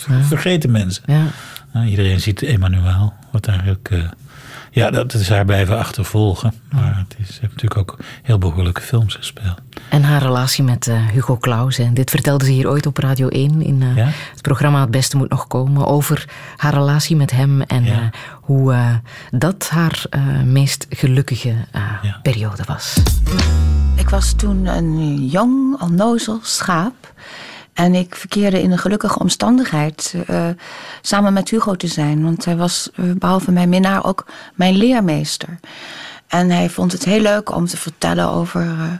Ja. 0.09 0.23
vergeten 0.23 0.71
mensen. 0.71 1.03
Ja. 1.07 1.25
Nou, 1.73 1.87
iedereen 1.87 2.21
ziet 2.21 2.43
Emmanuel. 2.43 3.15
Wat 3.31 3.47
eigenlijk 3.49 3.89
eh, 3.91 3.99
Ja, 4.77 4.91
dat 4.91 5.15
is 5.15 5.29
haar 5.29 5.45
blijven 5.45 5.79
achtervolgen. 5.79 6.53
Maar 6.73 6.97
het 6.99 7.17
is, 7.19 7.27
ze 7.35 7.41
heeft 7.41 7.53
natuurlijk 7.53 7.81
ook 7.81 7.99
heel 8.23 8.39
behoorlijke 8.39 8.81
films 8.81 9.15
gespeeld. 9.15 9.61
En 9.89 10.03
haar 10.03 10.23
relatie 10.23 10.65
met 10.65 10.87
eh, 10.87 11.07
Hugo 11.07 11.37
Claus. 11.37 11.79
En 11.79 11.95
dit 11.95 12.11
vertelde 12.11 12.45
ze 12.45 12.51
hier 12.51 12.69
ooit 12.69 12.87
op 12.87 12.97
Radio 12.99 13.29
1 13.29 13.63
in 13.63 13.83
eh, 13.83 14.07
het 14.33 14.43
programma 14.43 14.81
Het 14.81 14.91
Beste 14.91 15.17
Moet 15.17 15.29
Nog 15.31 15.47
Komen. 15.47 15.87
Over 15.87 16.29
haar 16.57 16.75
relatie 16.75 17.17
met 17.17 17.31
hem 17.31 17.63
en 17.63 17.85
eh, 17.85 17.97
hoe 18.47 18.73
eh, 18.73 18.95
dat 19.31 19.69
haar 19.69 20.05
eh, 20.11 20.43
meest 20.45 20.87
gelukkige 20.91 21.55
eh, 21.71 21.83
periode 22.23 22.63
was. 22.67 22.97
Ik 23.95 24.09
was 24.09 24.33
toen 24.33 24.67
een 24.67 25.27
jong, 25.27 25.81
onnozel 25.81 26.39
schaap. 26.43 27.15
En 27.77 27.95
ik 27.95 28.15
verkeerde 28.15 28.63
in 28.63 28.73
een 28.73 28.79
gelukkige 28.79 29.19
omstandigheid 29.19 30.15
eh, 30.27 30.49
samen 31.01 31.33
met 31.33 31.51
Hugo 31.51 31.75
te 31.75 31.87
zijn. 31.87 32.23
Want 32.23 32.45
hij 32.45 32.57
was, 32.57 32.91
eh, 32.95 33.05
behalve 33.19 33.53
mijn 33.53 33.69
minnaar, 33.69 34.05
ook 34.05 34.27
mijn 34.55 34.77
leermeester. 34.77 35.59
En 36.27 36.51
hij 36.51 36.71
vond 36.71 36.93
het 36.93 37.05
heel 37.05 37.21
leuk 37.21 37.55
om 37.55 37.67
te 37.67 37.77
vertellen 37.77 38.29
over 38.29 38.61
eh, 38.61 38.93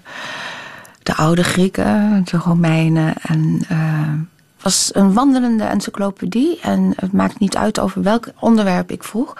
de 1.03 1.15
oude 1.15 1.45
Grieken, 1.45 2.23
de 2.25 2.37
Romeinen. 2.37 3.15
En 3.23 3.65
het 3.67 4.63
was 4.63 4.91
een 4.95 5.13
wandelende 5.13 5.65
encyclopedie. 5.65 6.61
En 6.61 6.93
het 6.97 7.13
maakt 7.13 7.39
niet 7.39 7.57
uit 7.57 7.79
over 7.79 8.03
welk 8.03 8.29
onderwerp 8.41 8.91
ik 8.91 9.05
vroeg. 9.05 9.37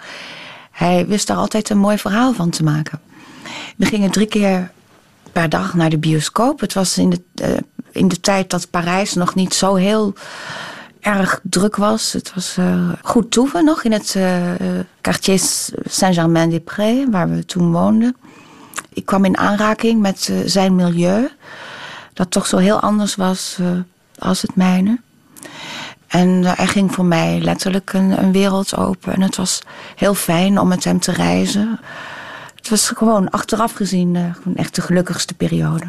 Hij 0.71 1.07
wist 1.07 1.27
daar 1.27 1.37
altijd 1.37 1.69
een 1.69 1.77
mooi 1.77 1.97
verhaal 1.97 2.33
van 2.33 2.49
te 2.49 2.63
maken. 2.63 2.99
We 3.75 3.85
gingen 3.85 4.11
drie 4.11 4.27
keer 4.27 4.71
per 5.31 5.49
dag 5.49 5.73
naar 5.73 5.89
de 5.89 5.97
bioscoop. 5.97 6.59
Het 6.59 6.73
was 6.73 6.97
in 6.97 7.09
de, 7.09 7.63
in 7.97 8.07
de 8.07 8.19
tijd 8.19 8.49
dat 8.49 8.69
Parijs 8.69 9.13
nog 9.13 9.35
niet 9.35 9.53
zo 9.53 9.75
heel 9.75 10.13
erg 11.07 11.39
druk 11.43 11.75
was. 11.75 12.13
Het 12.13 12.33
was 12.33 12.57
eh, 12.57 12.89
goed 13.03 13.31
toeven 13.31 13.65
nog 13.65 13.83
in 13.83 13.91
het 13.91 14.15
eh, 14.15 14.51
quartier 15.01 15.41
Saint-Germain-des-Prés, 15.85 17.05
waar 17.11 17.29
we 17.29 17.45
toen 17.45 17.71
woonden. 17.71 18.15
Ik 18.93 19.05
kwam 19.05 19.25
in 19.25 19.37
aanraking 19.37 20.01
met 20.01 20.29
eh, 20.31 20.37
zijn 20.45 20.75
milieu, 20.75 21.29
dat 22.13 22.31
toch 22.31 22.47
zo 22.47 22.57
heel 22.57 22.79
anders 22.79 23.15
was 23.15 23.57
als 24.19 24.41
het 24.41 24.55
mijne. 24.55 24.99
En 26.07 26.43
er 26.57 26.67
ging 26.67 26.93
voor 26.93 27.05
mij 27.05 27.39
letterlijk 27.41 27.93
een, 27.93 28.23
een 28.23 28.31
wereld 28.31 28.75
open. 28.75 29.13
En 29.13 29.21
het 29.21 29.35
was 29.35 29.61
heel 29.95 30.13
fijn 30.13 30.59
om 30.59 30.67
met 30.67 30.83
hem 30.83 30.99
te 30.99 31.11
reizen. 31.11 31.79
Het 32.55 32.69
was 32.69 32.89
gewoon 32.89 33.29
achteraf 33.29 33.73
gezien 33.73 34.35
echt 34.55 34.75
de 34.75 34.81
gelukkigste 34.81 35.33
periode. 35.33 35.85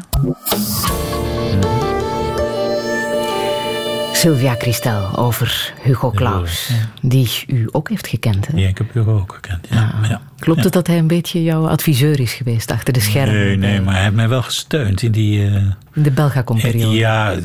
Sylvia 4.19 4.55
Christel 4.57 5.17
over 5.17 5.73
Hugo 5.81 6.11
Claus. 6.11 6.71
Die 7.01 7.29
u 7.47 7.67
ook 7.71 7.89
heeft 7.89 8.07
gekend. 8.07 8.47
Hè? 8.47 8.57
Ja, 8.57 8.67
ik 8.67 8.77
heb 8.77 8.93
Hugo 8.93 9.17
ook 9.19 9.33
gekend. 9.33 9.67
Ja. 9.69 9.93
Maar 9.99 10.09
ja. 10.09 10.21
Klopt 10.39 10.63
het 10.63 10.73
dat 10.73 10.87
hij 10.87 10.97
een 10.97 11.07
beetje 11.07 11.43
jouw 11.43 11.67
adviseur 11.67 12.19
is 12.19 12.33
geweest 12.33 12.71
achter 12.71 12.93
de 12.93 12.99
schermen? 12.99 13.33
Nee, 13.35 13.57
nee, 13.57 13.81
maar 13.81 13.93
hij 13.93 14.03
heeft 14.03 14.15
mij 14.15 14.29
wel 14.29 14.41
gesteund 14.41 15.01
in 15.01 15.11
die... 15.11 15.45
eh, 15.45 15.53
In 15.93 16.03
de 16.03 16.11
Belgacom-periode. 16.11 16.95
Ja, 16.95 17.35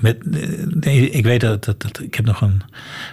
met, 0.00 0.16
eh, 0.32 0.48
nee, 0.66 1.10
ik 1.10 1.24
weet 1.24 1.40
dat, 1.40 1.64
dat, 1.64 1.82
dat... 1.82 2.00
Ik 2.00 2.14
heb 2.14 2.24
nog 2.24 2.40
een 2.40 2.62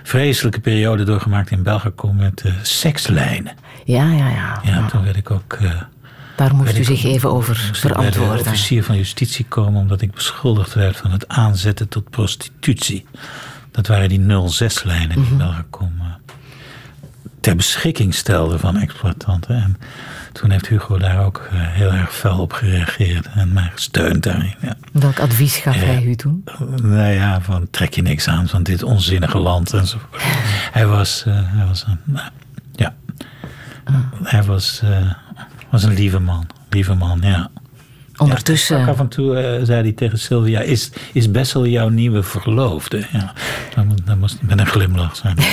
vreselijke 0.03 0.59
periode 0.59 1.03
doorgemaakt 1.03 1.51
in 1.51 1.63
Belgacom 1.63 2.15
met 2.15 2.41
eh, 2.45 2.51
sekslijnen. 2.61 3.53
Ja, 3.85 4.11
ja, 4.11 4.29
ja. 4.29 4.61
Ja, 4.63 4.87
toen 4.87 5.03
werd 5.03 5.15
ik 5.15 5.31
ook... 5.31 5.57
eh, 5.61 5.71
Daar 6.37 6.55
moest 6.55 6.77
u 6.77 6.83
zich 6.83 7.03
even 7.03 7.31
over 7.31 7.63
moest 7.67 7.83
ik 7.83 7.89
de 7.89 7.95
verantwoorden. 7.95 8.39
officier 8.39 8.83
van 8.83 8.95
justitie 8.97 9.45
komen 9.45 9.81
omdat 9.81 10.01
ik 10.01 10.11
beschuldigd 10.11 10.73
werd 10.73 10.97
van 10.97 11.11
het 11.11 11.27
aanzetten 11.27 11.87
tot 11.89 12.09
prostitutie. 12.09 13.05
Dat 13.71 13.87
waren 13.87 14.09
die 14.09 14.19
06-lijnen 14.19 15.15
die 15.15 15.25
Mhm. 15.25 15.37
Belgacom 15.37 15.93
eh, 15.99 16.05
ter 17.39 17.55
beschikking 17.55 18.13
stelde 18.13 18.59
van 18.59 18.77
exploitanten. 18.77 19.55
En 19.55 19.77
toen 20.31 20.49
heeft 20.49 20.67
Hugo 20.67 20.97
daar 20.97 21.25
ook 21.25 21.47
eh, 21.51 21.57
heel 21.59 21.91
erg 21.91 22.13
fel 22.15 22.39
op 22.39 22.53
gereageerd 22.53 23.27
en 23.33 23.53
mij 23.53 23.69
gesteund 23.73 24.23
daarin. 24.23 24.55
Ja. 24.61 24.77
Welk 24.91 25.19
advies 25.19 25.55
gaf 25.57 25.75
hij 25.75 26.03
u 26.03 26.15
toen? 26.15 26.43
Nou 26.81 27.11
ja, 27.13 27.41
van 27.41 27.67
trek 27.71 27.93
je 27.93 28.01
niks 28.01 28.27
aan 28.27 28.47
van 28.47 28.63
dit 28.63 28.83
onzinnige 28.83 29.37
land 29.37 29.73
enzovoort. 29.73 30.21
Hij 30.77 30.87
was, 30.87 31.23
eh, 31.25 31.33
hij 31.43 31.65
was 31.65 31.83
een, 31.87 31.99
nou, 32.03 32.29
ja, 32.75 32.95
hij 34.23 34.43
was, 34.43 34.79
eh, 34.83 35.11
was 35.71 35.83
een 35.83 35.93
lieve 35.93 36.19
man, 36.19 36.47
lieve 36.69 36.93
man, 36.93 37.19
ja. 37.21 37.49
Ondertussen. 38.17 38.79
Ja, 38.79 38.85
af 38.87 38.99
en 38.99 39.07
toe 39.07 39.37
eh, 39.37 39.63
zei 39.65 39.81
hij 39.81 39.91
tegen 39.91 40.19
Sylvia, 40.19 40.59
is, 40.59 40.91
is 41.13 41.31
Bessel 41.31 41.67
jouw 41.67 41.89
nieuwe 41.89 42.23
verloofde? 42.23 43.05
Ja, 43.11 43.33
dat, 44.05 44.17
moest 44.17 44.41
met 44.41 44.59
een 44.59 44.65
glimlach 44.67 45.15
zijn. 45.15 45.37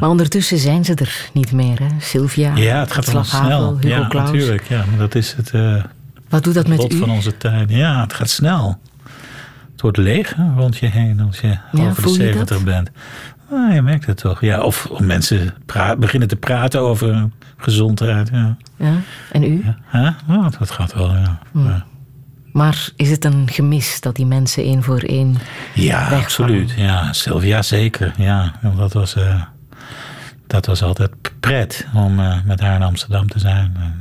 Maar 0.00 0.08
ondertussen 0.08 0.58
zijn 0.58 0.84
ze 0.84 0.94
er 0.94 1.28
niet 1.32 1.52
meer, 1.52 1.78
hè? 1.78 1.86
Sylvia, 1.98 2.56
Ja, 2.56 2.80
het 2.80 2.92
gaat 2.92 3.12
wel 3.12 3.24
snel. 3.24 3.78
Hugo 3.80 3.88
ja, 3.88 4.08
natuurlijk. 4.12 4.68
Ja, 4.68 4.84
maar 4.88 4.98
dat 4.98 5.14
is 5.14 5.32
het, 5.32 5.50
eh 5.50 5.84
Wat 6.28 6.44
doet 6.44 6.54
dat 6.54 6.68
het 6.68 6.78
met 6.78 6.92
u? 6.92 6.96
van 6.96 7.10
onze 7.10 7.36
tijd. 7.36 7.70
Ja, 7.70 8.00
het 8.00 8.12
gaat 8.12 8.30
snel. 8.30 8.78
Het 9.72 9.80
wordt 9.80 9.96
leeg 9.96 10.34
hè, 10.34 10.44
rond 10.56 10.76
je 10.76 10.86
heen 10.86 11.20
als 11.20 11.40
je 11.40 11.46
Ja, 11.46 11.60
over 11.72 11.94
de 11.94 12.02
voel 12.02 12.12
je 12.12 12.18
70 12.22 12.56
dat? 12.56 12.64
bent. 12.64 12.90
Nou, 13.50 13.74
je 13.74 13.82
merkt 13.82 14.06
het 14.06 14.16
toch. 14.16 14.40
Ja, 14.40 14.60
of 14.60 14.86
of 14.86 15.00
mensen 15.00 15.54
beginnen 15.98 16.28
te 16.28 16.36
praten 16.36 16.80
over 16.80 17.28
gezondheid. 17.56 18.28
Ja. 18.32 18.56
Ja, 18.76 18.94
en 19.32 19.42
u? 19.42 19.64
Huh? 19.90 20.10
Nou, 20.26 20.50
dat 20.58 20.70
gaat 20.70 20.94
wel, 20.94 21.14
ja. 21.16 21.38
Hm. 21.52 21.66
Ja. 21.68 21.84
Maar 22.52 22.88
is 22.96 23.10
het 23.10 23.24
een 23.24 23.48
gemis 23.50 24.00
dat 24.00 24.16
die 24.16 24.26
mensen 24.26 24.62
één 24.62 24.82
voor 24.82 24.98
één 24.98 25.36
Ja, 25.74 25.98
wegvallen? 25.98 26.22
absoluut. 26.22 26.70
Ja, 26.76 27.12
Sylvia 27.12 27.62
zeker. 27.62 28.12
Ja, 28.16 28.52
dat 28.76 28.92
was, 28.92 29.14
eh, 29.14 29.42
dat 30.46 30.66
was 30.66 30.82
altijd 30.82 31.10
pret 31.40 31.86
om 31.94 32.20
eh, 32.20 32.36
met 32.44 32.60
haar 32.60 32.74
in 32.74 32.82
Amsterdam 32.82 33.28
te 33.28 33.38
zijn. 33.38 33.76
En, 33.80 34.00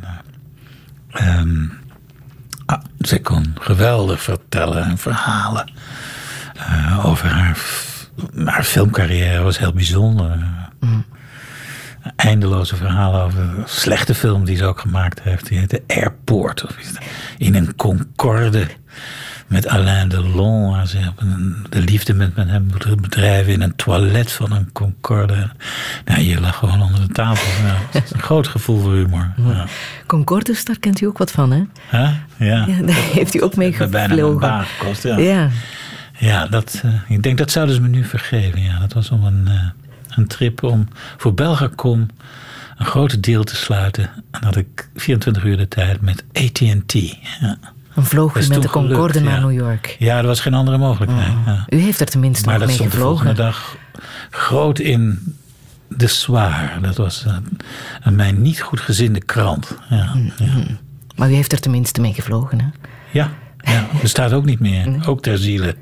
eh, 1.11 1.27
ehm, 1.37 1.65
ah, 2.65 2.81
ze 2.99 3.21
kon 3.21 3.55
geweldig 3.59 4.21
vertellen 4.21 4.83
en 4.83 4.97
verhalen 4.97 5.71
over 7.03 7.27
haar, 7.29 7.57
haar 8.45 8.63
filmcarrière. 8.63 9.43
was 9.43 9.57
heel 9.59 9.73
bijzonder. 9.73 10.37
Eindeloze 12.15 12.75
verhalen 12.75 13.21
over 13.21 13.39
een 13.39 13.63
slechte 13.65 14.15
film 14.15 14.45
die 14.45 14.55
ze 14.57 14.65
ook 14.65 14.79
gemaakt 14.79 15.21
heeft. 15.21 15.47
Die 15.47 15.57
heette 15.59 15.83
Airport. 15.87 16.63
Of 16.63 16.77
iets. 16.79 16.93
In 17.37 17.55
een 17.55 17.75
Concorde 17.75 18.67
met 19.47 19.67
Alain 19.67 20.07
Delon. 20.09 20.69
Waar 20.71 20.87
ze 20.87 20.97
een- 21.17 21.65
de 21.69 21.79
liefde 21.79 22.13
met, 22.13 22.35
met 22.35 22.47
hem 22.49 22.67
bedrijven 23.01 23.53
in 23.53 23.61
een 23.61 23.75
toilet 23.75 24.31
van 24.31 24.51
een 24.51 24.69
Concorde. 24.71 25.49
Nou, 26.05 26.21
je 26.21 26.39
lag 26.39 26.55
gewoon 26.55 26.81
onder 26.81 27.07
de 27.07 27.13
tafel. 27.13 27.65
Ja, 27.67 27.75
het 27.91 28.03
is 28.03 28.11
een 28.13 28.21
groot 28.21 28.47
gevoel 28.47 28.79
voor 28.81 28.93
humor. 28.93 29.31
Ja. 29.37 29.65
Concordes, 30.07 30.65
daar 30.65 30.79
kent 30.79 31.01
u 31.01 31.05
ook 31.05 31.17
wat 31.17 31.31
van, 31.31 31.51
hè? 31.51 31.63
Huh? 31.91 32.09
Ja. 32.37 32.65
Ja, 32.67 32.81
daar 32.85 32.95
heeft 33.13 33.35
u 33.35 33.43
ook 33.43 33.55
mee 33.55 33.75
heeft 33.75 33.91
bijna 33.91 34.13
gevlogen. 34.13 34.39
baan 34.39 34.65
gekost, 34.65 35.03
ja. 35.03 35.17
Ja. 35.17 35.49
Ja, 36.17 36.47
dat, 36.47 36.81
eh, 36.83 36.91
ik 37.07 37.23
denk 37.23 37.37
dat 37.37 37.51
zouden 37.51 37.75
ze 37.75 37.81
me 37.81 37.87
nu 37.87 38.03
vergeven. 38.03 38.61
Ja, 38.61 38.79
dat 38.79 38.93
was 38.93 39.09
om 39.11 39.23
een, 39.25 39.47
eh, 39.47 39.53
een 40.15 40.27
trip 40.27 40.63
om 40.63 40.87
voor 41.17 41.33
Belgacom 41.33 42.07
een 42.77 42.85
grote 42.85 43.19
deal 43.19 43.43
te 43.43 43.55
sluiten. 43.55 44.09
En 44.31 44.43
had 44.43 44.55
ik 44.55 44.89
24 44.95 45.43
uur 45.43 45.57
de 45.57 45.67
tijd 45.67 46.01
met 46.01 46.23
AT&T. 46.33 46.93
Ja. 47.39 47.57
Dan 47.95 48.05
vloog 48.05 48.33
Dat 48.33 48.43
u 48.43 48.47
met 48.47 48.61
de 48.61 48.67
gelukt, 48.67 48.87
Concorde 48.87 49.19
naar 49.19 49.39
ja. 49.39 49.45
New 49.45 49.57
York. 49.57 49.95
Ja, 49.99 50.17
er 50.17 50.25
was 50.25 50.39
geen 50.39 50.53
andere 50.53 50.77
mogelijkheid. 50.77 51.33
ja. 51.45 51.65
U 51.69 51.77
heeft 51.77 51.99
er 51.99 52.05
tenminste 52.05 52.45
Maar 52.45 52.59
nog 52.59 52.67
dat 52.67 52.67
mee 52.67 52.77
stond 52.77 52.91
de 52.91 53.07
volgende 53.07 53.29
gevlogen. 53.29 53.53
dag 53.53 53.77
groot 54.29 54.79
in 54.79 55.35
de 55.89 56.07
Soir. 56.07 56.79
Dat 56.81 56.97
was 56.97 57.23
een, 57.25 57.57
een 58.03 58.15
mij 58.15 58.31
niet 58.31 58.61
goed 58.61 58.79
gezinde 58.79 59.19
krant. 59.19 59.77
Ja, 59.89 60.15
ja. 60.37 60.53
Maar 61.15 61.29
u 61.29 61.33
heeft 61.33 61.51
er 61.51 61.59
tenminste 61.59 62.01
mee 62.01 62.13
gevlogen, 62.13 62.59
hè? 62.61 62.67
ja, 63.11 63.31
ja 63.57 63.87
bestaat 64.01 64.33
ook 64.33 64.45
niet 64.45 64.59
meer. 64.59 65.07
Ook 65.07 65.21
ter 65.21 65.37
ziele. 65.37 65.75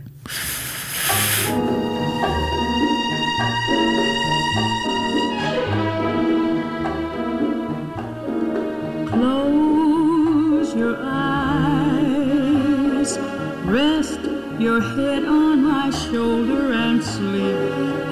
Your 14.63 14.79
head 14.79 15.25
on 15.25 15.61
my 15.61 15.89
shoulder 15.89 16.71
and 16.71 17.03
sleep. 17.03 17.57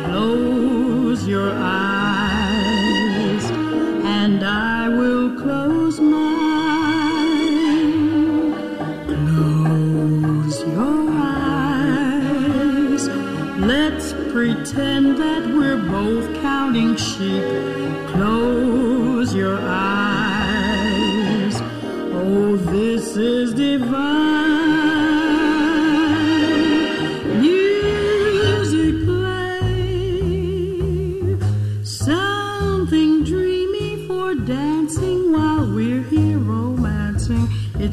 Close 0.05 1.25
your 1.25 1.53
eyes, 1.53 3.49
and 4.03 4.43
I 4.43 4.89
will 4.89 5.39
close 5.39 6.01
mine. 6.01 6.51
Close 9.07 10.61
your 10.63 11.09
eyes, 11.39 13.07
let's 13.57 14.11
pretend 14.33 15.17
that 15.19 15.47
we're 15.55 15.77
both 15.77 16.33
counting 16.41 16.97
sheep. 16.97 17.45
Close 18.09 19.33
your 19.33 19.57
eyes. 19.61 20.01
Oh, 22.13 22.57
this 22.57 23.15
is 23.15 23.53
divine. 23.53 24.10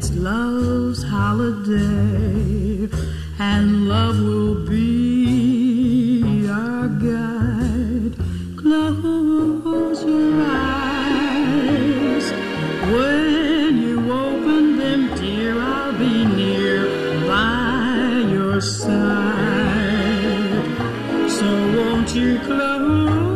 Love's 0.07 1.03
holiday, 1.03 2.89
and 3.37 3.87
love 3.87 4.17
will 4.19 4.65
be 4.65 6.47
our 6.49 6.87
guide. 6.87 8.15
Close 8.57 10.03
your 10.03 10.41
eyes 10.41 12.25
when 12.93 13.77
you 13.77 14.11
open 14.11 14.77
them, 14.77 15.01
dear. 15.15 15.59
I'll 15.59 15.91
be 15.97 16.25
near 16.25 16.85
by 17.27 18.23
your 18.31 18.61
side. 18.61 18.89
So 21.29 21.47
won't 21.75 22.15
you 22.15 22.39
close 22.39 23.28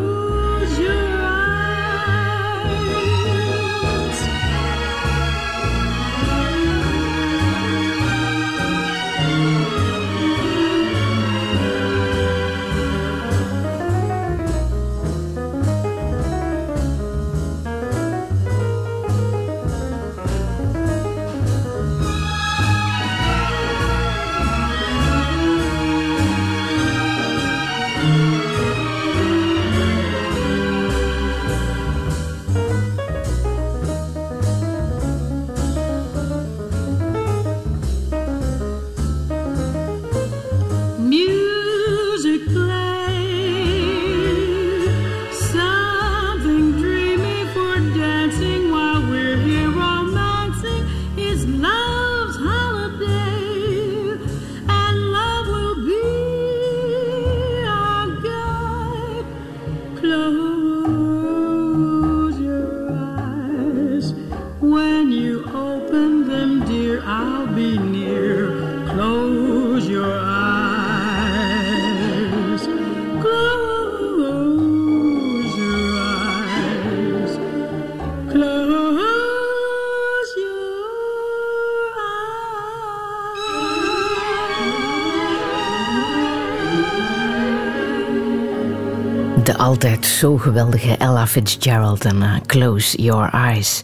altijd 89.83 90.05
zo 90.05 90.37
geweldige 90.37 90.97
Ella 90.97 91.27
Fitzgerald 91.27 92.05
en 92.05 92.21
eh, 92.21 92.35
Close 92.45 93.01
Your 93.01 93.29
Eyes. 93.33 93.81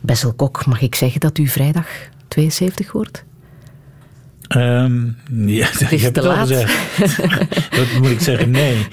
Bessel 0.00 0.32
Kok, 0.32 0.66
mag 0.66 0.80
ik 0.80 0.94
zeggen 0.94 1.20
dat 1.20 1.38
u 1.38 1.46
vrijdag 1.46 1.86
72 2.28 2.92
wordt? 2.92 3.24
Ehm, 4.48 5.06
ja, 5.30 5.68
is 5.78 5.80
ik 5.80 6.00
heb 6.00 6.14
te 6.14 6.22
laat. 6.22 6.48
Wat 7.78 7.92
moet 7.98 8.10
ik 8.10 8.20
zeggen? 8.20 8.50
Nee. 8.50 8.86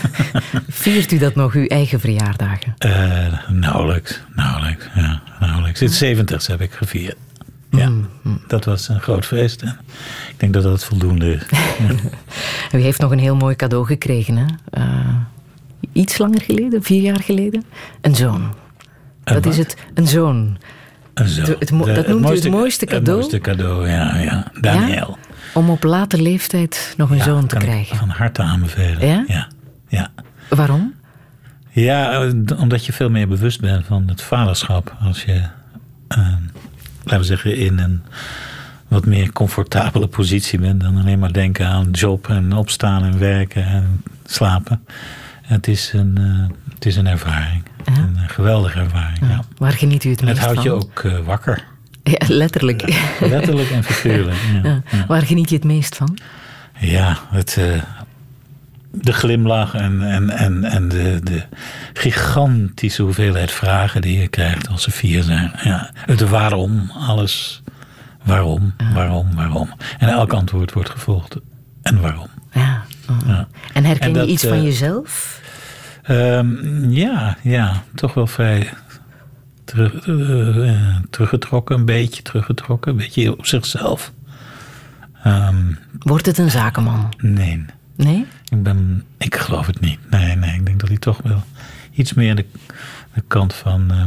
Viert 0.68 1.12
u 1.12 1.18
dat 1.18 1.34
nog, 1.34 1.52
uw 1.52 1.66
eigen 1.66 2.00
verjaardagen? 2.00 2.74
Eh, 2.78 3.48
nauwelijks, 3.48 4.20
nauwelijks, 4.34 4.88
ja, 4.94 5.22
nauwelijks. 5.40 5.80
Het 5.80 5.92
70 5.92 6.46
heb 6.46 6.60
ik 6.60 6.72
gevierd. 6.72 7.16
Ja, 7.70 7.88
Mm, 7.88 8.40
dat 8.46 8.64
was 8.64 8.88
een 8.88 9.00
groot 9.00 9.26
feest. 9.26 9.62
Ik 9.62 10.34
denk 10.36 10.52
dat 10.52 10.62
dat 10.62 10.84
voldoende 10.84 11.34
is. 11.34 11.42
Ja. 11.50 11.94
U 12.78 12.80
heeft 12.80 13.00
nog 13.00 13.10
een 13.10 13.18
heel 13.18 13.36
mooi 13.36 13.56
cadeau 13.56 13.86
gekregen, 13.86 14.36
hè? 14.36 14.44
Eh, 14.70 15.11
iets 15.92 16.18
langer 16.18 16.40
geleden, 16.40 16.82
vier 16.82 17.02
jaar 17.02 17.20
geleden. 17.20 17.64
Een 18.00 18.14
zoon. 18.16 18.54
dat 19.24 19.34
wat? 19.44 19.46
is 19.52 19.58
het, 19.58 19.76
een 19.94 20.06
zoon. 20.08 20.56
Zo, 21.26 21.42
De- 21.44 21.56
het 21.58 21.70
mo- 21.70 21.84
de- 21.84 21.92
dat 21.92 22.06
noemt 22.06 22.30
u 22.30 22.34
het 22.34 22.50
mooiste 22.50 22.84
Het 22.84 22.94
cadeau? 22.94 23.18
mooiste 23.18 23.38
cadeau, 23.38 23.88
ja, 23.88 24.16
ja. 24.18 24.46
Daniel. 24.60 25.18
Om 25.54 25.70
op 25.70 25.82
late 25.82 26.22
leeftijd 26.22 26.94
nog 26.96 27.10
een 27.10 27.22
zoon 27.22 27.46
te 27.46 27.56
krijgen. 27.56 27.96
van 27.96 28.08
harte 28.08 28.42
aanbevelen. 28.42 29.06
Ja? 29.06 29.24
Ja, 29.26 29.48
ja. 29.88 30.08
Waarom? 30.48 30.94
Ja, 31.70 32.26
omdat 32.58 32.86
je 32.86 32.92
veel 32.92 33.10
meer 33.10 33.28
bewust 33.28 33.60
bent 33.60 33.86
van 33.86 34.08
het 34.08 34.22
vaderschap. 34.22 34.96
Als 35.02 35.24
je, 35.24 35.42
eh, 36.08 36.18
laten 37.04 37.18
we 37.18 37.24
zeggen, 37.24 37.56
in 37.56 37.78
een 37.78 38.02
wat 38.88 39.06
meer 39.06 39.32
comfortabele 39.32 40.06
positie 40.06 40.58
bent. 40.58 40.80
Dan 40.80 40.96
alleen 40.96 41.18
maar 41.18 41.32
denken 41.32 41.66
aan 41.66 41.90
job 41.90 42.28
en 42.28 42.52
opstaan 42.52 43.04
en 43.04 43.18
werken 43.18 43.64
en 43.64 44.02
slapen. 44.24 44.84
Het 45.42 45.68
is 45.68 45.92
een, 45.92 46.18
eh, 46.18 46.56
het 46.74 46.86
is 46.86 46.96
een 46.96 47.06
ervaring. 47.06 47.62
Een 47.84 48.16
eh, 48.16 48.22
geweldige 48.26 48.78
ervaring, 48.78 49.18
ja. 49.20 49.44
Waar 49.56 49.72
geniet 49.72 50.04
u 50.04 50.10
het 50.10 50.20
En 50.20 50.26
het 50.26 50.36
meest 50.36 50.46
houdt 50.46 50.62
je 50.62 50.68
van? 50.68 50.78
ook 50.78 50.98
eh, 50.98 51.26
wakker. 51.26 51.64
Ja, 52.02 52.26
letterlijk. 52.28 52.94
Letterlijk 53.20 53.70
en 53.70 53.84
figuurlijk. 53.84 54.38
Waar 55.06 55.22
geniet 55.22 55.48
je 55.48 55.54
het 55.54 55.64
meest 55.64 55.96
van? 55.96 56.18
Ja, 56.78 57.18
het, 57.30 57.58
de 58.90 59.12
glimlach 59.12 59.74
en, 59.74 60.02
en, 60.02 60.30
en, 60.30 60.64
en 60.64 60.88
de, 60.88 61.20
de 61.22 61.42
gigantische 61.92 63.02
hoeveelheid 63.02 63.50
vragen 63.50 64.00
die 64.00 64.20
je 64.20 64.28
krijgt 64.28 64.68
als 64.68 64.82
ze 64.82 64.90
vier 64.90 65.22
zijn. 65.22 65.52
Ja, 65.62 65.90
het 65.94 66.20
waarom, 66.20 66.90
alles. 66.90 67.62
Waarom, 68.24 68.74
waarom, 68.94 69.34
waarom. 69.34 69.70
En 69.98 70.08
elk 70.08 70.32
antwoord 70.32 70.72
wordt 70.72 70.90
gevolgd. 70.90 71.36
En 71.82 72.00
waarom. 72.00 72.28
Ja. 72.52 72.82
Oh. 73.20 73.28
Ja. 73.28 73.48
En 73.72 73.84
herken 73.84 74.06
En 74.06 74.12
dat, 74.12 74.26
je 74.26 74.32
iets 74.32 74.42
van 74.42 74.56
eh, 74.56 74.62
jezelf? 74.62 75.40
Ehm, 76.02 76.90
ja, 76.90 77.36
ja, 77.42 77.82
toch 77.94 78.14
wel 78.14 78.26
vrij 78.26 78.68
terug, 79.64 79.94
eh, 80.06 80.96
teruggetrokken, 81.10 81.76
een 81.78 81.84
beetje 81.84 82.22
teruggetrokken, 82.22 82.90
een 82.92 82.98
beetje 82.98 83.32
op 83.38 83.46
zichzelf. 83.46 84.12
Ehm, 85.22 85.56
Wordt 85.98 86.26
het 86.26 86.38
een 86.38 86.50
zakenman? 86.50 87.12
nee. 87.18 87.64
Nee? 87.96 88.26
Ik, 88.48 88.62
ben, 88.62 89.04
ik 89.18 89.36
geloof 89.36 89.66
het 89.66 89.80
niet. 89.80 89.98
Nee, 90.10 90.36
nee, 90.36 90.54
ik 90.54 90.66
denk 90.66 90.80
dat 90.80 90.88
hij 90.88 90.98
toch 90.98 91.20
wel 91.22 91.42
iets 91.92 92.12
meer 92.14 92.34
de, 92.34 92.46
de 93.14 93.22
kant 93.26 93.54
van 93.54 93.90
eh, 93.90 94.04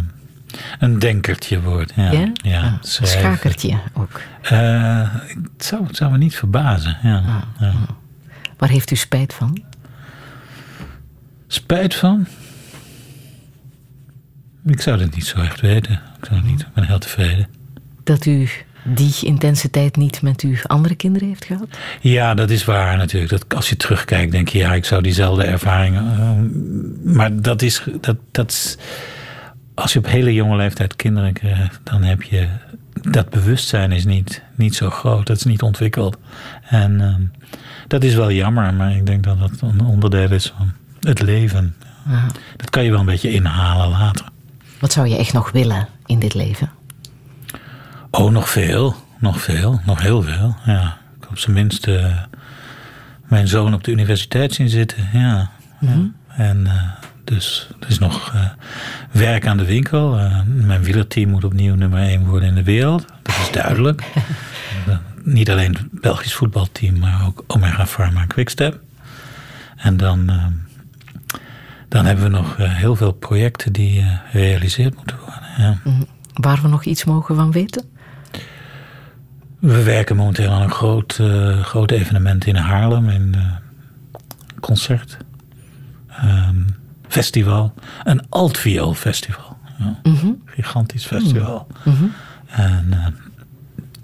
een 0.80 1.00
denkertje 1.00 1.62
wordt. 1.62 1.94
Ja, 1.96 2.12
Ja? 2.12 2.32
ja, 2.44 2.62
Ah, 2.62 2.74
een 2.82 3.08
schakertje 3.08 3.78
ook. 3.94 4.22
Eh, 4.42 5.10
het, 5.54 5.66
zou, 5.66 5.88
het 5.88 5.96
zou 5.96 6.12
me 6.12 6.18
niet 6.18 6.36
verbazen. 6.36 6.98
Ja, 7.04 7.16
Ah, 7.18 7.42
ja. 7.60 7.74
Waar 8.58 8.70
heeft 8.70 8.92
u 8.92 8.96
spijt 8.96 9.34
van? 9.34 9.64
Spijt 11.48 11.96
van? 11.96 12.28
Ik 14.66 14.82
zou 14.82 15.00
het 15.00 15.16
niet 15.16 15.26
zo 15.26 15.40
echt 15.40 15.62
weten. 15.62 15.94
Ik, 15.94 16.26
zou 16.26 16.42
niet, 16.42 16.62
ik 16.62 16.74
ben 16.74 16.84
heel 16.84 17.00
tevreden. 17.00 17.48
Dat 18.04 18.26
u 18.26 18.50
die 18.84 19.14
intensiteit 19.22 19.96
niet 19.96 20.22
met 20.22 20.42
uw 20.42 20.56
andere 20.64 20.96
kinderen 20.96 21.28
heeft 21.28 21.46
gehad? 21.46 21.68
Ja, 22.02 22.34
dat 22.34 22.50
is 22.50 22.66
waar 22.66 22.98
natuurlijk. 22.98 23.32
Dat, 23.32 23.56
als 23.56 23.70
je 23.70 23.78
terugkijkt, 23.78 24.32
denk 24.32 24.48
je, 24.48 24.58
ja, 24.58 24.74
ik 24.74 24.86
zou 24.86 25.02
diezelfde 25.02 25.44
ervaringen. 25.44 26.04
eh, 26.20 27.14
maar 27.14 27.42
dat 27.42 27.62
is, 27.62 27.84
dat, 28.02 28.18
dat 28.32 28.52
is. 28.52 28.78
Als 29.74 29.94
je 29.94 30.00
op 30.00 30.08
hele 30.08 30.34
jonge 30.34 30.56
leeftijd 30.56 30.96
kinderen 30.96 31.34
krijgt, 31.34 31.80
dan 31.84 32.04
heb 32.04 32.22
je. 32.22 32.48
Dat 33.02 33.30
bewustzijn 33.30 33.92
is 33.92 34.06
niet, 34.06 34.42
niet 34.56 34.76
zo 34.76 34.90
groot, 34.90 35.28
dat 35.28 35.38
is 35.38 35.44
niet 35.44 35.62
ontwikkeld. 35.62 36.18
En 36.70 37.02
ehm, 37.02 37.22
dat 37.88 38.04
is 38.04 38.16
wel 38.16 38.32
jammer, 38.32 38.74
maar 38.74 38.96
ik 38.96 39.06
denk 39.06 39.24
dat 39.24 39.40
dat 39.40 39.52
een 39.62 39.82
onderdeel 39.82 40.32
is 40.32 40.54
van 40.58 40.72
het 41.00 41.22
leven. 41.22 41.76
Dat 42.56 42.70
kan 42.70 42.84
je 42.84 42.90
wel 42.90 43.00
een 43.00 43.06
beetje 43.06 43.32
inhalen 43.32 43.90
later. 43.90 44.26
Wat 44.80 44.92
zou 44.92 45.08
je 45.08 45.18
echt 45.18 45.34
nog 45.34 45.52
willen 45.52 45.88
in 46.06 46.20
dit 46.20 46.34
leven? 46.34 46.70
Oh, 48.12 48.32
nog 48.32 48.50
veel. 48.50 48.96
Nog 49.20 49.42
veel. 49.42 49.80
Nog 49.86 50.02
heel 50.02 50.22
veel. 50.22 50.56
Ja. 50.66 50.98
Ik 51.22 51.30
op 51.30 51.38
zijn 51.38 51.56
minst 51.56 51.88
eh, 51.88 52.18
mijn 53.26 53.48
zoon 53.48 53.74
op 53.74 53.84
de 53.84 53.92
universiteit 53.92 54.54
zien 54.54 54.70
zitten. 54.70 55.10
Ja. 55.14 55.50
Mhm. 55.80 56.00
En 56.28 56.68
eh, 56.68 56.74
dus 57.24 57.70
er 57.80 57.90
is 57.90 58.00
nog 58.00 58.34
eh, 58.34 58.46
werk 59.12 59.48
aan 59.48 59.58
de 59.58 59.66
winkel. 59.66 60.20
Mijn 60.46 60.84
wielerteam 60.84 61.30
moet 61.30 61.44
opnieuw 61.44 61.76
nummer 61.76 62.00
1 62.00 62.26
worden 62.26 62.50
in 62.50 62.56
de 62.56 62.64
wereld. 62.64 63.06
Dat 63.22 63.36
is 63.42 63.52
duidelijk. 63.52 64.04
Niet 65.26 65.50
alleen 65.50 65.74
het 65.74 66.02
Belgisch 66.02 66.34
voetbalteam, 66.34 67.00
maar 67.00 67.26
ook 67.26 67.44
Omega 67.48 67.86
Pharma 67.86 68.22
en 68.22 68.28
Quickstep. 68.28 68.80
En 69.76 69.98
dan, 69.98 70.30
eh, 70.30 70.46
dan 71.90 72.06
hebben 72.06 72.24
we 72.24 72.30
nog 72.30 72.58
eh, 72.58 72.74
heel 72.74 72.96
veel 72.96 73.12
projecten 73.12 73.74
die 73.74 74.00
eh, 74.00 74.08
gerealiseerd 74.32 74.96
moeten 74.96 75.18
worden. 75.20 75.50
Ja. 75.58 75.78
Mhm. 75.84 76.04
Waar 76.34 76.62
we 76.62 76.68
nog 76.68 76.84
iets 76.84 77.04
mogen 77.04 77.36
van 77.36 77.52
weten? 77.52 77.84
We 79.60 79.84
werken 79.84 80.16
momenteel 80.16 80.52
aan 80.52 80.62
een 80.62 80.72
groot, 80.72 81.18
eh, 81.20 81.64
groot 81.64 81.92
evenement 81.92 82.46
in 82.46 82.56
Haarlem. 82.56 83.10
Een 83.10 83.36
eh, 83.36 83.42
concert. 84.60 85.18
Ehm, 86.10 86.62
festival. 87.08 87.74
Een 88.04 88.30
altviool 88.30 88.94
festival. 88.94 89.58
Ja. 89.80 90.00
Mhm. 90.04 90.32
Gigantisch 90.46 91.06
festival. 91.06 91.68
Mhm. 91.84 92.06
En 92.46 92.94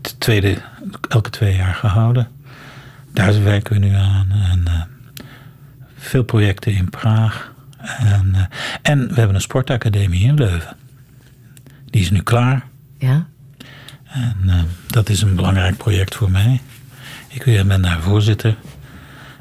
tweede, 0.02 0.58
elke 1.10 1.30
twee 1.30 1.56
jaar 1.56 1.74
gehouden. 1.74 2.28
Daar 3.14 3.44
werken 3.44 3.74
we 3.74 3.80
nu 3.80 3.94
aan. 3.94 4.32
En 4.32 4.68
eh, 4.68 4.82
veel 5.98 6.24
projecten 6.24 6.74
in 6.74 6.90
Praag. 6.90 7.52
En, 7.98 8.36
eh, 8.36 8.42
en 8.82 9.08
we 9.08 9.16
hebben 9.16 9.36
een 9.36 9.42
sportacademie 9.42 10.24
in 10.24 10.36
Leuven. 10.36 10.76
Die 11.86 12.02
is 12.02 12.12
nu 12.12 12.22
klaar. 12.22 12.64
Ja. 12.98 13.26
En 14.04 14.38
eh, 14.46 14.60
dat 14.88 15.10
is 15.10 15.22
een 15.22 15.36
belangrijk 15.36 15.78
project 15.78 16.16
voor 16.16 16.32
mij. 16.32 16.62
Ik 17.28 17.44
ben 17.68 17.82
daar 17.82 18.02
voorzitter. 18.02 18.56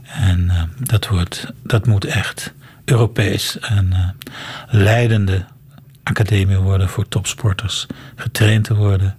En 0.03 0.51
dat, 0.78 1.09
wordt, 1.09 1.53
dat 1.62 1.87
moet 1.87 2.05
echt 2.05 2.53
Europees 2.91 3.57
een 3.61 3.93
eh, 3.93 4.09
leidende 4.69 5.45
academie 6.03 6.57
worden 6.57 6.89
voor 6.89 7.09
topsporters. 7.09 7.87
Getraind 8.15 8.65
te 8.65 8.74
worden, 8.74 9.16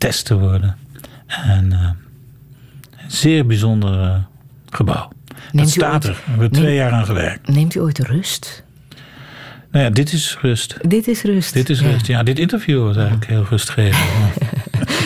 getest 0.00 0.24
te 0.24 0.38
worden. 0.38 0.76
En 1.26 1.72
eh, 1.72 1.80
een 3.02 3.10
zeer 3.10 3.46
bijzonder 3.46 4.02
eh, 4.02 4.18
gebouw. 4.70 5.08
Neemt 5.52 5.56
dat 5.58 5.68
staat 5.68 6.06
ooit- 6.06 6.16
er. 6.16 6.22
We 6.24 6.30
hebben 6.30 6.50
twee 6.52 6.74
jaar 6.74 6.92
aan 6.92 7.04
gewerkt. 7.04 7.48
Neemt 7.48 7.74
u 7.74 7.80
ooit 7.80 7.98
rust? 7.98 8.64
Nou 9.70 9.84
ja, 9.84 9.90
dit 9.90 10.12
is 10.12 10.38
rust. 10.40 10.76
Dit 10.90 11.08
is 11.08 11.22
rust. 11.22 11.52
Dit 11.52 11.70
is 11.70 11.80
Ja. 11.80 11.90
rust. 11.90 12.06
Ja, 12.06 12.22
dit 12.22 12.38
interview 12.38 12.82
was 12.84 12.96
eigenlijk 12.96 13.26
heel 13.26 13.44
rustgevend. 13.44 14.34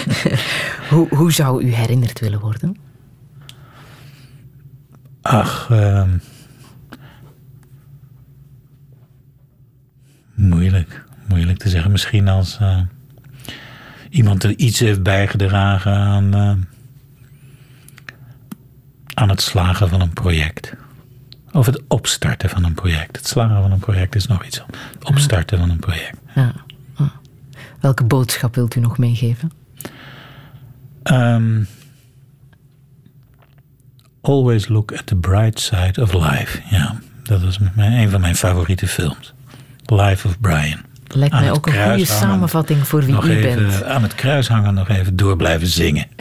Hoe, 0.90 1.08
hoe 1.14 1.32
zou 1.32 1.64
u 1.64 1.72
herinnerd 1.72 2.20
willen 2.20 2.40
worden? 2.40 2.76
Ach, 5.22 5.68
ehm, 5.70 6.10
moeilijk. 10.34 11.04
Moeilijk 11.28 11.58
te 11.58 11.68
zeggen. 11.68 11.90
Misschien 11.90 12.28
als 12.28 12.58
eh, 12.60 12.80
iemand 14.14 14.42
er 14.42 14.56
iets 14.56 14.78
heeft 14.78 15.02
bijgedragen 15.02 15.92
aan, 15.92 16.34
eh, 16.34 16.52
aan 19.14 19.28
het 19.28 19.40
slagen 19.40 19.88
van 19.88 20.00
een 20.00 20.12
project. 20.12 20.74
Of 21.52 21.66
het 21.66 21.82
opstarten 21.88 22.50
van 22.50 22.64
een 22.64 22.74
project. 22.74 23.16
Het 23.16 23.26
slagen 23.26 23.62
van 23.62 23.72
een 23.72 23.78
project 23.78 24.14
is 24.14 24.26
nog 24.26 24.44
iets. 24.44 24.60
anders. 24.60 24.78
Het 24.92 25.04
opstarten 25.04 25.58
van 25.58 25.70
een 25.70 25.78
project. 25.78 26.18
Ja. 26.34 26.52
Welke 27.80 28.04
boodschap 28.04 28.54
wilt 28.54 28.74
u 28.74 28.80
nog 28.80 28.98
meegeven? 28.98 29.52
Ehm, 31.02 31.64
always 34.20 34.68
look 34.68 34.92
at 34.92 35.06
the 35.06 35.16
bright 35.16 35.60
side 35.60 36.02
of 36.02 36.12
life. 36.12 36.60
Ja, 36.70 36.96
dat 37.22 37.42
is 37.42 37.58
mijn, 37.58 37.92
een 37.92 38.10
van 38.10 38.20
mijn 38.20 38.36
favoriete 38.36 38.88
films. 38.88 39.34
Life 39.84 40.28
of 40.28 40.40
Brian. 40.40 40.80
Lijkt 41.14 41.34
mij 41.34 41.50
ook 41.50 41.66
een 41.66 41.72
goede 41.72 41.88
hangen. 41.88 42.06
samenvatting 42.06 42.86
voor 42.86 43.04
wie 43.04 43.14
u 43.14 43.30
even, 43.30 43.66
bent. 43.66 43.84
Aan 43.84 44.02
het 44.02 44.14
kruis 44.14 44.48
hangen 44.48 44.74
nog 44.74 44.88
even 44.88 45.16
door 45.16 45.36
blijven 45.36 45.66
zingen. 45.66 46.06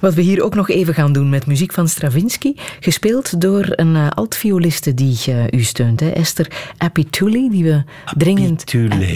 Wat 0.00 0.14
we 0.14 0.22
hier 0.22 0.42
ook 0.42 0.54
nog 0.54 0.70
even 0.70 0.94
gaan 0.94 1.12
doen 1.12 1.28
met 1.28 1.46
muziek 1.46 1.72
van 1.72 1.88
Stravinsky, 1.88 2.54
gespeeld 2.80 3.40
door 3.40 3.64
een 3.70 3.96
eh, 3.96 4.08
altvioliste 4.08 4.94
die 4.94 5.18
eh, 5.26 5.60
u 5.60 5.62
steunt, 5.62 6.00
hè? 6.00 6.08
Esther 6.08 6.46
Apituli, 6.76 7.50
die 7.50 7.64
we 7.64 7.82
dringend 8.16 8.60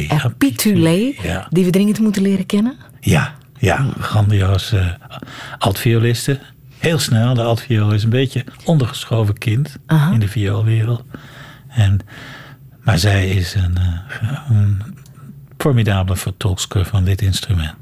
Apitule. 0.08 1.14
Ja. 1.22 1.46
die 1.50 1.64
we 1.64 1.70
dringend 1.70 1.98
moeten 1.98 2.22
leren 2.22 2.46
kennen. 2.46 2.76
Ja, 3.00 3.34
ja, 3.58 3.86
grandioos 4.00 4.72
uh, 4.72 4.86
altvioliste. 5.58 6.38
Heel 6.78 6.98
snel, 6.98 7.34
de 7.34 7.42
altviool 7.42 7.92
is 7.92 8.02
een 8.02 8.10
beetje 8.10 8.44
ondergeschoven 8.64 9.38
kind 9.38 9.76
Aha. 9.86 10.12
in 10.12 10.20
de 10.20 10.28
vioolwereld. 10.28 11.02
En, 11.68 12.00
maar 12.88 12.98
zij 12.98 13.28
is 13.28 13.54
een, 13.54 13.76
uh, 13.78 14.40
een 14.48 14.82
formidabele 15.58 16.16
vertolkster 16.16 16.84
van 16.84 17.04
dit 17.04 17.22
instrument. 17.22 17.74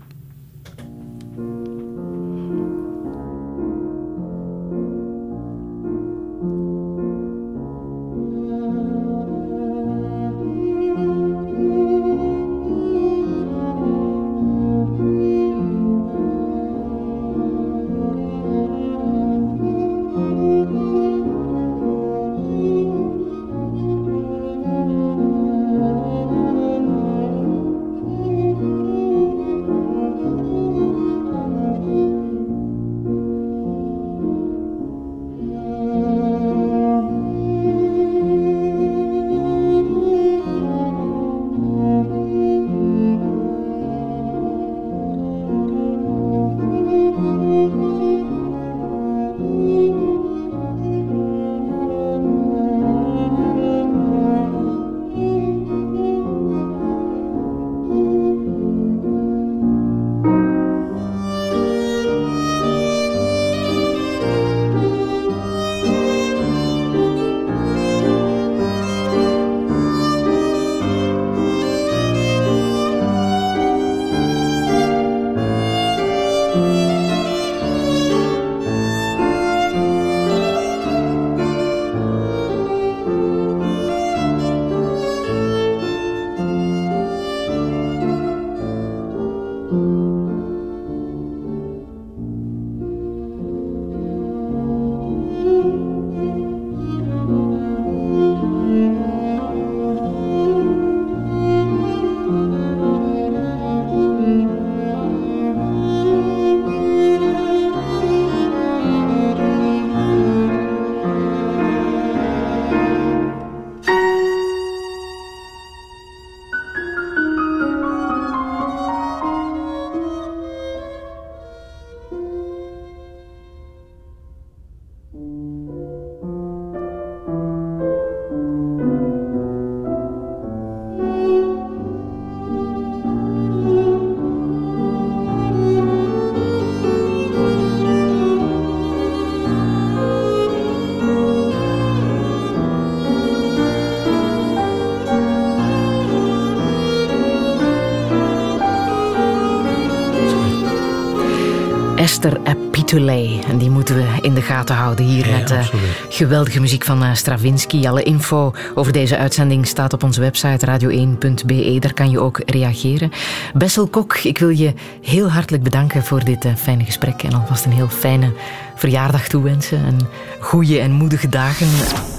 En 152.97 153.59
die 153.59 153.71
moeten 153.71 153.97
we 153.97 154.07
in 154.21 154.35
de 154.35 154.43
gaten 154.43 154.75
houden 154.77 155.05
hier 155.05 155.29
Ja, 155.29 155.39
met 155.39 155.51
eh, 155.51 155.67
geweldige 156.09 156.61
muziek 156.61 156.85
van 156.85 157.03
eh, 157.03 157.15
Stravinsky. 157.15 157.87
Alle 157.87 158.03
info 158.03 158.53
over 158.75 158.93
deze 158.93 159.17
uitzending 159.17 159.67
staat 159.67 159.93
op 159.93 160.03
onze 160.03 160.21
website 160.21 160.67
radio1.be. 160.67 161.77
Daar 161.81 161.95
kan 161.95 162.11
je 162.11 162.21
ook 162.21 162.41
reageren. 162.47 163.13
Bessel 163.55 163.87
Kok, 163.87 164.17
ik 164.17 164.39
wil 164.39 164.49
je 164.49 164.75
heel 165.03 165.31
hartelijk 165.31 165.63
bedanken 165.63 166.05
voor 166.05 166.25
dit 166.25 166.45
eh, 166.45 166.55
fijne 166.55 166.85
gesprek. 166.85 167.23
En 167.23 167.33
alvast 167.33 167.65
een 167.65 167.73
heel 167.73 167.89
fijne 167.89 168.33
verjaardag 168.75 169.29
toewensen. 169.29 169.85
En 169.85 169.99
goede 170.41 170.79
en 170.79 170.93
moedige 170.93 171.29
dagen. 171.29 171.69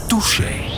Touché. 0.08 0.77